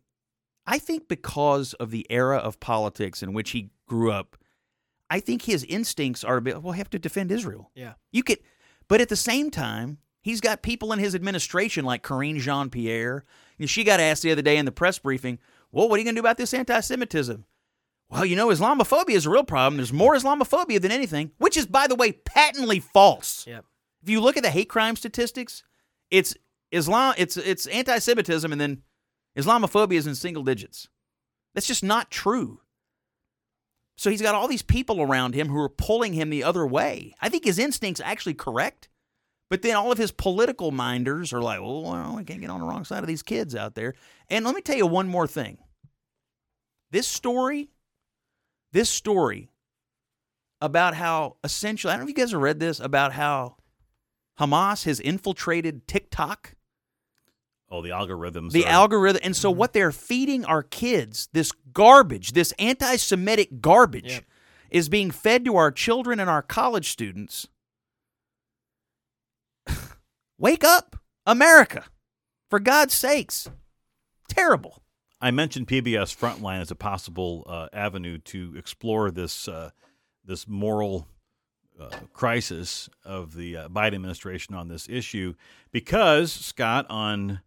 I 0.67 0.79
think 0.79 1.07
because 1.09 1.75
of 1.75 1.91
the 1.91 2.07
era 2.11 2.39
of 2.39 2.59
politics 2.61 3.23
in 3.23 3.33
which 3.33 3.51
he 3.51 3.71
grew 3.87 4.11
up, 4.11 4.37
I 5.13 5.21
think 5.21 5.43
his 5.43 5.63
instincts 5.65 6.25
are 6.25 6.39
a 6.39 6.41
bit, 6.41 6.63
well, 6.63 6.73
I 6.73 6.79
have 6.79 6.89
to 6.89 6.99
defend 6.99 7.31
Israel. 7.31 7.71
Yeah. 7.75 7.93
You 8.13 8.23
could, 8.23 8.39
but 8.89 9.03
at 9.03 9.11
the 9.11 9.17
same 9.17 9.51
time, 9.51 9.99
he's 10.23 10.41
got 10.41 10.63
people 10.63 10.91
in 10.91 10.99
his 10.99 11.15
administration 11.15 11.85
like 11.85 12.03
Karine 12.03 12.39
Jean 12.39 12.71
Pierre. 12.71 13.27
She 13.67 13.85
got 13.85 14.01
asked 14.01 14.23
the 14.23 14.33
other 14.33 14.41
day 14.41 14.57
in 14.57 14.65
the 14.65 14.73
press 14.73 14.99
briefing, 14.99 15.39
well, 15.71 15.87
what 15.87 15.97
are 15.97 15.99
you 15.99 16.05
going 16.05 16.15
to 16.15 16.23
do 16.23 16.25
about 16.25 16.39
this 16.39 16.55
anti 16.55 16.81
Semitism? 16.81 17.45
Well, 18.09 18.25
you 18.25 18.37
know, 18.37 18.49
Islamophobia 18.49 19.11
is 19.11 19.27
a 19.27 19.31
real 19.31 19.45
problem. 19.45 19.77
There's 19.77 19.93
more 19.93 20.15
Islamophobia 20.15 20.81
than 20.81 20.91
anything, 20.91 21.33
which 21.37 21.59
is, 21.59 21.67
by 21.67 21.87
the 21.87 21.95
way, 21.95 22.13
patently 22.13 22.81
false. 22.81 23.47
Yep. 23.47 23.67
If 24.03 24.09
you 24.09 24.23
look 24.23 24.39
at 24.39 24.43
the 24.43 24.51
hate 24.51 24.71
crime 24.71 24.97
statistics, 24.97 25.63
it's 26.11 26.35
Islam, 26.71 27.15
it's 27.19 27.37
it's 27.37 27.67
anti-Semitism, 27.67 28.51
and 28.51 28.59
then 28.59 28.83
Islamophobia 29.37 29.99
is 29.99 30.07
in 30.07 30.15
single 30.15 30.43
digits. 30.43 30.89
That's 31.55 31.67
just 31.67 31.85
not 31.85 32.11
true. 32.11 32.62
So 33.97 34.11
he's 34.11 34.23
got 34.23 34.35
all 34.35 34.49
these 34.49 34.63
people 34.63 35.01
around 35.01 35.35
him 35.35 35.49
who 35.49 35.59
are 35.59 35.69
pulling 35.69 36.15
him 36.15 36.31
the 36.31 36.45
other 36.45 36.67
way. 36.67 37.15
I 37.21 37.29
think 37.29 37.45
his 37.45 37.59
instincts 37.59 38.01
actually 38.01 38.35
correct, 38.35 38.89
but 39.51 39.63
then 39.63 39.77
all 39.77 39.93
of 39.93 39.99
his 39.99 40.11
political 40.11 40.71
minders 40.71 41.33
are 41.33 41.43
like, 41.43 41.61
"Oh, 41.61 41.81
well, 41.81 42.17
I 42.17 42.25
can't 42.25 42.41
get 42.41 42.51
on 42.51 42.61
the 42.61 42.67
wrong 42.67 42.85
side 42.85 43.03
of 43.03 43.07
these 43.07 43.23
kids 43.23 43.55
out 43.55 43.75
there." 43.75 43.95
And 44.29 44.45
let 44.45 44.55
me 44.55 44.63
tell 44.63 44.77
you 44.77 44.87
one 44.87 45.09
more 45.09 45.27
thing. 45.27 45.59
This 46.91 47.07
story, 47.07 47.71
this 48.73 48.91
story 48.91 49.51
about 50.61 50.95
how 50.95 51.37
essentially, 51.45 51.93
I 51.93 51.97
don't 51.97 52.07
know 52.07 52.11
if 52.11 52.17
you 52.17 52.23
guys 52.23 52.33
have 52.33 52.41
read 52.41 52.61
this, 52.61 52.81
about 52.81 53.13
how 53.13 53.57
Hamas 54.39 54.85
has 54.85 55.01
infiltrated 55.01 55.87
TikTok. 55.87 56.55
Oh, 57.73 57.81
the 57.81 57.89
algorithms. 57.89 58.53
The 58.53 58.67
are- 58.67 58.69
algorithm. 58.71 59.23
And 59.25 59.35
so 59.35 59.51
what 59.51 59.73
they're 59.73 59.93
feeding 59.93 60.45
our 60.45 60.63
kids, 60.63 61.29
this 61.33 61.51
garbage, 61.73 62.33
this 62.33 62.53
anti 62.59 62.97
Semitic 62.97 63.63
garbage, 63.63 64.13
Yep. 64.13 64.25
is 64.71 64.89
being 64.91 65.11
fed 65.11 65.45
to 65.47 65.57
our 65.57 65.73
children 65.73 66.21
and 66.21 66.29
our 66.29 66.43
college 66.43 66.91
students. 66.91 67.49
Wake 70.39 70.65
up, 70.65 70.97
America. 71.27 71.85
For 72.51 72.61
God's 72.61 72.93
sakes. 72.95 73.49
Terrible. 74.29 74.83
I 75.21 75.31
mentioned 75.31 75.67
PBS 75.69 76.15
Frontline 76.15 76.61
as 76.61 76.71
a 76.71 76.75
possible 76.75 77.45
uh, 77.47 77.69
avenue 77.73 78.19
to 78.19 78.55
explore 78.57 79.11
this 79.11 79.49
uh, 79.49 79.71
this 80.25 80.47
moral 80.47 81.07
uh, 81.81 81.89
crisis 82.13 82.91
of 83.05 83.35
the 83.35 83.57
uh, 83.57 83.69
Biden 83.69 83.95
administration 83.95 84.55
on 84.55 84.69
this 84.69 84.89
issue 84.89 85.35
because 85.71 86.31
Scott 86.33 86.87
on 86.91 87.41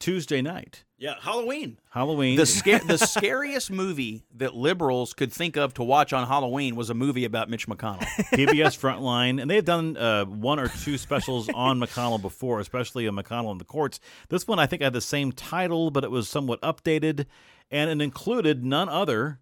Tuesday 0.00 0.42
night, 0.42 0.84
Yeah, 0.98 1.14
Halloween. 1.20 1.78
Halloween, 1.90 2.36
The 2.36 2.46
sca- 2.46 2.80
the 2.86 2.96
scariest 2.98 3.70
movie 3.70 4.24
that 4.34 4.54
liberals 4.54 5.12
could 5.14 5.32
think 5.32 5.56
of 5.56 5.74
to 5.74 5.82
watch 5.84 6.12
on 6.12 6.26
Halloween 6.26 6.74
was 6.74 6.90
a 6.90 6.94
movie 6.94 7.24
about 7.24 7.48
Mitch 7.50 7.68
McConnell. 7.68 8.00
PBS 8.32 8.76
Frontline, 8.78 9.40
and 9.40 9.48
they've 9.50 9.64
done 9.64 9.96
uh, 9.96 10.24
one 10.24 10.58
or 10.58 10.68
two 10.68 10.98
specials 10.98 11.48
on 11.50 11.78
McConnell 11.78 12.20
before, 12.20 12.58
especially 12.60 13.06
a 13.06 13.12
McConnell 13.12 13.52
in 13.52 13.58
the 13.58 13.64
courts. 13.64 14.00
This 14.30 14.48
one, 14.48 14.58
I 14.58 14.66
think, 14.66 14.82
had 14.82 14.92
the 14.94 15.00
same 15.00 15.30
title, 15.32 15.90
but 15.90 16.02
it 16.02 16.10
was 16.10 16.28
somewhat 16.28 16.60
updated, 16.62 17.26
and 17.70 17.90
it 17.90 18.02
included 18.02 18.64
none 18.64 18.88
other 18.88 19.38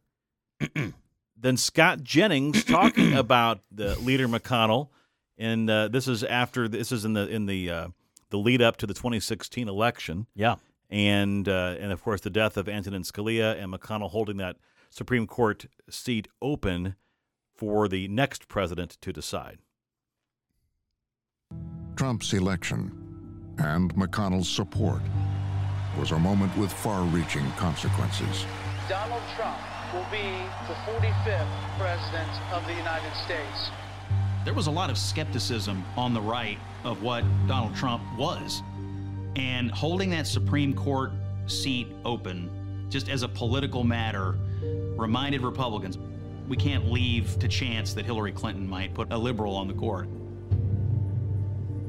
than 1.41 1.57
Scott 1.57 2.03
Jennings 2.03 2.65
talking 2.65 3.15
about 3.15 3.61
the 3.71 3.95
leader 4.01 4.27
McConnell, 4.29 4.89
and 5.37 5.71
uh, 5.71 5.87
this 5.89 6.09
is 6.09 6.25
after 6.25 6.67
this 6.69 6.91
is 6.91 7.05
in 7.05 7.13
the 7.13 7.29
in 7.29 7.47
the 7.47 7.71
uh, 7.71 7.89
the 8.31 8.39
lead 8.39 8.63
up 8.63 8.77
to 8.79 8.87
the 8.87 8.95
2016 8.95 9.69
election 9.69 10.27
yeah. 10.35 10.57
and 10.91 11.49
uh, 11.49 11.77
and 11.81 11.93
of 11.93 12.03
course 12.03 12.21
the 12.21 12.31
death 12.31 12.57
of 12.57 12.69
Antonin 12.69 13.03
Scalia 13.03 13.61
and 13.63 13.73
McConnell 13.73 14.11
holding 14.11 14.37
that 14.39 14.57
Supreme 14.91 15.27
Court 15.27 15.67
seat 15.91 16.29
open 16.41 16.97
for 17.55 17.89
the 17.89 18.09
next 18.09 18.49
president 18.49 18.97
to 19.01 19.13
decide. 19.13 19.59
Trump's 21.97 22.33
election 22.33 22.93
and 23.59 23.95
McConnell's 23.97 24.49
support 24.49 25.03
was 25.99 26.13
a 26.13 26.19
moment 26.19 26.57
with 26.57 26.73
far 26.73 27.03
reaching 27.07 27.51
consequences. 27.53 28.47
Donald 28.89 29.23
Trump 29.35 29.59
will 29.93 30.07
be 30.11 30.23
the 30.69 30.75
45th 30.87 31.79
President 31.79 32.31
of 32.53 32.65
the 32.67 32.75
United 32.75 33.13
States. 33.25 33.71
There 34.49 34.55
was 34.55 34.67
a 34.67 34.71
lot 34.71 34.89
of 34.89 34.97
skepticism 34.97 35.85
on 35.95 36.15
the 36.15 36.23
right 36.23 36.57
of 36.83 37.03
what 37.03 37.23
Donald 37.47 37.77
Trump 37.77 38.03
was. 38.17 38.63
And 39.37 39.71
holding 39.71 40.09
that 40.09 40.27
Supreme 40.27 40.73
Court 40.73 41.13
seat 41.47 41.89
open, 42.03 42.49
just 42.89 43.11
as 43.11 43.23
a 43.23 43.29
political 43.29 43.85
matter, 43.85 44.39
reminded 44.97 45.43
Republicans 45.43 45.99
we 46.49 46.57
can't 46.57 46.91
leave 46.91 47.39
to 47.41 47.47
chance 47.47 47.93
that 47.93 48.07
Hillary 48.07 48.33
Clinton 48.33 48.67
might 48.67 48.95
put 48.95 49.13
a 49.13 49.19
liberal 49.19 49.55
on 49.55 49.69
the 49.69 49.75
court. 49.75 50.09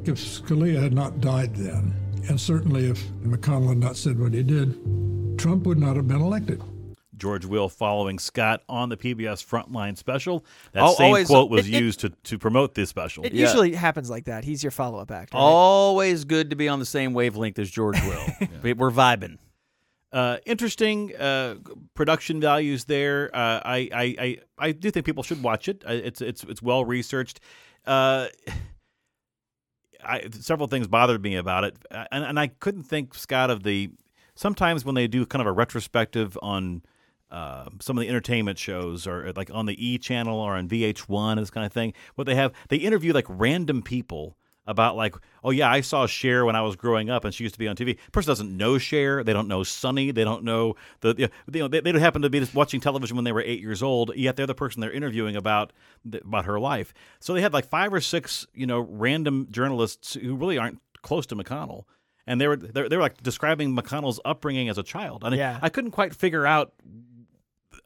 If 0.04 0.18
Scalia 0.18 0.84
had 0.84 0.92
not 0.92 1.22
died 1.22 1.56
then, 1.56 1.96
and 2.28 2.38
certainly 2.42 2.90
if 2.90 3.10
McConnell 3.22 3.70
had 3.70 3.78
not 3.78 3.96
said 3.96 4.20
what 4.20 4.34
he 4.34 4.44
did, 4.44 5.38
Trump 5.40 5.66
would 5.66 5.78
not 5.78 5.96
have 5.96 6.10
been 6.10 6.20
elected. 6.20 6.62
George 7.20 7.46
Will 7.46 7.70
following 7.70 8.18
Scott 8.18 8.64
on 8.70 8.90
the 8.90 8.98
PBS 8.98 9.46
Frontline 9.46 9.98
special. 9.98 10.44
That 10.72 10.84
Al- 10.84 10.94
same 10.96 11.08
always- 11.08 11.28
quote 11.28 11.50
was 11.52 11.68
it- 11.68 11.74
it- 11.76 11.82
used 11.84 12.00
to, 12.00 12.10
to 12.10 12.40
promote 12.40 12.74
this 12.74 12.90
special. 12.90 13.24
It 13.26 13.34
Yeah. 13.34 13.46
usually 13.46 13.74
happens 13.76 14.10
like 14.10 14.26
that. 14.26 14.44
He's 14.46 14.64
your 14.64 14.72
follow-up 14.72 15.12
actor. 15.12 15.36
right? 15.38 15.44
Always 15.44 16.24
good 16.26 16.50
to 16.50 16.56
be 16.56 16.68
on 16.68 16.80
the 16.80 16.86
same 16.86 17.14
wavelength 17.14 17.60
as 17.60 17.70
George 17.70 18.02
Will. 18.04 18.26
We- 18.64 18.74
We're 18.74 18.92
vibing. 18.92 19.38
Uh, 20.12 20.38
interesting 20.48 21.16
uh, 21.18 21.56
production 21.94 22.42
values 22.42 22.86
there. 22.86 23.30
Uh, 23.32 23.62
I, 23.64 23.90
I, 23.94 24.16
I 24.20 24.38
I 24.58 24.72
do 24.72 24.90
think 24.90 25.06
people 25.06 25.22
should 25.22 25.44
watch 25.44 25.68
it. 25.68 25.84
Uh, 25.88 25.92
It's 25.94 26.20
it's 26.20 26.44
it's 26.46 26.64
well 26.64 26.84
researched. 26.84 27.40
Uh, 27.86 28.26
I, 30.04 30.28
several 30.32 30.68
things 30.68 30.88
bothered 30.88 31.22
me 31.22 31.36
about 31.36 31.64
it, 31.64 31.76
Uh, 31.92 32.06
and, 32.12 32.24
and 32.24 32.40
I 32.40 32.48
couldn't 32.48 32.84
think 32.84 33.14
Scott 33.14 33.50
of 33.50 33.64
the. 33.64 33.92
Sometimes 34.36 34.86
when 34.86 34.96
they 34.96 35.08
do 35.08 35.26
kind 35.26 35.42
of 35.42 35.48
a 35.48 35.52
retrospective 35.52 36.38
on 36.42 36.82
uh, 37.32 37.70
some 37.80 37.98
of 37.98 38.02
the 38.02 38.10
entertainment 38.10 38.58
shows, 38.58 39.06
or 39.06 39.32
like 39.36 39.52
on 39.54 39.66
the 39.66 39.86
E 39.86 39.98
channel 39.98 40.40
or 40.40 40.56
on 40.56 40.68
VH1, 40.68 41.38
this 41.38 41.52
kind 41.52 41.66
of 41.66 41.72
thing, 41.72 41.94
what 42.16 42.26
they 42.26 42.36
have, 42.36 42.54
they 42.70 42.78
interview 42.78 43.14
like 43.14 43.26
random 43.28 43.82
people 43.82 44.36
about 44.66 44.96
like, 44.96 45.16
oh 45.44 45.50
yeah, 45.50 45.70
I 45.70 45.82
saw 45.82 46.06
Cher 46.06 46.46
when 46.46 46.56
I 46.56 46.62
was 46.62 46.76
growing 46.76 47.10
up, 47.10 47.26
and 47.26 47.34
she 47.34 47.44
used 47.44 47.56
to 47.56 47.60
be 47.60 47.68
on 47.68 47.76
TV. 47.76 47.98
person 48.12 48.30
doesn't 48.30 48.56
know 48.56 48.78
Cher, 48.78 49.24
they 49.24 49.34
don't 49.34 49.48
know 49.48 49.64
Sonny, 49.64 50.12
they 50.12 50.24
don't 50.24 50.44
know 50.44 50.76
the, 51.02 51.16
you 51.18 51.28
know, 51.60 51.68
they, 51.68 51.80
they 51.80 51.92
don't 51.92 52.02
happen 52.02 52.22
to 52.22 52.30
be 52.30 52.40
just 52.40 52.54
watching 52.54 52.80
television 52.80 53.16
when 53.16 53.26
they 53.26 53.32
were 53.32 53.42
eight 53.42 53.62
years 53.62 53.82
old. 53.82 54.12
Yet 54.16 54.36
they're 54.36 54.46
the 54.46 54.54
person 54.54 54.80
they're 54.80 54.92
interviewing 54.92 55.36
about 55.36 55.74
about 56.14 56.46
her 56.46 56.60
life. 56.60 56.94
So 57.20 57.34
they 57.34 57.42
had 57.42 57.52
like 57.52 57.68
five 57.68 57.92
or 57.92 58.00
six, 58.00 58.46
you 58.54 58.68
know, 58.68 58.80
random 58.80 59.48
journalists 59.50 60.14
who 60.14 60.36
really 60.36 60.60
aren't 60.60 60.80
close 61.02 61.26
to 61.28 61.36
McConnell. 61.36 61.86
And 62.28 62.40
they 62.40 62.48
were 62.48 62.58
they 62.58 62.84
were, 62.84 63.02
like 63.02 63.24
describing 63.24 63.76
McConnell's 63.76 64.20
upbringing 64.24 64.70
as 64.70 64.78
a 64.78 64.84
child, 64.84 65.24
and 65.24 65.36
Yeah. 65.36 65.58
I 65.64 65.70
couldn't 65.70 65.92
quite 65.92 66.14
figure 66.14 66.46
out 66.46 66.74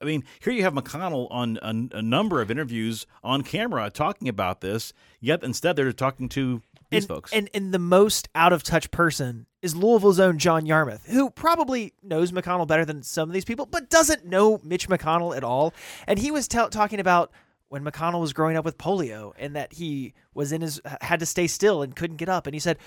I 0.04 0.06
mean, 0.06 0.24
here 0.42 0.52
you 0.52 0.64
have 0.64 0.74
McConnell 0.74 1.28
on 1.32 1.58
a, 1.62 1.98
a 1.98 2.02
number 2.02 2.42
of 2.42 2.52
interviews 2.52 3.08
on 3.24 3.42
camera 3.42 3.90
talking 3.90 4.28
about 4.28 4.62
this, 4.62 4.94
yet 5.22 5.44
instead 5.44 5.78
they're 5.78 5.94
talking 5.94 6.28
to 6.30 6.62
these 6.90 7.04
and, 7.04 7.08
folks. 7.08 7.32
And 7.32 7.50
and 7.54 7.74
the 7.74 7.80
most 7.80 8.28
out 8.36 8.52
of 8.52 8.64
touch 8.64 8.92
person 8.92 9.46
is 9.62 9.76
Louisville's 9.76 10.20
own 10.20 10.40
John 10.40 10.66
Yarmuth, 10.66 11.08
who 11.08 11.30
probably 11.30 11.94
knows 12.04 12.34
McConnell 12.34 12.68
better 12.68 12.84
than 12.84 13.02
some 13.02 13.30
of 13.30 13.34
these 13.34 13.46
people, 13.46 13.66
but 13.66 13.90
doesn't 13.90 14.26
know 14.26 14.60
Mitch 14.64 14.90
McConnell 14.90 15.36
at 15.36 15.44
all. 15.44 15.74
And 16.06 16.20
he 16.20 16.32
was 16.32 16.50
tell 16.50 16.70
talking 16.70 17.00
about 17.00 17.32
when 17.70 17.84
McConnell 17.84 18.22
was 18.22 18.34
growing 18.34 18.58
up 18.58 18.66
with 18.66 18.78
polio 18.78 19.32
and 19.38 19.56
that 19.56 19.74
he 19.74 20.14
was 20.34 20.52
in 20.52 20.62
his 20.62 20.82
had 21.02 21.22
to 21.22 21.26
stay 21.26 21.48
still 21.48 21.82
and 21.82 21.96
couldn't 21.96 22.18
get 22.18 22.30
up. 22.30 22.46
And 22.46 22.54
he 22.54 22.60
said, 22.60 22.78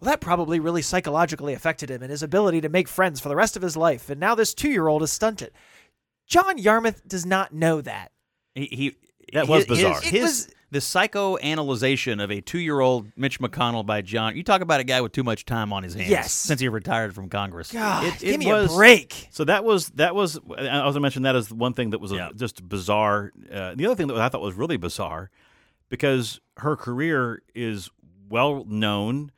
well, 0.00 0.10
that 0.10 0.20
probably 0.20 0.58
really 0.58 0.82
psychologically 0.82 1.54
affected 1.54 1.90
him 1.90 2.02
and 2.02 2.10
his 2.10 2.22
ability 2.22 2.60
to 2.62 2.68
make 2.68 2.88
friends 2.88 3.20
for 3.20 3.28
the 3.28 3.36
rest 3.36 3.56
of 3.56 3.62
his 3.62 3.76
life. 3.76 4.08
And 4.08 4.18
now 4.18 4.34
this 4.34 4.54
two 4.54 4.70
year 4.70 4.88
old 4.88 5.02
is 5.02 5.12
stunted. 5.12 5.52
John 6.32 6.58
Yarmuth 6.58 7.06
does 7.06 7.26
not 7.26 7.52
know 7.52 7.80
that. 7.82 8.10
He, 8.54 8.66
he 8.66 8.96
That 9.34 9.48
was 9.48 9.60
his- 9.64 9.66
bizarre. 9.66 10.00
His, 10.00 10.10
his- 10.10 10.22
was- 10.22 10.48
the 10.72 10.78
psychoanalyzation 10.78 12.22
of 12.24 12.30
a 12.30 12.40
two-year-old 12.40 13.08
Mitch 13.14 13.38
McConnell 13.40 13.84
by 13.84 14.00
John. 14.00 14.34
You 14.36 14.42
talk 14.42 14.62
about 14.62 14.80
a 14.80 14.84
guy 14.84 15.02
with 15.02 15.12
too 15.12 15.22
much 15.22 15.44
time 15.44 15.70
on 15.70 15.82
his 15.82 15.92
hands. 15.94 16.08
Yes. 16.08 16.32
since 16.32 16.60
he 16.62 16.68
retired 16.68 17.14
from 17.14 17.28
Congress. 17.28 17.70
God, 17.70 18.04
It- 18.06 18.18
give 18.20 18.34
it 18.34 18.38
me 18.38 18.46
was- 18.46 18.72
a 18.72 18.76
break. 18.76 19.28
So 19.30 19.44
that 19.44 19.64
was 19.64 19.88
that 19.90 20.14
was 20.14 20.38
I 20.56 20.86
was 20.86 20.98
mention 20.98 21.22
that 21.24 21.36
as 21.36 21.52
one 21.52 21.74
thing 21.74 21.90
that 21.90 21.98
was 22.00 22.12
a- 22.12 22.30
just 22.34 22.66
bizarre. 22.68 23.32
Uh, 23.52 23.74
the 23.74 23.84
other 23.84 23.94
thing 23.94 24.06
that 24.06 24.16
I 24.16 24.28
thought 24.30 24.40
was 24.40 24.54
really 24.54 24.78
bizarre 24.78 25.30
because 25.90 26.40
her 26.58 26.74
career 26.76 27.42
is 27.54 27.90
well 28.30 28.64
known, 28.64 29.30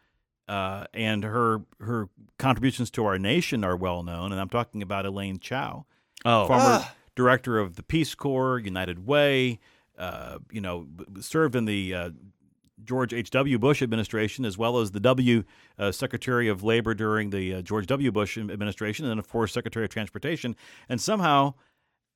uh, 0.49 0.85
and 0.95 1.25
her 1.25 1.63
her 1.81 2.09
contributions 2.39 2.91
to 2.93 3.05
our 3.07 3.19
nation 3.19 3.65
are 3.65 3.77
well 3.77 4.05
known, 4.05 4.31
and 4.31 4.41
I'm 4.41 4.49
talking 4.49 4.83
about 4.83 5.05
Elaine 5.05 5.41
Chao, 5.41 5.87
Oh, 6.25 6.47
former 6.47 6.87
director 7.15 7.59
of 7.59 7.77
the 7.77 7.83
Peace 7.83 8.15
Corps, 8.15 8.59
United 8.59 9.07
Way. 9.07 9.61
Uh, 9.97 10.39
you 10.51 10.61
know, 10.61 10.87
served 11.21 11.55
in 11.55 11.67
the 11.67 11.95
uh, 11.95 12.11
George 12.83 13.13
H.W. 13.15 13.59
Bush 13.59 13.81
administration, 13.83 14.45
as 14.45 14.59
well 14.59 14.79
as 14.79 14.91
the 14.91 15.01
W. 15.01 15.45
Uh, 15.79 15.93
Secretary 15.93 16.49
of 16.49 16.63
Labor 16.65 16.95
during 16.95 17.31
the 17.31 17.55
uh, 17.55 17.63
George 17.63 17.87
W. 17.87 18.11
Bush 18.11 18.37
administration, 18.37 19.05
and 19.05 19.11
then, 19.11 19.19
of 19.19 19.29
course, 19.29 19.53
Secretary 19.53 19.85
of 19.85 19.91
Transportation. 19.91 20.57
And 20.89 21.01
somehow, 21.01 21.55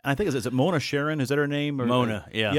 and 0.02 0.10
I 0.10 0.14
think, 0.16 0.28
is, 0.28 0.34
is 0.34 0.46
it 0.46 0.52
Mona 0.52 0.78
Charen? 0.78 1.20
Is 1.20 1.28
that 1.28 1.38
her 1.38 1.46
name? 1.46 1.80
Or- 1.80 1.86
Mona, 1.86 2.26
yeah. 2.32 2.52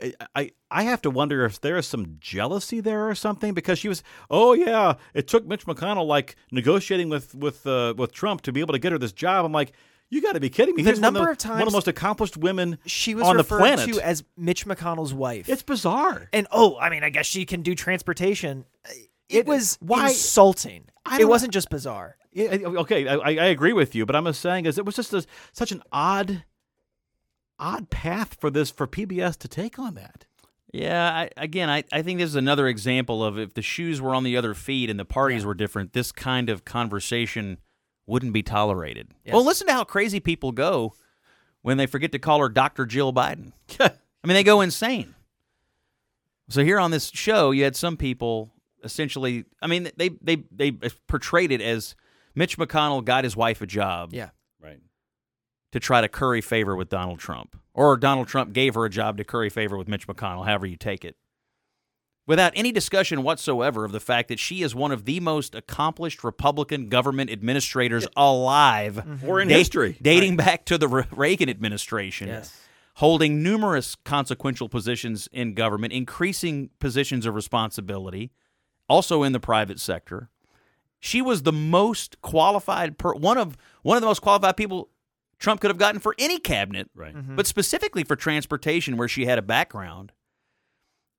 Yeah. 0.00 0.10
I, 0.34 0.50
I 0.72 0.82
have 0.82 1.00
to 1.02 1.10
wonder 1.10 1.44
if 1.44 1.60
there 1.60 1.76
is 1.76 1.86
some 1.86 2.16
jealousy 2.18 2.80
there 2.80 3.08
or 3.08 3.14
something 3.14 3.54
because 3.54 3.78
she 3.78 3.88
was, 3.88 4.02
oh, 4.28 4.54
yeah, 4.54 4.94
it 5.14 5.28
took 5.28 5.46
Mitch 5.46 5.66
McConnell 5.66 6.06
like 6.06 6.34
negotiating 6.50 7.08
with, 7.08 7.32
with, 7.34 7.64
uh, 7.66 7.94
with 7.96 8.12
Trump 8.12 8.42
to 8.42 8.52
be 8.52 8.58
able 8.60 8.72
to 8.72 8.80
get 8.80 8.90
her 8.90 8.98
this 8.98 9.12
job. 9.12 9.44
I'm 9.44 9.52
like, 9.52 9.72
you 10.14 10.22
got 10.22 10.32
to 10.32 10.40
be 10.40 10.48
kidding 10.50 10.74
me. 10.76 10.82
The 10.82 10.90
Here's 10.90 11.00
one 11.00 11.14
number 11.14 11.34
the, 11.34 11.44
of 11.48 11.50
one 11.50 11.62
of 11.62 11.68
the 11.68 11.72
most 11.72 11.88
accomplished 11.88 12.36
women 12.36 12.78
She 12.86 13.14
was 13.14 13.26
on 13.26 13.36
the 13.36 13.42
referred 13.42 13.58
planet. 13.58 13.92
to 13.94 14.00
as 14.00 14.24
Mitch 14.36 14.64
McConnell's 14.66 15.12
wife. 15.14 15.48
it's 15.48 15.62
bizarre. 15.62 16.28
and 16.32 16.46
oh, 16.52 16.76
I 16.78 16.90
mean, 16.90 17.02
I 17.04 17.10
guess 17.10 17.26
she 17.26 17.44
can 17.44 17.62
do 17.62 17.74
transportation. 17.74 18.64
It, 19.28 19.38
It- 19.40 19.46
was 19.46 19.76
why- 19.80 20.08
insulting. 20.08 20.84
I 21.04 21.16
It 21.16 21.20
don't- 21.20 21.28
wasn't 21.30 21.52
just 21.52 21.68
bizarre. 21.70 22.16
Yeah, 22.32 22.50
I- 22.52 22.64
okay, 22.64 23.06
I, 23.06 23.16
I 23.16 23.30
agree 23.46 23.72
with 23.72 23.94
you, 23.94 24.06
but 24.06 24.16
I'm 24.16 24.24
just 24.24 24.40
saying 24.40 24.66
is 24.66 24.78
it 24.78 24.84
was 24.86 24.96
just 24.96 25.12
a, 25.12 25.24
such 25.52 25.70
an 25.72 25.82
odd, 25.92 26.44
odd 27.58 27.90
path 27.90 28.36
for 28.40 28.50
this 28.50 28.70
for 28.70 28.86
PBS 28.86 29.36
to 29.38 29.48
take 29.48 29.78
on 29.78 29.94
that. 29.94 30.26
Yeah, 30.72 31.08
I, 31.08 31.30
again, 31.36 31.70
I, 31.70 31.84
I 31.92 32.02
think 32.02 32.18
this 32.18 32.30
is 32.30 32.34
another 32.34 32.66
example 32.66 33.22
of 33.24 33.38
if 33.38 33.54
the 33.54 33.62
shoes 33.62 34.00
were 34.00 34.12
on 34.12 34.24
the 34.24 34.36
other 34.36 34.54
feet 34.54 34.90
and 34.90 34.98
the 34.98 35.04
parties 35.04 35.44
were 35.44 35.54
different, 35.54 35.92
this 35.92 36.10
kind 36.10 36.50
of 36.50 36.64
conversation 36.64 37.58
wouldn't 38.06 38.32
be 38.32 38.42
tolerated. 38.42 39.08
Yes. 39.24 39.34
Well, 39.34 39.44
listen 39.44 39.66
to 39.66 39.72
how 39.72 39.84
crazy 39.84 40.20
people 40.20 40.52
go 40.52 40.94
when 41.62 41.76
they 41.76 41.86
forget 41.86 42.12
to 42.12 42.18
call 42.18 42.40
her 42.40 42.48
Dr. 42.48 42.86
Jill 42.86 43.12
Biden. 43.12 43.52
I 43.80 43.90
mean, 44.26 44.34
they 44.34 44.44
go 44.44 44.60
insane. 44.60 45.14
So 46.48 46.62
here 46.62 46.78
on 46.78 46.90
this 46.90 47.10
show, 47.10 47.50
you 47.50 47.64
had 47.64 47.76
some 47.76 47.96
people 47.96 48.52
essentially. 48.82 49.44
I 49.62 49.66
mean, 49.66 49.90
they 49.96 50.10
they 50.20 50.44
they 50.50 50.72
portrayed 51.08 51.50
it 51.52 51.60
as 51.60 51.94
Mitch 52.34 52.58
McConnell 52.58 53.04
got 53.04 53.24
his 53.24 53.36
wife 53.36 53.62
a 53.62 53.66
job. 53.66 54.10
Yeah. 54.12 54.30
Right. 54.60 54.80
To 55.72 55.80
try 55.80 56.00
to 56.00 56.08
curry 56.08 56.40
favor 56.40 56.76
with 56.76 56.88
Donald 56.88 57.18
Trump, 57.18 57.56
or 57.72 57.96
Donald 57.96 58.28
Trump 58.28 58.52
gave 58.52 58.74
her 58.74 58.84
a 58.84 58.90
job 58.90 59.16
to 59.16 59.24
curry 59.24 59.50
favor 59.50 59.76
with 59.76 59.88
Mitch 59.88 60.06
McConnell, 60.06 60.44
however 60.44 60.66
you 60.66 60.76
take 60.76 61.04
it. 61.04 61.16
Without 62.26 62.52
any 62.56 62.72
discussion 62.72 63.22
whatsoever 63.22 63.84
of 63.84 63.92
the 63.92 64.00
fact 64.00 64.28
that 64.28 64.38
she 64.38 64.62
is 64.62 64.74
one 64.74 64.90
of 64.92 65.04
the 65.04 65.20
most 65.20 65.54
accomplished 65.54 66.24
Republican 66.24 66.88
government 66.88 67.30
administrators 67.30 68.06
alive, 68.16 68.94
Mm-hmm. 68.96 69.28
Or 69.28 69.40
in 69.40 69.48
da- 69.48 69.58
history. 69.58 69.96
dating 70.00 70.36
back 70.36 70.64
to 70.66 70.78
the 70.78 70.88
Re- 70.88 71.04
Reagan 71.10 71.50
administration 71.50 72.28
Yes. 72.28 72.58
holding 72.94 73.42
numerous 73.42 73.94
consequential 73.94 74.68
positions 74.70 75.28
in 75.32 75.52
government, 75.54 75.92
increasing 75.92 76.70
positions 76.78 77.26
of 77.26 77.34
responsibility, 77.34 78.30
also 78.88 79.22
in 79.22 79.32
the 79.32 79.40
private 79.40 79.78
sector. 79.78 80.30
She 81.00 81.20
was 81.20 81.42
the 81.42 81.52
most 81.52 82.22
qualified 82.22 82.96
per 82.96 83.12
one 83.14 83.36
of 83.36 83.58
one 83.82 83.96
of 83.98 84.00
the 84.00 84.06
most 84.06 84.20
qualified 84.22 84.56
people 84.56 84.88
Trump 85.38 85.60
could 85.60 85.68
have 85.70 85.76
gotten 85.76 86.00
for 86.00 86.14
any 86.18 86.38
cabinet, 86.38 86.88
Right. 86.94 87.14
but 87.36 87.46
specifically 87.46 88.02
for 88.04 88.16
transportation, 88.16 88.96
where 88.96 89.08
she 89.08 89.26
had 89.26 89.38
a 89.38 89.42
background. 89.42 90.12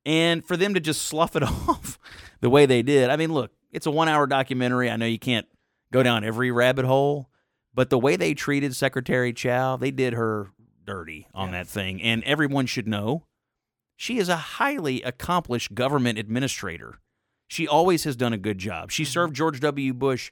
And 0.05 0.45
for 0.45 0.55
them 0.55 0.73
to 0.75 0.79
just 0.79 1.03
slough 1.03 1.35
it 1.35 1.43
off 1.43 1.99
the 2.41 2.49
way 2.49 2.65
they 2.65 2.81
did, 2.81 3.09
I 3.09 3.15
mean, 3.15 3.33
look, 3.33 3.51
it's 3.71 3.85
a 3.85 3.91
one-hour 3.91 4.27
documentary. 4.27 4.89
I 4.89 4.95
know 4.95 5.05
you 5.05 5.19
can't 5.19 5.47
go 5.91 6.03
down 6.03 6.23
every 6.23 6.51
rabbit 6.51 6.85
hole, 6.85 7.29
but 7.73 7.89
the 7.89 7.99
way 7.99 8.15
they 8.15 8.33
treated 8.33 8.75
Secretary 8.75 9.33
Chao, 9.33 9.77
they 9.77 9.91
did 9.91 10.13
her 10.13 10.51
dirty 10.85 11.27
on 11.33 11.51
that 11.51 11.67
thing. 11.67 12.01
And 12.01 12.23
everyone 12.23 12.67
should 12.67 12.87
know 12.87 13.25
she 13.95 14.17
is 14.17 14.29
a 14.29 14.35
highly 14.35 15.01
accomplished 15.01 15.73
government 15.73 16.19
administrator. 16.19 16.99
She 17.47 17.67
always 17.67 18.03
has 18.03 18.15
done 18.15 18.33
a 18.33 18.37
good 18.37 18.57
job. 18.57 18.91
She 18.91 19.03
mm-hmm. 19.03 19.11
served 19.11 19.35
George 19.35 19.59
W. 19.59 19.93
Bush, 19.93 20.31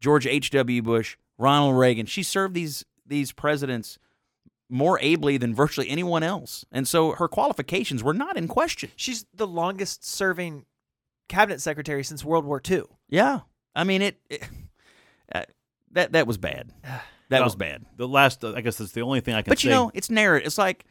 George 0.00 0.26
H.W. 0.26 0.82
Bush, 0.82 1.16
Ronald 1.38 1.76
Reagan. 1.76 2.06
She 2.06 2.22
served 2.22 2.54
these 2.54 2.84
these 3.06 3.32
presidents 3.32 3.98
more 4.70 4.98
ably 5.02 5.36
than 5.36 5.54
virtually 5.54 5.88
anyone 5.88 6.22
else. 6.22 6.64
And 6.70 6.86
so 6.86 7.12
her 7.12 7.28
qualifications 7.28 8.02
were 8.02 8.14
not 8.14 8.36
in 8.36 8.48
question. 8.48 8.90
She's 8.96 9.26
the 9.34 9.46
longest 9.46 10.06
serving 10.06 10.64
cabinet 11.28 11.60
secretary 11.60 12.04
since 12.04 12.24
World 12.24 12.44
War 12.44 12.60
II. 12.68 12.82
Yeah. 13.08 13.40
I 13.74 13.84
mean 13.84 14.02
it, 14.02 14.20
it 14.28 14.42
uh, 15.32 15.42
that 15.92 16.12
that 16.12 16.26
was 16.26 16.38
bad. 16.38 16.72
That 17.30 17.38
Well, 17.38 17.46
was 17.46 17.54
bad. 17.54 17.86
The 17.96 18.08
last, 18.08 18.42
uh, 18.42 18.54
I 18.56 18.60
guess, 18.60 18.78
that's 18.78 18.90
the 18.90 19.02
only 19.02 19.20
thing 19.20 19.34
I 19.34 19.42
can. 19.42 19.52
But 19.52 19.62
you 19.62 19.70
say. 19.70 19.74
know, 19.76 19.92
it's 19.94 20.10
narrative. 20.10 20.48
It's 20.48 20.58
like 20.58 20.84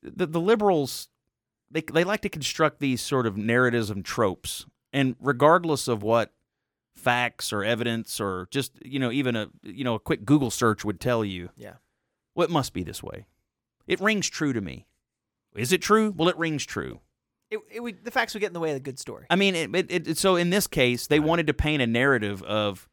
the 0.00 0.24
the 0.26 0.40
liberals 0.40 1.08
they 1.72 1.80
they 1.92 2.04
like 2.04 2.20
to 2.20 2.28
construct 2.28 2.78
these 2.78 3.02
sort 3.02 3.26
of 3.26 3.36
narratives 3.36 3.90
and 3.90 4.04
tropes, 4.04 4.64
and 4.92 5.16
regardless 5.18 5.88
of 5.88 6.04
what 6.04 6.32
facts 6.94 7.52
or 7.52 7.64
evidence 7.64 8.20
or 8.20 8.46
just 8.52 8.78
you 8.84 9.00
know 9.00 9.10
even 9.10 9.34
a 9.34 9.48
you 9.64 9.82
know 9.82 9.96
a 9.96 9.98
quick 9.98 10.24
Google 10.24 10.52
search 10.52 10.84
would 10.84 11.00
tell 11.00 11.24
you, 11.24 11.50
Yeah. 11.56 11.74
Well, 12.40 12.48
it 12.48 12.52
must 12.52 12.72
be 12.72 12.82
this 12.82 13.02
way. 13.02 13.26
It 13.86 14.00
rings 14.00 14.30
true 14.30 14.54
to 14.54 14.60
me. 14.62 14.86
Is 15.54 15.72
it 15.72 15.82
true? 15.82 16.14
Well, 16.16 16.28
it 16.30 16.38
rings 16.38 16.64
true. 16.64 17.00
It, 17.50 17.58
it 17.70 17.80
would, 17.80 18.02
the 18.02 18.10
facts 18.10 18.32
would 18.32 18.40
get 18.40 18.46
in 18.46 18.52
the 18.54 18.60
way 18.60 18.70
of 18.70 18.76
the 18.76 18.80
good 18.80 18.98
story. 18.98 19.26
I 19.28 19.36
mean, 19.36 19.54
it, 19.54 19.74
it, 19.74 20.08
it, 20.08 20.16
so 20.16 20.36
in 20.36 20.48
this 20.48 20.66
case, 20.66 21.06
they 21.06 21.20
wanted 21.20 21.48
to 21.48 21.54
paint 21.54 21.82
a 21.82 21.86
narrative 21.86 22.42
of 22.44 22.88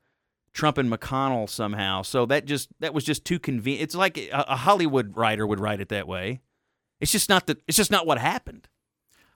Trump 0.51 0.77
and 0.77 0.91
McConnell 0.91 1.49
somehow. 1.49 2.01
So 2.01 2.25
that 2.25 2.43
just 2.43 2.67
that 2.81 2.93
was 2.93 3.05
just 3.05 3.23
too 3.23 3.39
convenient. 3.39 3.83
It's 3.83 3.95
like 3.95 4.17
a, 4.17 4.43
a 4.49 4.55
Hollywood 4.57 5.15
writer 5.15 5.47
would 5.47 5.61
write 5.61 5.79
it 5.79 5.87
that 5.89 6.07
way. 6.09 6.41
It's 6.99 7.13
just 7.13 7.29
not 7.29 7.47
the. 7.47 7.57
It's 7.67 7.77
just 7.77 7.91
not 7.91 8.05
what 8.05 8.17
happened. 8.17 8.67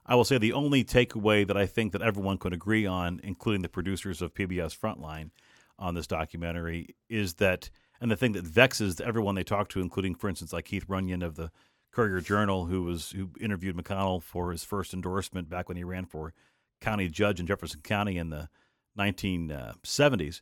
I 0.06 0.16
will 0.16 0.26
say 0.26 0.40
the 0.40 0.54
only 0.54 0.84
takeaway 0.84 1.48
that 1.48 1.56
I 1.56 1.68
think 1.68 1.94
that 1.94 2.02
everyone 2.02 2.38
could 2.40 2.52
agree 2.54 2.86
on, 2.86 3.22
including 3.24 3.62
the 3.62 3.70
producers 3.70 4.22
of 4.22 4.34
PBS 4.34 4.78
Frontline 4.78 5.30
on 5.78 5.94
this 5.94 6.08
documentary, 6.08 6.96
is 7.08 7.36
that, 7.36 7.70
and 8.02 8.12
the 8.12 8.18
thing 8.18 8.32
that 8.34 8.44
vexes 8.44 9.00
everyone 9.00 9.36
they 9.36 9.44
talk 9.44 9.70
to, 9.70 9.80
including, 9.80 10.16
for 10.16 10.28
instance, 10.28 10.52
like 10.52 10.66
Keith 10.66 10.86
Runyon 10.88 11.22
of 11.22 11.36
the 11.36 11.52
Courier 11.92 12.20
Journal, 12.22 12.66
who 12.66 12.84
was 12.84 13.12
who 13.12 13.30
interviewed 13.40 13.78
McConnell 13.78 14.22
for 14.24 14.52
his 14.52 14.64
first 14.64 14.94
endorsement 14.94 15.50
back 15.50 15.68
when 15.70 15.78
he 15.78 15.84
ran 15.84 16.06
for 16.06 16.34
county 16.82 17.08
judge 17.08 17.40
in 17.40 17.46
Jefferson 17.48 17.82
County 17.82 18.18
in 18.18 18.30
the 18.30 18.50
1970s, 18.98 20.42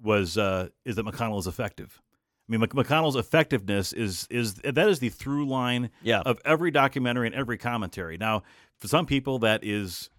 was 0.00 0.36
uh, 0.38 0.68
is 0.84 0.96
that 0.96 1.06
McConnell 1.06 1.38
is 1.38 1.46
effective. 1.46 2.00
I 2.48 2.56
mean, 2.56 2.60
McConnell's 2.60 3.16
effectiveness 3.16 3.92
is 3.92 4.26
is 4.30 4.54
that 4.56 4.88
is 4.88 4.98
the 4.98 5.08
through 5.08 5.46
line 5.46 5.90
Yeah. 6.02 6.20
of 6.20 6.40
every 6.44 6.70
documentary 6.70 7.26
and 7.26 7.34
every 7.34 7.56
commentary. 7.56 8.16
Now, 8.18 8.42
for 8.78 8.88
some 8.88 9.06
people, 9.06 9.38
that 9.40 9.64
is 9.64 10.10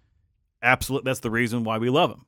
absolute. 0.62 1.04
That's 1.04 1.20
the 1.20 1.30
reason 1.30 1.64
why 1.64 1.78
we 1.78 1.90
love 1.90 2.10
him, 2.10 2.24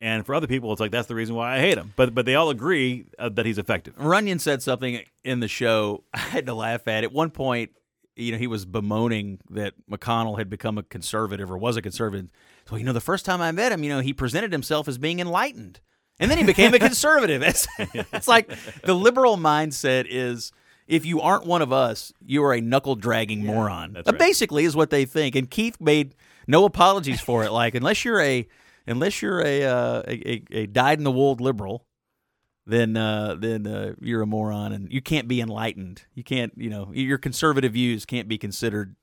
and 0.00 0.24
for 0.24 0.34
other 0.34 0.46
people, 0.46 0.72
it's 0.72 0.80
like 0.80 0.90
that's 0.90 1.08
the 1.08 1.14
reason 1.14 1.34
why 1.34 1.56
I 1.56 1.60
hate 1.60 1.76
him. 1.76 1.92
But 1.96 2.14
but 2.14 2.26
they 2.26 2.34
all 2.34 2.50
agree 2.50 3.06
uh, 3.18 3.28
that 3.30 3.44
he's 3.44 3.58
effective. 3.58 3.94
Runyon 3.98 4.38
said 4.38 4.62
something 4.62 5.02
in 5.24 5.40
the 5.40 5.48
show 5.48 6.04
I 6.14 6.18
had 6.18 6.46
to 6.46 6.54
laugh 6.54 6.88
at. 6.88 7.04
At 7.04 7.12
one 7.12 7.30
point, 7.30 7.70
you 8.16 8.32
know, 8.32 8.38
he 8.38 8.46
was 8.46 8.64
bemoaning 8.64 9.40
that 9.50 9.74
McConnell 9.90 10.38
had 10.38 10.48
become 10.48 10.78
a 10.78 10.82
conservative 10.82 11.50
or 11.50 11.58
was 11.58 11.76
a 11.76 11.82
conservative. 11.82 12.28
So, 12.68 12.76
you 12.76 12.84
know, 12.84 12.92
the 12.92 13.00
first 13.00 13.24
time 13.24 13.40
I 13.40 13.50
met 13.52 13.72
him, 13.72 13.82
you 13.82 13.90
know, 13.90 14.00
he 14.00 14.12
presented 14.12 14.52
himself 14.52 14.88
as 14.88 14.98
being 14.98 15.20
enlightened. 15.20 15.80
And 16.18 16.30
then 16.30 16.38
he 16.38 16.44
became 16.44 16.74
a 16.74 16.78
conservative. 16.88 17.42
It's, 17.42 17.66
it's 17.78 18.28
like 18.28 18.50
the 18.82 18.94
liberal 18.94 19.36
mindset 19.36 20.06
is 20.08 20.52
if 20.86 21.06
you 21.06 21.20
aren't 21.20 21.46
one 21.46 21.62
of 21.62 21.72
us, 21.72 22.12
you 22.24 22.44
are 22.44 22.52
a 22.52 22.60
knuckle 22.60 22.94
dragging 22.94 23.44
moron. 23.44 23.92
that's 23.94 24.06
right. 24.10 24.18
basically 24.18 24.64
is 24.64 24.76
what 24.76 24.90
they 24.90 25.04
think. 25.04 25.34
And 25.34 25.50
Keith 25.50 25.80
made 25.80 26.14
no 26.46 26.64
apologies 26.64 27.20
for 27.20 27.44
it. 27.44 27.52
Like 27.52 27.74
unless 27.74 28.04
you're 28.04 28.20
a 28.20 28.46
unless 28.86 29.22
you're 29.22 29.40
a 29.40 29.64
uh, 29.64 30.02
a, 30.06 30.44
a, 30.50 30.66
dyed 30.66 30.98
in 30.98 31.04
the 31.04 31.10
wool 31.10 31.36
liberal, 31.38 31.86
then 32.66 32.96
uh, 32.96 33.36
then 33.38 33.66
uh, 33.66 33.94
you're 34.00 34.22
a 34.22 34.26
moron 34.26 34.72
and 34.72 34.92
you 34.92 35.00
can't 35.00 35.28
be 35.28 35.40
enlightened. 35.40 36.02
You 36.14 36.24
can't, 36.24 36.52
you 36.56 36.70
know, 36.70 36.90
your 36.92 37.18
conservative 37.18 37.72
views 37.72 38.04
can't 38.04 38.28
be 38.28 38.38
considered 38.38 38.96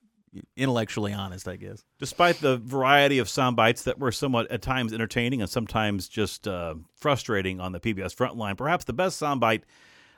intellectually 0.56 1.12
honest. 1.12 1.48
I 1.48 1.56
guess. 1.56 1.84
Despite 1.98 2.40
the 2.40 2.58
variety 2.58 3.18
of 3.18 3.28
sound 3.28 3.56
bites 3.56 3.82
that 3.84 3.98
were 3.98 4.12
somewhat 4.12 4.50
at 4.50 4.62
times 4.62 4.92
entertaining 4.92 5.40
and 5.40 5.50
sometimes 5.50 6.08
just 6.08 6.46
uh, 6.46 6.74
frustrating 6.94 7.60
on 7.60 7.72
the 7.72 7.80
PBS 7.80 8.14
Frontline, 8.14 8.56
perhaps 8.56 8.84
the 8.84 8.92
best 8.92 9.20
soundbite 9.20 9.62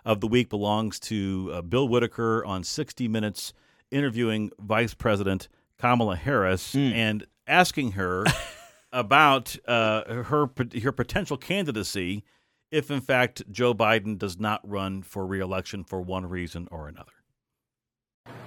of 0.04 0.20
the 0.20 0.26
week 0.26 0.48
belongs 0.48 0.98
to 0.98 1.50
uh, 1.52 1.62
Bill 1.62 1.86
Whitaker 1.86 2.44
on 2.44 2.64
60 2.64 3.06
Minutes 3.08 3.52
interviewing 3.90 4.50
Vice 4.58 4.94
President 4.94 5.48
Kamala 5.78 6.16
Harris 6.16 6.74
and 6.74 7.26
asking 7.46 7.92
her 7.92 8.24
about 8.92 9.56
uh, 9.66 10.22
her 10.24 10.50
her 10.82 10.92
potential 10.92 11.36
candidacy 11.36 12.24
if, 12.70 12.90
in 12.90 13.00
fact, 13.00 13.42
Joe 13.50 13.74
Biden 13.74 14.16
does 14.16 14.38
not 14.38 14.60
run 14.68 15.02
for 15.02 15.26
reelection 15.26 15.84
for 15.84 16.00
one 16.00 16.26
reason 16.26 16.68
or 16.70 16.86
another. 16.88 17.12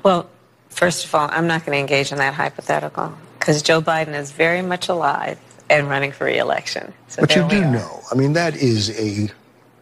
Well, 0.01 0.29
first 0.69 1.05
of 1.05 1.13
all, 1.13 1.29
I'm 1.31 1.47
not 1.47 1.65
going 1.65 1.75
to 1.75 1.79
engage 1.79 2.11
in 2.11 2.17
that 2.19 2.33
hypothetical 2.33 3.13
because 3.37 3.61
Joe 3.61 3.81
Biden 3.81 4.17
is 4.17 4.31
very 4.31 4.61
much 4.61 4.87
alive 4.87 5.39
and 5.69 5.89
running 5.89 6.11
for 6.11 6.25
reelection. 6.25 6.93
So 7.07 7.21
but 7.21 7.35
you 7.35 7.47
do 7.49 7.63
are. 7.63 7.71
know, 7.71 8.01
I 8.11 8.15
mean, 8.15 8.33
that 8.33 8.55
is 8.55 8.97
a 8.97 9.29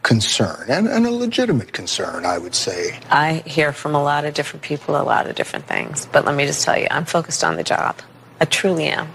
concern 0.03 0.65
and, 0.67 0.87
and 0.87 1.05
a 1.05 1.11
legitimate 1.11 1.73
concern, 1.73 2.25
I 2.25 2.37
would 2.37 2.55
say. 2.55 2.99
I 3.11 3.43
hear 3.45 3.71
from 3.71 3.93
a 3.93 4.01
lot 4.01 4.25
of 4.25 4.33
different 4.33 4.63
people 4.63 4.95
a 4.95 5.03
lot 5.03 5.27
of 5.27 5.35
different 5.35 5.67
things, 5.67 6.07
but 6.11 6.25
let 6.25 6.35
me 6.35 6.45
just 6.45 6.63
tell 6.63 6.77
you, 6.77 6.87
I'm 6.89 7.05
focused 7.05 7.43
on 7.43 7.55
the 7.55 7.63
job. 7.63 7.97
I 8.39 8.45
truly 8.45 8.85
am. 8.85 9.07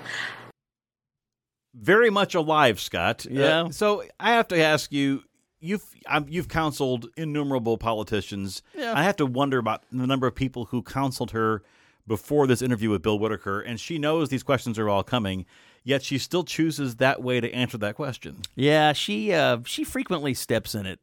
Very 1.77 2.11
much 2.11 2.35
alive, 2.35 2.81
Scott. 2.81 3.27
Uh, 3.27 3.35
Yeah. 3.35 3.69
so 3.71 4.03
I 4.19 4.33
have 4.33 4.49
to 4.49 4.61
ask 4.61 4.93
you. 4.93 5.23
You've 5.59 5.85
um, 6.07 6.27
you've 6.29 6.49
counseled 6.49 7.09
innumerable 7.17 7.79
politicians. 7.79 8.63
Yeah. 8.77 8.93
I 8.95 9.03
have 9.05 9.17
to 9.17 9.27
wonder 9.27 9.59
about 9.59 9.85
the 9.91 10.07
number 10.07 10.27
of 10.27 10.35
people 10.35 10.67
who 10.67 10.83
counseled 10.83 11.31
her 11.31 11.63
before 12.07 12.47
this 12.47 12.61
interview 12.63 12.91
with 12.91 13.03
Bill 13.03 13.19
Whitaker, 13.19 13.61
and 13.63 13.81
she 13.81 13.99
knows 13.99 14.29
these 14.29 14.43
questions 14.43 14.79
are 14.79 14.89
all 14.89 15.03
coming. 15.03 15.47
Yet 15.83 16.03
she 16.03 16.19
still 16.19 16.45
chooses 16.45 16.97
that 16.97 17.23
way 17.23 17.41
to 17.41 17.51
answer 17.53 17.79
that 17.79 17.95
question. 17.95 18.43
Yeah, 18.55 18.93
she 18.93 19.33
uh, 19.33 19.59
she 19.65 19.83
frequently 19.83 20.35
steps 20.35 20.75
in 20.75 20.85
it. 20.85 21.01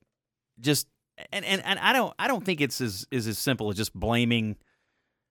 Just 0.59 0.87
and, 1.31 1.43
and, 1.45 1.61
and 1.65 1.79
I 1.79 1.91
don't 1.91 2.13
I 2.19 2.27
don't 2.27 2.45
think 2.45 2.61
it's 2.61 2.79
as 2.79 3.07
is 3.11 3.27
as 3.27 3.39
simple 3.39 3.69
as 3.71 3.75
just 3.75 3.93
blaming 3.93 4.55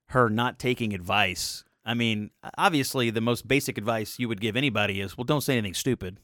her 0.09 0.29
not 0.29 0.59
taking 0.59 0.93
advice. 0.95 1.65
I 1.85 1.95
mean, 1.95 2.31
obviously 2.57 3.11
the 3.11 3.21
most 3.21 3.49
basic 3.49 3.77
advice 3.77 4.19
you 4.19 4.29
would 4.29 4.41
give 4.41 4.57
anybody 4.57 5.01
is, 5.01 5.17
well, 5.17 5.25
don't 5.25 5.41
say 5.41 5.55
anything 5.55 5.75
stupid. 5.75 6.19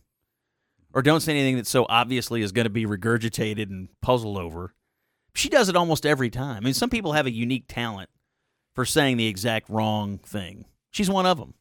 Or 0.95 1.03
don't 1.03 1.21
say 1.21 1.33
anything 1.33 1.57
that 1.57 1.67
so 1.67 1.85
obviously 1.89 2.43
is 2.43 2.53
going 2.53 2.65
to 2.65 2.71
be 2.71 2.87
regurgitated 2.87 3.69
and 3.69 3.89
puzzled 4.01 4.39
over. 4.39 4.75
She 5.35 5.49
does 5.49 5.69
it 5.69 5.77
almost 5.77 6.07
every 6.07 6.31
time. 6.31 6.57
I 6.57 6.61
mean, 6.61 6.75
some 6.75 6.91
people 6.91 7.13
have 7.13 7.27
a 7.27 7.31
unique 7.31 7.67
talent 7.69 8.09
for 8.75 8.85
saying 8.85 9.17
the 9.17 9.27
exact 9.27 9.69
wrong 9.69 10.19
thing. 10.19 10.65
She's 10.91 11.11
one 11.11 11.27
of 11.27 11.39
them. 11.39 11.55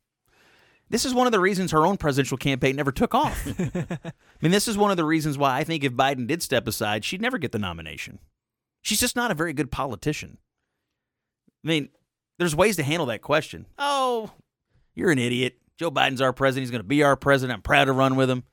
This 0.90 1.04
is 1.04 1.14
one 1.14 1.26
of 1.26 1.34
the 1.34 1.40
reasons 1.40 1.72
her 1.72 1.86
own 1.86 1.98
presidential 1.98 2.38
campaign 2.38 2.78
never 2.78 2.94
took 2.94 3.14
off. 3.14 3.46
I 3.60 4.14
mean, 4.42 4.52
this 4.52 4.70
is 4.70 4.78
one 4.78 4.92
of 4.92 4.98
the 4.98 5.04
reasons 5.04 5.38
why 5.38 5.58
I 5.58 5.64
think 5.66 5.84
if 5.84 5.94
Biden 5.94 6.28
did 6.28 6.42
step 6.42 6.66
aside, 6.66 7.04
she'd 7.04 7.22
never 7.22 7.38
get 7.38 7.52
the 7.52 7.60
nomination. 7.60 8.20
She's 8.82 9.00
just 9.00 9.16
not 9.16 9.32
a 9.32 9.36
very 9.36 9.52
good 9.52 9.70
politician. 9.70 10.38
I 11.66 11.68
mean, 11.68 11.90
there's 12.38 12.56
ways 12.56 12.76
to 12.78 12.84
handle 12.84 13.08
that 13.08 13.22
question. 13.22 13.66
Oh, 13.78 14.32
you're 14.96 15.12
an 15.12 15.20
idiot. 15.20 15.58
Joe 15.78 15.92
Biden's 15.92 16.22
our 16.22 16.34
president. 16.34 16.64
He's 16.64 16.72
going 16.72 16.82
to 16.82 16.88
be 16.88 17.04
our 17.04 17.16
president. 17.16 17.58
I'm 17.58 17.62
proud 17.62 17.86
to 17.86 17.92
run 17.92 18.16
with 18.16 18.30
him. 18.30 18.44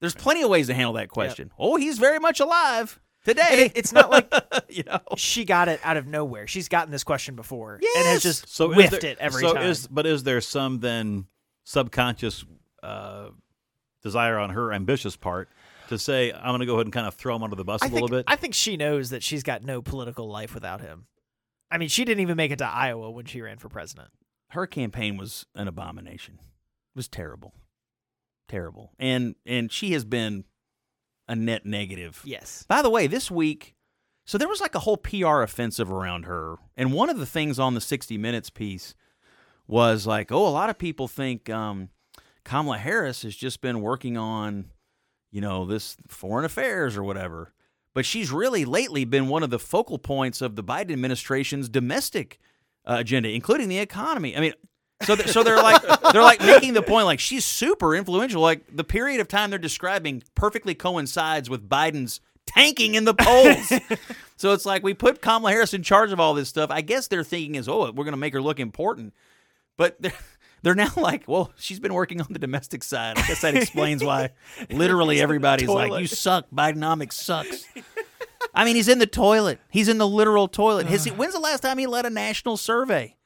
There's 0.00 0.14
plenty 0.14 0.42
of 0.42 0.50
ways 0.50 0.66
to 0.68 0.74
handle 0.74 0.94
that 0.94 1.08
question. 1.08 1.50
Oh, 1.58 1.76
he's 1.76 1.98
very 1.98 2.18
much 2.18 2.40
alive 2.40 3.00
today. 3.24 3.66
It- 3.66 3.72
it's 3.76 3.92
not 3.92 4.10
like 4.10 4.32
you 4.68 4.82
know 4.84 5.00
she 5.16 5.44
got 5.44 5.68
it 5.68 5.80
out 5.84 5.96
of 5.96 6.06
nowhere. 6.06 6.46
She's 6.46 6.68
gotten 6.68 6.90
this 6.90 7.04
question 7.04 7.34
before 7.36 7.78
yes. 7.82 7.96
and 7.96 8.06
has 8.06 8.22
just 8.22 8.48
So 8.48 8.72
whiffed 8.72 9.00
there- 9.02 9.10
it 9.12 9.18
every 9.18 9.42
so 9.42 9.54
time. 9.54 9.64
Is, 9.66 9.86
but 9.86 10.06
is 10.06 10.22
there 10.22 10.40
some 10.40 10.80
then 10.80 11.26
subconscious 11.64 12.44
uh, 12.82 13.28
desire 14.02 14.38
on 14.38 14.50
her 14.50 14.72
ambitious 14.72 15.16
part 15.16 15.48
to 15.88 15.98
say, 15.98 16.32
I'm 16.32 16.48
going 16.48 16.60
to 16.60 16.66
go 16.66 16.74
ahead 16.74 16.86
and 16.86 16.92
kind 16.92 17.06
of 17.06 17.14
throw 17.14 17.36
him 17.36 17.42
under 17.42 17.56
the 17.56 17.64
bus 17.64 17.82
a 17.82 17.86
I 17.86 17.88
little 17.88 18.08
bit? 18.08 18.24
I 18.26 18.36
think 18.36 18.54
she 18.54 18.76
knows 18.76 19.10
that 19.10 19.22
she's 19.22 19.42
got 19.42 19.62
no 19.62 19.82
political 19.82 20.28
life 20.28 20.54
without 20.54 20.80
him. 20.80 21.06
I 21.70 21.78
mean, 21.78 21.88
she 21.88 22.04
didn't 22.04 22.20
even 22.20 22.36
make 22.36 22.50
it 22.50 22.58
to 22.58 22.66
Iowa 22.66 23.10
when 23.10 23.24
she 23.26 23.40
ran 23.40 23.58
for 23.58 23.68
president. 23.68 24.08
her 24.50 24.66
campaign 24.66 25.16
was 25.16 25.46
an 25.54 25.68
abomination. 25.68 26.34
It 26.40 26.96
was 26.96 27.08
terrible, 27.08 27.54
terrible, 28.48 28.92
and 28.98 29.36
and 29.46 29.70
she 29.70 29.92
has 29.92 30.04
been 30.04 30.44
a 31.28 31.36
net 31.36 31.64
negative. 31.64 32.20
Yes. 32.24 32.64
By 32.68 32.82
the 32.82 32.90
way, 32.90 33.06
this 33.06 33.30
week, 33.30 33.76
so 34.26 34.36
there 34.38 34.48
was 34.48 34.60
like 34.60 34.74
a 34.74 34.80
whole 34.80 34.96
PR 34.96 35.42
offensive 35.42 35.90
around 35.92 36.24
her, 36.24 36.56
and 36.76 36.92
one 36.92 37.08
of 37.10 37.18
the 37.18 37.26
things 37.26 37.58
on 37.60 37.74
the 37.74 37.80
60 37.80 38.18
Minutes 38.18 38.50
piece 38.50 38.94
was 39.68 40.04
like, 40.06 40.32
oh, 40.32 40.46
a 40.46 40.50
lot 40.50 40.68
of 40.70 40.78
people 40.78 41.06
think 41.06 41.48
um, 41.48 41.90
Kamala 42.44 42.78
Harris 42.78 43.22
has 43.22 43.36
just 43.36 43.60
been 43.60 43.80
working 43.80 44.16
on, 44.16 44.64
you 45.30 45.40
know, 45.40 45.64
this 45.64 45.96
foreign 46.08 46.44
affairs 46.44 46.96
or 46.96 47.04
whatever. 47.04 47.52
But 47.94 48.06
she's 48.06 48.30
really 48.30 48.64
lately 48.64 49.04
been 49.04 49.28
one 49.28 49.42
of 49.42 49.50
the 49.50 49.58
focal 49.58 49.98
points 49.98 50.40
of 50.40 50.54
the 50.54 50.62
Biden 50.62 50.92
administration's 50.92 51.68
domestic 51.68 52.38
uh, 52.84 52.96
agenda, 52.98 53.30
including 53.30 53.68
the 53.68 53.78
economy. 53.78 54.36
I 54.36 54.40
mean, 54.40 54.54
so 55.02 55.16
they're, 55.16 55.26
so 55.26 55.42
they're 55.42 55.56
like 55.56 55.82
they're 56.12 56.22
like 56.22 56.40
making 56.40 56.74
the 56.74 56.82
point 56.82 57.06
like 57.06 57.20
she's 57.20 57.44
super 57.44 57.96
influential. 57.96 58.40
Like 58.40 58.64
the 58.74 58.84
period 58.84 59.20
of 59.20 59.28
time 59.28 59.50
they're 59.50 59.58
describing 59.58 60.22
perfectly 60.34 60.74
coincides 60.74 61.50
with 61.50 61.68
Biden's 61.68 62.20
tanking 62.46 62.94
in 62.94 63.04
the 63.04 63.14
polls. 63.14 63.72
so 64.36 64.52
it's 64.52 64.66
like 64.66 64.82
we 64.82 64.94
put 64.94 65.22
Kamala 65.22 65.50
Harris 65.52 65.74
in 65.74 65.82
charge 65.82 66.12
of 66.12 66.20
all 66.20 66.34
this 66.34 66.48
stuff. 66.48 66.70
I 66.70 66.80
guess 66.80 67.08
their 67.08 67.24
thinking 67.24 67.54
is, 67.54 67.68
oh, 67.68 67.90
we're 67.90 68.04
going 68.04 68.12
to 68.12 68.16
make 68.16 68.32
her 68.34 68.42
look 68.42 68.60
important, 68.60 69.14
but 69.76 69.98
they're 70.62 70.70
they're 70.74 70.84
now 70.84 70.92
like, 70.96 71.24
well, 71.26 71.52
she's 71.56 71.80
been 71.80 71.94
working 71.94 72.20
on 72.20 72.28
the 72.30 72.38
domestic 72.38 72.84
side. 72.84 73.18
I 73.18 73.26
guess 73.26 73.42
that 73.42 73.54
explains 73.54 74.02
why 74.04 74.30
literally 74.70 75.16
He's 75.16 75.22
in 75.22 75.22
the 75.22 75.22
everybody's 75.22 75.68
like, 75.68 76.00
you 76.00 76.06
suck. 76.06 76.46
Bidenomics 76.50 77.14
sucks. 77.14 77.66
I 78.54 78.64
mean, 78.64 78.76
he's 78.76 78.88
in 78.88 78.98
the 78.98 79.06
toilet. 79.06 79.60
He's 79.70 79.88
in 79.88 79.98
the 79.98 80.08
literal 80.08 80.48
toilet. 80.48 80.86
Has 80.86 81.04
he, 81.04 81.10
when's 81.10 81.34
the 81.34 81.40
last 81.40 81.60
time 81.60 81.78
he 81.78 81.86
led 81.86 82.06
a 82.06 82.10
national 82.10 82.56
survey? 82.56 83.16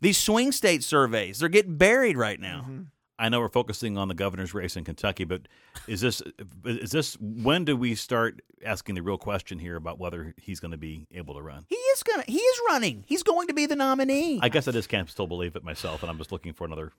These 0.00 0.18
swing 0.18 0.52
state 0.52 0.84
surveys, 0.84 1.38
they're 1.38 1.48
getting 1.48 1.76
buried 1.76 2.16
right 2.16 2.38
now. 2.38 2.62
Mm-hmm. 2.62 2.82
I 3.18 3.28
know 3.28 3.40
we're 3.40 3.48
focusing 3.48 3.98
on 3.98 4.06
the 4.08 4.14
governor's 4.14 4.54
race 4.54 4.76
in 4.76 4.84
Kentucky, 4.84 5.24
but 5.24 5.42
is 5.88 6.00
this 6.00 6.22
is 6.64 6.92
this 6.92 7.16
when 7.20 7.64
do 7.64 7.76
we 7.76 7.96
start 7.96 8.42
asking 8.64 8.94
the 8.94 9.02
real 9.02 9.18
question 9.18 9.58
here 9.58 9.76
about 9.76 9.98
whether 9.98 10.34
he's 10.36 10.60
going 10.60 10.72
to 10.72 10.78
be 10.78 11.06
able 11.12 11.34
to 11.34 11.42
run? 11.42 11.64
He 11.68 11.76
is 11.76 12.02
gonna. 12.02 12.24
He 12.26 12.38
is 12.38 12.60
running. 12.68 13.04
He's 13.06 13.22
going 13.22 13.48
to 13.48 13.54
be 13.54 13.66
the 13.66 13.76
nominee. 13.76 14.40
I 14.42 14.48
guess 14.48 14.68
I 14.68 14.72
just 14.72 14.88
can't 14.88 15.08
still 15.08 15.26
believe 15.26 15.56
it 15.56 15.64
myself, 15.64 16.02
and 16.02 16.10
I'm 16.10 16.18
just 16.18 16.32
looking 16.32 16.52
for 16.52 16.64
another. 16.64 16.92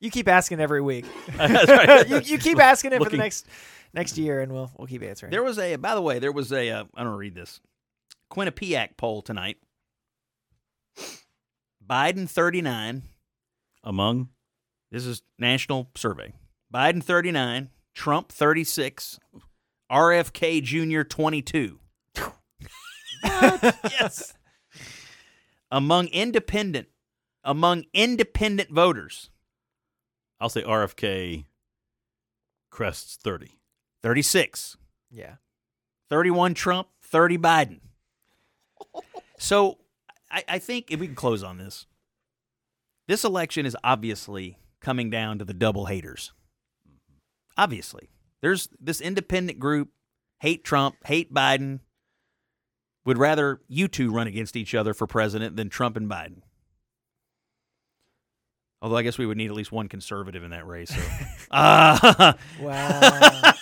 You 0.00 0.10
keep 0.10 0.28
asking 0.28 0.60
every 0.60 0.80
week. 0.80 1.06
That's 1.36 1.70
right. 1.70 2.08
you, 2.08 2.20
you 2.20 2.38
keep 2.38 2.58
asking 2.58 2.92
it 2.92 3.02
for 3.02 3.10
the 3.10 3.16
next 3.16 3.46
next 3.92 4.18
year, 4.18 4.40
and 4.40 4.52
we'll 4.52 4.70
we'll 4.76 4.88
keep 4.88 5.02
answering. 5.02 5.30
There 5.30 5.42
was 5.42 5.58
a. 5.58 5.76
By 5.76 5.94
the 5.94 6.02
way, 6.02 6.18
there 6.18 6.32
was 6.32 6.52
a. 6.52 6.70
Uh, 6.70 6.84
I 6.94 7.04
don't 7.04 7.16
read 7.16 7.34
this. 7.34 7.60
Quinnipiac 8.30 8.96
poll 8.96 9.22
tonight. 9.22 9.58
Biden 11.86 12.28
thirty 12.28 12.62
nine. 12.62 13.02
Among 13.84 14.30
This 14.90 15.04
is 15.04 15.22
national 15.38 15.90
survey. 15.94 16.32
Biden 16.74 17.04
39, 17.04 17.68
Trump 17.94 18.32
36, 18.32 19.20
RFK 19.90 20.62
Jr. 20.62 21.02
22. 21.02 21.78
yes. 23.24 24.34
Among 25.70 26.06
independent 26.08 26.88
among 27.46 27.84
independent 27.92 28.70
voters, 28.70 29.28
I'll 30.40 30.48
say 30.48 30.62
RFK 30.62 31.44
crests 32.70 33.18
thirty. 33.22 33.58
36. 34.04 34.76
Yeah. 35.10 35.36
31 36.10 36.52
Trump, 36.52 36.88
30 37.00 37.38
Biden. 37.38 37.80
So 39.38 39.78
I, 40.30 40.44
I 40.46 40.58
think 40.58 40.90
if 40.90 41.00
we 41.00 41.06
can 41.06 41.16
close 41.16 41.42
on 41.42 41.56
this, 41.56 41.86
this 43.08 43.24
election 43.24 43.64
is 43.64 43.74
obviously 43.82 44.58
coming 44.82 45.08
down 45.08 45.38
to 45.38 45.44
the 45.46 45.54
double 45.54 45.86
haters. 45.86 46.32
Mm-hmm. 46.86 47.16
Obviously. 47.56 48.10
There's 48.44 48.68
this 48.78 49.00
independent 49.00 49.58
group, 49.58 49.88
hate 50.38 50.64
Trump, 50.64 50.96
hate 51.06 51.32
Biden, 51.32 51.80
would 53.06 53.16
rather 53.16 53.62
you 53.68 53.88
two 53.88 54.12
run 54.12 54.26
against 54.26 54.54
each 54.54 54.74
other 54.74 54.92
for 54.92 55.06
president 55.06 55.56
than 55.56 55.70
Trump 55.70 55.96
and 55.96 56.10
Biden. 56.10 56.42
Although 58.82 58.98
I 58.98 59.02
guess 59.02 59.16
we 59.16 59.24
would 59.24 59.38
need 59.38 59.46
at 59.46 59.54
least 59.56 59.72
one 59.72 59.88
conservative 59.88 60.42
in 60.42 60.50
that 60.50 60.66
race. 60.66 60.90
So. 60.90 61.00
Ah. 61.52 62.34
Wow. 62.60 63.00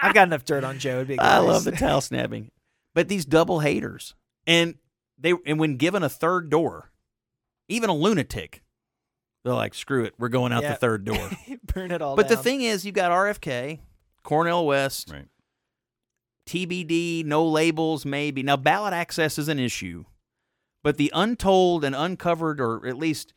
I've 0.00 0.14
got 0.14 0.28
enough 0.28 0.44
dirt 0.44 0.62
on 0.62 0.78
Joe. 0.78 0.98
It'd 0.98 1.08
be 1.08 1.16
a 1.16 1.20
I 1.20 1.40
race. 1.40 1.48
love 1.48 1.64
the 1.64 1.72
towel 1.72 2.00
snapping. 2.00 2.52
But 2.94 3.08
these 3.08 3.24
double 3.24 3.58
haters. 3.58 4.14
And 4.46 4.76
they 5.18 5.34
and 5.44 5.58
when 5.58 5.78
given 5.78 6.04
a 6.04 6.08
third 6.08 6.48
door, 6.48 6.92
even 7.68 7.90
a 7.90 7.94
lunatic, 7.94 8.62
they're 9.48 9.54
like, 9.56 9.74
screw 9.74 10.04
it, 10.04 10.14
we're 10.18 10.28
going 10.28 10.52
out 10.52 10.62
Yeah. 10.62 10.72
the 10.72 10.76
third 10.78 11.04
door. 11.04 11.30
Burn 11.74 11.90
it 11.90 12.00
all 12.02 12.16
but 12.16 12.28
the 12.28 12.34
down. 12.36 12.44
thing 12.44 12.62
is, 12.62 12.84
you 12.86 12.92
got 12.92 13.10
RFK, 13.10 13.80
Cornel 14.22 14.66
West, 14.66 15.10
Right. 15.12 15.26
TBD, 16.46 17.24
no 17.24 17.44
labels, 17.46 18.06
maybe. 18.06 18.42
Now, 18.42 18.56
ballot 18.56 18.94
access 18.94 19.38
is 19.38 19.48
an 19.48 19.58
issue, 19.58 20.04
but 20.82 20.96
the 20.96 21.10
untold 21.14 21.84
and 21.84 21.94
uncovered, 21.94 22.60
or 22.60 22.86
at 22.86 22.96
least 22.96 23.34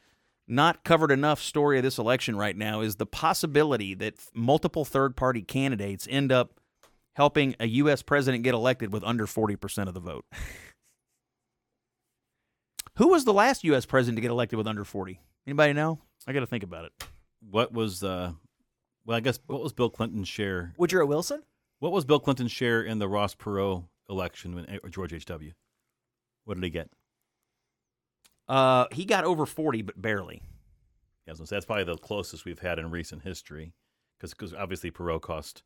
not 0.47 0.83
covered 0.83 1.11
enough 1.11 1.41
story 1.41 1.77
of 1.77 1.83
this 1.83 1.97
election 1.97 2.35
right 2.35 2.55
now 2.55 2.81
is 2.81 2.95
the 2.95 3.05
possibility 3.05 3.93
that 3.95 4.15
multiple 4.33 4.85
third 4.85 5.15
party 5.15 5.41
candidates 5.41 6.07
end 6.09 6.31
up 6.31 6.59
helping 7.15 7.55
a 7.59 7.67
U.S. 7.67 8.01
president 8.01 8.43
get 8.43 8.53
elected 8.53 8.93
with 8.93 9.03
under 9.03 9.25
40% 9.27 9.87
of 9.87 9.93
the 9.93 9.99
vote. 9.99 10.25
Who 12.97 13.07
was 13.09 13.25
the 13.25 13.33
last 13.33 13.63
U.S. 13.63 13.85
president 13.85 14.17
to 14.17 14.21
get 14.21 14.31
elected 14.31 14.57
with 14.57 14.67
under 14.67 14.83
40? 14.83 15.19
Anybody 15.47 15.73
know? 15.73 15.99
I 16.27 16.33
got 16.33 16.41
to 16.41 16.47
think 16.47 16.63
about 16.63 16.85
it. 16.85 16.91
What 17.49 17.73
was 17.73 18.03
uh 18.03 18.33
well 19.05 19.17
I 19.17 19.19
guess 19.21 19.39
what 19.47 19.61
was 19.63 19.73
Bill 19.73 19.89
Clinton's 19.89 20.27
share? 20.27 20.73
Woodrow 20.77 21.05
Wilson? 21.05 21.41
What 21.79 21.91
was 21.91 22.05
Bill 22.05 22.19
Clinton's 22.19 22.51
share 22.51 22.83
in 22.83 22.99
the 22.99 23.07
Ross 23.07 23.33
Perot 23.33 23.83
election 24.07 24.53
when 24.53 24.79
George 24.91 25.13
H. 25.13 25.25
W. 25.25 25.51
What 26.45 26.55
did 26.55 26.63
he 26.63 26.69
get? 26.69 26.89
Uh, 28.47 28.85
he 28.91 29.05
got 29.05 29.23
over 29.23 29.45
40, 29.45 29.81
but 29.81 29.99
barely. 29.99 30.41
Yeah, 31.25 31.33
so 31.33 31.43
that's 31.45 31.65
probably 31.65 31.85
the 31.85 31.97
closest 31.97 32.45
we've 32.45 32.59
had 32.59 32.77
in 32.77 32.91
recent 32.91 33.23
history, 33.23 33.73
because 34.19 34.53
obviously 34.53 34.91
Perot 34.91 35.21
cost 35.21 35.63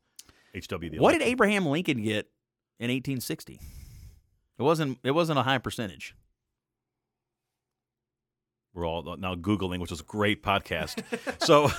H. 0.54 0.68
W. 0.68 0.90
the 0.90 0.98
What 0.98 1.12
did. 1.12 1.22
Abraham 1.22 1.66
Lincoln 1.66 2.02
get 2.02 2.30
in 2.78 2.88
1860? 2.88 3.60
It 4.58 4.62
wasn't. 4.62 4.98
It 5.02 5.10
wasn't 5.10 5.38
a 5.38 5.42
high 5.42 5.58
percentage. 5.58 6.14
We're 8.76 8.86
all 8.86 9.16
now 9.16 9.34
googling, 9.34 9.80
which 9.80 9.90
is 9.90 10.00
a 10.00 10.04
great 10.04 10.42
podcast. 10.42 11.02
so 11.42 11.70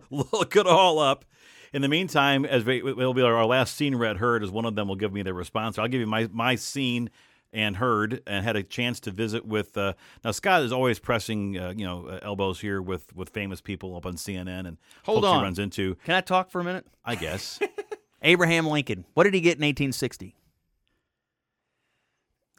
look 0.10 0.56
it 0.56 0.66
all 0.66 0.98
up. 0.98 1.24
In 1.72 1.82
the 1.82 1.88
meantime, 1.88 2.44
as 2.44 2.64
we, 2.64 2.78
it'll 2.78 3.14
be 3.14 3.22
our 3.22 3.44
last 3.46 3.74
seen 3.76 3.96
read 3.96 4.18
heard, 4.18 4.42
as 4.42 4.50
one 4.50 4.64
of 4.64 4.76
them 4.76 4.88
will 4.88 4.96
give 4.96 5.12
me 5.12 5.22
their 5.22 5.34
response. 5.34 5.78
I'll 5.78 5.88
give 5.88 6.00
you 6.00 6.06
my 6.06 6.28
my 6.32 6.54
seen 6.54 7.10
and 7.54 7.76
heard, 7.76 8.22
and 8.26 8.44
had 8.44 8.56
a 8.56 8.62
chance 8.62 9.00
to 9.00 9.10
visit 9.10 9.44
with. 9.44 9.76
Uh, 9.76 9.94
now 10.24 10.30
Scott 10.30 10.62
is 10.62 10.72
always 10.72 10.98
pressing, 10.98 11.58
uh, 11.58 11.72
you 11.76 11.84
know, 11.84 12.06
uh, 12.06 12.20
elbows 12.22 12.60
here 12.60 12.80
with 12.80 13.14
with 13.16 13.30
famous 13.30 13.60
people 13.60 13.96
up 13.96 14.06
on 14.06 14.14
CNN 14.14 14.66
and 14.66 14.76
Hold 15.04 15.24
on. 15.24 15.38
he 15.38 15.42
runs 15.42 15.58
into. 15.58 15.96
Can 16.04 16.14
I 16.14 16.20
talk 16.20 16.50
for 16.50 16.60
a 16.60 16.64
minute? 16.64 16.86
I 17.04 17.14
guess. 17.14 17.58
Abraham 18.22 18.66
Lincoln. 18.66 19.04
What 19.14 19.24
did 19.24 19.34
he 19.34 19.40
get 19.40 19.58
in 19.58 19.62
1860? 19.64 20.34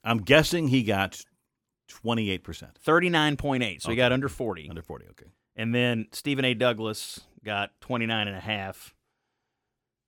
I'm 0.03 0.18
guessing 0.19 0.68
he 0.68 0.84
got 0.84 1.23
twenty 2.01 2.29
eight 2.29 2.43
percent. 2.43 2.77
39.8. 2.85 3.81
So 3.81 3.89
he 3.89 3.95
got 3.95 4.11
under 4.11 4.29
40. 4.29 4.69
Under 4.69 4.81
forty, 4.81 5.05
okay. 5.11 5.31
And 5.55 5.73
then 5.73 6.07
Stephen 6.11 6.45
A. 6.45 6.53
Douglas 6.53 7.21
got 7.45 7.71
29 7.81 8.27
and 8.27 8.35
a 8.35 8.39
half. 8.39 8.93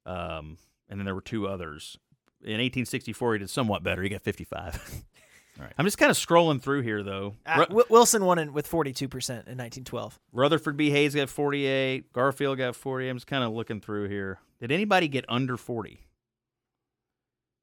Um, 0.05 0.57
and 0.89 0.99
then 0.99 1.05
there 1.05 1.15
were 1.15 1.21
two 1.21 1.47
others. 1.47 1.97
In 2.41 2.53
1864, 2.53 3.33
he 3.33 3.39
did 3.39 3.49
somewhat 3.49 3.83
better. 3.83 4.01
He 4.01 4.09
got 4.09 4.21
55. 4.21 5.03
All 5.57 5.63
right. 5.63 5.73
I'm 5.77 5.85
just 5.85 5.97
kind 5.97 6.11
of 6.11 6.17
scrolling 6.17 6.61
through 6.61 6.81
here, 6.81 7.01
though. 7.01 7.35
Uh, 7.45 7.65
Ru- 7.69 7.85
Wilson 7.89 8.25
won 8.25 8.39
in, 8.39 8.53
with 8.53 8.69
42% 8.69 9.01
in 9.01 9.07
1912. 9.07 10.19
Rutherford 10.33 10.77
B. 10.77 10.89
Hayes 10.91 11.15
got 11.15 11.29
48. 11.29 12.11
Garfield 12.11 12.57
got 12.57 12.75
40. 12.75 13.09
I'm 13.09 13.15
just 13.17 13.27
kind 13.27 13.43
of 13.43 13.53
looking 13.53 13.81
through 13.81 14.09
here. 14.09 14.39
Did 14.59 14.71
anybody 14.71 15.07
get 15.07 15.25
under 15.29 15.57
40? 15.57 16.01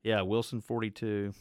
Yeah, 0.03 0.23
Wilson 0.23 0.61
42. 0.61 1.33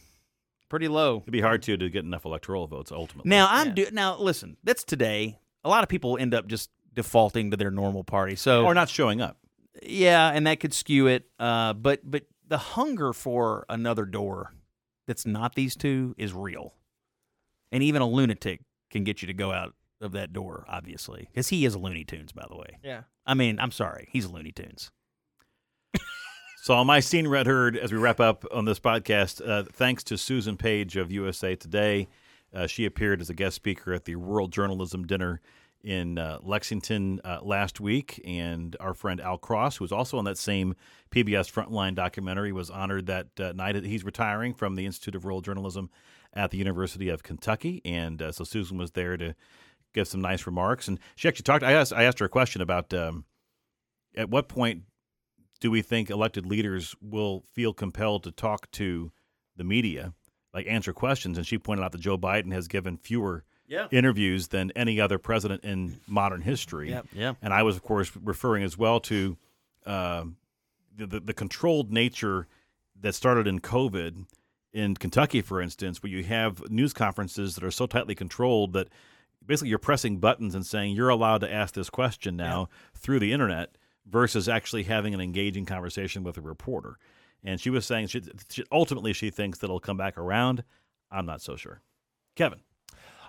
Pretty 0.72 0.88
low. 0.88 1.18
It'd 1.18 1.30
be 1.30 1.42
hard 1.42 1.62
to 1.64 1.76
to 1.76 1.90
get 1.90 2.02
enough 2.02 2.24
electoral 2.24 2.66
votes 2.66 2.90
ultimately. 2.90 3.28
Now 3.28 3.46
I'm 3.50 3.74
do 3.74 3.88
now 3.92 4.16
listen, 4.16 4.56
that's 4.64 4.84
today. 4.84 5.38
A 5.64 5.68
lot 5.68 5.82
of 5.82 5.90
people 5.90 6.16
end 6.16 6.32
up 6.32 6.46
just 6.46 6.70
defaulting 6.94 7.50
to 7.50 7.58
their 7.58 7.70
normal 7.70 8.04
party. 8.04 8.36
So 8.36 8.64
or 8.64 8.72
not 8.72 8.88
showing 8.88 9.20
up. 9.20 9.36
Yeah, 9.82 10.30
and 10.30 10.46
that 10.46 10.60
could 10.60 10.72
skew 10.72 11.08
it. 11.08 11.26
Uh, 11.38 11.74
but 11.74 12.00
but 12.10 12.24
the 12.48 12.56
hunger 12.56 13.12
for 13.12 13.66
another 13.68 14.06
door 14.06 14.54
that's 15.06 15.26
not 15.26 15.54
these 15.54 15.76
two 15.76 16.14
is 16.16 16.32
real, 16.32 16.72
and 17.70 17.82
even 17.82 18.00
a 18.00 18.08
lunatic 18.08 18.62
can 18.90 19.04
get 19.04 19.20
you 19.20 19.26
to 19.26 19.34
go 19.34 19.52
out 19.52 19.74
of 20.00 20.12
that 20.12 20.32
door. 20.32 20.64
Obviously, 20.68 21.28
because 21.30 21.48
he 21.48 21.66
is 21.66 21.74
a 21.74 21.78
Looney 21.78 22.04
Tunes, 22.04 22.32
by 22.32 22.46
the 22.48 22.56
way. 22.56 22.78
Yeah. 22.82 23.02
I 23.26 23.34
mean, 23.34 23.60
I'm 23.60 23.72
sorry, 23.72 24.08
he's 24.10 24.24
a 24.24 24.30
Looney 24.32 24.52
Tunes. 24.52 24.90
So 26.62 26.74
on 26.74 26.86
my 26.86 27.00
seen 27.00 27.26
read 27.26 27.46
heard, 27.46 27.76
as 27.76 27.90
we 27.90 27.98
wrap 27.98 28.20
up 28.20 28.44
on 28.52 28.66
this 28.66 28.78
podcast, 28.78 29.44
uh, 29.44 29.64
thanks 29.64 30.04
to 30.04 30.16
Susan 30.16 30.56
Page 30.56 30.96
of 30.96 31.10
USA 31.10 31.56
Today, 31.56 32.06
uh, 32.54 32.68
she 32.68 32.84
appeared 32.84 33.20
as 33.20 33.28
a 33.28 33.34
guest 33.34 33.56
speaker 33.56 33.92
at 33.92 34.04
the 34.04 34.14
Rural 34.14 34.46
Journalism 34.46 35.04
Dinner 35.04 35.40
in 35.82 36.18
uh, 36.18 36.38
Lexington 36.40 37.20
uh, 37.24 37.40
last 37.42 37.80
week, 37.80 38.22
and 38.24 38.76
our 38.78 38.94
friend 38.94 39.20
Al 39.20 39.38
Cross, 39.38 39.78
who 39.78 39.82
was 39.82 39.90
also 39.90 40.18
on 40.18 40.24
that 40.26 40.38
same 40.38 40.76
PBS 41.10 41.50
Frontline 41.50 41.96
documentary, 41.96 42.52
was 42.52 42.70
honored 42.70 43.06
that 43.06 43.26
uh, 43.40 43.50
night. 43.56 43.74
He's 43.84 44.04
retiring 44.04 44.54
from 44.54 44.76
the 44.76 44.86
Institute 44.86 45.16
of 45.16 45.24
Rural 45.24 45.40
Journalism 45.40 45.90
at 46.32 46.52
the 46.52 46.58
University 46.58 47.08
of 47.08 47.24
Kentucky, 47.24 47.82
and 47.84 48.22
uh, 48.22 48.30
so 48.30 48.44
Susan 48.44 48.78
was 48.78 48.92
there 48.92 49.16
to 49.16 49.34
give 49.94 50.06
some 50.06 50.20
nice 50.20 50.46
remarks. 50.46 50.86
And 50.86 51.00
she 51.16 51.26
actually 51.26 51.42
talked. 51.42 51.64
I 51.64 51.72
asked 51.72 51.92
I 51.92 52.04
asked 52.04 52.20
her 52.20 52.26
a 52.26 52.28
question 52.28 52.62
about 52.62 52.94
um, 52.94 53.24
at 54.14 54.30
what 54.30 54.48
point 54.48 54.84
do 55.62 55.70
we 55.70 55.80
think 55.80 56.10
elected 56.10 56.44
leaders 56.44 56.94
will 57.00 57.44
feel 57.52 57.72
compelled 57.72 58.24
to 58.24 58.32
talk 58.32 58.68
to 58.72 59.12
the 59.56 59.62
media, 59.64 60.12
like 60.52 60.66
answer 60.66 60.92
questions? 60.92 61.38
And 61.38 61.46
she 61.46 61.56
pointed 61.56 61.84
out 61.84 61.92
that 61.92 62.00
Joe 62.00 62.18
Biden 62.18 62.52
has 62.52 62.66
given 62.68 62.96
fewer 62.98 63.44
Yeah. 63.68 63.86
interviews 63.92 64.48
than 64.48 64.72
any 64.76 65.00
other 65.00 65.18
president 65.18 65.62
in 65.64 66.00
modern 66.08 66.42
history. 66.42 66.90
Yep. 66.90 67.06
Yeah. 67.14 67.34
And 67.40 67.54
I 67.54 67.62
was, 67.62 67.76
of 67.76 67.82
course, 67.82 68.10
referring 68.22 68.64
as 68.64 68.76
well 68.76 69.00
to 69.00 69.38
um 69.86 70.36
the, 70.94 71.06
the 71.06 71.20
the 71.20 71.32
controlled 71.34 71.90
nature 71.92 72.46
that 73.00 73.14
started 73.14 73.46
in 73.46 73.60
COVID 73.60 74.26
in 74.72 74.94
Kentucky, 74.96 75.42
for 75.42 75.60
instance, 75.60 76.02
where 76.02 76.10
you 76.12 76.24
have 76.24 76.70
news 76.70 76.92
conferences 76.92 77.54
that 77.54 77.64
are 77.64 77.70
so 77.70 77.86
tightly 77.86 78.14
controlled 78.14 78.72
that 78.74 78.88
basically 79.44 79.68
you're 79.70 79.78
pressing 79.78 80.18
buttons 80.18 80.54
and 80.54 80.64
saying 80.66 80.94
you're 80.94 81.08
allowed 81.08 81.40
to 81.42 81.52
ask 81.52 81.74
this 81.74 81.90
question 81.90 82.36
now 82.36 82.68
through 82.94 83.18
the 83.20 83.32
internet 83.32 83.76
versus 84.06 84.48
actually 84.48 84.82
having 84.84 85.14
an 85.14 85.20
engaging 85.20 85.64
conversation 85.64 86.22
with 86.24 86.36
a 86.36 86.40
reporter. 86.40 86.98
And 87.44 87.60
she 87.60 87.70
was 87.70 87.84
saying 87.86 88.08
she, 88.08 88.22
she 88.48 88.64
ultimately 88.70 89.12
she 89.12 89.30
thinks 89.30 89.58
that 89.58 89.66
it'll 89.66 89.80
come 89.80 89.96
back 89.96 90.16
around. 90.18 90.64
I'm 91.10 91.26
not 91.26 91.42
so 91.42 91.56
sure. 91.56 91.80
Kevin. 92.36 92.60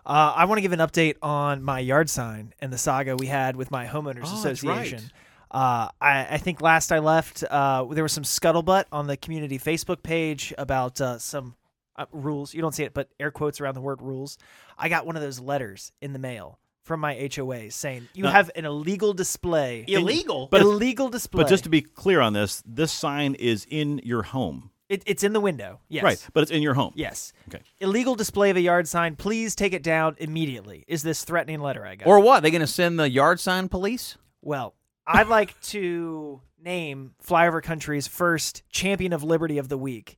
Uh, 0.06 0.34
I 0.36 0.46
want 0.46 0.58
to 0.58 0.62
give 0.62 0.74
an 0.74 0.80
update 0.80 1.16
on 1.22 1.64
my 1.64 1.80
yard 1.80 2.10
sign 2.10 2.54
and 2.60 2.74
the 2.74 2.78
saga 2.78 3.16
we 3.16 3.28
had 3.28 3.56
with 3.56 3.72
my 3.72 3.86
homeowners 3.86 4.24
Oh, 4.26 4.38
association. 4.38 5.00
right. 5.00 5.12
Uh, 5.50 5.90
I, 6.02 6.28
I 6.32 6.38
think 6.40 6.62
last 6.62 6.92
I 6.92 7.00
left, 7.00 7.44
uh, 7.50 7.86
there 7.92 8.04
was 8.04 8.12
some 8.12 8.24
scuttlebutt 8.24 8.86
on 8.92 9.08
the 9.08 9.16
community 9.16 9.58
Facebook 9.60 10.02
page 10.04 10.54
about 10.58 11.00
uh, 11.00 11.20
some 11.20 11.56
uh, 11.96 12.06
rules. 12.12 12.54
You 12.54 12.62
don't 12.62 12.74
see 12.74 12.84
it, 12.84 12.94
but 12.94 13.10
air 13.20 13.32
quotes 13.32 13.62
around 13.62 13.76
the 13.76 13.82
word 13.82 14.02
rules. 14.02 14.38
I 14.78 14.90
got 14.90 15.06
one 15.06 15.16
of 15.16 15.22
those 15.22 15.40
letters 15.40 15.92
in 16.02 16.12
the 16.12 16.20
mail 16.20 16.60
from 16.84 17.00
my 17.00 17.30
HOA 17.36 17.72
saying 17.72 18.08
you 18.14 18.24
Now- 18.24 18.32
have 18.32 18.52
an 18.56 18.66
illegal 18.66 19.14
display. 19.14 19.86
Illegal? 19.88 20.48
But 20.52 20.62
illegal 20.62 21.10
display. 21.10 21.44
But 21.44 21.50
just 21.50 21.64
to 21.64 21.70
be 21.70 21.82
clear 21.82 22.20
on 22.22 22.34
this, 22.34 22.62
this 22.66 22.92
sign 22.92 23.36
is 23.36 23.66
in 23.70 24.00
your 24.04 24.24
home. 24.24 24.70
it, 24.90 25.02
it's 25.08 25.24
in 25.24 25.34
the 25.34 25.40
window. 25.40 25.80
Yes. 25.90 26.04
Right, 26.04 26.28
but 26.34 26.44
it's 26.44 26.52
in 26.52 26.62
your 26.62 26.74
home. 26.76 26.92
Yes. 26.96 27.34
Okay. 27.48 27.64
Illegal 27.80 28.16
display 28.16 28.50
of 28.52 28.58
a 28.58 28.62
yard 28.62 28.88
sign. 28.88 29.16
Please 29.16 29.56
take 29.56 29.74
it 29.74 29.82
down 29.82 30.16
immediately. 30.20 30.84
Is 30.88 31.02
this 31.02 31.24
threatening 31.24 31.62
letter 31.62 31.86
I 31.86 31.96
got? 31.96 32.08
Or 32.08 32.20
what? 32.20 32.44
They 32.44 32.52
going 32.52 32.62
to 32.62 32.68
send 32.68 33.00
the 33.00 33.10
yard 33.10 33.40
sign 33.40 33.70
police? 33.70 34.18
Well, 34.42 34.76
I'd 35.08 35.28
like 35.30 35.60
to 35.62 36.42
name 36.62 37.16
Flyover 37.26 37.64
Country's 37.64 38.08
first 38.08 38.62
champion 38.70 39.14
of 39.14 39.24
liberty 39.24 39.58
of 39.58 39.68
the 39.70 39.78
week. 39.78 40.18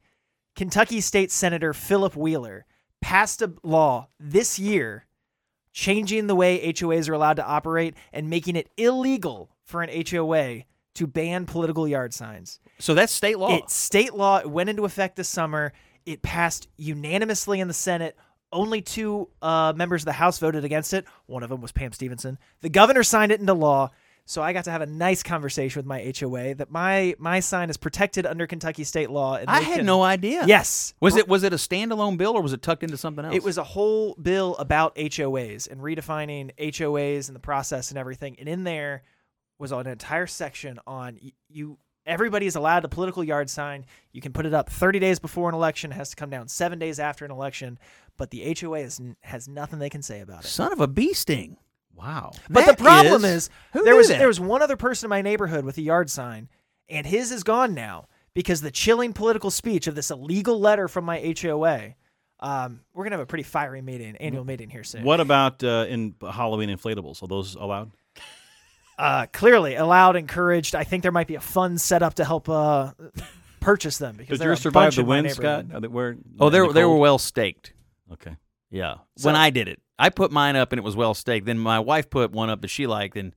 Kentucky 0.55 0.99
State 0.99 1.31
Senator 1.31 1.73
Phillip 1.73 2.15
Wheeler 2.15 2.65
passed 3.01 3.41
a 3.41 3.53
law 3.63 4.07
this 4.19 4.57
year 4.59 5.05
changing 5.76 6.26
the 6.27 6.35
way 6.35 6.73
HOAs 6.73 7.10
are 7.10 7.14
allowed 7.14 7.35
to 7.35 7.45
operate 7.45 7.95
and 8.14 8.30
making 8.30 8.56
it 8.56 8.69
illegal 8.77 9.52
for 9.65 9.84
an 9.84 10.06
HOA 10.10 10.64
to 10.95 11.06
ban 11.06 11.45
political 11.45 11.85
yard 11.85 12.14
signs. 12.14 12.61
So 12.80 12.93
that's 12.93 13.11
state 13.11 13.38
law. 13.38 13.57
It's 13.57 13.76
state 13.76 14.14
law. 14.14 14.38
It 14.38 14.49
went 14.49 14.69
into 14.69 14.85
effect 14.85 15.18
this 15.18 15.27
summer. 15.27 15.73
It 16.06 16.22
passed 16.22 16.69
unanimously 16.77 17.60
in 17.60 17.68
the 17.68 17.73
Senate. 17.73 18.18
Only 18.53 18.81
two 18.81 19.27
uh, 19.41 19.73
members 19.76 20.03
of 20.03 20.06
the 20.06 20.14
House 20.14 20.39
voted 20.39 20.64
against 20.64 20.93
it. 20.93 21.06
One 21.26 21.43
of 21.43 21.49
them 21.49 21.60
was 21.60 21.73
Pam 21.73 21.91
Stevenson. 21.91 22.38
The 22.61 22.69
governor 22.69 23.03
signed 23.03 23.34
it 23.34 23.41
into 23.41 23.53
law. 23.53 23.91
So 24.27 24.41
I 24.41 24.53
got 24.53 24.64
to 24.65 24.72
have 24.72 24.81
a 24.81 24.88
nice 24.88 25.22
conversation 25.22 25.80
with 25.80 25.85
my 25.85 26.11
HOA 26.19 26.56
that 26.56 26.72
my 26.72 27.14
my 27.19 27.39
sign 27.39 27.69
is 27.69 27.77
protected 27.77 28.26
under 28.26 28.47
Kentucky 28.47 28.84
state 28.84 29.11
law. 29.11 29.35
And 29.35 29.47
I 29.49 29.60
had 29.60 29.77
can- 29.77 29.85
no 29.85 30.02
idea. 30.02 30.45
Yes. 30.47 30.95
Was 30.99 31.15
it 31.15 31.27
was 31.27 31.43
it 31.43 31.53
a 31.53 31.57
standalone 31.57 32.18
bill 32.18 32.34
or 32.35 32.41
was 32.41 32.52
it 32.52 32.61
tucked 32.64 32.81
into 32.84 32.97
something 32.97 33.23
else? 33.23 33.35
It 33.35 33.43
was 33.43 33.60
a 33.60 33.64
whole 33.64 34.15
bill 34.15 34.56
about 34.57 34.95
HOAs 34.95 35.69
and 35.69 35.80
redefining 35.80 36.52
HOAs 36.57 37.27
and 37.27 37.35
the 37.35 37.39
process 37.39 37.91
and 37.91 37.99
everything. 37.99 38.35
And 38.39 38.49
in 38.49 38.64
there 38.64 39.03
was 39.60 39.72
an 39.72 39.85
entire 39.88 40.27
section 40.27 40.80
on 40.88 41.19
y- 41.22 41.31
you. 41.47 41.77
Everybody 42.07 42.45
is 42.45 42.56
allowed 42.56 42.85
a 42.85 42.88
political 42.88 43.23
yard 43.23 43.49
sign. 43.49 43.85
You 44.11 44.22
can 44.22 44.31
put 44.31 44.45
it 44.45 44.53
up 44.53 44.69
30 44.69 44.99
days 44.99 45.18
before 45.18 45.49
an 45.49 45.56
election. 45.56 45.91
It 45.91 45.95
has 45.95 46.11
to 46.11 46.15
come 46.15 46.30
down 46.30 46.47
seven 46.47 46.77
days 46.77 46.99
after 46.99 47.26
an 47.26 47.31
election. 47.31 47.80
But 48.15 48.30
the 48.30 48.56
HOA 48.60 48.80
is, 48.81 49.02
has 49.22 49.47
nothing 49.47 49.80
they 49.80 49.89
can 49.89 50.03
say 50.03 50.19
about 50.22 50.45
it. 50.45 50.47
Son 50.47 50.72
of 50.72 50.80
a 50.80 50.88
bee 50.88 51.14
sting. 51.14 51.57
Wow. 51.95 52.31
But 52.49 52.65
That 52.65 52.77
the 52.77 52.84
problem 52.84 53.23
is- 53.26 53.45
is, 53.45 53.49
who 53.73 53.84
there 53.84 53.95
was 53.95 54.09
that? 54.09 54.17
there 54.19 54.27
was 54.27 54.39
one 54.39 54.61
other 54.61 54.76
person 54.76 55.07
in 55.07 55.09
my 55.09 55.22
neighborhood 55.22 55.63
with 55.65 55.77
a 55.77 55.81
yard 55.81 56.09
sign, 56.09 56.49
and 56.89 57.07
his 57.07 57.31
is 57.31 57.43
gone 57.43 57.73
now 57.73 58.07
because 58.34 58.61
the 58.61 58.72
chilling 58.72 59.13
political 59.13 59.49
speech 59.49 59.88
of 59.88 59.95
this 59.95 60.11
illegal 60.11 60.59
letter 60.59 60.88
from 60.88 61.05
my 61.05 61.19
HOA. 61.41 61.95
Um, 62.41 62.81
we're 62.93 63.05
gonna 63.05 63.13
have 63.15 63.23
a 63.23 63.26
pretty 63.26 63.43
fiery 63.43 63.81
meeting, 63.81 64.17
annual 64.17 64.43
meeting 64.43 64.69
here 64.69 64.84
soon. 64.84 65.03
What 65.03 65.22
about 65.22 65.63
uh, 65.63 65.85
in 65.88 66.15
Halloween 66.22 66.69
inflatables? 66.69 67.23
Are 67.23 67.27
those 67.27 67.55
allowed? 67.55 67.91
Uh, 68.97 69.26
clearly 69.34 69.76
allowed, 69.76 70.15
encouraged. 70.15 70.73
I 70.76 70.84
think 70.84 71.01
there 71.03 71.11
might 71.11 71.27
be 71.27 71.35
a 71.35 71.41
fund 71.41 71.80
set 71.81 72.01
up 72.03 72.15
to 72.15 72.26
help 72.26 72.47
uh, 72.49 72.91
purchase 73.59 73.97
them 73.97 74.15
because 74.15 74.38
Did 74.38 74.41
there 74.41 74.49
are 74.49 74.51
yours 74.51 74.61
survive 74.61 74.95
the 74.95 75.03
wind, 75.03 75.30
Scott? 75.31 75.65
Are 75.73 75.81
they, 75.81 75.88
where, 75.88 76.17
Oh, 76.39 76.49
they 76.49 76.57
in 76.59 76.63
were 76.63 76.67
the 76.69 76.73
they 76.80 76.85
were 76.85 76.97
well 76.97 77.17
staked. 77.17 77.73
Okay. 78.13 78.35
Yeah. 78.69 78.95
So- 79.17 79.27
when 79.30 79.35
I 79.35 79.49
did 79.49 79.67
it, 79.67 79.81
I 79.97 80.09
put 80.09 80.31
mine 80.31 80.55
up 80.55 80.72
and 80.72 80.80
it 80.80 80.84
was 80.84 80.95
well 80.95 81.13
staked. 81.13 81.45
Then 81.45 81.57
my 81.59 81.80
wife 81.80 82.09
put 82.09 82.31
one 82.31 82.49
up 82.49 82.61
that 82.61 82.67
she 82.69 82.88
liked, 82.88 83.15
and 83.17 83.34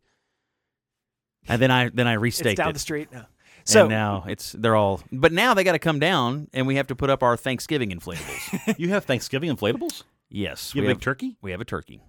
and 1.47 1.61
then 1.63 1.71
I 1.71 1.89
then 1.89 2.07
I 2.07 2.17
restaked 2.17 2.47
it. 2.47 2.47
It's 2.53 2.59
down 2.59 2.71
it. 2.71 2.73
the 2.75 2.79
street. 2.79 3.13
No. 3.13 3.25
So 3.65 3.83
So 3.83 3.89
now 3.89 4.25
it's 4.27 4.53
they're 4.53 4.77
all, 4.77 5.03
but 5.13 5.33
now 5.33 5.53
they 5.55 5.63
got 5.63 5.73
to 5.73 5.79
come 5.79 5.99
down, 5.99 6.49
and 6.55 6.67
we 6.67 6.77
have 6.77 6.87
to 6.89 6.97
put 6.97 7.11
up 7.11 7.23
our 7.23 7.37
Thanksgiving 7.37 7.91
inflatables. 7.91 8.77
You 8.79 8.89
have 8.91 9.05
Thanksgiving 9.05 9.55
inflatables? 9.55 10.05
yes, 10.31 10.75
You 10.75 10.83
we 10.83 10.89
have 10.89 10.97
a 10.97 10.99
big 10.99 11.03
turkey? 11.03 11.37
We 11.43 11.51
have 11.51 11.61
a 11.61 11.65
turkey, 11.65 12.03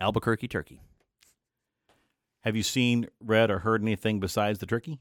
Albuquerque 0.00 0.48
turkey. 0.48 0.80
Have 2.42 2.56
you 2.56 2.62
seen, 2.62 3.08
read, 3.20 3.50
or 3.50 3.60
heard 3.60 3.82
anything 3.82 4.18
besides 4.20 4.58
the 4.58 4.66
turkey? 4.66 4.98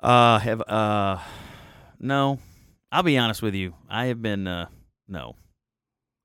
Uh, 0.00 0.38
have 0.38 0.62
uh, 0.62 1.18
no. 1.98 2.38
I'll 2.90 3.02
be 3.02 3.18
honest 3.18 3.42
with 3.42 3.54
you. 3.54 3.74
I 3.88 4.06
have 4.06 4.22
been 4.22 4.46
uh, 4.46 4.66
no. 5.08 5.36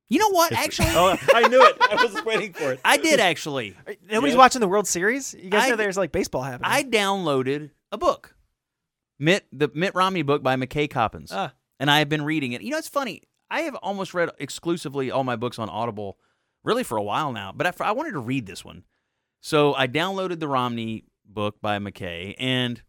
You 0.09 0.19
know 0.19 0.29
what? 0.29 0.51
Actually, 0.53 0.89
oh, 0.91 1.15
I 1.33 1.47
knew 1.47 1.63
it. 1.65 1.77
I 1.81 1.95
was 2.03 2.23
waiting 2.25 2.53
for 2.53 2.73
it. 2.73 2.79
I 2.85 2.97
did 2.97 3.19
actually. 3.19 3.75
nobody's 4.11 4.33
Yeah. 4.33 4.37
watching 4.39 4.59
the 4.61 4.67
World 4.67 4.87
Series. 4.87 5.33
You 5.33 5.49
guys 5.49 5.63
I- 5.63 5.69
know 5.71 5.75
there's 5.75 5.97
like 5.97 6.11
baseball 6.11 6.43
happening. 6.43 6.69
I 6.71 6.83
downloaded 6.83 7.71
a 7.91 7.97
book, 7.97 8.35
Mitt 9.19 9.45
the 9.51 9.69
Mitt 9.73 9.95
Romney 9.95 10.21
book 10.21 10.43
by 10.43 10.55
McKay 10.55 10.89
Coppins, 10.89 11.31
Ah. 11.33 11.53
and 11.79 11.89
I 11.89 11.99
have 11.99 12.09
been 12.09 12.23
reading 12.23 12.51
it. 12.53 12.61
You 12.61 12.71
know, 12.71 12.77
it's 12.77 12.87
funny. 12.89 13.21
I 13.49 13.61
have 13.61 13.75
almost 13.75 14.13
read 14.13 14.29
exclusively 14.39 15.09
all 15.11 15.23
my 15.23 15.35
books 15.35 15.57
on 15.59 15.69
Audible, 15.69 16.17
really 16.63 16.83
for 16.83 16.97
a 16.97 17.03
while 17.03 17.31
now. 17.31 17.51
But 17.55 17.79
I, 17.81 17.85
I 17.85 17.91
wanted 17.91 18.11
to 18.11 18.19
read 18.19 18.45
this 18.45 18.63
one, 18.65 18.83
so 19.41 19.73
I 19.73 19.87
downloaded 19.87 20.39
the 20.39 20.47
Romney 20.47 21.05
book 21.25 21.61
by 21.61 21.79
McKay, 21.79 22.35
and 22.37 22.81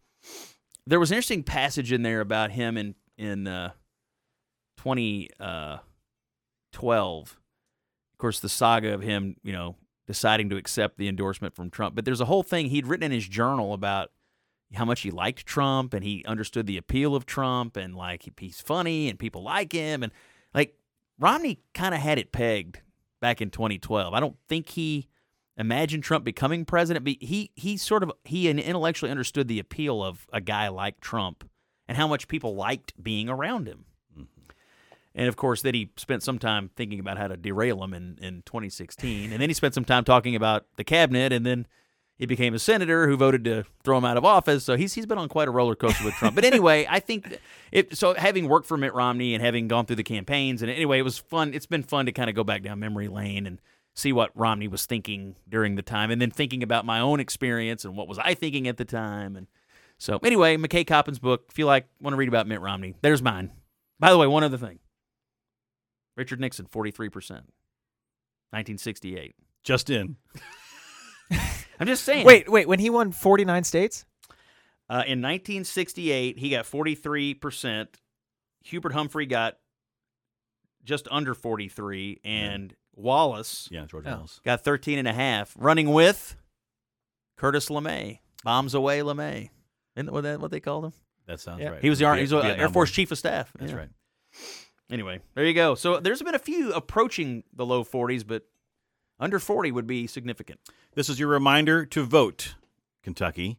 there 0.86 1.00
was 1.00 1.10
an 1.10 1.16
interesting 1.16 1.42
passage 1.44 1.92
in 1.92 2.02
there 2.02 2.20
about 2.20 2.50
him 2.50 2.76
in 2.76 2.94
in 3.16 3.46
uh, 3.46 3.70
twenty 4.76 5.28
uh, 5.38 5.78
twelve. 6.74 7.38
Of 8.12 8.18
course, 8.18 8.40
the 8.40 8.48
saga 8.48 8.92
of 8.92 9.00
him, 9.00 9.36
you 9.42 9.52
know, 9.52 9.76
deciding 10.06 10.50
to 10.50 10.56
accept 10.56 10.98
the 10.98 11.08
endorsement 11.08 11.54
from 11.54 11.70
Trump. 11.70 11.94
But 11.94 12.04
there's 12.04 12.20
a 12.20 12.26
whole 12.26 12.42
thing 12.42 12.68
he'd 12.68 12.86
written 12.86 13.04
in 13.04 13.12
his 13.12 13.26
journal 13.26 13.72
about 13.72 14.10
how 14.74 14.84
much 14.84 15.02
he 15.02 15.10
liked 15.10 15.46
Trump 15.46 15.94
and 15.94 16.04
he 16.04 16.24
understood 16.26 16.66
the 16.66 16.76
appeal 16.76 17.14
of 17.14 17.26
Trump 17.26 17.76
and 17.76 17.94
like 17.94 18.28
he's 18.38 18.60
funny 18.60 19.08
and 19.08 19.18
people 19.18 19.42
like 19.42 19.72
him 19.72 20.02
and 20.02 20.12
like 20.52 20.76
Romney 21.18 21.60
kind 21.74 21.94
of 21.94 22.00
had 22.00 22.18
it 22.18 22.32
pegged 22.32 22.80
back 23.20 23.40
in 23.40 23.50
2012. 23.50 24.12
I 24.12 24.20
don't 24.20 24.36
think 24.48 24.70
he 24.70 25.08
imagined 25.56 26.02
Trump 26.02 26.24
becoming 26.24 26.64
president, 26.64 27.04
but 27.04 27.14
he 27.20 27.52
he 27.54 27.76
sort 27.76 28.02
of 28.02 28.12
he 28.24 28.48
intellectually 28.48 29.10
understood 29.10 29.46
the 29.46 29.60
appeal 29.60 30.02
of 30.02 30.26
a 30.32 30.40
guy 30.40 30.68
like 30.68 31.00
Trump 31.00 31.48
and 31.86 31.96
how 31.96 32.08
much 32.08 32.26
people 32.26 32.56
liked 32.56 33.00
being 33.00 33.28
around 33.28 33.68
him. 33.68 33.84
And 35.14 35.28
of 35.28 35.36
course, 35.36 35.62
then 35.62 35.74
he 35.74 35.90
spent 35.96 36.22
some 36.22 36.38
time 36.38 36.70
thinking 36.74 36.98
about 36.98 37.18
how 37.18 37.28
to 37.28 37.36
derail 37.36 37.82
him 37.84 37.94
in, 37.94 38.18
in 38.20 38.42
2016. 38.46 39.32
And 39.32 39.40
then 39.40 39.48
he 39.48 39.54
spent 39.54 39.74
some 39.74 39.84
time 39.84 40.04
talking 40.04 40.34
about 40.34 40.66
the 40.76 40.84
cabinet. 40.84 41.32
And 41.32 41.46
then 41.46 41.66
he 42.16 42.26
became 42.26 42.54
a 42.54 42.58
senator 42.58 43.08
who 43.08 43.16
voted 43.16 43.44
to 43.44 43.64
throw 43.82 43.98
him 43.98 44.04
out 44.04 44.16
of 44.16 44.24
office. 44.24 44.64
So 44.64 44.76
he's 44.76 44.94
he's 44.94 45.06
been 45.06 45.18
on 45.18 45.28
quite 45.28 45.48
a 45.48 45.50
roller 45.50 45.74
coaster 45.74 46.04
with 46.04 46.14
Trump. 46.14 46.34
But 46.34 46.44
anyway, 46.44 46.86
I 46.88 47.00
think 47.00 47.38
it. 47.72 47.96
So 47.96 48.14
having 48.14 48.48
worked 48.48 48.66
for 48.66 48.76
Mitt 48.76 48.94
Romney 48.94 49.34
and 49.34 49.42
having 49.42 49.68
gone 49.68 49.86
through 49.86 49.96
the 49.96 50.04
campaigns, 50.04 50.62
and 50.62 50.70
anyway, 50.70 50.98
it 50.98 51.02
was 51.02 51.18
fun. 51.18 51.54
It's 51.54 51.66
been 51.66 51.82
fun 51.82 52.06
to 52.06 52.12
kind 52.12 52.30
of 52.30 52.36
go 52.36 52.44
back 52.44 52.62
down 52.62 52.78
memory 52.78 53.08
lane 53.08 53.46
and 53.46 53.60
see 53.94 54.12
what 54.12 54.30
Romney 54.34 54.68
was 54.68 54.86
thinking 54.86 55.36
during 55.48 55.74
the 55.74 55.82
time, 55.82 56.10
and 56.10 56.20
then 56.20 56.30
thinking 56.30 56.62
about 56.62 56.84
my 56.84 57.00
own 57.00 57.20
experience 57.20 57.84
and 57.84 57.96
what 57.96 58.08
was 58.08 58.18
I 58.18 58.34
thinking 58.34 58.68
at 58.68 58.76
the 58.76 58.84
time. 58.84 59.36
And 59.36 59.46
so 59.98 60.18
anyway, 60.22 60.56
McKay 60.56 60.86
Coppin's 60.86 61.18
book. 61.18 61.46
If 61.50 61.58
you 61.58 61.66
like, 61.66 61.88
want 62.00 62.14
to 62.14 62.16
read 62.16 62.28
about 62.28 62.46
Mitt 62.46 62.60
Romney, 62.60 62.94
there's 63.02 63.22
mine. 63.22 63.50
By 63.98 64.10
the 64.10 64.18
way, 64.18 64.26
one 64.26 64.44
other 64.44 64.58
thing. 64.58 64.78
Richard 66.16 66.40
Nixon, 66.40 66.66
43%. 66.66 67.10
1968. 68.50 69.34
Just 69.62 69.90
in. 69.90 70.16
I'm 71.80 71.86
just 71.86 72.04
saying. 72.04 72.24
Wait, 72.26 72.48
wait. 72.48 72.68
When 72.68 72.78
he 72.78 72.90
won 72.90 73.10
49 73.12 73.64
states? 73.64 74.04
Uh, 74.88 75.02
in 75.06 75.20
1968, 75.22 76.38
he 76.38 76.50
got 76.50 76.64
43%. 76.66 77.88
Hubert 78.62 78.92
Humphrey 78.92 79.26
got 79.26 79.56
just 80.84 81.08
under 81.10 81.34
43, 81.34 82.20
and 82.24 82.74
Wallace 82.94 83.68
Yeah, 83.70 83.86
George 83.86 84.04
Oh. 84.06 84.16
Wallace. 84.16 84.40
got 84.44 84.62
13 84.62 84.98
and 84.98 85.08
a 85.08 85.12
half, 85.12 85.54
running 85.58 85.90
with 85.92 86.36
Curtis 87.36 87.68
LeMay. 87.70 88.18
Bombs 88.44 88.74
away 88.74 89.00
LeMay. 89.00 89.48
Isn't 89.96 90.06
that 90.22 90.40
what, 90.40 90.50
they 90.50 90.60
called 90.60 90.84
him? 90.86 90.92
That 91.26 91.40
sounds 91.40 91.60
Yeah. 91.60 91.70
right. 91.70 91.80
He 91.82 91.88
was 91.88 91.98
the 91.98 92.04
Ar- 92.04 92.16
he 92.16 92.22
was 92.22 92.30
the, 92.30 92.38
uh, 92.38 92.42
Air 92.56 92.68
Force 92.68 92.90
Chief 92.90 93.10
of 93.10 93.16
Staff. 93.18 93.50
That's 93.58 93.72
Yeah. 93.72 93.78
right. 93.78 93.88
Anyway, 94.90 95.20
there 95.34 95.46
you 95.46 95.54
go. 95.54 95.74
So 95.74 95.98
there's 95.98 96.22
been 96.22 96.34
a 96.34 96.38
few 96.38 96.72
approaching 96.72 97.44
the 97.52 97.64
low 97.64 97.84
40s, 97.84 98.26
but 98.26 98.44
under 99.18 99.38
40 99.38 99.72
would 99.72 99.86
be 99.86 100.06
significant. 100.06 100.60
This 100.94 101.08
is 101.08 101.18
your 101.18 101.28
reminder 101.28 101.86
to 101.86 102.04
vote, 102.04 102.54
Kentucky, 103.02 103.58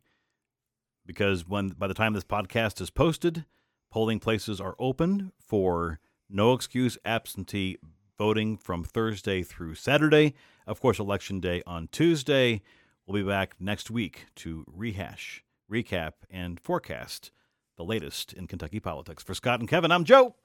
because 1.06 1.48
when 1.48 1.70
by 1.70 1.88
the 1.88 1.94
time 1.94 2.14
this 2.14 2.24
podcast 2.24 2.80
is 2.80 2.90
posted, 2.90 3.46
polling 3.92 4.20
places 4.20 4.62
are 4.62 4.76
open 4.80 5.32
for 5.40 6.00
no 6.30 6.54
excuse 6.54 6.98
absentee 7.06 7.78
voting 8.18 8.58
from 8.58 8.84
Thursday 8.84 9.44
through 9.44 9.76
Saturday. 9.76 10.34
Of 10.68 10.80
course, 10.80 11.00
election 11.00 11.40
day 11.40 11.62
on 11.66 11.88
Tuesday. 11.92 12.62
We'll 13.06 13.24
be 13.24 13.28
back 13.28 13.56
next 13.60 13.92
week 13.92 14.28
to 14.38 14.64
rehash, 14.68 15.44
recap, 15.72 16.14
and 16.30 16.60
forecast 16.60 17.32
the 17.78 17.84
latest 17.84 18.34
in 18.34 18.48
Kentucky 18.48 18.80
politics. 18.80 19.24
For 19.24 19.34
Scott 19.34 19.60
and 19.60 19.70
Kevin, 19.70 19.92
I'm 19.92 20.06
Joe. 20.06 20.36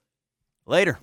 Later. 0.67 0.99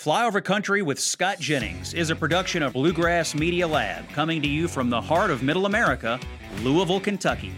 Flyover 0.00 0.44
Country 0.44 0.82
with 0.82 0.98
Scott 1.00 1.38
Jennings 1.38 1.94
is 1.94 2.10
a 2.10 2.16
production 2.16 2.62
of 2.62 2.74
Bluegrass 2.74 3.34
Media 3.34 3.66
Lab, 3.66 4.08
coming 4.10 4.42
to 4.42 4.48
you 4.48 4.68
from 4.68 4.90
the 4.90 5.00
heart 5.00 5.30
of 5.30 5.42
Middle 5.42 5.66
America, 5.66 6.20
Louisville, 6.62 7.00
Kentucky. 7.00 7.54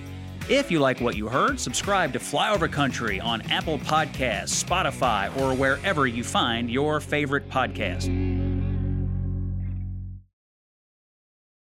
If 0.48 0.70
you 0.70 0.78
like 0.78 1.00
what 1.00 1.16
you 1.16 1.28
heard, 1.28 1.58
subscribe 1.58 2.12
to 2.12 2.20
Flyover 2.20 2.70
Country 2.70 3.18
on 3.18 3.42
Apple 3.50 3.78
Podcasts, 3.80 4.62
Spotify, 4.64 5.36
or 5.40 5.54
wherever 5.54 6.06
you 6.06 6.22
find 6.22 6.70
your 6.70 7.00
favorite 7.00 7.48
podcast. 7.48 8.45